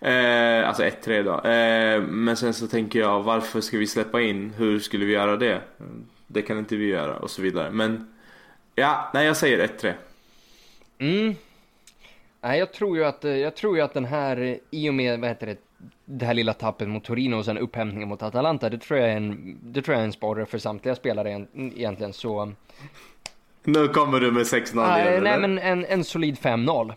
Eh, 0.00 0.68
alltså 0.68 0.82
1-3 0.82 1.22
då. 1.22 1.48
Eh, 1.48 2.02
men 2.02 2.36
sen 2.36 2.54
så 2.54 2.66
tänker 2.66 2.98
jag, 2.98 3.22
varför 3.22 3.60
ska 3.60 3.78
vi 3.78 3.86
släppa 3.86 4.20
in? 4.20 4.52
Hur 4.56 4.78
skulle 4.78 5.04
vi 5.04 5.12
göra 5.12 5.36
det? 5.36 5.60
Det 6.26 6.42
kan 6.42 6.58
inte 6.58 6.76
vi 6.76 6.86
göra 6.86 7.16
och 7.16 7.30
så 7.30 7.42
vidare. 7.42 7.70
Men 7.70 8.14
ja, 8.74 9.10
nej 9.14 9.26
jag 9.26 9.36
säger 9.36 9.68
1-3. 9.68 9.92
Mm. 10.98 11.34
Nej, 12.40 12.58
jag 12.58 12.72
tror 12.72 12.96
ju 12.96 13.04
att, 13.04 13.24
eh, 13.24 13.36
jag 13.36 13.56
tror 13.56 13.76
ju 13.76 13.82
att 13.82 13.94
den 13.94 14.04
här, 14.04 14.36
eh, 14.36 14.56
i 14.70 14.90
och 14.90 14.94
med, 14.94 15.20
vad 15.20 15.28
heter 15.28 15.46
det, 15.46 15.56
det 16.04 16.26
här 16.26 16.34
lilla 16.34 16.52
tappet 16.52 16.88
mot 16.88 17.04
Torino 17.04 17.36
och 17.36 17.44
sen 17.44 17.58
upphämtningen 17.58 18.08
mot 18.08 18.22
Atalanta, 18.22 18.70
det 18.70 18.78
tror 18.78 19.00
jag 19.00 19.08
är 19.10 19.16
en, 19.16 19.58
det 19.62 19.82
tror 19.82 19.94
jag 19.94 20.00
är 20.02 20.06
en 20.06 20.12
sporre 20.12 20.46
för 20.46 20.58
samtliga 20.58 20.94
spelare 20.94 21.28
egent- 21.30 21.48
egentligen, 21.54 22.12
så... 22.12 22.52
Nu 23.64 23.88
kommer 23.88 24.20
du 24.20 24.32
med 24.32 24.42
6-0 24.42 24.74
Nej, 24.74 25.08
igen 25.10 25.22
nej 25.22 25.32
eller? 25.32 25.48
men 25.48 25.58
en, 25.58 25.84
en 25.84 26.04
solid 26.04 26.36
5-0. 26.38 26.92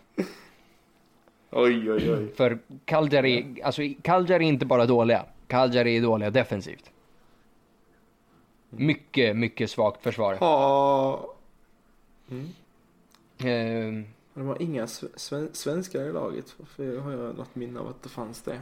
Oj, 1.52 1.92
oj, 1.92 2.12
oj. 2.14 2.34
För 2.36 2.60
Cagliari, 2.86 3.62
alltså 3.64 3.82
Cagliari 4.02 4.44
är 4.46 4.48
inte 4.50 4.66
bara 4.66 4.86
dåliga. 4.86 5.26
Cagliari 5.48 5.98
är 5.98 6.02
dåliga 6.02 6.30
defensivt. 6.30 6.92
Mycket, 8.70 9.36
mycket 9.36 9.72
svagt 9.72 10.04
försvar. 10.04 10.36
Ha... 10.36 11.36
Eh, 13.38 14.04
Det 14.40 14.46
var 14.46 14.62
inga 14.62 14.86
sve- 14.86 15.08
sven- 15.16 15.50
svenskar 15.54 16.02
i 16.02 16.12
laget. 16.14 16.56
Varför 16.58 16.98
har 17.00 17.12
jag 17.12 17.38
något 17.38 17.56
minne 17.56 17.80
av 17.80 17.88
att 17.88 18.04
det 18.04 18.10
fanns 18.10 18.42
det? 18.42 18.54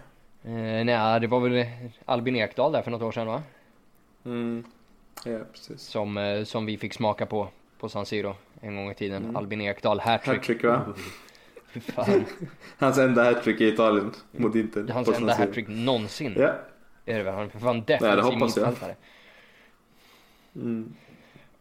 eh, 0.43 0.85
nej, 0.85 1.19
det 1.19 1.27
var 1.27 1.39
väl 1.39 1.65
Albin 2.05 2.35
Ekdal 2.35 2.71
där 2.71 2.81
för 2.81 2.91
något 2.91 3.01
år 3.01 3.11
sedan 3.11 3.27
va? 3.27 3.43
Mm. 4.25 4.63
Ja, 5.25 5.39
precis. 5.51 5.81
Som, 5.81 6.17
eh, 6.17 6.43
som 6.43 6.65
vi 6.65 6.77
fick 6.77 6.93
smaka 6.93 7.25
på 7.25 7.47
på 7.79 7.89
San 7.89 8.05
Siro 8.05 8.35
en 8.61 8.75
gång 8.75 8.91
i 8.91 8.93
tiden. 8.93 9.23
Mm. 9.23 9.35
Albin 9.35 9.61
Ekdal, 9.61 9.99
hattrick. 9.99 10.37
Hattrick 10.37 10.63
va? 10.63 10.85
Fan. 11.81 12.25
Hans 12.77 12.97
enda 12.97 13.23
hattrick 13.23 13.61
i 13.61 13.67
Italien 13.67 14.11
mot 14.31 14.55
Inter. 14.55 14.87
Hans 14.93 15.09
enda 15.09 15.33
hattrick 15.33 15.67
någonsin. 15.67 16.33
Ja. 16.37 16.53
Är 17.05 17.17
det 17.17 17.23
väl? 17.23 17.33
Han 17.33 17.43
är 17.45 17.49
för 17.49 17.59
fan 17.59 17.75
Nej, 17.75 17.83
det 17.87 17.93
defensiv 17.93 18.23
hoppas 18.33 18.57
jag. 18.57 18.67
mittfältare. 18.67 18.95
Mm. 20.55 20.93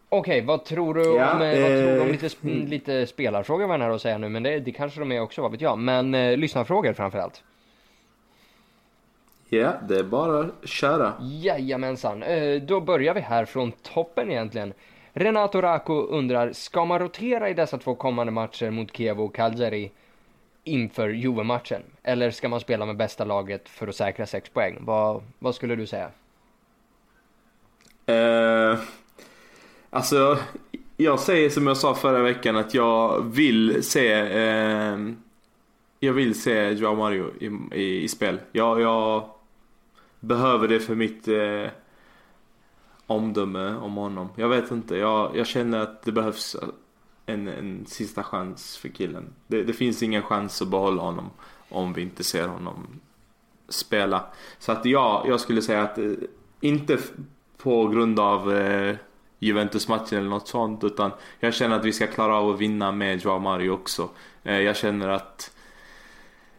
Okej, 0.08 0.40
vad 0.44 0.64
tror 0.64 0.94
du 0.94 1.02
Ja, 1.02 1.32
om, 1.34 1.42
eh, 1.42 1.60
vad 1.60 1.68
tror 1.70 1.94
du 1.94 2.00
om 2.00 2.06
eh, 2.06 2.12
lite, 2.12 2.28
sp- 2.28 2.68
lite 2.68 3.06
spelarfrågor 3.06 3.66
var 3.66 3.78
den 3.78 3.86
här 3.88 3.94
att 3.94 4.02
säga 4.02 4.18
nu, 4.18 4.28
men 4.28 4.42
det, 4.42 4.60
det 4.60 4.72
kanske 4.72 5.00
de 5.00 5.12
är 5.12 5.20
också, 5.20 5.42
vad 5.42 5.50
vet 5.50 5.60
jag. 5.60 5.78
Men 5.78 6.14
eh, 6.14 6.36
lyssnarfrågor 6.36 6.92
framförallt. 6.92 7.42
Ja, 9.48 9.72
det 9.88 9.98
är 9.98 10.02
bara 10.02 10.40
att 10.40 10.68
köra. 10.68 11.12
Jajamensan, 11.20 12.22
eh, 12.22 12.62
då 12.62 12.80
börjar 12.80 13.14
vi 13.14 13.20
här 13.20 13.44
från 13.44 13.72
toppen 13.72 14.30
egentligen. 14.30 14.72
Renato 15.12 15.60
Racco 15.60 15.92
undrar, 16.06 16.52
ska 16.52 16.84
man 16.84 16.98
rotera 16.98 17.48
i 17.50 17.54
dessa 17.54 17.78
två 17.78 17.94
kommande 17.94 18.32
matcher 18.32 18.70
mot 18.70 18.96
Kiev 18.96 19.20
och 19.20 19.34
Cagliari 19.34 19.90
inför 20.64 21.08
Juve-matchen? 21.08 21.82
Eller 22.02 22.30
ska 22.30 22.48
man 22.48 22.60
spela 22.60 22.86
med 22.86 22.96
bästa 22.96 23.24
laget 23.24 23.68
för 23.68 23.88
att 23.88 23.96
säkra 23.96 24.26
sex 24.26 24.48
poäng? 24.50 24.76
Vad, 24.80 25.22
vad 25.38 25.54
skulle 25.54 25.76
du 25.76 25.86
säga? 25.86 26.10
Eh, 28.06 28.78
alltså, 29.90 30.38
jag 30.96 31.20
säger 31.20 31.50
som 31.50 31.66
jag 31.66 31.76
sa 31.76 31.94
förra 31.94 32.22
veckan 32.22 32.56
att 32.56 32.74
jag 32.74 33.22
vill 33.22 33.84
se 33.84 34.12
eh, 34.12 34.98
Jag 36.00 36.12
vill 36.12 36.40
se 36.42 36.70
Joao 36.70 36.94
Mario 36.94 37.30
i, 37.40 37.78
i, 37.80 38.02
i 38.02 38.08
spel. 38.08 38.38
Jag, 38.52 38.80
jag 38.80 39.30
behöver 40.20 40.68
det 40.68 40.80
för 40.80 40.94
mitt 40.94 41.28
eh, 41.28 41.70
omdöme 43.06 43.74
om 43.74 43.94
honom. 43.94 44.28
Jag 44.36 44.48
vet 44.48 44.70
inte, 44.70 44.96
jag, 44.96 45.36
jag 45.36 45.46
känner 45.46 45.78
att 45.80 46.02
det 46.02 46.12
behövs 46.12 46.56
en, 47.26 47.48
en 47.48 47.86
sista 47.86 48.22
chans 48.22 48.76
för 48.76 48.88
killen. 48.88 49.32
Det, 49.46 49.62
det 49.62 49.72
finns 49.72 50.02
ingen 50.02 50.22
chans 50.22 50.62
att 50.62 50.68
behålla 50.68 51.02
honom 51.02 51.30
om 51.68 51.92
vi 51.92 52.02
inte 52.02 52.24
ser 52.24 52.48
honom 52.48 53.00
spela. 53.68 54.24
Så 54.58 54.72
att 54.72 54.84
ja, 54.84 55.24
jag 55.28 55.40
skulle 55.40 55.62
säga 55.62 55.82
att 55.82 55.98
eh, 55.98 56.12
inte 56.60 56.98
på 57.58 57.88
grund 57.88 58.20
av 58.20 58.56
eh, 58.56 58.96
Juventus-matchen 59.38 60.18
eller 60.18 60.28
något 60.28 60.48
sånt 60.48 60.84
utan 60.84 61.10
jag 61.40 61.54
känner 61.54 61.76
att 61.76 61.84
vi 61.84 61.92
ska 61.92 62.06
klara 62.06 62.36
av 62.36 62.50
att 62.50 62.60
vinna 62.60 62.92
med 62.92 63.24
Joao 63.24 63.38
Mario 63.38 63.70
också. 63.70 64.08
Eh, 64.44 64.60
jag 64.60 64.76
känner 64.76 65.08
att 65.08 65.56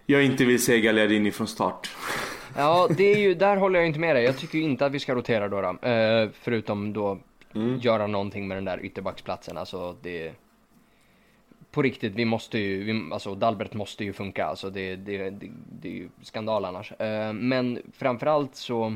jag 0.06 0.24
inte 0.24 0.46
vill 0.46 0.64
se 0.64 0.82
Gagliardini 0.82 1.32
från 1.32 1.48
start. 1.48 1.90
Ja, 2.56 2.88
det 2.98 3.14
är 3.14 3.18
ju, 3.18 3.34
där 3.34 3.58
håller 3.58 3.80
jag 3.80 3.88
inte 3.88 4.00
med 4.00 4.16
dig. 4.16 4.24
Jag 4.24 4.38
tycker 4.38 4.60
inte 4.60 4.86
att 4.86 4.92
vi 4.92 5.00
ska 5.00 5.16
rotera 5.16 5.48
då. 5.48 5.62
då. 5.62 5.88
Eh, 5.90 6.30
förutom 6.34 6.94
då 6.94 7.20
Mm. 7.56 7.80
göra 7.80 8.08
någonting 8.08 8.48
med 8.48 8.58
den 8.58 8.66
där 8.66 8.86
ytterbacksplatsen. 8.86 9.58
Alltså 9.58 9.96
det... 10.02 10.32
På 11.72 11.82
riktigt, 11.82 12.14
vi 12.16 12.26
måste 12.26 12.60
ju, 12.60 12.84
vi, 12.84 13.10
alltså 13.14 13.36
Dalbert 13.36 13.74
måste 13.74 14.04
ju 14.04 14.14
funka. 14.14 14.46
Alltså 14.46 14.70
det, 14.70 14.96
det, 14.96 15.30
det, 15.30 15.50
det 15.82 15.88
är 15.88 15.94
ju 15.94 16.10
skandal 16.22 16.66
annars. 16.66 16.92
Eh, 16.92 17.34
men 17.34 17.82
framförallt 17.98 18.56
så... 18.56 18.96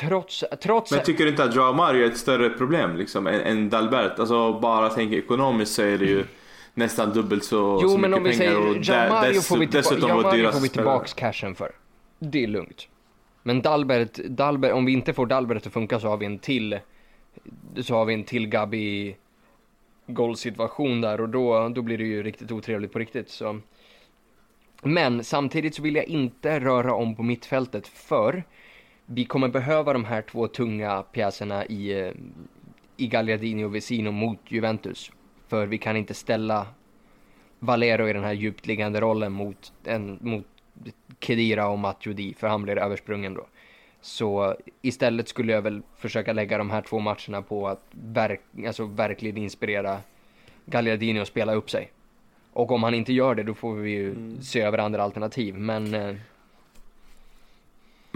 Trots, 0.00 0.44
trots... 0.62 0.90
Men 0.90 1.02
tycker 1.04 1.24
du 1.24 1.30
inte 1.30 1.44
att 1.44 1.54
Joao 1.54 1.72
Mario 1.72 2.02
är 2.04 2.10
ett 2.10 2.18
större 2.18 2.50
problem 2.50 2.96
liksom 2.96 3.26
än, 3.26 3.40
än 3.40 3.70
Dalbert? 3.70 4.18
Alltså 4.18 4.60
bara 4.60 4.88
tänk 4.88 5.12
ekonomiskt 5.12 5.72
så 5.74 5.82
är 5.82 5.98
det 5.98 6.04
ju 6.04 6.24
nästan 6.74 7.12
dubbelt 7.12 7.44
så, 7.44 7.78
Jo 7.82 7.88
så 7.88 7.98
men 7.98 8.10
mycket 8.10 8.16
om 8.16 8.24
vi 8.24 8.38
pengar 8.38 8.52
säger, 8.54 8.68
och 8.70 8.76
Jean 8.76 8.84
där- 8.84 9.10
Mario 9.10 9.40
får 9.40 9.56
vi, 9.58 9.66
tillba- 9.66 10.22
Mario 10.22 10.50
får 10.50 10.60
vi 10.60 10.68
tillbaks 10.68 11.14
cashen 11.14 11.54
för. 11.54 11.72
Det 12.18 12.44
är 12.44 12.46
lugnt. 12.46 12.88
Men 13.42 13.62
Dalbert, 13.62 14.14
Dalbert, 14.14 14.72
om 14.72 14.84
vi 14.84 14.92
inte 14.92 15.12
får 15.12 15.26
Dalbert 15.26 15.66
att 15.66 15.72
funka 15.72 16.00
så 16.00 16.08
har 16.08 16.16
vi 16.16 16.26
en 16.26 16.38
till, 16.38 16.78
så 17.82 17.94
har 17.94 18.04
vi 18.04 18.14
en 18.14 18.24
till 18.24 18.46
Gabi 18.48 19.16
golvsituation 20.06 21.00
där 21.00 21.20
och 21.20 21.28
då, 21.28 21.68
då 21.68 21.82
blir 21.82 21.98
det 21.98 22.04
ju 22.04 22.22
riktigt 22.22 22.52
otrevligt 22.52 22.92
på 22.92 22.98
riktigt. 22.98 23.30
Så. 23.30 23.60
Men 24.82 25.24
samtidigt 25.24 25.74
så 25.74 25.82
vill 25.82 25.94
jag 25.96 26.04
inte 26.04 26.60
röra 26.60 26.94
om 26.94 27.16
på 27.16 27.22
mittfältet 27.22 27.88
för 27.88 28.44
vi 29.06 29.24
kommer 29.24 29.48
behöva 29.48 29.92
de 29.92 30.04
här 30.04 30.22
två 30.22 30.48
tunga 30.48 31.02
pjäserna 31.02 31.66
i, 31.66 32.00
eh, 32.00 32.12
i 32.96 33.06
Gagliardini 33.06 33.64
och 33.64 33.74
Vesino 33.74 34.10
mot 34.10 34.38
Juventus. 34.48 35.12
För 35.48 35.66
vi 35.66 35.78
kan 35.78 35.96
inte 35.96 36.14
ställa 36.14 36.66
Valero 37.58 38.08
i 38.08 38.12
den 38.12 38.24
här 38.24 38.32
djupt 38.32 38.66
liggande 38.66 39.00
rollen 39.00 39.32
mot, 39.32 39.72
en, 39.84 40.18
mot 40.20 40.46
Kedira 41.20 41.68
och 41.68 41.78
Matuidi 41.78 42.34
för 42.34 42.46
han 42.46 42.62
blir 42.62 42.78
översprungen 42.78 43.34
då. 43.34 43.46
Så 44.00 44.56
istället 44.82 45.28
skulle 45.28 45.52
jag 45.52 45.62
väl 45.62 45.82
försöka 45.96 46.32
lägga 46.32 46.58
de 46.58 46.70
här 46.70 46.82
två 46.82 46.98
matcherna 46.98 47.42
på 47.42 47.68
att 47.68 47.82
verk, 47.90 48.40
alltså 48.66 48.84
verkligen 48.84 49.36
inspirera 49.36 49.98
Gagliardini 50.64 51.20
att 51.20 51.28
spela 51.28 51.54
upp 51.54 51.70
sig. 51.70 51.90
Och 52.52 52.72
om 52.72 52.82
han 52.82 52.94
inte 52.94 53.12
gör 53.12 53.34
det 53.34 53.42
då 53.42 53.54
får 53.54 53.74
vi 53.74 53.90
ju 53.90 54.36
se 54.40 54.60
över 54.60 54.78
andra 54.78 55.02
alternativ. 55.02 55.54
Men 55.58 55.94
eh, 55.94 56.16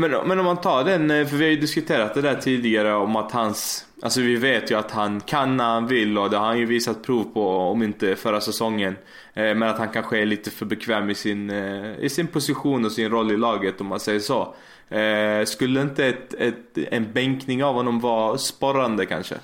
men, 0.01 0.29
men 0.29 0.39
om 0.39 0.45
man 0.45 0.57
tar 0.57 0.85
den, 0.85 1.11
eh, 1.11 1.27
för 1.27 1.37
vi 1.37 1.45
har 1.45 1.51
ju 1.51 1.61
diskuterat 1.61 2.15
det 2.15 2.21
där 2.23 2.35
tidigare 2.35 2.95
om 2.95 3.17
att 3.17 3.33
hans, 3.33 3.87
alltså 4.03 4.21
vi 4.21 4.37
vet 4.37 4.71
ju 4.71 4.75
att 4.79 4.91
han 4.91 5.21
kan 5.21 5.57
när 5.57 5.65
han 5.65 5.87
vill 5.87 6.19
och 6.19 6.31
det 6.31 6.37
har 6.37 6.47
han 6.47 6.59
ju 6.59 6.67
visat 6.67 7.03
prov 7.03 7.25
på 7.25 7.49
om 7.49 7.83
inte 7.83 8.17
förra 8.17 8.41
säsongen. 8.41 8.97
Eh, 9.35 9.55
Men 9.55 9.63
att 9.63 9.79
han 9.79 9.89
kanske 9.89 10.19
är 10.19 10.27
lite 10.27 10.51
för 10.51 10.67
bekväm 10.67 11.11
i 11.11 11.15
sin, 11.15 11.51
eh, 11.51 11.99
i 11.99 12.09
sin 12.09 12.27
position 12.27 12.85
och 12.85 12.93
sin 12.93 13.11
roll 13.11 13.31
i 13.33 13.37
laget 13.37 13.81
om 13.81 13.87
man 13.87 14.01
säger 14.01 14.21
så. 14.21 14.55
Eh, 14.89 15.45
Skulle 15.45 15.83
inte 15.83 16.07
ett, 16.07 16.35
ett, 16.35 16.79
en 16.91 17.13
bänkning 17.13 17.65
av 17.65 17.75
honom 17.75 18.01
vara 18.01 18.39
sporrande 18.39 19.07
kanske? 19.07 19.35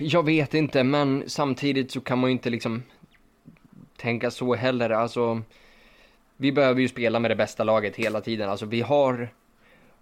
Jag 0.00 0.22
vet 0.26 0.54
inte, 0.54 0.84
men 0.84 1.24
samtidigt 1.26 1.90
så 1.90 2.00
kan 2.00 2.18
man 2.18 2.30
ju 2.30 2.32
inte 2.32 2.50
liksom 2.50 2.82
tänka 3.96 4.30
så 4.30 4.54
heller. 4.54 4.90
Alltså, 4.90 5.42
vi 6.36 6.52
behöver 6.52 6.80
ju 6.80 6.88
spela 6.88 7.18
med 7.18 7.30
det 7.30 7.36
bästa 7.36 7.64
laget 7.64 7.96
hela 7.96 8.20
tiden. 8.20 8.50
Alltså, 8.50 8.66
vi 8.66 8.80
har... 8.80 9.28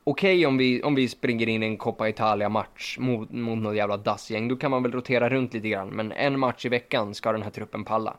Okej 0.07 0.47
om, 0.47 0.57
vi, 0.57 0.83
om 0.83 0.95
vi 0.95 1.09
springer 1.09 1.49
in 1.49 1.63
i 1.63 1.67
en 1.67 1.77
Coppa 1.77 2.09
Italia-match 2.09 2.99
mot, 2.99 3.31
mot 3.31 3.59
något 3.59 3.77
jävla 3.77 3.97
dassgäng, 3.97 4.49
då 4.49 4.57
kan 4.57 4.71
man 4.71 4.83
väl 4.83 4.93
rotera 4.93 5.29
runt 5.29 5.55
lite 5.55 5.69
grann. 5.69 5.89
Men 5.89 6.13
en 6.13 6.39
match 6.39 6.67
i 6.67 6.69
veckan 6.69 7.15
ska 7.15 7.33
den 7.33 7.43
här 7.43 7.51
truppen 7.51 7.85
palla. 7.85 8.17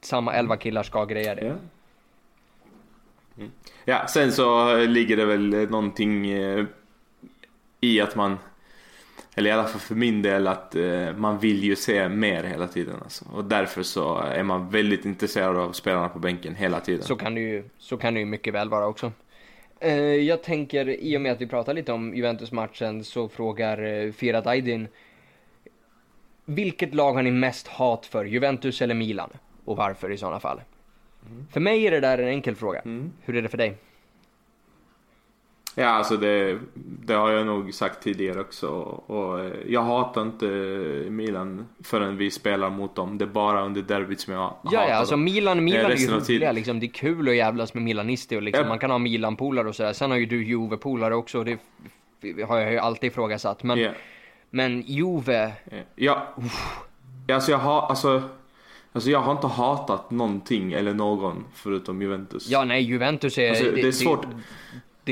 Samma 0.00 0.34
elva 0.34 0.56
killar 0.56 0.82
ska 0.82 1.04
greja 1.04 1.34
det. 1.34 1.46
Ja. 1.46 1.54
Mm. 3.38 3.50
Ja, 3.84 4.06
sen 4.06 4.32
så 4.32 4.76
ligger 4.76 5.16
det 5.16 5.24
väl 5.24 5.70
någonting 5.70 6.30
eh, 6.30 6.64
i 7.80 8.00
att 8.00 8.16
man, 8.16 8.38
eller 9.34 9.50
i 9.50 9.52
alla 9.52 9.64
fall 9.64 9.80
för 9.80 9.94
min 9.94 10.22
del, 10.22 10.46
att 10.46 10.74
eh, 10.74 11.12
man 11.16 11.38
vill 11.38 11.64
ju 11.64 11.76
se 11.76 12.08
mer 12.08 12.44
hela 12.44 12.68
tiden. 12.68 12.94
Alltså. 13.02 13.24
Och 13.32 13.44
därför 13.44 13.82
så 13.82 14.18
är 14.18 14.42
man 14.42 14.70
väldigt 14.70 15.04
intresserad 15.04 15.56
av 15.56 15.72
spelarna 15.72 16.08
på 16.08 16.18
bänken 16.18 16.54
hela 16.54 16.80
tiden. 16.80 17.02
Så 17.02 17.16
kan 17.16 17.34
det 17.34 17.40
ju, 17.40 17.64
så 17.78 17.96
kan 17.96 18.14
det 18.14 18.20
ju 18.20 18.26
mycket 18.26 18.54
väl 18.54 18.68
vara 18.68 18.86
också. 18.86 19.12
Eh, 19.80 19.94
jag 20.02 20.42
tänker, 20.42 20.88
i 20.88 21.16
och 21.16 21.20
med 21.20 21.32
att 21.32 21.40
vi 21.40 21.46
pratar 21.46 21.74
lite 21.74 21.92
om 21.92 22.14
Juventus-matchen, 22.14 23.04
så 23.04 23.28
frågar 23.28 23.82
eh, 23.82 24.12
Firat 24.12 24.46
Aydin. 24.46 24.88
Vilket 26.44 26.94
lag 26.94 27.12
har 27.12 27.22
ni 27.22 27.30
mest 27.30 27.68
hat 27.68 28.06
för? 28.06 28.24
Juventus 28.24 28.82
eller 28.82 28.94
Milan? 28.94 29.30
Och 29.64 29.76
varför 29.76 30.10
i 30.10 30.16
sådana 30.16 30.40
fall? 30.40 30.60
För 31.50 31.60
mig 31.60 31.86
är 31.86 31.90
det 31.90 32.00
där 32.00 32.18
en 32.18 32.28
enkel 32.28 32.54
fråga. 32.54 32.80
Mm. 32.80 33.12
Hur 33.24 33.36
är 33.36 33.42
det 33.42 33.48
för 33.48 33.58
dig? 33.58 33.76
Ja, 35.78 35.86
alltså 35.88 36.16
det, 36.16 36.58
det 36.74 37.14
har 37.14 37.30
jag 37.30 37.46
nog 37.46 37.74
sagt 37.74 38.02
tidigare 38.02 38.40
också. 38.40 38.68
Och 39.06 39.40
eh, 39.40 39.52
jag 39.66 39.82
hatar 39.82 40.22
inte 40.22 40.46
Milan 41.10 41.66
förrän 41.84 42.16
vi 42.16 42.30
spelar 42.30 42.70
mot 42.70 42.94
dem. 42.94 43.18
Det 43.18 43.24
är 43.24 43.26
bara 43.26 43.64
under 43.64 43.82
derbyt 43.82 44.20
som 44.20 44.32
jag 44.34 44.42
Ja, 44.42 44.60
hatar 44.64 44.88
ja, 44.88 44.94
alltså 44.94 45.12
dem. 45.12 45.24
Milan, 45.24 45.64
Milan 45.64 45.90
är 45.90 45.96
ju 45.96 46.08
roliga 46.08 46.52
liksom. 46.52 46.80
Det 46.80 46.86
är 46.86 46.92
kul 46.92 47.28
att 47.28 47.34
jävlas 47.36 47.74
med 47.74 47.82
Milanister 47.82 48.36
och 48.36 48.42
liksom, 48.42 48.62
Ja. 48.64 48.68
man 48.68 48.78
kan 48.78 48.90
ha 48.90 48.98
Milan-polare 48.98 49.68
och 49.68 49.76
sådär. 49.76 49.92
Sen 49.92 50.10
har 50.10 50.18
ju 50.18 50.26
du 50.26 50.44
Juve-polare 50.44 51.14
också, 51.14 51.44
det 51.44 51.52
f- 52.22 52.48
har 52.48 52.58
jag 52.58 52.72
ju 52.72 52.78
alltid 52.78 53.10
ifrågasatt. 53.10 53.62
Men, 53.62 53.78
Ja. 53.78 53.90
men 54.50 54.80
Juve, 54.86 55.52
Ja, 55.94 56.26
ja 57.26 57.34
alltså, 57.34 57.50
jag 57.50 57.58
har, 57.58 57.82
alltså, 57.82 58.22
alltså 58.92 59.10
jag 59.10 59.18
har 59.20 59.32
inte 59.32 59.46
hatat 59.46 60.10
någonting 60.10 60.72
eller 60.72 60.94
någon 60.94 61.44
förutom 61.54 62.02
Juventus. 62.02 62.48
ja 62.50 62.64
nej 62.64 62.82
Juventus 62.82 63.38
är, 63.38 63.48
Alltså, 63.50 63.64
det 63.64 63.80
är 63.80 63.92
svårt. 63.92 64.26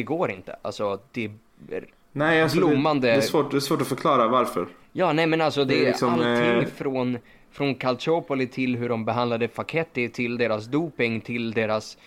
Det, 0.00 0.02
går 0.02 0.30
inte. 0.30 0.56
Alltså, 0.62 1.00
det 1.12 1.24
är 1.24 1.84
Nej, 2.12 2.42
alltså, 2.42 2.58
blommande- 2.58 3.06
Det, 3.06 3.12
det, 3.12 3.16
är 3.16 3.20
svårt, 3.20 3.50
det 3.50 3.56
är 3.56 3.60
svårt 3.60 3.80
att 3.80 3.88
förklara 3.88 4.28
varför. 4.28 4.66
Ja, 4.92 5.12
nej 5.12 5.26
men 5.26 5.40
alltså 5.40 5.64
det, 5.64 5.74
Det 5.74 5.80
är 5.80 5.86
liksom, 5.86 6.10
allting 6.10 6.62
eh, 6.62 6.66
från 6.76 7.18
från 7.50 7.74
Calciopoli 7.74 8.46
till 8.46 8.76
hur 8.76 8.88
de 8.88 9.04
behandlade 9.04 9.48
Facchetti, 9.48 10.08
till 10.08 10.38
deras 10.38 10.66
doping, 10.66 11.20
till 11.20 11.52
deras 11.52 11.98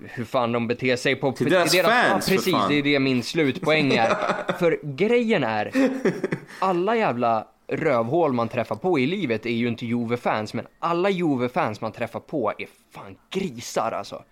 hur 0.00 0.24
fan 0.24 0.52
de 0.52 0.66
beter 0.66 0.96
sig 0.96 1.16
på... 1.16 1.32
Till 1.32 1.50
deras 1.50 1.76
fans, 1.76 1.84
ja, 1.84 2.20
för 2.20 2.30
precis, 2.30 2.54
fan. 2.54 2.68
det 2.68 2.78
är 2.78 2.82
det 2.82 2.98
min 2.98 3.22
slutpoäng 3.22 3.92
är. 3.92 4.16
för 4.58 4.78
grejen 4.82 5.44
är, 5.44 5.72
alla 6.58 6.96
jävla 6.96 7.46
rövhål 7.68 8.32
man 8.32 8.48
träffar 8.48 8.76
på 8.76 8.98
i 8.98 9.06
livet 9.06 9.46
är 9.46 9.50
ju 9.50 9.68
inte 9.68 9.86
Juve-fans, 9.86 10.54
men 10.54 10.66
alla 10.78 11.10
Juve-fans 11.10 11.80
man 11.80 11.92
träffar 11.92 12.20
på 12.20 12.52
är 12.58 12.66
fan 12.90 13.16
grisar 13.30 13.92
alltså. 13.92 14.22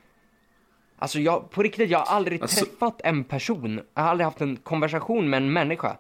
Alltså 0.99 1.21
jag, 1.21 1.51
på 1.51 1.63
riktigt, 1.63 1.91
jag 1.91 1.99
har 1.99 2.17
aldrig 2.17 2.43
Alltså- 2.43 2.65
träffat 2.65 3.01
en 3.05 3.25
person, 3.25 3.81
jag 3.95 4.03
har 4.03 4.11
aldrig 4.11 4.25
haft 4.25 4.41
en 4.41 4.57
konversation 4.57 5.31
med 5.31 5.37
en 5.37 5.53
människa 5.53 5.97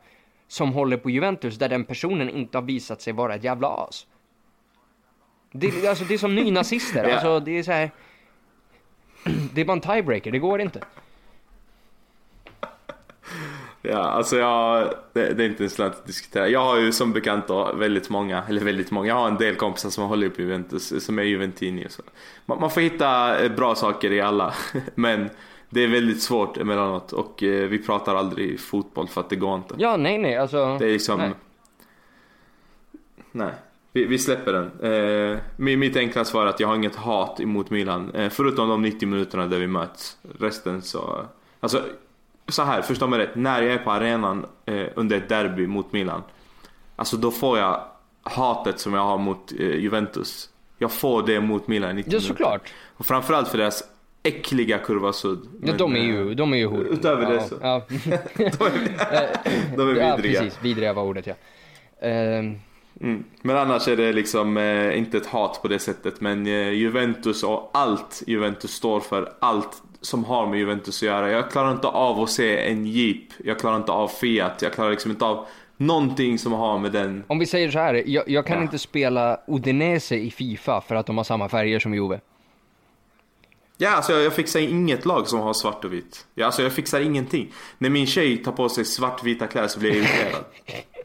som 0.48 0.72
håller 0.72 0.96
på 0.96 1.10
Juventus 1.10 1.58
där 1.58 1.68
den 1.68 1.84
personen 1.84 2.30
inte 2.30 2.58
har 2.58 2.62
visat 2.62 3.00
sig 3.02 3.12
vara 3.12 3.34
ett 3.34 3.44
jävla 3.44 3.68
as. 3.68 4.06
Det, 5.52 5.86
alltså, 5.88 6.04
det 6.04 6.14
är 6.14 6.18
som 6.18 6.34
nynazister, 6.34 7.04
alltså 7.12 7.40
det 7.40 7.58
är 7.58 7.62
så 7.62 7.72
här. 7.72 7.90
Det 9.54 9.60
är 9.60 9.64
bara 9.64 9.72
en 9.72 9.80
tiebreaker, 9.80 10.32
det 10.32 10.38
går 10.38 10.60
inte. 10.60 10.80
Ja, 13.82 13.98
alltså 13.98 14.36
jag, 14.36 14.88
det, 15.12 15.32
det 15.34 15.44
är 15.44 15.48
inte 15.48 15.62
ens 15.62 15.78
lönt 15.78 15.94
att 15.94 16.06
diskutera. 16.06 16.48
Jag 16.48 16.60
har 16.64 16.78
ju 16.78 16.92
som 16.92 17.12
bekant 17.12 17.46
då 17.46 17.72
väldigt 17.72 18.10
många, 18.10 18.42
eller 18.48 18.60
väldigt 18.64 18.90
många, 18.90 19.08
jag 19.08 19.14
har 19.14 19.28
en 19.28 19.36
del 19.36 19.54
kompisar 19.54 19.90
som 19.90 20.04
håller 20.04 20.28
på 20.28 20.40
Juventus, 20.40 21.04
som 21.04 21.18
är 21.18 21.22
Juventini 21.22 21.86
och 21.86 21.90
så. 21.90 22.02
Man, 22.46 22.60
man 22.60 22.70
får 22.70 22.80
hitta 22.80 23.38
eh, 23.44 23.52
bra 23.52 23.74
saker 23.74 24.12
i 24.12 24.20
alla, 24.20 24.54
men 24.94 25.30
det 25.70 25.80
är 25.84 25.88
väldigt 25.88 26.22
svårt 26.22 26.56
emellanåt 26.56 27.12
och 27.12 27.42
eh, 27.42 27.68
vi 27.68 27.78
pratar 27.78 28.14
aldrig 28.16 28.60
fotboll 28.60 29.08
för 29.08 29.20
att 29.20 29.30
det 29.30 29.36
går 29.36 29.54
inte. 29.56 29.74
Ja, 29.78 29.96
nej, 29.96 30.18
nej, 30.18 30.36
alltså. 30.36 30.76
Det 30.78 30.86
är 30.86 30.92
liksom... 30.92 31.20
nej. 31.20 31.30
Nej. 33.32 33.52
Vi, 33.92 34.04
vi 34.04 34.18
släpper 34.18 34.52
den. 34.52 34.70
Eh, 34.80 35.38
mi- 35.56 35.76
mitt 35.76 35.96
enkla 35.96 36.24
svar 36.24 36.42
är 36.46 36.50
att 36.50 36.60
jag 36.60 36.68
har 36.68 36.76
inget 36.76 36.96
hat 36.96 37.40
emot 37.40 37.70
Milan. 37.70 38.10
Eh, 38.14 38.30
förutom 38.30 38.68
de 38.68 38.82
90 38.82 39.08
minuterna 39.08 39.46
där 39.46 39.58
vi 39.58 39.66
möts. 39.66 40.16
Resten 40.38 40.82
så... 40.82 41.26
Alltså, 41.60 41.82
så 42.48 42.62
här, 42.62 42.82
förstå 42.82 43.06
mig 43.06 43.18
rätt. 43.18 43.34
När 43.34 43.62
jag 43.62 43.72
är 43.72 43.78
på 43.78 43.90
arenan 43.90 44.46
eh, 44.66 44.86
under 44.94 45.16
ett 45.16 45.28
derby 45.28 45.66
mot 45.66 45.92
Milan. 45.92 46.22
Alltså 46.96 47.16
då 47.16 47.30
får 47.30 47.58
jag 47.58 47.84
hatet 48.22 48.80
som 48.80 48.94
jag 48.94 49.00
har 49.00 49.18
mot 49.18 49.52
eh, 49.58 49.66
Juventus. 49.66 50.50
Jag 50.78 50.92
får 50.92 51.22
det 51.26 51.40
mot 51.40 51.68
Milan 51.68 51.90
i 51.90 51.94
90 51.94 52.12
Ja, 52.14 52.20
såklart. 52.20 52.72
Och 52.96 53.06
framförallt 53.06 53.48
för 53.48 53.58
deras 53.58 53.82
äckliga 54.22 54.78
kurva 54.78 55.12
sud. 55.12 55.38
Ja, 55.42 55.48
Men, 55.60 55.76
de 55.76 55.92
är 55.96 55.98
eh, 55.98 56.04
ju, 56.04 56.34
de 56.34 56.52
är 56.52 56.56
ju 56.56 56.66
hot. 56.66 56.86
utöver 56.90 57.26
det 57.26 57.34
ja, 57.34 57.48
så. 57.48 57.56
Ja. 57.62 57.82
De 59.76 59.88
är 59.88 59.94
ja, 59.94 60.16
vidriga. 60.16 60.40
precis. 60.40 60.58
Vidriga 60.62 60.92
var 60.92 61.02
ordet, 61.02 61.26
ja. 61.26 61.34
Ehm, 62.08 62.58
Mm. 63.00 63.24
Men 63.42 63.56
annars 63.56 63.88
är 63.88 63.96
det 63.96 64.12
liksom 64.12 64.56
eh, 64.56 64.98
inte 64.98 65.16
ett 65.16 65.26
hat 65.26 65.62
på 65.62 65.68
det 65.68 65.78
sättet 65.78 66.20
men 66.20 66.46
eh, 66.46 66.68
Juventus 66.68 67.42
och 67.42 67.70
allt 67.74 68.22
Juventus 68.26 68.70
står 68.70 69.00
för, 69.00 69.32
allt 69.40 69.82
som 70.00 70.24
har 70.24 70.46
med 70.46 70.58
Juventus 70.58 71.02
att 71.02 71.06
göra. 71.06 71.30
Jag 71.30 71.50
klarar 71.50 71.72
inte 71.72 71.86
av 71.88 72.20
att 72.20 72.30
se 72.30 72.70
en 72.70 72.86
Jeep, 72.86 73.26
jag 73.44 73.58
klarar 73.58 73.76
inte 73.76 73.92
av 73.92 74.08
Fiat, 74.08 74.62
jag 74.62 74.72
klarar 74.72 74.90
liksom 74.90 75.10
inte 75.10 75.24
av 75.24 75.46
någonting 75.76 76.38
som 76.38 76.52
har 76.52 76.78
med 76.78 76.92
den 76.92 77.24
om 77.26 77.38
vi 77.38 77.46
säger 77.46 77.70
så 77.70 77.78
här, 77.78 78.02
jag, 78.06 78.28
jag 78.30 78.46
kan 78.46 78.56
Ja. 78.56 78.62
inte 78.62 78.78
spela 78.78 79.40
Udinese 79.46 80.16
i 80.16 80.30
Fifa 80.30 80.80
för 80.80 80.94
att 80.94 81.06
de 81.06 81.16
har 81.16 81.24
samma 81.24 81.48
färger 81.48 81.78
som 81.78 81.94
Juve. 81.94 82.20
Ja, 83.80 83.90
alltså 83.90 84.12
jag, 84.12 84.22
jag 84.22 84.32
fixar 84.32 84.60
inget 84.60 85.04
lag 85.06 85.26
som 85.28 85.40
har 85.40 85.52
svart 85.52 85.84
och 85.84 85.92
vitt. 85.92 86.26
Ja, 86.34 86.46
alltså 86.46 86.62
jag 86.62 86.72
fixar 86.72 87.00
ingenting. 87.00 87.52
När 87.78 87.90
min 87.90 88.06
tjej 88.06 88.36
tar 88.36 88.52
på 88.52 88.68
sig 88.68 88.84
svartvita 88.84 89.46
kläder 89.46 89.68
så 89.68 89.78
blir 89.80 89.90
jag 89.90 89.98
irriterad. 89.98 90.44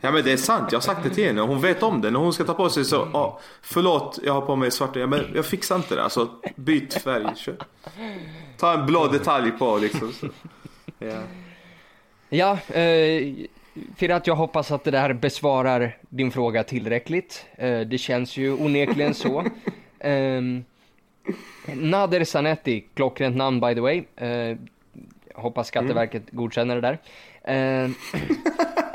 Ja 0.00 0.10
men 0.12 0.24
det 0.24 0.32
är 0.32 0.36
sant, 0.36 0.72
jag 0.72 0.76
har 0.76 0.82
sagt 0.82 1.02
det 1.02 1.10
till 1.10 1.24
henne. 1.24 1.40
Hon 1.40 1.60
vet 1.60 1.82
om 1.82 2.00
det. 2.00 2.10
När 2.10 2.20
hon 2.20 2.32
ska 2.32 2.44
ta 2.44 2.54
på 2.54 2.70
sig 2.70 2.84
så, 2.84 3.08
ja, 3.12 3.40
förlåt 3.62 4.18
jag 4.24 4.32
har 4.32 4.40
på 4.40 4.56
mig 4.56 4.70
svart. 4.70 4.96
Ja, 4.96 5.06
men 5.06 5.24
jag 5.34 5.46
fixar 5.46 5.76
inte 5.76 5.94
det. 5.94 6.02
Alltså 6.02 6.28
byt 6.56 6.94
färg, 6.94 7.26
kör. 7.36 7.56
Ta 8.58 8.74
en 8.74 8.86
blå 8.86 9.06
detalj 9.06 9.50
på 9.50 9.78
liksom. 9.78 10.12
Så. 10.12 10.26
Ja. 10.98 11.20
Ja, 12.28 12.58
eh, 12.74 13.34
Firat, 13.96 14.26
jag 14.26 14.36
hoppas 14.36 14.70
att 14.70 14.84
det 14.84 14.90
där 14.90 15.12
besvarar 15.12 15.96
din 16.08 16.30
fråga 16.30 16.64
tillräckligt. 16.64 17.46
Eh, 17.54 17.80
det 17.80 17.98
känns 17.98 18.36
ju 18.36 18.52
onekligen 18.52 19.14
så. 19.14 19.44
Ehm, 20.00 20.64
Nader 21.74 22.24
Sanetti, 22.24 22.84
klockrent 22.94 23.36
namn 23.36 23.60
by 23.60 23.74
the 23.74 23.80
way. 23.80 24.04
Eh, 24.16 24.56
hoppas 25.34 25.68
Skatteverket 25.68 26.22
godkänner 26.30 26.80
det 26.80 26.80
där. 26.80 26.98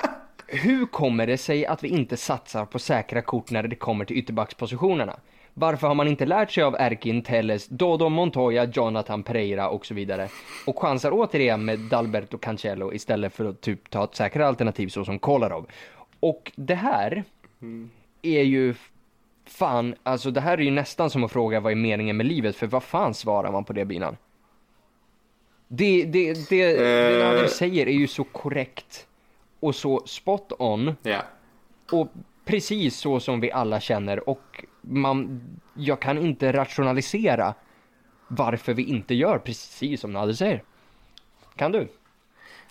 Hur 0.53 0.86
kommer 0.86 1.28
det 1.28 1.38
sig 1.38 1.65
att 1.65 1.84
vi 1.84 1.88
inte 1.88 2.18
satsar 2.18 2.65
på 2.65 2.80
säkra 2.80 3.22
kort 3.22 3.52
när 3.52 3.64
det 3.64 3.76
kommer 3.76 4.06
till 4.06 4.18
ytterbackspositionerna? 4.18 5.19
Varför 5.53 5.88
har 5.88 5.95
man 5.95 6.07
inte 6.07 6.26
lärt 6.26 6.52
sig 6.52 6.64
av 6.64 6.76
Erkin 6.80 7.22
Telles, 7.22 7.68
Dodo 7.68 8.10
Montoya, 8.10 8.65
Jonathan 8.65 9.23
Pereira 9.23 9.69
och 9.69 9.86
så 9.86 9.94
vidare? 9.94 10.30
Och 10.65 10.80
chansar 10.80 11.11
återigen 11.14 11.65
med 11.65 11.80
Dalberto 11.80 12.38
Cancelo 12.38 12.94
istället 12.94 13.34
för 13.34 13.45
att 13.45 13.61
typ 13.61 13.90
ta 13.90 14.03
ett 14.03 14.15
säkrare 14.15 14.48
alternativ 14.48 14.88
så 14.88 15.06
som 15.06 15.19
Kolarov. 15.19 15.68
Och 16.19 16.52
det 16.56 16.76
här 16.76 17.23
är 18.22 18.44
ju 18.44 18.73
fan, 19.45 19.95
alltså 20.03 20.32
det 20.32 20.41
här 20.41 20.57
är 20.57 20.61
ju 20.61 20.72
nästan 20.72 21.10
som 21.10 21.23
att 21.23 21.32
fråga 21.32 21.60
vad 21.60 21.72
är 21.72 21.76
meningen 21.76 22.18
med 22.18 22.26
livet, 22.26 22.56
för 22.56 22.68
vad 22.68 22.84
fan 22.84 23.14
svarar 23.14 23.52
man 23.52 23.64
på 23.64 23.73
det 23.73 23.86
binan? 23.86 24.18
Det, 25.68 26.03
det, 26.06 26.34
det, 26.34 26.49
det 26.49 27.22
Eh. 27.22 27.26
Nader 27.26 27.48
säger 27.48 27.88
är 27.88 27.91
ju 27.91 28.07
så 28.07 28.23
korrekt 28.23 29.07
och 29.62 29.76
så 29.76 30.04
spot 30.06 30.52
on 30.60 30.96
ja. 31.04 31.24
och 31.92 32.14
precis 32.46 32.98
så 32.98 33.20
som 33.20 33.40
vi 33.40 33.52
alla 33.52 33.80
känner 33.80 34.30
och 34.30 34.66
man, 34.82 35.42
jag 35.74 36.00
kan 36.02 36.18
inte 36.18 36.52
rationalisera 36.54 37.54
varför 38.28 38.74
vi 38.74 38.84
inte 38.84 39.14
gör 39.16 39.38
precis 39.38 40.02
som 40.02 40.14
Nader 40.14 40.34
säger. 40.34 40.64
Kan 41.56 41.72
du? 41.72 41.88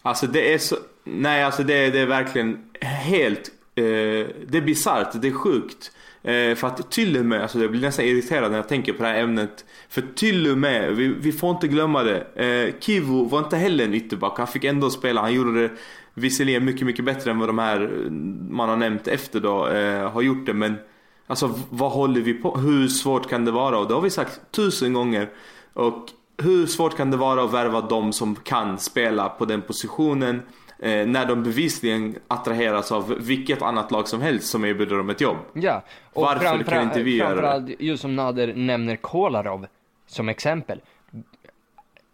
Alltså 0.02 0.26
det 0.26 0.54
är 0.54 0.58
så, 0.58 0.76
nej 1.04 1.42
alltså 1.44 1.62
det, 1.62 1.74
är- 1.74 1.90
det 1.92 1.98
är 2.00 2.06
verkligen 2.06 2.64
helt, 2.80 3.48
eh, 3.74 3.82
det 3.82 4.54
är 4.54 4.60
bisarrt, 4.60 5.22
det 5.22 5.28
är 5.28 5.32
sjukt. 5.32 5.92
Eh, 6.22 6.54
för 6.54 6.66
att 6.66 6.90
till 6.90 7.16
och 7.18 7.24
med, 7.24 7.42
alltså 7.42 7.60
jag 7.60 7.70
blir 7.70 7.80
nästan 7.80 8.04
irriterad 8.04 8.50
när 8.50 8.58
jag 8.58 8.68
tänker 8.68 8.92
på 8.92 9.02
det 9.02 9.08
här 9.08 9.18
ämnet. 9.22 9.64
För 9.88 10.02
till 10.14 10.50
och 10.50 10.58
med, 10.58 10.96
vi, 10.96 11.08
vi 11.08 11.32
får 11.32 11.50
inte 11.50 11.68
glömma 11.68 12.02
det, 12.02 12.20
eh, 12.34 12.74
Kivu 12.80 13.24
var 13.28 13.38
inte 13.38 13.56
heller 13.56 13.84
en 13.84 13.94
ytterback, 13.94 14.38
han 14.38 14.46
fick 14.46 14.64
ändå 14.64 14.90
spela, 14.90 15.20
han 15.20 15.32
gjorde 15.34 15.62
det 15.62 15.70
visserligen 16.20 16.64
mycket, 16.64 16.86
mycket 16.86 17.04
bättre 17.04 17.30
än 17.30 17.38
vad 17.38 17.48
de 17.48 17.58
här 17.58 17.82
eh, 17.82 18.10
man 18.50 18.68
har 18.68 18.76
nämnt 18.76 19.08
efter 19.08 19.40
då 19.40 19.68
eh, 19.68 20.10
har 20.10 20.22
gjort 20.22 20.46
det. 20.46 20.54
Men 20.54 20.76
alltså 21.26 21.54
vad 21.70 21.92
håller 21.92 22.20
vi 22.20 22.34
på, 22.34 22.56
hur 22.56 22.88
svårt 22.88 23.28
kan 23.28 23.44
det 23.44 23.50
vara? 23.50 23.78
Och 23.78 23.88
det 23.88 23.94
har 23.94 24.00
vi 24.00 24.10
sagt 24.10 24.40
tusen 24.50 24.92
gånger. 24.92 25.28
Och 25.72 26.06
hur 26.42 26.66
svårt 26.66 26.96
kan 26.96 27.10
det 27.10 27.16
vara 27.16 27.44
att 27.44 27.52
värva 27.54 27.80
de 27.80 28.12
som 28.12 28.34
kan 28.36 28.78
spela 28.78 29.28
på 29.28 29.44
den 29.44 29.62
positionen 29.62 30.42
eh, 30.78 31.06
när 31.06 31.26
de 31.26 31.42
bevisligen 31.42 32.14
attraheras 32.28 32.92
av 32.92 33.14
vilket 33.18 33.62
annat 33.62 33.90
lag 33.90 34.08
som 34.08 34.20
helst 34.20 34.46
som 34.48 34.64
erbjuder 34.64 34.96
dem 34.96 35.10
ett 35.10 35.20
jobb? 35.20 35.36
Ja. 35.52 35.82
Och 36.12 36.22
Varför 36.22 36.62
kan 36.64 36.82
inte 36.82 37.02
vi 37.02 37.16
göra 37.16 37.58
det? 37.58 37.74
just 37.78 38.02
som 38.02 38.16
Nader 38.16 38.54
nämner 38.54 38.96
Kolarov 38.96 39.66
som 40.06 40.28
exempel. 40.28 40.80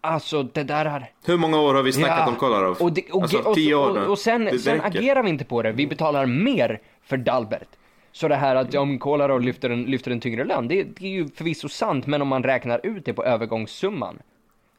Alltså 0.06 0.42
det 0.42 0.62
där 0.62 0.84
är... 0.84 1.10
Hur 1.26 1.36
många 1.36 1.60
år 1.60 1.74
har 1.74 1.82
vi 1.82 1.92
snackat 1.92 2.18
Ja, 2.18 2.28
om 2.28 2.36
Kolarov? 2.36 2.76
Och, 2.80 2.92
det, 2.92 3.10
och, 3.10 3.22
alltså 3.22 3.38
och, 3.38 3.54
tio 3.54 3.74
år 3.74 3.88
och, 3.88 3.94
nu. 3.94 4.06
och 4.06 4.18
sen, 4.18 4.44
Det- 4.44 4.50
det 4.50 4.58
sen 4.58 4.74
räcker. 4.80 4.86
agerar 4.98 5.22
vi 5.22 5.28
inte 5.30 5.44
på 5.44 5.62
det. 5.62 5.72
Vi 5.72 5.86
betalar 5.86 6.26
mer 6.26 6.80
för 7.02 7.16
Dalbert. 7.16 7.68
Så 8.12 8.28
det 8.28 8.36
här 8.36 8.56
att 8.56 8.74
om 8.74 8.98
Kolarov 8.98 9.40
lyfter 9.40 9.70
en, 9.70 9.82
lyfter 9.82 10.10
en 10.10 10.20
tyngre 10.20 10.44
lön, 10.44 10.68
det, 10.68 10.82
det 10.82 11.06
är 11.06 11.10
ju 11.10 11.28
förvisso 11.28 11.68
sant, 11.68 12.06
men 12.06 12.22
om 12.22 12.28
man 12.28 12.42
räknar 12.42 12.80
ut 12.86 13.04
det 13.04 13.12
på 13.12 13.24
övergångssumman 13.24 14.18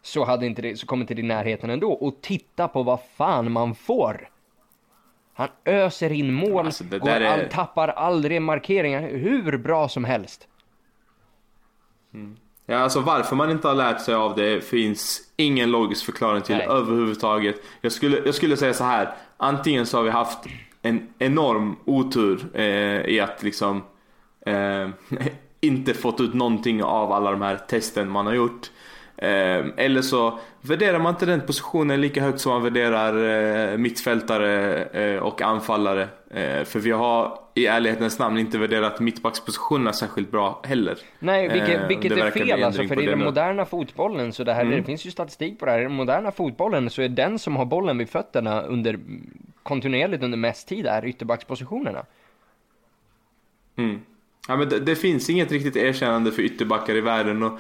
så, 0.02 0.26
hade 0.26 0.46
inte 0.46 0.62
det, 0.62 0.80
så 0.80 0.86
kommer 0.88 1.04
inte 1.04 1.14
det 1.14 1.22
i 1.22 1.24
närheten 1.26 1.70
ändå. 1.70 1.92
Och 1.92 2.18
titta 2.22 2.68
på 2.68 2.84
vad 2.84 3.00
fan 3.18 3.52
man 3.52 3.76
får. 3.76 4.30
Han 5.34 5.48
öser 5.66 6.12
in 6.12 6.34
mål, 6.34 6.66
Alltså, 6.66 6.84
går 6.84 7.10
är- 7.10 7.26
all, 7.26 7.50
tappar 7.52 7.88
aldrig 7.88 8.42
markeringar, 8.42 9.02
hur 9.02 9.58
bra 9.58 9.90
som 9.90 10.04
helst. 10.06 10.48
Ja, 12.70 12.78
alltså 12.78 13.00
varför 13.00 13.36
man 13.36 13.52
inte 13.52 13.68
har 13.68 13.76
lärt 13.76 14.02
sig 14.02 14.16
av 14.16 14.36
det 14.36 14.64
finns 14.64 15.22
ingen 15.36 15.72
logisk 15.72 16.06
förklaring 16.06 16.42
till 16.42 16.56
Nej. 16.56 16.68
överhuvudtaget. 16.68 17.56
Jag 17.82 17.92
skulle, 17.92 18.22
jag 18.26 18.36
skulle 18.36 18.58
säga 18.58 18.74
så 18.74 18.84
här. 18.84 19.14
Antingen 19.38 19.86
så 19.86 19.98
har 19.98 20.04
vi 20.04 20.10
haft 20.10 20.40
en 20.82 21.08
enorm 21.20 21.76
otur 21.86 22.48
eh, 22.54 23.02
i 23.02 23.20
att 23.20 23.44
liksom 23.44 23.84
eh, 24.46 24.90
inte 25.62 25.94
fått 25.94 26.22
ut 26.22 26.34
någonting 26.34 26.84
av 26.84 27.12
alla 27.12 27.32
de 27.32 27.42
här 27.42 27.58
testen 27.58 28.10
man 28.10 28.26
har 28.26 28.34
gjort. 28.34 28.72
Eh, 29.18 29.66
eller 29.78 30.02
så 30.02 30.40
värderar 30.62 31.00
man 31.00 31.14
inte 31.14 31.26
den 31.26 31.42
positionen 31.42 32.02
lika 32.02 32.22
högt 32.22 32.40
som 32.40 32.52
man 32.52 32.64
värderar 32.64 33.14
eh, 33.72 33.78
mittfältare 33.78 34.84
eh, 34.84 35.20
och 35.20 35.42
anfallare. 35.42 36.08
Eh, 36.32 36.64
för 36.64 36.80
vi 36.80 36.92
har 36.92 37.40
i 37.54 37.66
ärlighetens 37.66 38.20
namn 38.20 38.38
inte 38.38 38.58
värderat 38.58 39.00
mittbackspositionerna 39.00 39.94
särskilt 39.94 40.32
bra 40.32 40.62
heller. 40.64 40.98
Nej, 41.20 41.50
vilket, 41.50 41.82
Eh, 41.82 41.88
vilket 41.88 42.12
är 42.12 42.32
fel 42.32 42.64
alltså, 42.64 42.84
för 42.84 43.02
i 43.02 43.06
den 43.06 43.20
moderna 43.20 43.66
fotbollen 43.66 44.34
så 44.34 44.44
det 44.44 44.54
här, 44.54 44.66
det 44.66 44.84
finns 44.84 45.06
ju 45.06 45.12
statistik 45.12 45.60
på 45.60 45.66
det 45.66 45.72
här, 45.72 45.80
i 45.80 45.84
den 45.84 45.92
moderna 45.92 46.32
fotbollen 46.32 46.90
så 46.90 47.02
är 47.02 47.10
den 47.10 47.40
som 47.40 47.56
har 47.56 47.66
bollen 47.66 47.98
vid 47.98 48.10
fötterna 48.10 48.62
under, 48.62 49.00
kontinuerligt 49.64 50.24
under 50.24 50.38
mest 50.38 50.68
tid 50.68 50.86
är 50.86 51.06
ytterbackspositionerna. 51.06 52.06
Mm. 53.76 54.02
Ja, 54.50 54.56
men 54.56 54.70
det, 54.70 54.80
det, 54.80 54.96
finns 54.96 55.30
inget 55.30 55.52
riktigt 55.52 55.76
erkännande 55.76 56.32
för 56.32 56.42
ytterbackar 56.42 56.96
i 56.96 57.02
världen 57.02 57.44
och 57.44 57.60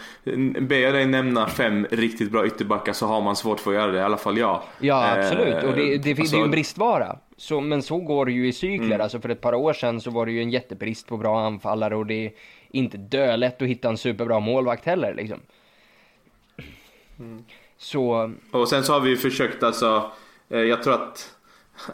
ber 0.61 0.75
jag 0.75 0.93
dig 0.93 1.05
nämna 1.05 1.47
fem 1.47 1.87
riktigt 1.91 2.31
bra 2.31 2.47
ytterbackar 2.47 2.93
så 2.93 3.05
har 3.05 3.21
man 3.21 3.35
svårt 3.35 3.59
för 3.59 3.71
att 3.71 3.77
göra 3.77 3.91
det, 3.91 3.97
i 3.97 4.01
alla 4.01 4.17
fall 4.17 4.37
jag. 4.37 4.61
Ja 4.79 5.17
absolut, 5.17 5.63
och 5.63 5.75
det, 5.75 5.97
det, 5.97 6.09
alltså, 6.09 6.35
det 6.35 6.37
är 6.37 6.39
ju 6.39 6.43
en 6.43 6.51
bristvara. 6.51 7.17
Så, 7.37 7.61
men 7.61 7.81
så 7.81 7.97
går 7.97 8.25
det 8.25 8.31
ju 8.31 8.47
i 8.47 8.53
cykler, 8.53 8.85
mm. 8.85 9.01
alltså 9.01 9.19
för 9.19 9.29
ett 9.29 9.41
par 9.41 9.53
år 9.53 9.73
sedan 9.73 10.01
så 10.01 10.11
var 10.11 10.25
det 10.25 10.31
ju 10.31 10.41
en 10.41 10.49
jättebrist 10.49 11.07
på 11.07 11.17
bra 11.17 11.45
anfallare 11.45 11.95
och 11.95 12.05
det 12.05 12.25
är 12.25 12.31
inte 12.71 12.97
dölätt 12.97 13.61
att 13.61 13.67
hitta 13.67 13.89
en 13.89 13.97
superbra 13.97 14.39
målvakt 14.39 14.85
heller 14.85 15.13
liksom. 15.13 15.39
Mm. 17.19 17.43
Så... 17.77 18.33
Och 18.51 18.69
sen 18.69 18.83
så 18.83 18.93
har 18.93 18.99
vi 18.99 19.09
ju 19.09 19.17
försökt 19.17 19.63
alltså, 19.63 20.11
eh, 20.49 20.59
jag 20.59 20.83
tror 20.83 20.93
att 20.93 21.35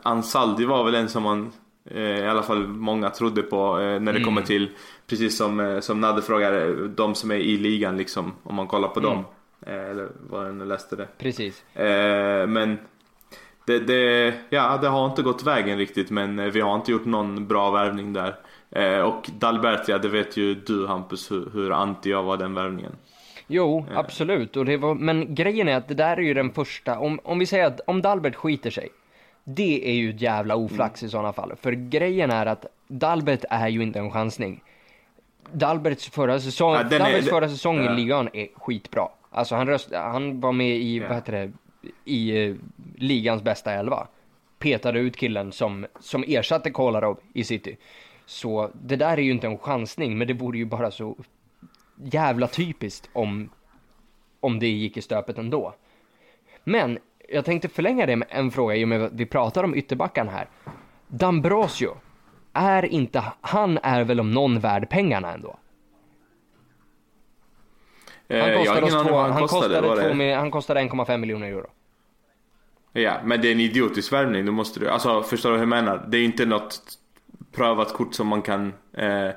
Ansaldi 0.03 0.65
var 0.65 0.83
väl 0.83 0.95
en 0.95 1.09
som 1.09 1.23
man 1.23 1.51
Eh, 1.53 1.62
i 1.91 2.27
alla 2.27 2.43
fall 2.43 2.67
många 2.67 3.09
trodde 3.09 3.41
på 3.41 3.79
eh, 3.79 3.85
när 3.85 3.99
det 3.99 4.19
mm. 4.19 4.23
kommer 4.23 4.41
till, 4.41 4.69
precis 5.07 5.37
som, 5.37 5.59
eh, 5.59 5.79
som 5.79 6.01
Nadde 6.01 6.21
frågade, 6.21 6.87
de 6.87 7.15
som 7.15 7.31
är 7.31 7.35
i 7.35 7.57
ligan 7.57 7.97
liksom, 7.97 8.33
om 8.43 8.55
man 8.55 8.67
kollar 8.67 8.87
på 8.87 8.99
mm. 8.99 9.11
dem. 9.11 9.25
Eller 9.65 10.07
vad 10.29 10.47
jag 10.47 10.55
nu 10.55 10.65
läste 10.65 10.95
det. 10.95 11.07
Precis. 11.17 11.63
Men 12.47 12.77
det, 13.65 13.79
det, 13.79 14.33
ja, 14.49 14.77
det 14.81 14.87
har 14.87 15.05
inte 15.05 15.21
gått 15.21 15.43
vägen 15.43 15.77
riktigt 15.77 16.09
men 16.09 16.51
vi 16.51 16.61
har 16.61 16.75
inte 16.75 16.91
gjort 16.91 17.05
någon 17.05 17.47
bra 17.47 17.71
värvning 17.71 18.13
där. 18.13 18.35
Och 19.03 19.29
Dalbertia, 19.39 19.97
det 19.97 20.07
vet 20.07 20.37
ju 20.37 20.55
du 20.55 20.87
Hampus 20.87 21.31
hur, 21.31 21.49
hur 21.53 21.71
anti 21.71 22.09
jag 22.09 22.23
var 22.23 22.37
den 22.37 22.53
värvningen. 22.53 22.91
Jo, 23.47 23.85
absolut. 23.95 24.57
Och 24.57 24.65
det 24.65 24.77
var, 24.77 24.95
men 24.95 25.35
grejen 25.35 25.67
är 25.67 25.77
att 25.77 25.87
det 25.87 25.93
där 25.93 26.17
är 26.17 26.21
ju 26.21 26.33
den 26.33 26.51
första, 26.51 26.99
om, 26.99 27.19
om 27.23 27.39
vi 27.39 27.45
säger 27.45 27.65
att 27.65 27.79
om 27.87 28.01
Dalbert 28.01 28.35
skiter 28.35 28.69
sig, 28.69 28.89
det 29.43 29.89
är 29.89 29.93
ju 29.93 30.09
ett 30.09 30.21
jävla 30.21 30.55
oflax 30.55 31.01
mm. 31.01 31.07
i 31.07 31.11
sådana 31.11 31.33
fall. 31.33 31.55
För 31.61 31.71
grejen 31.71 32.31
är 32.31 32.45
att 32.45 32.65
Dalbert 32.87 33.45
är 33.49 33.67
ju 33.67 33.83
inte 33.83 33.99
en 33.99 34.11
chansning. 34.11 34.63
Dalberts 35.51 36.09
förra 36.09 36.39
säsong, 36.39 36.73
ja, 36.73 36.83
Dalberts 36.83 37.27
är, 37.27 37.31
förra 37.31 37.49
säsong 37.49 37.83
ja. 37.83 37.93
i 37.93 37.95
ligan 37.95 38.29
är 38.33 38.47
skitbra. 38.55 39.07
Alltså 39.29 39.55
han, 39.55 39.67
röst, 39.67 39.93
han 39.93 40.39
var 40.39 40.51
med 40.51 40.75
i, 40.75 40.97
ja. 40.97 41.07
vad 41.07 41.15
heter 41.15 41.31
det, 41.31 41.51
i 42.05 42.47
uh, 42.47 42.57
ligans 42.95 43.43
bästa 43.43 43.73
elva. 43.73 44.07
Petade 44.59 44.99
ut 44.99 45.17
killen 45.17 45.51
som, 45.51 45.85
som 45.99 46.23
ersatte 46.27 46.71
Kolarov 46.71 47.19
i 47.33 47.43
City. 47.43 47.77
Så 48.25 48.69
det 48.73 48.95
där 48.95 49.17
är 49.17 49.21
ju 49.21 49.31
inte 49.31 49.47
en 49.47 49.57
chansning, 49.57 50.17
men 50.17 50.27
det 50.27 50.33
vore 50.33 50.57
ju 50.57 50.65
bara 50.65 50.91
så 50.91 51.17
jävla 51.95 52.47
typiskt 52.47 53.09
om, 53.13 53.49
om 54.39 54.59
det 54.59 54.67
gick 54.67 54.97
i 54.97 55.01
stöpet 55.01 55.37
ändå. 55.37 55.73
Men 56.63 56.99
jag 57.33 57.45
tänkte 57.45 57.69
förlänga 57.69 58.05
det 58.05 58.15
med 58.15 58.27
en 58.31 58.51
fråga 58.51 58.75
i 58.75 58.83
och 58.83 58.87
med 58.87 59.01
att 59.01 59.13
vi 59.13 59.25
pratar 59.25 59.63
om 59.63 59.75
ytterbackarna 59.75 60.31
här. 60.31 60.47
Dambrosio, 61.07 61.97
är 62.53 62.85
inte, 62.85 63.23
han 63.41 63.79
är 63.83 64.03
väl 64.03 64.19
om 64.19 64.31
någon 64.31 64.59
värd 64.59 64.89
pengarna 64.89 65.33
ändå? 65.33 65.59
Han 68.29 68.39
eh, 68.39 68.57
kostade, 68.57 68.85
oss 68.85 69.07
två, 69.07 69.17
han 69.17 69.41
kostade, 69.41 69.81
kostade, 69.81 70.35
han 70.35 70.51
kostade 70.51 70.81
1,5 70.81 71.17
miljoner 71.17 71.47
euro. 71.47 71.69
Ja, 72.93 73.17
men 73.23 73.41
det 73.41 73.47
är 73.47 73.51
en 73.51 73.59
idiotisk 73.59 74.13
värvning, 74.13 74.45
då 74.45 74.51
måste 74.51 74.79
du, 74.79 74.89
alltså 74.89 75.23
förstår 75.23 75.49
du 75.49 75.55
hur 75.55 75.61
jag 75.61 75.69
menar? 75.69 76.05
Det 76.07 76.17
är 76.17 76.23
inte 76.23 76.45
något 76.45 76.81
prövat 77.51 77.93
kort 77.93 78.13
som 78.13 78.27
man 78.27 78.41
kan 78.41 78.73
eh, 78.93 79.29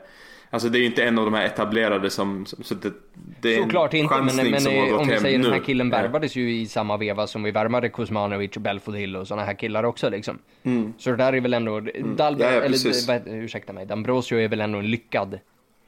Alltså 0.50 0.68
det 0.68 0.78
är 0.78 0.80
ju 0.80 0.86
inte 0.86 1.04
en 1.04 1.18
av 1.18 1.24
de 1.24 1.34
här 1.34 1.46
etablerade 1.46 2.10
som, 2.10 2.46
så 2.46 2.74
det, 2.74 2.92
det 3.40 3.56
är 3.56 3.62
Såklart 3.62 3.94
en 3.94 4.00
inte, 4.00 4.14
men, 4.22 4.36
men, 4.36 4.46
om 4.94 5.08
vi 5.08 5.18
säger 5.18 5.38
nu. 5.38 5.44
den 5.44 5.52
här 5.52 5.60
killen 5.60 5.90
värvades 5.90 6.36
ju 6.36 6.54
i 6.54 6.66
samma 6.66 6.96
veva 6.96 7.26
som 7.26 7.42
vi 7.42 7.50
värvade 7.50 7.88
Kuzmanovic 7.88 8.56
och 8.56 8.62
Belfodil 8.62 9.16
och 9.16 9.28
sådana 9.28 9.46
här 9.46 9.54
killar 9.54 9.84
också 9.84 10.10
liksom. 10.10 10.38
Mm. 10.62 10.92
Så 10.98 11.10
det 11.10 11.16
där 11.16 11.32
är 11.32 11.40
väl 11.40 11.54
ändå, 11.54 11.76
mm. 11.76 12.16
Ja, 12.18 12.34
ja, 12.38 12.46
eller 12.46 12.78
ursäkta 13.26 13.72
mig, 13.72 13.86
Dambrosio 13.86 14.38
är 14.38 14.48
väl 14.48 14.60
ändå 14.60 14.78
en 14.78 14.90
lyckad 14.90 15.38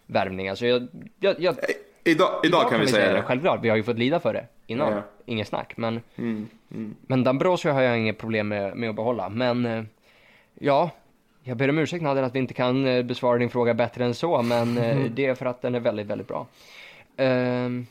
värvning. 0.06 0.48
Alltså 0.48 0.66
jag, 0.66 0.88
jag, 1.20 1.34
jag 1.38 1.56
idag, 2.04 2.30
idag, 2.30 2.40
idag, 2.44 2.60
kan, 2.62 2.70
kan 2.70 2.80
vi 2.80 2.86
säga 2.86 3.12
det. 3.12 3.16
det. 3.16 3.22
Självklart, 3.22 3.60
vi 3.62 3.68
har 3.68 3.76
ju 3.76 3.82
fått 3.82 3.98
lida 3.98 4.20
för 4.20 4.32
det 4.32 4.46
innan. 4.66 4.92
Ja. 4.92 5.02
Inget 5.26 5.48
snack. 5.48 5.76
Men, 5.76 6.00
mm. 6.16 6.48
Mm. 6.70 6.94
men 7.06 7.24
Dambrosio 7.24 7.72
har 7.72 7.82
jag 7.82 7.98
inget 7.98 8.18
problem 8.18 8.48
med, 8.48 8.76
med 8.76 8.90
att 8.90 8.96
behålla. 8.96 9.28
Men 9.28 9.66
eh, 9.66 9.84
ja, 10.58 10.90
jag 11.48 11.56
ber 11.56 11.70
om 11.70 11.78
ursäkt 11.78 12.02
Nader 12.02 12.22
att 12.22 12.34
vi 12.34 12.38
inte 12.38 12.54
kan 12.54 12.86
eh, 12.86 13.02
besvara 13.02 13.38
din 13.38 13.50
fråga 13.50 13.74
bättre 13.74 14.04
än 14.04 14.14
så, 14.14 14.42
men 14.42 14.78
mm. 14.78 15.10
det 15.14 15.26
är 15.26 15.34
för 15.34 15.46
att 15.46 15.62
den 15.62 15.74
är 15.74 15.80
väldigt, 15.80 16.06
väldigt 16.06 16.28
bra. 16.28 16.46
Uh... 17.20 17.82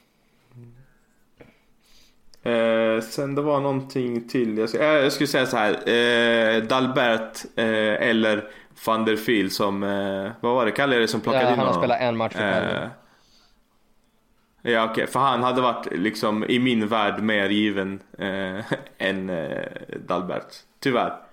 Eh, 2.43 3.01
sen 3.01 3.35
det 3.35 3.41
var 3.41 3.59
någonting 3.59 4.27
till. 4.27 4.57
Jag, 4.57 4.69
ska, 4.69 4.83
eh, 4.83 5.03
jag 5.03 5.11
skulle 5.11 5.27
säga 5.27 5.45
så 5.45 5.57
här. 5.57 5.89
Eh, 5.89 6.63
Dalbert 6.63 7.45
eh, 7.55 8.09
eller 8.09 8.47
van 8.85 9.05
der 9.05 9.15
Fiel 9.15 9.51
som, 9.51 9.83
eh, 9.83 10.31
vad 10.41 10.55
var 10.55 10.65
det, 10.65 10.71
kallade 10.71 11.01
det 11.01 11.07
som 11.07 11.21
plockade 11.21 11.43
ja, 11.43 11.51
in 11.51 11.59
honom? 11.59 11.73
Han 11.73 11.75
har 11.75 11.81
spelat 11.81 12.01
en 12.01 12.17
match 12.17 12.33
för 12.33 12.89
Ja 14.61 14.83
okej, 14.83 14.93
okay. 14.93 15.07
för 15.07 15.19
han 15.19 15.43
hade 15.43 15.61
varit 15.61 15.87
liksom 15.91 16.43
i 16.43 16.59
min 16.59 16.87
värld 16.87 17.21
mer 17.23 17.49
given 17.49 17.99
än 18.97 19.31
Dalbert. 20.07 20.53
Tyvärr. 20.79 21.26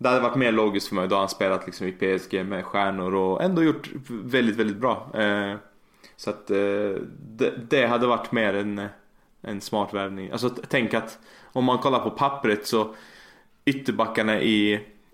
Det 0.00 0.08
hade 0.08 0.20
varit 0.20 0.36
mer 0.36 0.52
logiskt 0.52 0.88
för 0.88 0.94
mig 0.94 1.08
då 1.08 1.16
han 1.16 1.28
spelat 1.28 1.66
liksom 1.66 1.86
i 1.86 1.92
PSG 1.92 2.46
med 2.46 2.64
stjärnor 2.64 3.14
och 3.14 3.42
ändå 3.42 3.62
gjort 3.62 3.90
väldigt, 4.08 4.56
väldigt 4.56 4.76
bra. 4.76 5.10
Eh, 5.14 5.56
så 6.16 6.30
att 6.30 6.50
eh, 6.50 7.02
det, 7.68 7.86
hade 7.86 8.06
varit 8.06 8.32
mer 8.32 8.54
en, 8.54 8.88
en 9.42 9.60
smart 9.60 9.94
värvning. 9.94 10.30
Alltså 10.30 10.50
tänk 10.68 10.94
att 10.94 11.18
om 11.42 11.64
man 11.64 11.78
kollar 11.78 11.98
på 11.98 12.10
pappret 12.10 12.66
så 12.66 12.94
ytterbackarna 13.64 14.40
i 14.40 14.72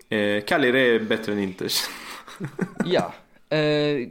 eh, 0.09 0.17
är 0.17 0.99
bättre 0.99 1.31
än 1.31 1.39
Inters. 1.39 1.89
ja. 2.85 3.13
Eh, 3.57 4.07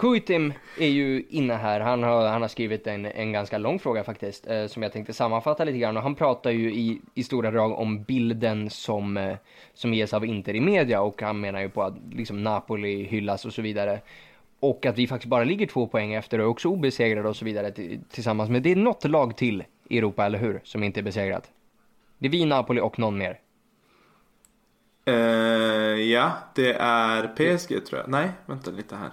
Kuitim 0.00 0.52
är 0.78 0.88
ju 0.88 1.24
inne 1.28 1.54
här, 1.54 1.80
han 1.80 2.02
har, 2.02 2.28
han 2.28 2.42
har 2.42 2.48
skrivit 2.48 2.86
en, 2.86 3.06
en 3.06 3.32
ganska 3.32 3.58
lång 3.58 3.78
fråga 3.78 4.04
faktiskt, 4.04 4.46
eh, 4.46 4.66
som 4.66 4.82
jag 4.82 4.92
tänkte 4.92 5.12
sammanfatta 5.12 5.64
lite 5.64 5.78
grann. 5.78 5.96
Och 5.96 6.02
han 6.02 6.14
pratar 6.14 6.50
ju 6.50 6.72
i, 6.72 7.00
i 7.14 7.24
stora 7.24 7.50
drag 7.50 7.78
om 7.78 8.02
bilden 8.02 8.70
som, 8.70 9.16
eh, 9.16 9.36
som 9.74 9.94
ges 9.94 10.14
av 10.14 10.24
Inter 10.24 10.54
i 10.54 10.60
media 10.60 11.00
och 11.00 11.22
han 11.22 11.40
menar 11.40 11.60
ju 11.60 11.68
på 11.68 11.82
att 11.82 11.94
liksom, 12.12 12.42
Napoli 12.42 13.04
hyllas 13.04 13.44
och 13.44 13.52
så 13.52 13.62
vidare. 13.62 14.00
Och 14.60 14.86
att 14.86 14.98
vi 14.98 15.06
faktiskt 15.06 15.30
bara 15.30 15.44
ligger 15.44 15.66
två 15.66 15.86
poäng 15.86 16.14
efter 16.14 16.38
och 16.38 16.44
är 16.44 16.48
också 16.48 16.68
obesegrade 16.68 17.28
och 17.28 17.36
så 17.36 17.44
vidare 17.44 17.72
tillsammans 18.10 18.50
med, 18.50 18.62
det 18.62 18.72
är 18.72 18.76
något 18.76 19.04
lag 19.04 19.36
till 19.36 19.64
i 19.88 19.98
Europa, 19.98 20.26
eller 20.26 20.38
hur? 20.38 20.60
Som 20.64 20.82
inte 20.82 21.00
är 21.00 21.04
besegrat. 21.04 21.50
Det 22.18 22.26
är 22.26 22.30
vi, 22.30 22.44
Napoli 22.44 22.80
och 22.80 22.98
någon 22.98 23.18
mer. 23.18 23.38
Uh, 25.08 25.14
ja, 26.00 26.32
det 26.54 26.72
är 26.72 27.26
PSG 27.26 27.86
tror 27.86 28.00
jag. 28.00 28.08
Nej, 28.08 28.30
vänta 28.46 28.70
lite 28.70 28.96
här. 28.96 29.10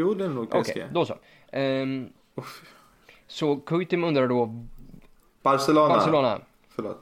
Jo, 0.00 0.14
det 0.14 0.24
är 0.24 0.28
nog 0.28 0.50
PSG. 0.50 0.56
Okej, 0.56 0.72
okay, 0.72 0.88
då 0.92 1.04
så. 1.04 1.16
Um, 1.52 2.12
så 3.26 3.56
Kuitim 3.56 4.04
undrar 4.04 4.28
då... 4.28 4.64
Barcelona. 5.42 5.94
Barcelona. 5.94 6.40
Förlåt. 6.68 6.98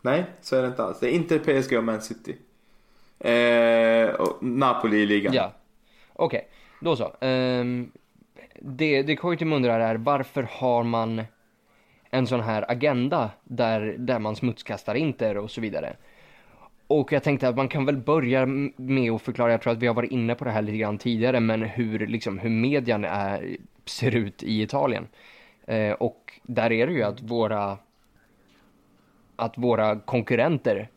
Nej, 0.00 0.24
så 0.40 0.56
är 0.56 0.62
det 0.62 0.68
inte 0.68 0.84
alls. 0.84 1.00
Det 1.00 1.06
är 1.06 1.12
inte 1.12 1.38
PSG 1.38 1.78
och 1.78 1.84
Man 1.84 2.00
City. 2.00 2.36
Eh, 3.18 4.08
och 4.08 4.42
Napoli 4.42 4.96
i 4.96 5.06
ligan. 5.06 5.34
Ja, 5.34 5.52
okej. 6.12 6.38
Okay, 6.38 6.50
då 6.80 6.96
så. 6.96 7.26
Um, 7.26 7.92
det, 8.60 9.02
det 9.02 9.16
Kuitim 9.16 9.52
undrar 9.52 9.80
är 9.80 9.94
varför 9.94 10.48
har 10.50 10.82
man 10.82 11.22
en 12.10 12.26
sån 12.26 12.40
här 12.40 12.70
agenda 12.70 13.30
där, 13.44 13.96
där 13.98 14.18
man 14.18 14.36
smutskastar 14.36 14.94
Inter 14.94 15.36
och 15.36 15.50
så 15.50 15.60
vidare. 15.60 15.96
Och 16.86 17.12
jag 17.12 17.22
tänkte 17.22 17.48
att 17.48 17.56
man 17.56 17.68
kan 17.68 17.86
väl 17.86 17.96
börja 17.96 18.46
med 18.76 19.12
att 19.12 19.22
förklara, 19.22 19.50
jag 19.50 19.62
tror 19.62 19.72
att 19.72 19.78
vi 19.78 19.86
har 19.86 19.94
varit 19.94 20.10
inne 20.10 20.34
på 20.34 20.44
det 20.44 20.50
här 20.50 20.62
lite 20.62 20.78
grann 20.78 20.98
tidigare, 20.98 21.40
men 21.40 21.62
hur, 21.62 22.06
liksom, 22.06 22.38
hur 22.38 22.50
median 22.50 23.04
är, 23.04 23.56
ser 23.84 24.16
ut 24.16 24.42
i 24.42 24.62
Italien. 24.62 25.08
Eh, 25.66 25.92
och 25.92 26.40
där 26.42 26.72
är 26.72 26.86
det 26.86 26.92
ju 26.92 27.02
att 27.02 27.20
våra, 27.20 27.78
att 29.36 29.58
våra 29.58 30.00
konkurrenter 30.00 30.88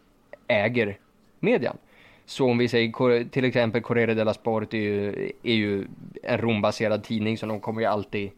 äger 0.47 0.97
median. 1.39 1.77
Så 2.25 2.49
om 2.49 2.57
vi 2.57 2.67
säger 2.67 3.23
till 3.23 3.45
exempel 3.45 3.81
Corriere 3.81 4.13
della 4.13 4.33
Sport 4.33 4.73
är 4.73 4.77
ju, 4.77 5.31
är 5.43 5.53
ju 5.53 5.87
en 6.23 6.37
Rom-baserad 6.37 7.03
tidning 7.03 7.37
så 7.37 7.45
de 7.45 7.59
kommer 7.59 7.81
ju 7.81 7.87
alltid 7.87 8.31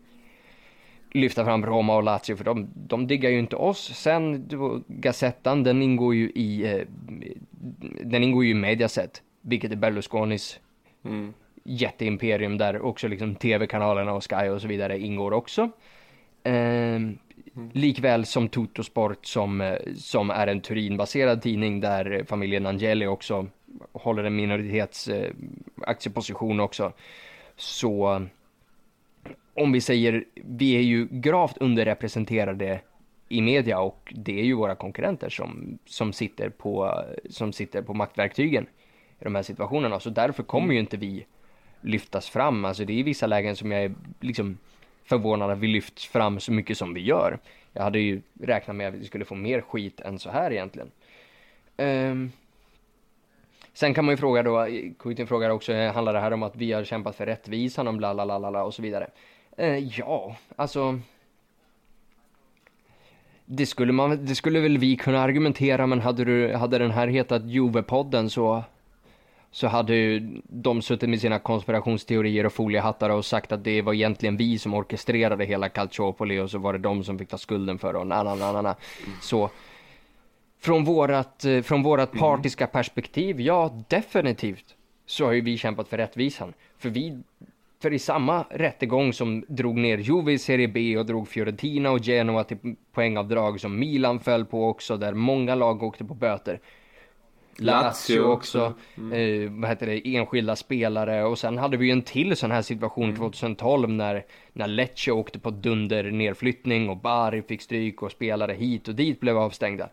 lyfta 1.11 1.45
fram 1.45 1.65
Roma 1.65 1.95
och 1.95 2.03
Lazio 2.03 2.35
för 2.35 2.43
de, 2.43 2.67
de 2.75 3.07
diggar 3.07 3.29
ju 3.29 3.39
inte 3.39 3.55
oss. 3.55 3.91
Sen 3.95 4.49
Gazettan, 4.87 5.63
den 5.63 5.81
ingår 5.81 6.15
ju 6.15 6.29
i 6.29 6.73
eh, 6.73 6.87
den 8.03 8.23
ingår 8.23 8.45
ju 8.45 8.51
i 8.51 8.53
Mediaset, 8.53 9.21
vilket 9.41 9.71
är 9.71 9.75
Berlusconis 9.75 10.59
mm. 11.05 11.33
jätteimperium 11.63 12.57
där 12.57 12.81
också 12.81 13.07
liksom 13.07 13.35
tv-kanalerna 13.35 14.13
och 14.13 14.23
Sky 14.29 14.49
och 14.49 14.61
så 14.61 14.67
vidare 14.67 14.99
ingår 14.99 15.33
också. 15.33 15.69
Eh. 16.43 16.99
Likväl 17.73 18.25
som 18.25 18.49
Tuttosport 18.49 19.25
som, 19.25 19.61
eh, 19.61 19.75
som 19.95 20.29
är 20.29 20.47
en 20.47 20.61
Turin-baserad 20.61 21.41
tidning 21.41 21.79
där 21.79 22.23
familjen 22.27 22.65
Angeli 22.65 23.07
också 23.07 23.47
håller 23.91 24.23
en 24.23 24.35
minoritets 24.35 25.07
eh, 25.07 25.31
aktieposition 25.81 26.59
också. 26.59 26.91
Så 27.55 28.25
om 29.53 29.71
vi 29.71 29.81
säger, 29.81 30.25
vi 30.35 30.75
är 30.75 30.81
ju 30.81 31.07
gravt 31.11 31.57
underrepresenterade 31.57 32.81
i 33.29 33.41
media 33.41 33.79
och 33.79 34.13
det 34.15 34.39
är 34.39 34.43
ju 34.43 34.53
våra 34.53 34.75
konkurrenter 34.75 35.29
som, 35.29 35.79
som, 35.85 36.13
sitter, 36.13 36.49
på, 36.49 37.03
som 37.29 37.53
sitter 37.53 37.81
på 37.81 37.93
maktverktygen 37.93 38.67
i 39.19 39.23
de 39.23 39.35
här 39.35 39.43
situationerna. 39.43 39.99
Så 39.99 40.09
därför 40.09 40.43
kommer 40.43 40.65
Mm. 40.65 40.73
ju 40.73 40.79
inte 40.79 40.97
vi 40.97 41.25
lyftas 41.81 42.29
fram. 42.29 42.65
Alltså 42.65 42.85
det 42.85 42.93
är 42.93 42.97
i 42.97 43.03
vissa 43.03 43.27
lägen 43.27 43.55
som 43.55 43.71
jag 43.71 43.83
är 43.83 43.93
liksom 44.19 44.57
förvånad 45.03 45.51
att 45.51 45.59
vi 45.59 45.67
lyfts 45.67 46.05
fram 46.05 46.39
så 46.39 46.51
mycket 46.51 46.77
som 46.77 46.93
vi 46.93 47.01
gör. 47.01 47.39
Jag 47.73 47.83
hade 47.83 47.99
ju 47.99 48.21
räknat 48.41 48.75
med 48.75 48.87
att 48.87 48.93
vi 48.93 49.05
skulle 49.05 49.25
få 49.25 49.35
mer 49.35 49.61
skit 49.61 50.01
än 50.01 50.19
så 50.19 50.29
här 50.29 50.51
egentligen. 50.51 50.91
Ehm, 51.77 52.31
sen 53.73 53.93
kan 53.93 54.05
man 54.05 54.13
ju 54.13 54.17
fråga 54.17 54.43
då, 54.43 54.67
Kuitin 54.99 55.27
frågar 55.27 55.49
också, 55.49 55.73
handlar 55.73 56.13
det 56.13 56.19
här 56.19 56.33
om 56.33 56.43
att 56.43 56.55
vi 56.55 56.71
har 56.71 56.83
kämpat 56.83 57.15
för 57.15 57.25
rättvisan 57.25 57.87
om 57.87 57.97
bla 57.97 58.13
bla 58.13 58.39
bla 58.39 58.63
och 58.63 58.73
så 58.73 58.81
vidare? 58.81 59.07
Eh, 59.57 59.77
ja, 59.77 60.35
alltså. 60.55 60.99
Det 63.45 63.65
skulle, 63.65 63.93
man, 63.93 64.25
det 64.25 64.35
skulle 64.35 64.59
väl 64.59 64.77
vi 64.77 64.95
kunna 64.95 65.19
argumentera, 65.19 65.87
men 65.87 66.01
hade, 66.01 66.25
du, 66.25 66.53
hade 66.53 66.77
den 66.77 66.91
här 66.91 67.07
hetat 67.07 67.43
Juve-podden 67.43 68.29
så, 68.29 68.63
så 69.51 69.67
hade 69.67 69.95
ju 69.95 70.41
de 70.49 70.81
suttit 70.81 71.09
med 71.09 71.21
sina 71.21 71.39
konspirationsteorier 71.39 72.45
och 72.45 72.53
foliehattar 72.53 73.09
och 73.09 73.25
sagt 73.25 73.51
att 73.51 73.63
det 73.63 73.81
var 73.81 73.93
egentligen 73.93 74.37
vi 74.37 74.59
som 74.59 74.73
orkestrerade 74.73 75.45
hela 75.45 75.69
Calciopoli 75.69 76.39
och 76.39 76.51
så 76.51 76.57
var 76.57 76.73
det 76.73 76.79
de 76.79 77.03
som 77.03 77.19
fick 77.19 77.29
ta 77.29 77.37
skulden 77.37 77.79
för 77.79 77.93
det 77.93 77.99
och 77.99 78.07
na, 78.07 78.23
na, 78.23 78.35
na, 78.35 78.61
na. 78.61 78.75
Så 79.21 79.49
från 80.59 80.83
vårat, 80.83 81.45
eh, 81.45 81.61
från 81.61 81.83
vårat 81.83 82.11
partiska 82.11 82.67
perspektiv, 82.67 83.41
ja 83.41 83.83
definitivt 83.87 84.75
så 85.05 85.25
har 85.25 85.31
ju 85.31 85.41
vi 85.41 85.57
kämpat 85.57 85.87
för 85.87 85.97
rättvisan. 85.97 86.53
För 86.77 86.89
vi, 86.89 87.19
för 87.81 87.93
i 87.93 87.99
samma 87.99 88.45
rättegång 88.49 89.13
som 89.13 89.45
drog 89.47 89.77
ner 89.77 89.97
Juve 89.97 90.31
i 90.31 90.37
Serie 90.37 90.67
B 90.67 90.97
och 90.97 91.05
drog 91.05 91.27
Fiorentina 91.27 91.91
och 91.91 91.99
Genoa 91.99 92.43
till 92.43 92.75
poängavdrag 92.91 93.59
som 93.59 93.79
Milan 93.79 94.19
föll 94.19 94.45
på 94.45 94.69
också, 94.69 94.97
där 94.97 95.13
många 95.13 95.55
lag 95.55 95.83
åkte 95.83 96.05
på 96.05 96.13
böter. 96.13 96.59
Lazio 97.57 98.19
också, 98.19 98.23
också. 98.23 98.73
eh, 99.15 99.51
vad 99.51 99.69
heter 99.69 99.87
det, 99.87 100.15
enskilda 100.15 100.55
spelare 100.55 101.23
och 101.23 101.39
sen 101.39 101.57
hade 101.57 101.77
vi 101.77 101.85
ju 101.85 101.91
en 101.91 102.01
till 102.01 102.35
sån 102.35 102.51
här 102.51 102.61
situation 102.61 103.15
2012 103.15 103.89
när, 103.89 104.25
när 104.53 104.67
Lecce 104.67 105.11
åkte 105.11 105.39
på 105.39 105.49
dunder 105.49 106.11
nedflyttning 106.11 106.89
och 106.89 106.97
Bari 106.97 107.41
fick 107.41 107.61
stryk 107.61 108.01
och 108.01 108.11
spelare 108.11 108.53
hit 108.53 108.87
och 108.87 108.95
dit 108.95 109.19
blev 109.19 109.37
avstängda. 109.37 109.89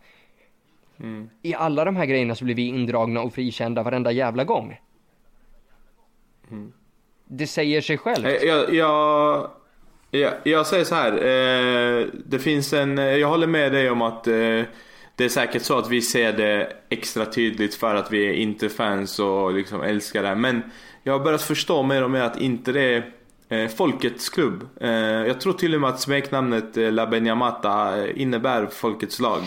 Mm. 1.00 1.30
I 1.42 1.54
alla 1.54 1.84
de 1.84 1.96
här 1.96 2.06
grejerna 2.06 2.34
så 2.34 2.44
blir 2.44 2.54
vi 2.54 2.66
indragna 2.66 3.20
och 3.22 3.34
frikända 3.34 3.82
varenda 3.82 4.12
jävla 4.12 4.44
gång. 4.44 4.80
Mm. 6.50 6.72
Det 7.30 7.46
säger 7.46 7.80
sig 7.80 7.98
självt. 7.98 8.26
Eh, 8.26 8.32
jag, 8.32 8.74
jag, 8.74 9.50
jag, 10.10 10.32
jag 10.44 10.66
säger 10.66 10.84
så 10.84 10.94
här. 10.94 11.12
Eh, 11.12 12.06
det 12.26 12.38
finns 12.38 12.72
en, 12.72 12.98
eh, 12.98 13.04
jag 13.04 13.28
håller 13.28 13.46
med 13.46 13.72
dig 13.72 13.90
om 13.90 14.02
att 14.02 14.26
eh, 14.26 14.62
det 15.16 15.24
är 15.24 15.28
säkert 15.28 15.62
så 15.62 15.78
att 15.78 15.90
vi 15.90 16.02
ser 16.02 16.32
det 16.32 16.72
extra 16.88 17.26
tydligt 17.26 17.74
för 17.74 17.94
att 17.94 18.12
vi 18.12 18.26
är 18.26 18.32
inte 18.32 18.68
fans 18.68 19.18
och 19.18 19.54
liksom 19.54 19.82
älskar 19.82 20.22
det. 20.22 20.34
Men 20.34 20.62
jag 21.02 21.12
har 21.12 21.24
börjat 21.24 21.42
förstå 21.42 21.82
mer 21.82 22.04
och 22.04 22.10
mer 22.10 22.20
att 22.20 22.40
inte 22.40 22.72
det 22.72 22.80
är 22.80 23.12
eh, 23.48 23.68
folkets 23.68 24.28
klubb. 24.28 24.68
Eh, 24.80 24.90
jag 24.90 25.40
tror 25.40 25.52
till 25.52 25.74
och 25.74 25.80
med 25.80 25.90
att 25.90 26.00
smeknamnet 26.00 26.76
eh, 26.76 26.92
La 26.92 27.06
Benyamata 27.06 28.06
innebär 28.10 28.66
folkets 28.66 29.20
lag. 29.20 29.42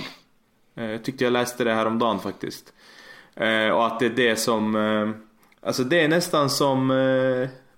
Jag 0.75 1.03
tyckte 1.03 1.23
jag 1.23 1.33
läste 1.33 1.63
det 1.63 1.73
här 1.73 1.85
om 1.85 1.99
dagen 1.99 2.19
faktiskt. 2.19 2.73
Och 3.73 3.85
att 3.85 3.99
det 3.99 4.05
är 4.05 4.15
det 4.15 4.35
som, 4.35 4.75
alltså 5.61 5.83
det 5.83 5.99
är 5.99 6.07
nästan 6.07 6.49
som, 6.49 6.91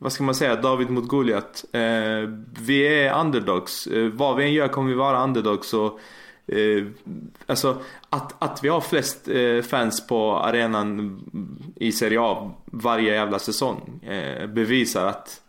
vad 0.03 0.11
ska 0.11 0.23
man 0.23 0.35
säga, 0.35 0.55
David 0.55 0.89
mot 0.89 1.07
Goliat. 1.07 1.65
Eh, 1.71 2.29
vi 2.61 2.87
är 2.87 3.19
underdogs. 3.19 3.87
Eh, 3.87 4.07
vad 4.07 4.35
vi 4.35 4.43
än 4.43 4.53
gör 4.53 4.67
kommer 4.67 4.89
vi 4.89 4.95
vara 4.95 5.23
underdogs. 5.23 5.73
Och, 5.73 5.99
eh, 6.47 6.85
alltså 7.45 7.77
att, 8.09 8.43
att 8.43 8.63
vi 8.63 8.69
har 8.69 8.81
flest 8.81 9.27
eh, 9.27 9.61
fans 9.61 10.07
på 10.07 10.37
arenan 10.37 11.19
i 11.75 11.91
Serie 11.91 12.21
A 12.21 12.51
varje 12.65 13.13
jävla 13.13 13.39
säsong 13.39 14.03
eh, 14.03 14.47
bevisar 14.47 15.05
att 15.05 15.41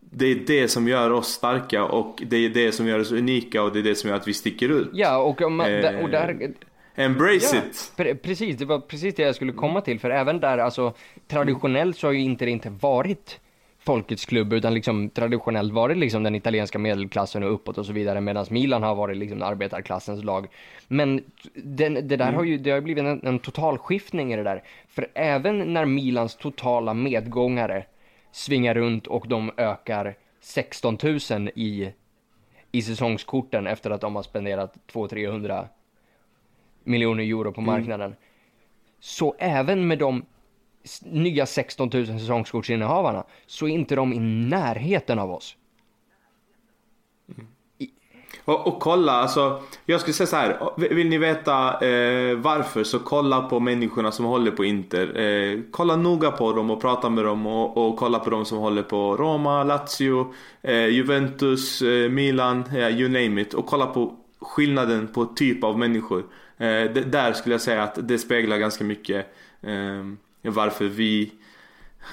det 0.00 0.26
är 0.26 0.34
det 0.34 0.68
som 0.68 0.88
gör 0.88 1.10
oss 1.10 1.28
starka 1.28 1.84
och 1.84 2.22
det 2.26 2.36
är 2.36 2.48
det 2.48 2.72
som 2.72 2.86
gör 2.86 2.98
oss 2.98 3.12
unika 3.12 3.62
och 3.62 3.72
det 3.72 3.78
är 3.78 3.82
det 3.82 3.94
som 3.94 4.10
gör 4.10 4.16
att 4.16 4.28
vi 4.28 4.34
sticker 4.34 4.68
ut. 4.68 4.90
Ja, 4.92 5.18
och, 5.18 5.42
om 5.42 5.56
man, 5.56 5.66
Eh, 5.66 6.02
och 6.02 6.10
där, 6.10 6.52
Embrace 6.94 7.56
Ja, 7.56 7.62
it! 7.70 7.92
pre- 7.96 8.14
precis, 8.14 8.56
det 8.56 8.64
var 8.64 8.80
precis 8.80 9.14
det 9.14 9.22
jag 9.22 9.34
skulle 9.34 9.52
komma 9.52 9.80
till. 9.80 10.00
För 10.00 10.10
även 10.10 10.40
där, 10.40 10.58
alltså 10.58 10.94
traditionellt 11.28 11.96
så 11.96 12.06
har 12.06 12.12
ju 12.12 12.20
inte 12.20 12.44
det 12.44 12.50
inte 12.50 12.70
varit 12.70 13.40
folkets 13.80 14.24
klubb, 14.24 14.52
utan 14.52 14.74
liksom 14.74 15.10
traditionellt 15.10 15.72
varit 15.72 15.96
liksom 15.96 16.22
den 16.22 16.34
italienska 16.34 16.78
medelklassen 16.78 17.42
och 17.42 17.54
uppåt 17.54 17.78
och 17.78 17.86
så 17.86 17.92
vidare, 17.92 18.20
medan 18.20 18.46
Milan 18.50 18.82
har 18.82 18.94
varit 18.94 19.16
liksom 19.16 19.42
arbetarklassens 19.42 20.24
lag. 20.24 20.48
Men 20.88 21.24
den, 21.54 21.94
det 21.94 22.16
där 22.16 22.32
har 22.32 22.44
ju, 22.44 22.58
det 22.58 22.70
har 22.70 22.80
blivit 22.80 23.04
en, 23.04 23.26
en 23.26 23.38
total 23.38 23.78
skiftning 23.78 24.32
i 24.32 24.36
det 24.36 24.42
där. 24.42 24.62
För 24.88 25.06
även 25.14 25.74
när 25.74 25.84
Milans 25.84 26.36
totala 26.36 26.94
medgångare 26.94 27.84
svingar 28.32 28.74
runt 28.74 29.06
och 29.06 29.28
de 29.28 29.50
ökar 29.56 30.14
16 30.40 30.98
000 31.02 31.48
i, 31.54 31.92
i 32.72 32.82
säsongskorten 32.82 33.66
efter 33.66 33.90
att 33.90 34.00
de 34.00 34.16
har 34.16 34.22
spenderat 34.22 34.74
200-300 34.92 35.66
miljoner 36.84 37.24
euro 37.24 37.52
på 37.52 37.60
marknaden. 37.60 38.14
Så 39.00 39.34
även 39.38 39.88
med 39.88 39.98
de 39.98 40.24
nya 41.02 41.46
16 41.46 41.90
000 41.92 42.06
säsongskortsinnehavarna 42.06 43.24
så 43.46 43.66
är 43.66 43.70
inte 43.70 43.94
de 43.94 44.12
i 44.12 44.18
närheten 44.18 45.18
av 45.18 45.30
oss. 45.30 45.56
Mm. 47.28 47.46
Och, 48.44 48.66
och 48.66 48.80
kolla, 48.80 49.12
alltså 49.12 49.62
jag 49.86 50.00
skulle 50.00 50.14
säga 50.14 50.26
så 50.26 50.36
här. 50.36 50.88
Vill 50.94 51.08
ni 51.08 51.18
veta 51.18 51.86
eh, 51.86 52.36
varför 52.36 52.84
så 52.84 52.98
kolla 52.98 53.42
på 53.42 53.60
människorna 53.60 54.12
som 54.12 54.24
håller 54.24 54.50
på 54.50 54.64
Inter. 54.64 55.20
Eh, 55.20 55.60
kolla 55.70 55.96
noga 55.96 56.30
på 56.30 56.52
dem 56.52 56.70
och 56.70 56.80
prata 56.80 57.10
med 57.10 57.24
dem 57.24 57.46
och, 57.46 57.76
och 57.76 57.96
kolla 57.96 58.18
på 58.18 58.30
dem 58.30 58.44
som 58.44 58.58
håller 58.58 58.82
på 58.82 59.16
Roma, 59.16 59.64
Lazio, 59.64 60.34
eh, 60.62 60.86
Juventus, 60.86 61.82
eh, 61.82 62.10
Milan, 62.10 62.64
you 62.74 63.08
name 63.08 63.40
it. 63.40 63.54
Och 63.54 63.66
kolla 63.66 63.86
på 63.86 64.16
skillnaden 64.40 65.08
på 65.08 65.24
typ 65.24 65.64
av 65.64 65.78
människor. 65.78 66.18
Eh, 66.56 66.66
det, 66.66 67.04
där 67.12 67.32
skulle 67.32 67.54
jag 67.54 67.62
säga 67.62 67.82
att 67.82 68.08
det 68.08 68.18
speglar 68.18 68.58
ganska 68.58 68.84
mycket 68.84 69.26
eh, 69.62 70.04
varför 70.42 70.84
vi 70.84 71.32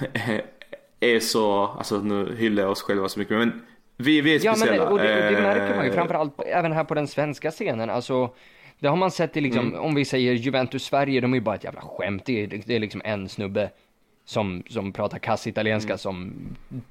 är 1.00 1.20
så, 1.20 1.62
alltså 1.66 1.98
nu 1.98 2.36
hyllar 2.38 2.62
jag 2.62 2.72
oss 2.72 2.82
själva 2.82 3.08
så 3.08 3.18
mycket 3.18 3.36
men 3.38 3.62
vi, 3.96 4.20
vi 4.20 4.34
är 4.34 4.44
Ja, 4.44 4.50
men 4.50 4.56
speciella. 4.58 4.88
och 4.88 4.98
det, 4.98 5.26
och 5.26 5.32
det 5.32 5.40
märker 5.40 5.76
man 5.76 5.84
ju 5.84 5.90
Eh, 5.90 5.94
framförallt 5.94 6.40
även 6.46 6.72
här 6.72 6.84
på 6.84 6.94
den 6.94 7.06
svenska 7.08 7.50
scenen. 7.50 7.90
Alltså, 7.90 8.30
det 8.78 8.88
har 8.88 8.96
man 8.96 9.10
sett 9.10 9.36
i 9.36 9.40
liksom, 9.40 9.74
om 9.74 9.94
vi 9.94 10.04
säger 10.04 10.32
Juventus 10.32 10.84
Sverige, 10.84 11.20
de 11.20 11.32
är 11.32 11.36
ju 11.36 11.40
bara 11.40 11.54
ett 11.54 11.64
jävla 11.64 11.80
skämt. 11.80 12.22
Det 12.26 12.42
är, 12.44 12.62
det 12.66 12.74
är 12.76 12.80
liksom 12.80 13.02
en 13.04 13.28
snubbe 13.28 13.70
som, 14.24 14.62
som 14.68 14.92
pratar 14.92 15.18
kass 15.18 15.46
italienska 15.46 15.98
som, 15.98 16.32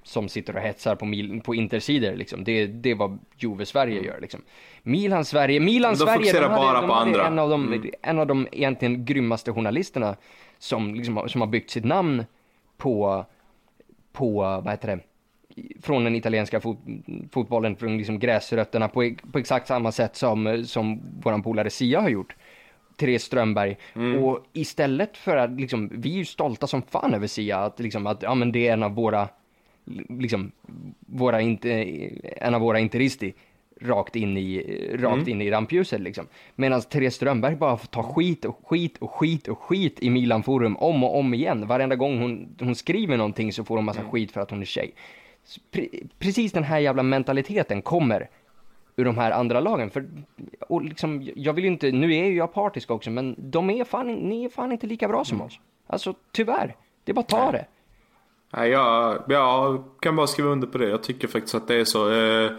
som 0.04 0.30
sitter 0.30 0.56
och 0.56 0.62
hetsar 0.62 0.96
på, 0.96 1.06
mil, 1.06 1.42
på 1.42 1.56
intersidor 1.56 2.16
liksom. 2.16 2.44
Det, 2.44 2.66
det 2.68 2.92
är 2.92 2.96
vad 2.96 3.20
Juve 3.38 3.66
Sverige 3.66 4.02
gör 4.04 4.20
liksom. 4.22 4.42
Milan 4.84 5.26
Sverige, 5.26 5.60
Milan 5.60 5.94
De 5.94 5.98
Sverige, 5.98 6.14
fokuserar 6.18 6.50
hade, 6.50 6.56
bara 6.62 6.82
de 6.82 6.90
hade. 6.90 7.28
En 7.28 7.40
av, 7.40 7.50
de, 7.50 7.68
Mm. 7.74 7.92
en 8.02 8.20
av 8.20 8.28
de 8.28 8.48
egentligen 8.52 9.06
grymmaste 9.06 9.54
journalisterna 9.54 10.16
som, 10.60 10.96
liksom, 10.96 11.30
som 11.30 11.42
har 11.42 11.48
byggt 11.48 11.70
sitt 11.70 11.86
namn 11.86 12.26
på, 12.78 13.26
på, 14.12 14.42
vad 14.42 14.70
heter 14.70 14.88
det, 14.88 15.00
från 15.82 16.04
den 16.04 16.16
italienska 16.16 16.60
fot, 16.60 16.78
fotbollen, 17.32 17.76
från 17.76 17.98
liksom 17.98 18.20
gräsrötterna 18.20 18.88
på, 18.88 19.16
på 19.32 19.40
exakt 19.40 19.68
samma 19.68 19.92
sätt 19.92 20.16
som, 20.16 20.64
som 20.66 21.02
våran 21.24 21.44
polare 21.44 21.70
Sia 21.70 22.02
har 22.02 22.10
gjort. 22.10 22.36
Therese 22.96 23.24
Strömberg. 23.24 23.78
Och 24.22 24.46
istället 24.54 25.18
för 25.18 25.38
att, 25.38 25.52
liksom, 25.52 25.90
vi 25.94 26.14
är 26.14 26.18
ju 26.18 26.26
stolta 26.26 26.68
som 26.68 26.82
fan 26.82 27.14
över 27.14 27.28
Sia, 27.28 27.58
att, 27.58 27.80
liksom, 27.80 28.08
att 28.08 28.24
ja, 28.24 28.36
men 28.36 28.52
det 28.52 28.68
är 28.68 28.74
en 28.74 28.84
av 28.84 28.96
våra, 28.96 29.30
liksom, 30.10 30.52
våra 31.00 31.42
inte, 31.42 31.72
en 32.38 32.56
av 32.56 32.62
våra 32.62 32.80
interisti 32.80 33.34
rakt 33.82 34.16
in 34.16 34.38
i, 34.38 34.98
rakt 35.00 35.28
in 35.28 35.42
i 35.42 35.52
rampljuset 35.52 36.02
liksom. 36.02 36.28
Medan 36.56 36.82
Therese 36.82 37.16
Strömberg 37.16 37.56
bara 37.56 37.78
får 37.78 37.88
ta 37.88 38.04
skit 38.04 38.46
och 38.46 38.68
skit 38.68 38.98
och 38.98 39.12
skit 39.12 39.48
och 39.48 39.60
skit 39.60 40.00
i 40.00 40.10
Milan 40.10 40.44
Forum 40.44 40.78
om 40.78 41.04
och 41.04 41.18
om 41.20 41.34
igen. 41.34 41.68
Varenda 41.68 41.96
gång 41.96 42.22
hon, 42.22 42.56
hon 42.60 42.76
skriver 42.76 43.18
någonting 43.18 43.54
så 43.54 43.64
får 43.64 43.76
hon 43.76 43.86
massa 43.86 44.04
skit 44.04 44.32
för 44.32 44.42
att 44.42 44.52
hon 44.52 44.62
är 44.62 44.66
tjej. 44.66 44.94
Pre- 45.72 46.10
precis 46.20 46.52
den 46.52 46.64
här 46.64 46.80
jävla 46.80 47.04
mentaliteten 47.04 47.82
kommer 47.82 48.30
ur 48.96 49.06
de 49.06 49.18
här 49.18 49.32
andra 49.32 49.60
lagen. 49.60 49.90
För, 49.90 50.06
och 50.60 50.84
liksom, 50.84 51.30
jag 51.36 51.54
vill 51.54 51.64
ju 51.64 51.72
inte, 51.72 51.92
nu 51.92 52.16
är 52.16 52.26
ju 52.26 52.36
jag 52.36 52.54
partisk 52.54 52.92
också, 52.92 53.10
men 53.10 53.36
de 53.38 53.70
är 53.70 53.84
fan, 53.84 54.14
ni 54.14 54.46
är 54.46 54.50
fan 54.50 54.72
inte 54.72 54.88
lika 54.88 55.08
bra 55.08 55.26
som 55.26 55.42
oss. 55.42 55.60
Alltså 55.88 56.14
tyvärr, 56.32 56.76
det 57.04 57.12
är 57.12 57.14
bara 57.14 57.22
att 57.22 57.30
ta 57.30 57.52
det. 57.52 57.66
Nej, 58.54 58.70
jag, 58.70 59.24
jag 59.28 59.84
kan 60.00 60.16
bara 60.16 60.28
skriva 60.28 60.50
under 60.50 60.68
på 60.68 60.78
det. 60.78 60.90
Jag 60.90 61.04
tycker 61.04 61.28
faktiskt 61.28 61.56
att 61.56 61.68
det 61.68 61.76
är 61.76 61.86
så. 61.86 62.12
Eh, 62.12 62.46
eh, 62.46 62.52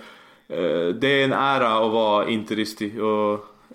det 1.01 1.07
är 1.09 1.25
en 1.25 1.33
ära 1.33 1.69
att 1.87 1.93
vara 1.93 2.29
interistig 2.29 3.03
och 3.03 3.33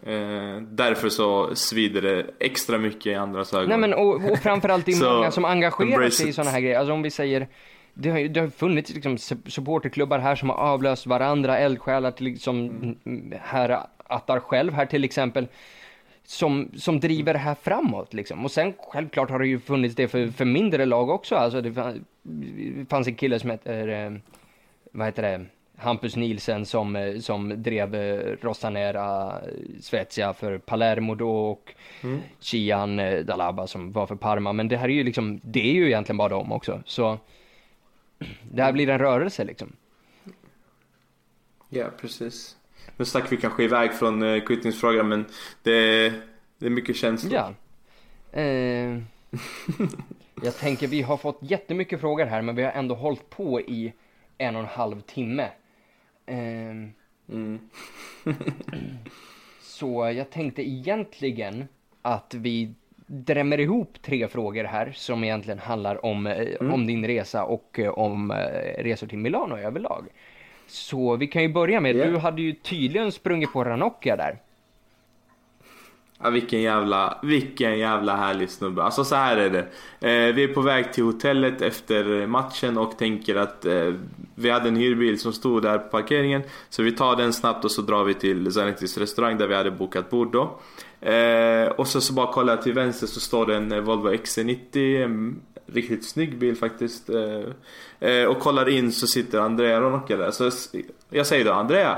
eh, 0.09 0.61
därför 0.61 1.09
så 1.09 1.55
svider 1.55 2.01
det 2.01 2.25
extra 2.39 2.77
mycket 2.77 3.05
i 3.05 3.15
andras 3.15 3.53
ögon. 3.53 3.69
Nej 3.69 3.77
men 3.77 3.93
och, 3.93 4.31
och 4.31 4.39
framförallt 4.39 4.85
det 4.85 4.91
är 4.91 4.95
Så, 4.95 5.13
många 5.13 5.31
som 5.31 5.45
engagerar 5.45 6.09
sig 6.09 6.29
i 6.29 6.33
sådana 6.33 6.51
här 6.51 6.59
grejer. 6.61 6.79
Alltså 6.79 6.93
om 6.93 7.01
vi 7.01 7.09
säger, 7.11 7.47
det 7.93 8.09
har, 8.09 8.19
ju- 8.19 8.27
det 8.27 8.39
har 8.39 8.47
funnits 8.47 8.93
liksom 8.93 9.15
sup- 9.15 9.49
supporterklubbar 9.49 10.19
här 10.19 10.35
som 10.35 10.49
har 10.49 10.57
avlöst 10.57 11.05
varandra, 11.07 11.57
eldsjälar 11.57 12.11
till, 12.11 12.39
som 12.39 12.59
mm, 13.05 13.33
herr 13.41 13.79
Attar 14.07 14.39
själv 14.39 14.73
här 14.73 14.85
till 14.85 15.03
exempel. 15.03 15.47
som, 16.25 16.69
som 16.77 16.99
driver 16.99 17.33
det 17.33 17.39
här 17.39 17.55
framåt 17.61 18.13
liksom. 18.13 18.45
Och 18.45 18.51
sen 18.51 18.73
självklart 18.79 19.29
har 19.29 19.39
det 19.39 19.47
ju 19.47 19.59
funnits 19.59 19.95
det 19.95 20.07
för, 20.07 20.27
för 20.27 20.45
mindre 20.45 20.85
lag 20.85 21.09
också. 21.09 21.35
Alltså 21.35 21.61
det 21.61 21.73
fanns 22.89 23.07
en 23.07 23.15
kille 23.15 23.39
som 23.39 23.49
heter, 23.49 23.87
eh, 24.05 24.11
vad 24.91 25.07
heter 25.07 25.21
det, 25.23 25.45
Hampus 25.77 26.15
Nielsen 26.15 26.65
som, 26.65 26.95
eh, 26.95 27.19
som 27.19 27.63
drev 27.63 27.95
eh, 27.95 28.35
Rosanera 28.41 29.37
Svezia 29.79 30.33
för 30.33 30.57
Palermo 30.57 31.15
då 31.15 31.51
och 31.51 31.73
mm. 32.01 32.21
Chian 32.39 32.97
Dalaba 33.25 33.67
som 33.67 33.91
var 33.91 34.07
för 34.07 34.15
Parma. 34.15 34.53
Men 34.53 34.67
det 34.67 34.77
här 34.77 34.89
är 34.89 34.93
ju 34.93 35.03
liksom, 35.03 35.41
det 35.43 35.69
är 35.69 35.73
ju 35.73 35.87
egentligen 35.87 36.17
bara 36.17 36.29
dem 36.29 36.51
också. 36.51 36.83
Så 36.85 37.19
det 38.51 38.63
här 38.63 38.73
blir 38.73 38.89
en 38.89 38.99
rörelse 38.99 39.43
liksom. 39.43 39.75
Ja, 41.69 41.85
precis. 42.01 42.57
Nu 42.97 43.05
stack 43.05 43.31
vi 43.31 43.37
kanske 43.37 43.63
iväg 43.63 43.93
från 43.93 44.23
uh, 44.23 44.45
kvittningsfrågan 44.45 45.09
men 45.09 45.25
det, 45.63 46.09
det 46.57 46.65
är 46.65 46.69
mycket 46.69 46.95
känslor. 46.95 47.33
Ja. 47.33 47.53
Eh, 48.39 48.99
jag 50.43 50.57
tänker 50.59 50.87
vi 50.87 51.01
har 51.01 51.17
fått 51.17 51.39
jättemycket 51.41 52.01
frågor 52.01 52.25
här 52.25 52.41
men 52.41 52.55
vi 52.55 52.63
har 52.63 52.71
ändå 52.71 52.95
hållit 52.95 53.29
på 53.29 53.61
i 53.61 53.93
en 54.37 54.55
och 54.55 54.61
en 54.61 54.67
halv 54.67 55.01
timme. 55.01 55.49
Eh, 56.25 56.35
mm. 57.29 57.59
så 59.61 60.11
jag 60.15 60.29
tänkte 60.29 60.69
egentligen 60.69 61.67
att 62.01 62.33
vi 62.33 62.73
drämmer 63.07 63.59
ihop 63.59 64.01
tre 64.01 64.27
frågor 64.27 64.63
här 64.63 64.91
som 64.95 65.23
egentligen 65.23 65.59
handlar 65.59 66.05
om, 66.05 66.27
eh, 66.27 66.47
mm. 66.59 66.73
om 66.73 66.87
din 66.87 67.07
resa 67.07 67.43
och 67.43 67.79
eh, 67.79 67.89
om 67.89 68.31
eh, 68.31 68.83
resor 68.83 69.07
till 69.07 69.17
Milano 69.17 69.57
överlag. 69.57 70.07
Så 70.67 71.15
vi 71.15 71.27
kan 71.27 71.41
ju 71.41 71.53
börja 71.53 71.79
med, 71.79 71.95
yeah. 71.95 72.11
du 72.11 72.17
hade 72.17 72.41
ju 72.41 72.53
tydligen 72.53 73.11
sprungit 73.11 73.53
på 73.53 73.63
Ranocchia 73.63 74.15
där. 74.15 74.37
Ja, 76.23 76.29
vilken 76.29 76.61
jävla, 76.61 77.19
vilken 77.23 77.79
jävla 77.79 78.15
härlig 78.15 78.49
snubbe. 78.49 78.83
Alltså 78.83 79.03
så 79.03 79.15
här 79.15 79.37
är 79.37 79.49
det. 79.49 79.59
Eh, 80.09 80.35
vi 80.35 80.43
är 80.43 80.53
på 80.53 80.61
väg 80.61 80.93
till 80.93 81.03
hotellet 81.03 81.61
efter 81.61 82.27
matchen 82.27 82.77
och 82.77 82.97
tänker 82.97 83.35
att 83.35 83.65
eh, 83.65 83.93
vi 84.35 84.49
hade 84.49 84.67
en 84.67 84.75
hyrbil 84.75 85.19
som 85.19 85.33
stod 85.33 85.61
där 85.61 85.77
på 85.77 85.89
parkeringen. 85.89 86.41
Så 86.69 86.83
vi 86.83 86.91
tar 86.91 87.15
den 87.15 87.33
snabbt 87.33 87.65
och 87.65 87.71
så 87.71 87.81
drar 87.81 88.03
vi 88.03 88.13
till 88.13 88.51
Zanettis 88.51 88.97
restaurang 88.97 89.37
där 89.37 89.47
vi 89.47 89.55
hade 89.55 89.71
bokat 89.71 90.09
bord 90.09 90.31
då. 90.31 90.59
Eh, 91.09 91.67
och 91.67 91.87
så, 91.87 92.01
så 92.01 92.13
bara 92.13 92.33
kollar 92.33 92.53
jag 92.53 92.63
till 92.63 92.73
vänster 92.73 93.07
så 93.07 93.19
står 93.19 93.45
det 93.45 93.55
en 93.55 93.71
eh, 93.71 93.79
Volvo 93.79 94.09
XC90. 94.09 94.95
En 94.95 95.03
mm, 95.03 95.41
riktigt 95.65 96.05
snygg 96.05 96.37
bil 96.37 96.55
faktiskt. 96.55 97.09
Eh, 97.09 98.09
eh, 98.09 98.25
och 98.25 98.39
kollar 98.39 98.69
in 98.69 98.91
så 98.91 99.07
sitter 99.07 99.39
Andrea 99.39 99.81
Ronocchia 99.81 100.17
där. 100.17 100.31
Så 100.31 100.51
jag 101.09 101.27
säger 101.27 101.45
då 101.45 101.51
Andrea. 101.51 101.97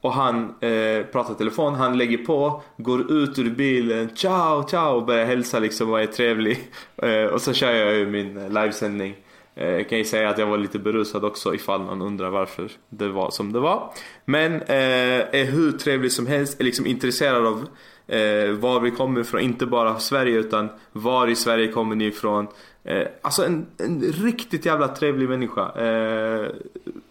Och 0.00 0.12
han 0.12 0.54
eh, 0.60 1.06
pratar 1.12 1.34
i 1.34 1.36
telefon, 1.36 1.74
han 1.74 1.98
lägger 1.98 2.18
på, 2.18 2.62
går 2.76 3.12
ut 3.12 3.38
ur 3.38 3.50
bilen, 3.50 4.10
ciao 4.14 4.68
ciao 4.68 4.96
och 4.96 5.06
börjar 5.06 5.26
hälsa 5.26 5.58
liksom 5.58 5.90
och 5.90 6.00
är 6.00 6.06
trevlig. 6.06 6.58
Eh, 7.02 7.24
och 7.24 7.40
så 7.40 7.52
kör 7.52 7.72
jag 7.72 7.94
ju 7.94 8.06
min 8.06 8.36
eh, 8.36 8.48
livesändning. 8.48 9.16
Eh, 9.54 9.84
kan 9.84 9.98
ju 9.98 10.04
säga 10.04 10.28
att 10.28 10.38
jag 10.38 10.46
var 10.46 10.58
lite 10.58 10.78
berusad 10.78 11.24
också 11.24 11.54
ifall 11.54 11.80
någon 11.80 12.02
undrar 12.02 12.30
varför 12.30 12.70
det 12.88 13.08
var 13.08 13.30
som 13.30 13.52
det 13.52 13.60
var. 13.60 13.92
Men 14.24 14.52
eh, 14.54 15.20
är 15.32 15.44
hur 15.44 15.72
trevlig 15.72 16.12
som 16.12 16.26
helst, 16.26 16.60
är 16.60 16.64
liksom 16.64 16.86
intresserad 16.86 17.46
av 17.46 17.68
eh, 18.06 18.50
var 18.50 18.80
vi 18.80 18.90
kommer 18.90 19.20
ifrån, 19.20 19.40
inte 19.40 19.66
bara 19.66 19.98
Sverige 19.98 20.38
utan 20.38 20.68
var 20.92 21.26
i 21.28 21.36
Sverige 21.36 21.68
kommer 21.68 21.96
ni 21.96 22.04
ifrån. 22.04 22.46
Eh, 22.84 23.06
alltså 23.22 23.44
en, 23.44 23.66
en, 23.78 24.02
riktigt 24.02 24.66
jävla 24.66 24.88
trevlig 24.88 25.28
människa. 25.28 25.72
Eh, 25.72 26.50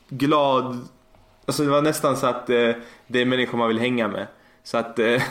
glad. 0.09 0.87
Alltså 1.47 1.63
det 1.63 1.69
var 1.69 1.81
nästan 1.81 2.17
så 2.17 2.27
att 2.27 2.49
eh, 2.49 2.71
det 3.07 3.21
är 3.21 3.25
människor 3.25 3.57
man 3.57 3.67
vill 3.67 3.79
hänga 3.79 4.07
med. 4.07 4.27
Så 4.63 4.77
att 4.77 4.99
eh, 4.99 5.21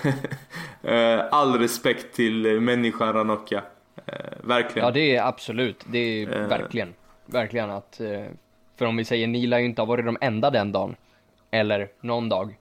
eh, 0.83 1.25
all 1.31 1.59
respekt 1.59 2.15
till 2.15 2.61
människan 2.61 3.13
Ranocchia. 3.13 3.63
verkligen. 4.41 4.87
Ja 4.87 4.93
det 4.93 5.17
är 5.17 5.23
absolut, 5.23 5.85
det 5.87 5.99
är 5.99 6.27
verkligen. 6.27 6.95
Verkligen 7.27 7.71
att, 7.71 8.01
för 8.77 8.87
om 8.87 8.97
vi 8.97 9.05
säger 9.05 9.27
ni 9.27 9.47
lär 9.47 9.59
ju 9.59 9.65
inte 9.65 9.83
ha 9.83 9.87
varit 9.87 10.07
de 10.07 10.19
enda 10.21 10.51
den 10.51 10.73
dagen. 10.73 10.97
Eller 11.51 11.89
någon 12.01 12.29
dag. 12.29 12.57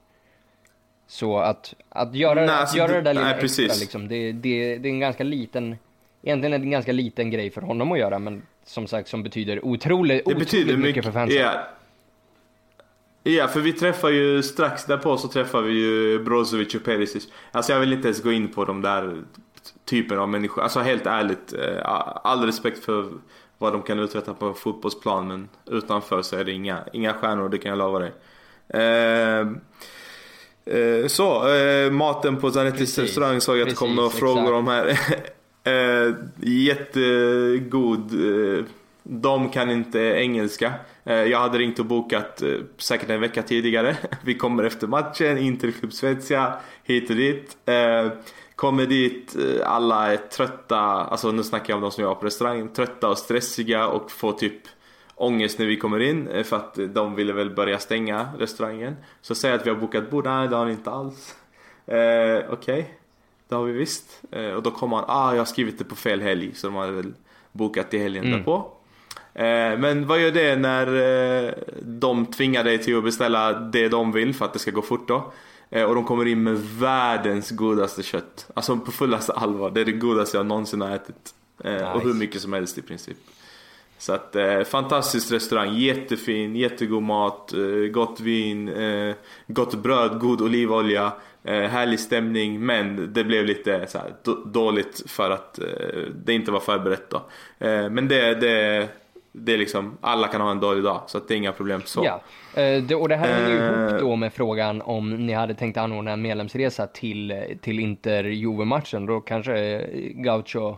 Så 1.08 1.38
att, 1.38 1.74
att 1.90 2.16
göra, 2.16 2.46
nej, 2.46 2.50
alltså, 2.50 2.74
att 2.74 2.78
göra 2.78 2.92
det 2.92 3.02
där 3.02 3.14
lilla 3.14 3.26
nej, 3.26 3.44
extra 3.44 3.74
liksom, 3.80 4.08
det, 4.08 4.32
det, 4.32 4.78
det 4.78 4.90
är 4.90 4.92
en 4.92 5.00
ganska 5.00 5.24
liten, 5.24 5.76
egentligen 6.24 6.54
en 6.54 6.72
ganska 6.72 6.92
liten 6.92 7.32
grej 7.32 7.52
för 7.52 7.62
honom 7.62 7.92
att 7.92 8.00
göra 8.00 8.20
men 8.20 8.42
som 8.66 8.88
sagt 8.88 9.08
som 9.08 9.24
betyder 9.24 9.66
otroligt, 9.66 10.22
otroligt 10.22 10.40
betyder 10.40 10.66
mycket, 10.66 10.80
mycket 10.80 11.06
för 11.06 11.12
fansen. 11.12 11.42
Ja. 11.42 11.68
Ja, 13.34 13.48
för 13.48 13.60
vi 13.60 13.74
träffar 13.74 14.10
ju 14.10 14.44
strax 14.44 14.86
därpå 14.86 15.18
så 15.18 15.28
träffar 15.28 15.62
vi 15.62 15.74
ju 15.74 16.20
Brozovic 16.24 16.76
och 16.76 16.84
Perisic. 16.84 17.28
Alltså 17.52 17.72
jag 17.72 17.80
vill 17.80 17.94
inte 17.94 18.08
ens 18.08 18.24
gå 18.24 18.32
in 18.32 18.48
på 18.48 18.66
de 18.66 18.82
där 18.82 19.24
typen 19.86 20.20
av 20.20 20.30
människor. 20.30 20.62
Alltså 20.62 20.80
helt 20.80 21.06
ärligt, 21.06 21.54
eh, 21.54 21.80
all 22.24 22.46
respekt 22.46 22.86
för 22.86 23.10
vad 23.58 23.74
de 23.74 23.82
kan 23.82 24.00
uträtta 24.00 24.34
på 24.34 24.54
fotbollsplan 24.54 25.28
men 25.28 25.50
utanför 25.66 26.22
så 26.22 26.36
är 26.36 26.44
det 26.44 26.52
inga, 26.52 26.80
inga 26.94 27.14
stjärnor, 27.14 27.50
det 27.50 27.58
kan 27.58 27.70
jag 27.70 27.78
lova 27.78 28.00
dig. 28.00 28.12
Uh, 28.76 29.52
Eh, 30.66 31.08
så, 31.08 31.48
eh, 31.48 31.92
maten 31.92 32.38
på 32.38 32.52
Zanettis 32.52 32.98
restaurang 32.98 33.42
såg 33.42 33.58
jag 33.58 33.62
att 33.62 33.70
det 33.70 33.76
kom 33.76 33.96
några 33.96 34.10
frågor 34.10 34.54
om 34.54 34.68
här. 34.68 34.88
eh, 35.64 36.14
jättegod. 36.42 38.12
Eh, 39.06 39.12
de 39.12 39.50
kan 39.50 39.72
inte 39.72 40.00
engelska. 40.00 40.74
Eh, 41.04 41.16
jag 41.16 41.40
hade 41.40 41.58
ringt 41.58 41.80
och 41.80 41.86
bokat 41.86 42.42
eh, 42.42 42.50
säkert 42.78 43.10
en 43.10 43.22
vecka 43.22 43.44
tidigare. 43.44 43.98
Vi 44.24 44.34
kommer 44.34 44.64
efter 44.64 44.88
matchen, 44.88 45.38
Interklubb 45.38 45.94
Svezia, 45.94 46.54
hit 46.84 47.10
och 47.10 47.16
dit. 47.16 47.58
Kommer 48.56 48.86
dit, 48.86 49.36
alla 49.64 50.14
är 50.14 50.18
trötta, 50.18 50.78
alltså 50.78 51.32
nu 51.32 51.44
snackar 51.44 51.70
jag 51.70 51.78
om 51.78 51.82
de 51.82 51.92
som 51.92 52.04
jobbar 52.04 52.16
på 52.16 52.26
restaurangen, 52.26 52.74
trötta 52.74 53.10
och 53.10 53.18
stressiga 53.18 53.88
och 53.88 54.12
får 54.12 54.32
typ 54.32 54.62
ångest 55.16 55.60
när 55.60 55.66
vi 55.66 55.78
kommer 55.78 56.00
in 56.00 56.28
eh, 56.28 56.44
för 56.44 56.56
att 56.56 56.80
de 56.94 57.16
ville 57.16 57.34
väl 57.34 57.50
börja 57.50 57.80
stänga 57.80 58.30
restaurangen. 58.38 58.96
Så 59.22 59.36
säger 59.36 59.56
att 59.56 59.66
vi 59.66 59.70
har 59.70 59.78
bokat 59.78 60.10
bord, 60.10 60.26
nej 60.26 60.48
det 60.48 60.56
har 60.56 60.66
ni 60.66 60.72
inte 60.72 60.92
alls. 60.92 61.36
Eh, 61.86 61.96
Okej, 61.96 62.48
okay. 62.50 62.84
det 63.48 63.56
har 63.56 63.64
vi 63.64 63.72
visst. 63.72 64.22
Eh, 64.32 64.50
och 64.50 64.64
då 64.64 64.72
kommer 64.72 64.98
han, 64.98 65.06
ah 65.08 65.32
jag 65.32 65.40
har 65.40 65.46
skrivit 65.46 65.78
det 65.78 65.84
på 65.84 65.96
fel 65.96 66.22
helg 66.22 66.56
så 66.56 66.68
de 66.68 66.76
hade 66.76 66.92
väl 66.92 67.14
bokat 67.52 67.92
till 67.92 68.00
helgen 68.00 68.26
mm. 68.26 68.38
därpå. 68.38 68.72
Eh, 69.36 69.78
men 69.80 70.08
vad 70.08 70.20
gör 70.20 70.32
det 70.32 70.56
när 70.56 70.88
eh, 71.48 71.54
de 71.82 72.26
tvingar 72.26 72.64
dig 72.64 72.78
till 72.78 72.98
att 72.98 73.04
beställa 73.04 73.54
det 73.54 73.90
de 73.90 74.12
vill 74.12 74.34
för 74.34 74.46
att 74.46 74.54
det 74.54 74.60
ska 74.60 74.72
gå 74.72 74.82
fort 74.82 75.08
då? 75.08 75.34
Eh, 75.70 75.84
och 75.84 75.96
de 75.96 76.04
kommer 76.04 76.26
in 76.26 76.44
med 76.44 76.60
världens 76.60 77.52
godaste 77.52 78.04
kött. 78.04 78.48
Alltså 78.54 78.78
på 78.78 78.92
fullaste 78.92 79.34
allvar, 79.34 79.72
det 79.72 79.82
är 79.82 79.86
det 79.86 79.92
godaste 79.92 80.38
jag 80.38 80.46
någonsin 80.46 80.82
har 80.82 80.96
ätit. 80.96 81.34
Nice. 81.64 81.86
Och 81.86 82.02
hur 82.02 82.14
mycket 82.14 82.42
som 82.42 82.54
helst 82.54 82.78
i 82.78 82.82
princip. 82.82 83.18
Så 83.98 84.14
att 84.14 84.36
eh, 84.36 84.64
fantastisk 84.64 85.32
restaurang, 85.32 85.74
jättefin, 85.74 86.56
jättegod 86.56 87.04
mat, 87.04 87.54
eh, 87.54 87.92
gott 87.92 88.20
vin, 88.20 88.70
eh, 88.70 89.16
gott 89.48 89.76
bröd, 89.76 90.20
god 90.20 90.42
olivolja, 90.42 91.12
härlig 91.48 92.00
stämning 92.00 92.66
men 92.66 93.14
det 93.14 93.24
blev 93.24 93.46
lite 93.46 93.88
så 93.88 93.98
här, 93.98 94.14
dåligt 94.46 95.04
för 95.08 95.32
att 95.32 95.60
det 96.26 96.34
inte 96.34 96.52
var 96.52 96.60
förberett 96.60 97.10
då. 97.10 97.22
Men 97.90 98.08
det, 98.08 98.36
det, 98.36 98.88
det 99.38 99.54
är 99.54 99.58
liksom, 99.58 99.98
alla 100.02 100.28
kan 100.28 100.42
ha 100.42 100.52
en 100.52 100.60
dålig 100.60 100.84
dag 100.84 101.02
så 101.08 101.20
det 101.20 101.34
är 101.34 101.38
inga 101.38 101.52
problem 101.52 101.82
så. 101.86 102.06
Ja, 102.06 102.22
eh, 102.62 102.84
det, 102.84 102.96
och 102.96 103.10
det 103.10 103.16
här 103.16 103.34
hänger 103.34 103.50
ju 103.50 103.56
ihop 103.56 104.02
då 104.02 104.16
med 104.16 104.34
frågan 104.34 104.82
om 104.82 105.10
ni 105.10 105.34
hade 105.34 105.54
tänkt 105.54 105.78
anordna 105.78 106.12
en 106.12 106.22
medlemsresa 106.22 106.88
till, 106.88 107.58
till 107.62 107.80
Inter-Juve-matchen. 107.80 109.06
Då 109.06 109.22
kanske 109.22 109.88
Gaucho 110.14 110.78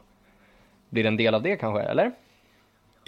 blir 0.90 1.06
en 1.06 1.18
del 1.18 1.36
av 1.36 1.42
det 1.42 1.56
kanske, 1.56 1.82
eller? 1.82 2.12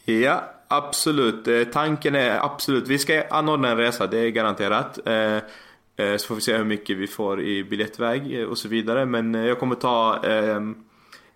Ja, 0.05 0.43
absolut. 0.67 1.47
Eh, 1.47 1.63
tanken 1.63 2.15
är 2.15 2.45
absolut, 2.45 2.88
vi 2.88 2.97
ska 2.97 3.23
anordna 3.30 3.69
en 3.69 3.77
resa, 3.77 4.07
det 4.07 4.19
är 4.19 4.30
garanterat. 4.30 4.99
Eh, 5.07 5.35
eh, 6.05 6.17
så 6.17 6.27
får 6.27 6.35
vi 6.35 6.41
se 6.41 6.57
hur 6.57 6.65
mycket 6.65 6.97
vi 6.97 7.07
får 7.07 7.41
i 7.41 7.63
biljettväg 7.63 8.47
och 8.49 8.57
så 8.57 8.67
vidare. 8.67 9.05
Men 9.05 9.34
jag 9.34 9.59
kommer 9.59 9.76
ta 9.76 10.19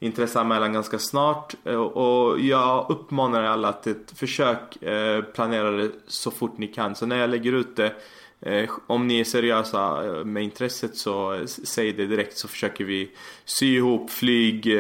intresseanmälan 0.04 0.74
ganska 0.74 1.00
snart. 1.00 1.56
Eh, 1.64 1.76
och 1.76 2.40
jag 2.40 2.86
uppmanar 2.90 3.44
alla 3.44 3.70
att 3.70 3.88
försök 4.16 4.84
eh, 4.84 5.22
planera 5.22 5.72
det 5.72 5.92
så 6.08 6.32
fort 6.32 6.58
ni 6.58 6.68
kan. 6.68 6.96
Så 6.96 7.06
när 7.06 7.18
jag 7.18 7.30
lägger 7.30 7.54
ut 7.54 7.76
det 7.76 7.94
eh, 8.42 8.70
om 8.88 9.08
ni 9.08 9.20
är 9.20 9.24
seriösa 9.24 10.04
med 10.26 10.44
intresset 10.44 10.98
så 10.98 11.44
säg 11.46 11.94
det 11.94 12.06
direkt 12.06 12.38
så 12.38 12.48
försöker 12.48 12.86
vi 12.86 13.12
sy 13.46 13.76
ihop 13.76 14.10
flyg, 14.10 14.78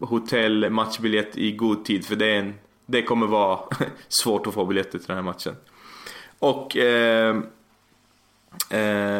hotell, 0.00 0.70
matchbiljett 0.70 1.38
i 1.38 1.52
god 1.52 1.84
tid 1.84 2.06
för 2.06 2.16
det 2.16 2.26
är 2.26 2.38
en 2.38 2.54
det 2.90 3.02
kommer 3.02 3.26
vara 3.26 3.60
svårt 4.08 4.46
att 4.46 4.54
få 4.54 4.64
biljetter 4.64 4.98
till 4.98 5.06
den 5.06 5.16
här 5.16 5.22
matchen. 5.22 5.56
Och 6.38 6.76
eh, 6.76 7.40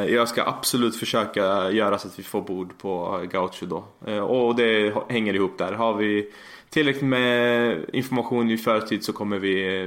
jag 0.08 0.28
ska 0.28 0.44
absolut 0.44 0.96
försöka 0.96 1.70
göra 1.70 1.98
så 1.98 2.08
att 2.08 2.18
vi 2.18 2.22
får 2.22 2.42
bord 2.42 2.78
på 2.78 3.20
Gaucho 3.30 3.66
då. 3.66 3.84
Eh, 4.06 4.18
och 4.18 4.56
det 4.56 4.94
hänger 5.08 5.34
ihop 5.34 5.58
där. 5.58 5.72
Har 5.72 5.94
vi 5.94 6.30
tillräckligt 6.70 7.04
med 7.04 7.84
information 7.92 8.50
i 8.50 8.56
förtid 8.56 9.04
så 9.04 9.12
kommer 9.12 9.38
vi 9.38 9.78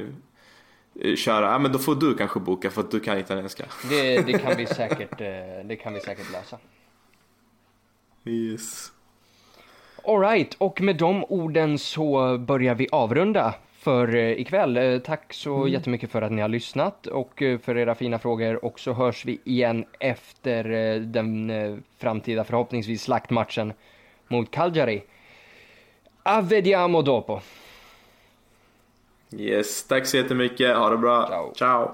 eh, 1.01 1.15
köra. 1.15 1.51
Ja 1.51 1.59
men 1.59 1.71
då 1.71 1.79
får 1.79 1.95
du 1.95 2.17
kanske 2.17 2.39
boka 2.39 2.71
för 2.71 2.81
att 2.81 2.91
du 2.91 2.99
kan 2.99 3.17
italienska. 3.17 3.65
Det, 3.89 4.21
det, 4.21 4.39
kan, 4.39 4.57
vi 4.57 4.65
säkert, 4.79 5.21
eh, 5.21 5.65
det 5.65 5.75
kan 5.75 5.93
vi 5.93 5.99
säkert 5.99 6.31
lösa. 6.31 6.57
Yes. 8.25 8.91
Alright, 10.05 10.55
och 10.57 10.81
med 10.81 10.95
de 10.95 11.23
orden 11.23 11.79
så 11.79 12.37
börjar 12.37 12.75
vi 12.75 12.87
avrunda 12.91 13.55
för 13.83 14.15
eh, 14.15 14.31
ikväll. 14.31 14.77
Eh, 14.77 14.99
Tack 14.99 15.33
så 15.33 15.55
Mm. 15.55 15.67
jättemycket 15.73 16.11
för 16.11 16.21
att 16.21 16.31
ni 16.31 16.41
har 16.41 16.49
lyssnat 16.49 17.07
och 17.07 17.41
eh, 17.41 17.59
för 17.59 17.77
era 17.77 17.95
fina 17.95 18.19
frågor 18.19 18.65
och 18.65 18.79
så 18.79 18.93
hörs 18.93 19.25
vi 19.25 19.39
igen 19.43 19.85
efter 19.99 20.63
den 20.99 21.51
framtida 21.97 22.43
förhoppningsvis 22.43 23.01
slaktmatchen 23.03 23.73
mot 24.27 24.51
Cagliari. 24.51 25.03
Avvediamo 26.23 27.01
dopo. 27.01 27.39
Yes, 29.37 29.83
tack 29.87 30.05
så 30.05 30.17
jättemycket. 30.17 30.77
Ha 30.77 30.89
det 30.89 30.97
bra. 30.97 31.27
Ciao. 31.27 31.53
Ciao. 31.55 31.91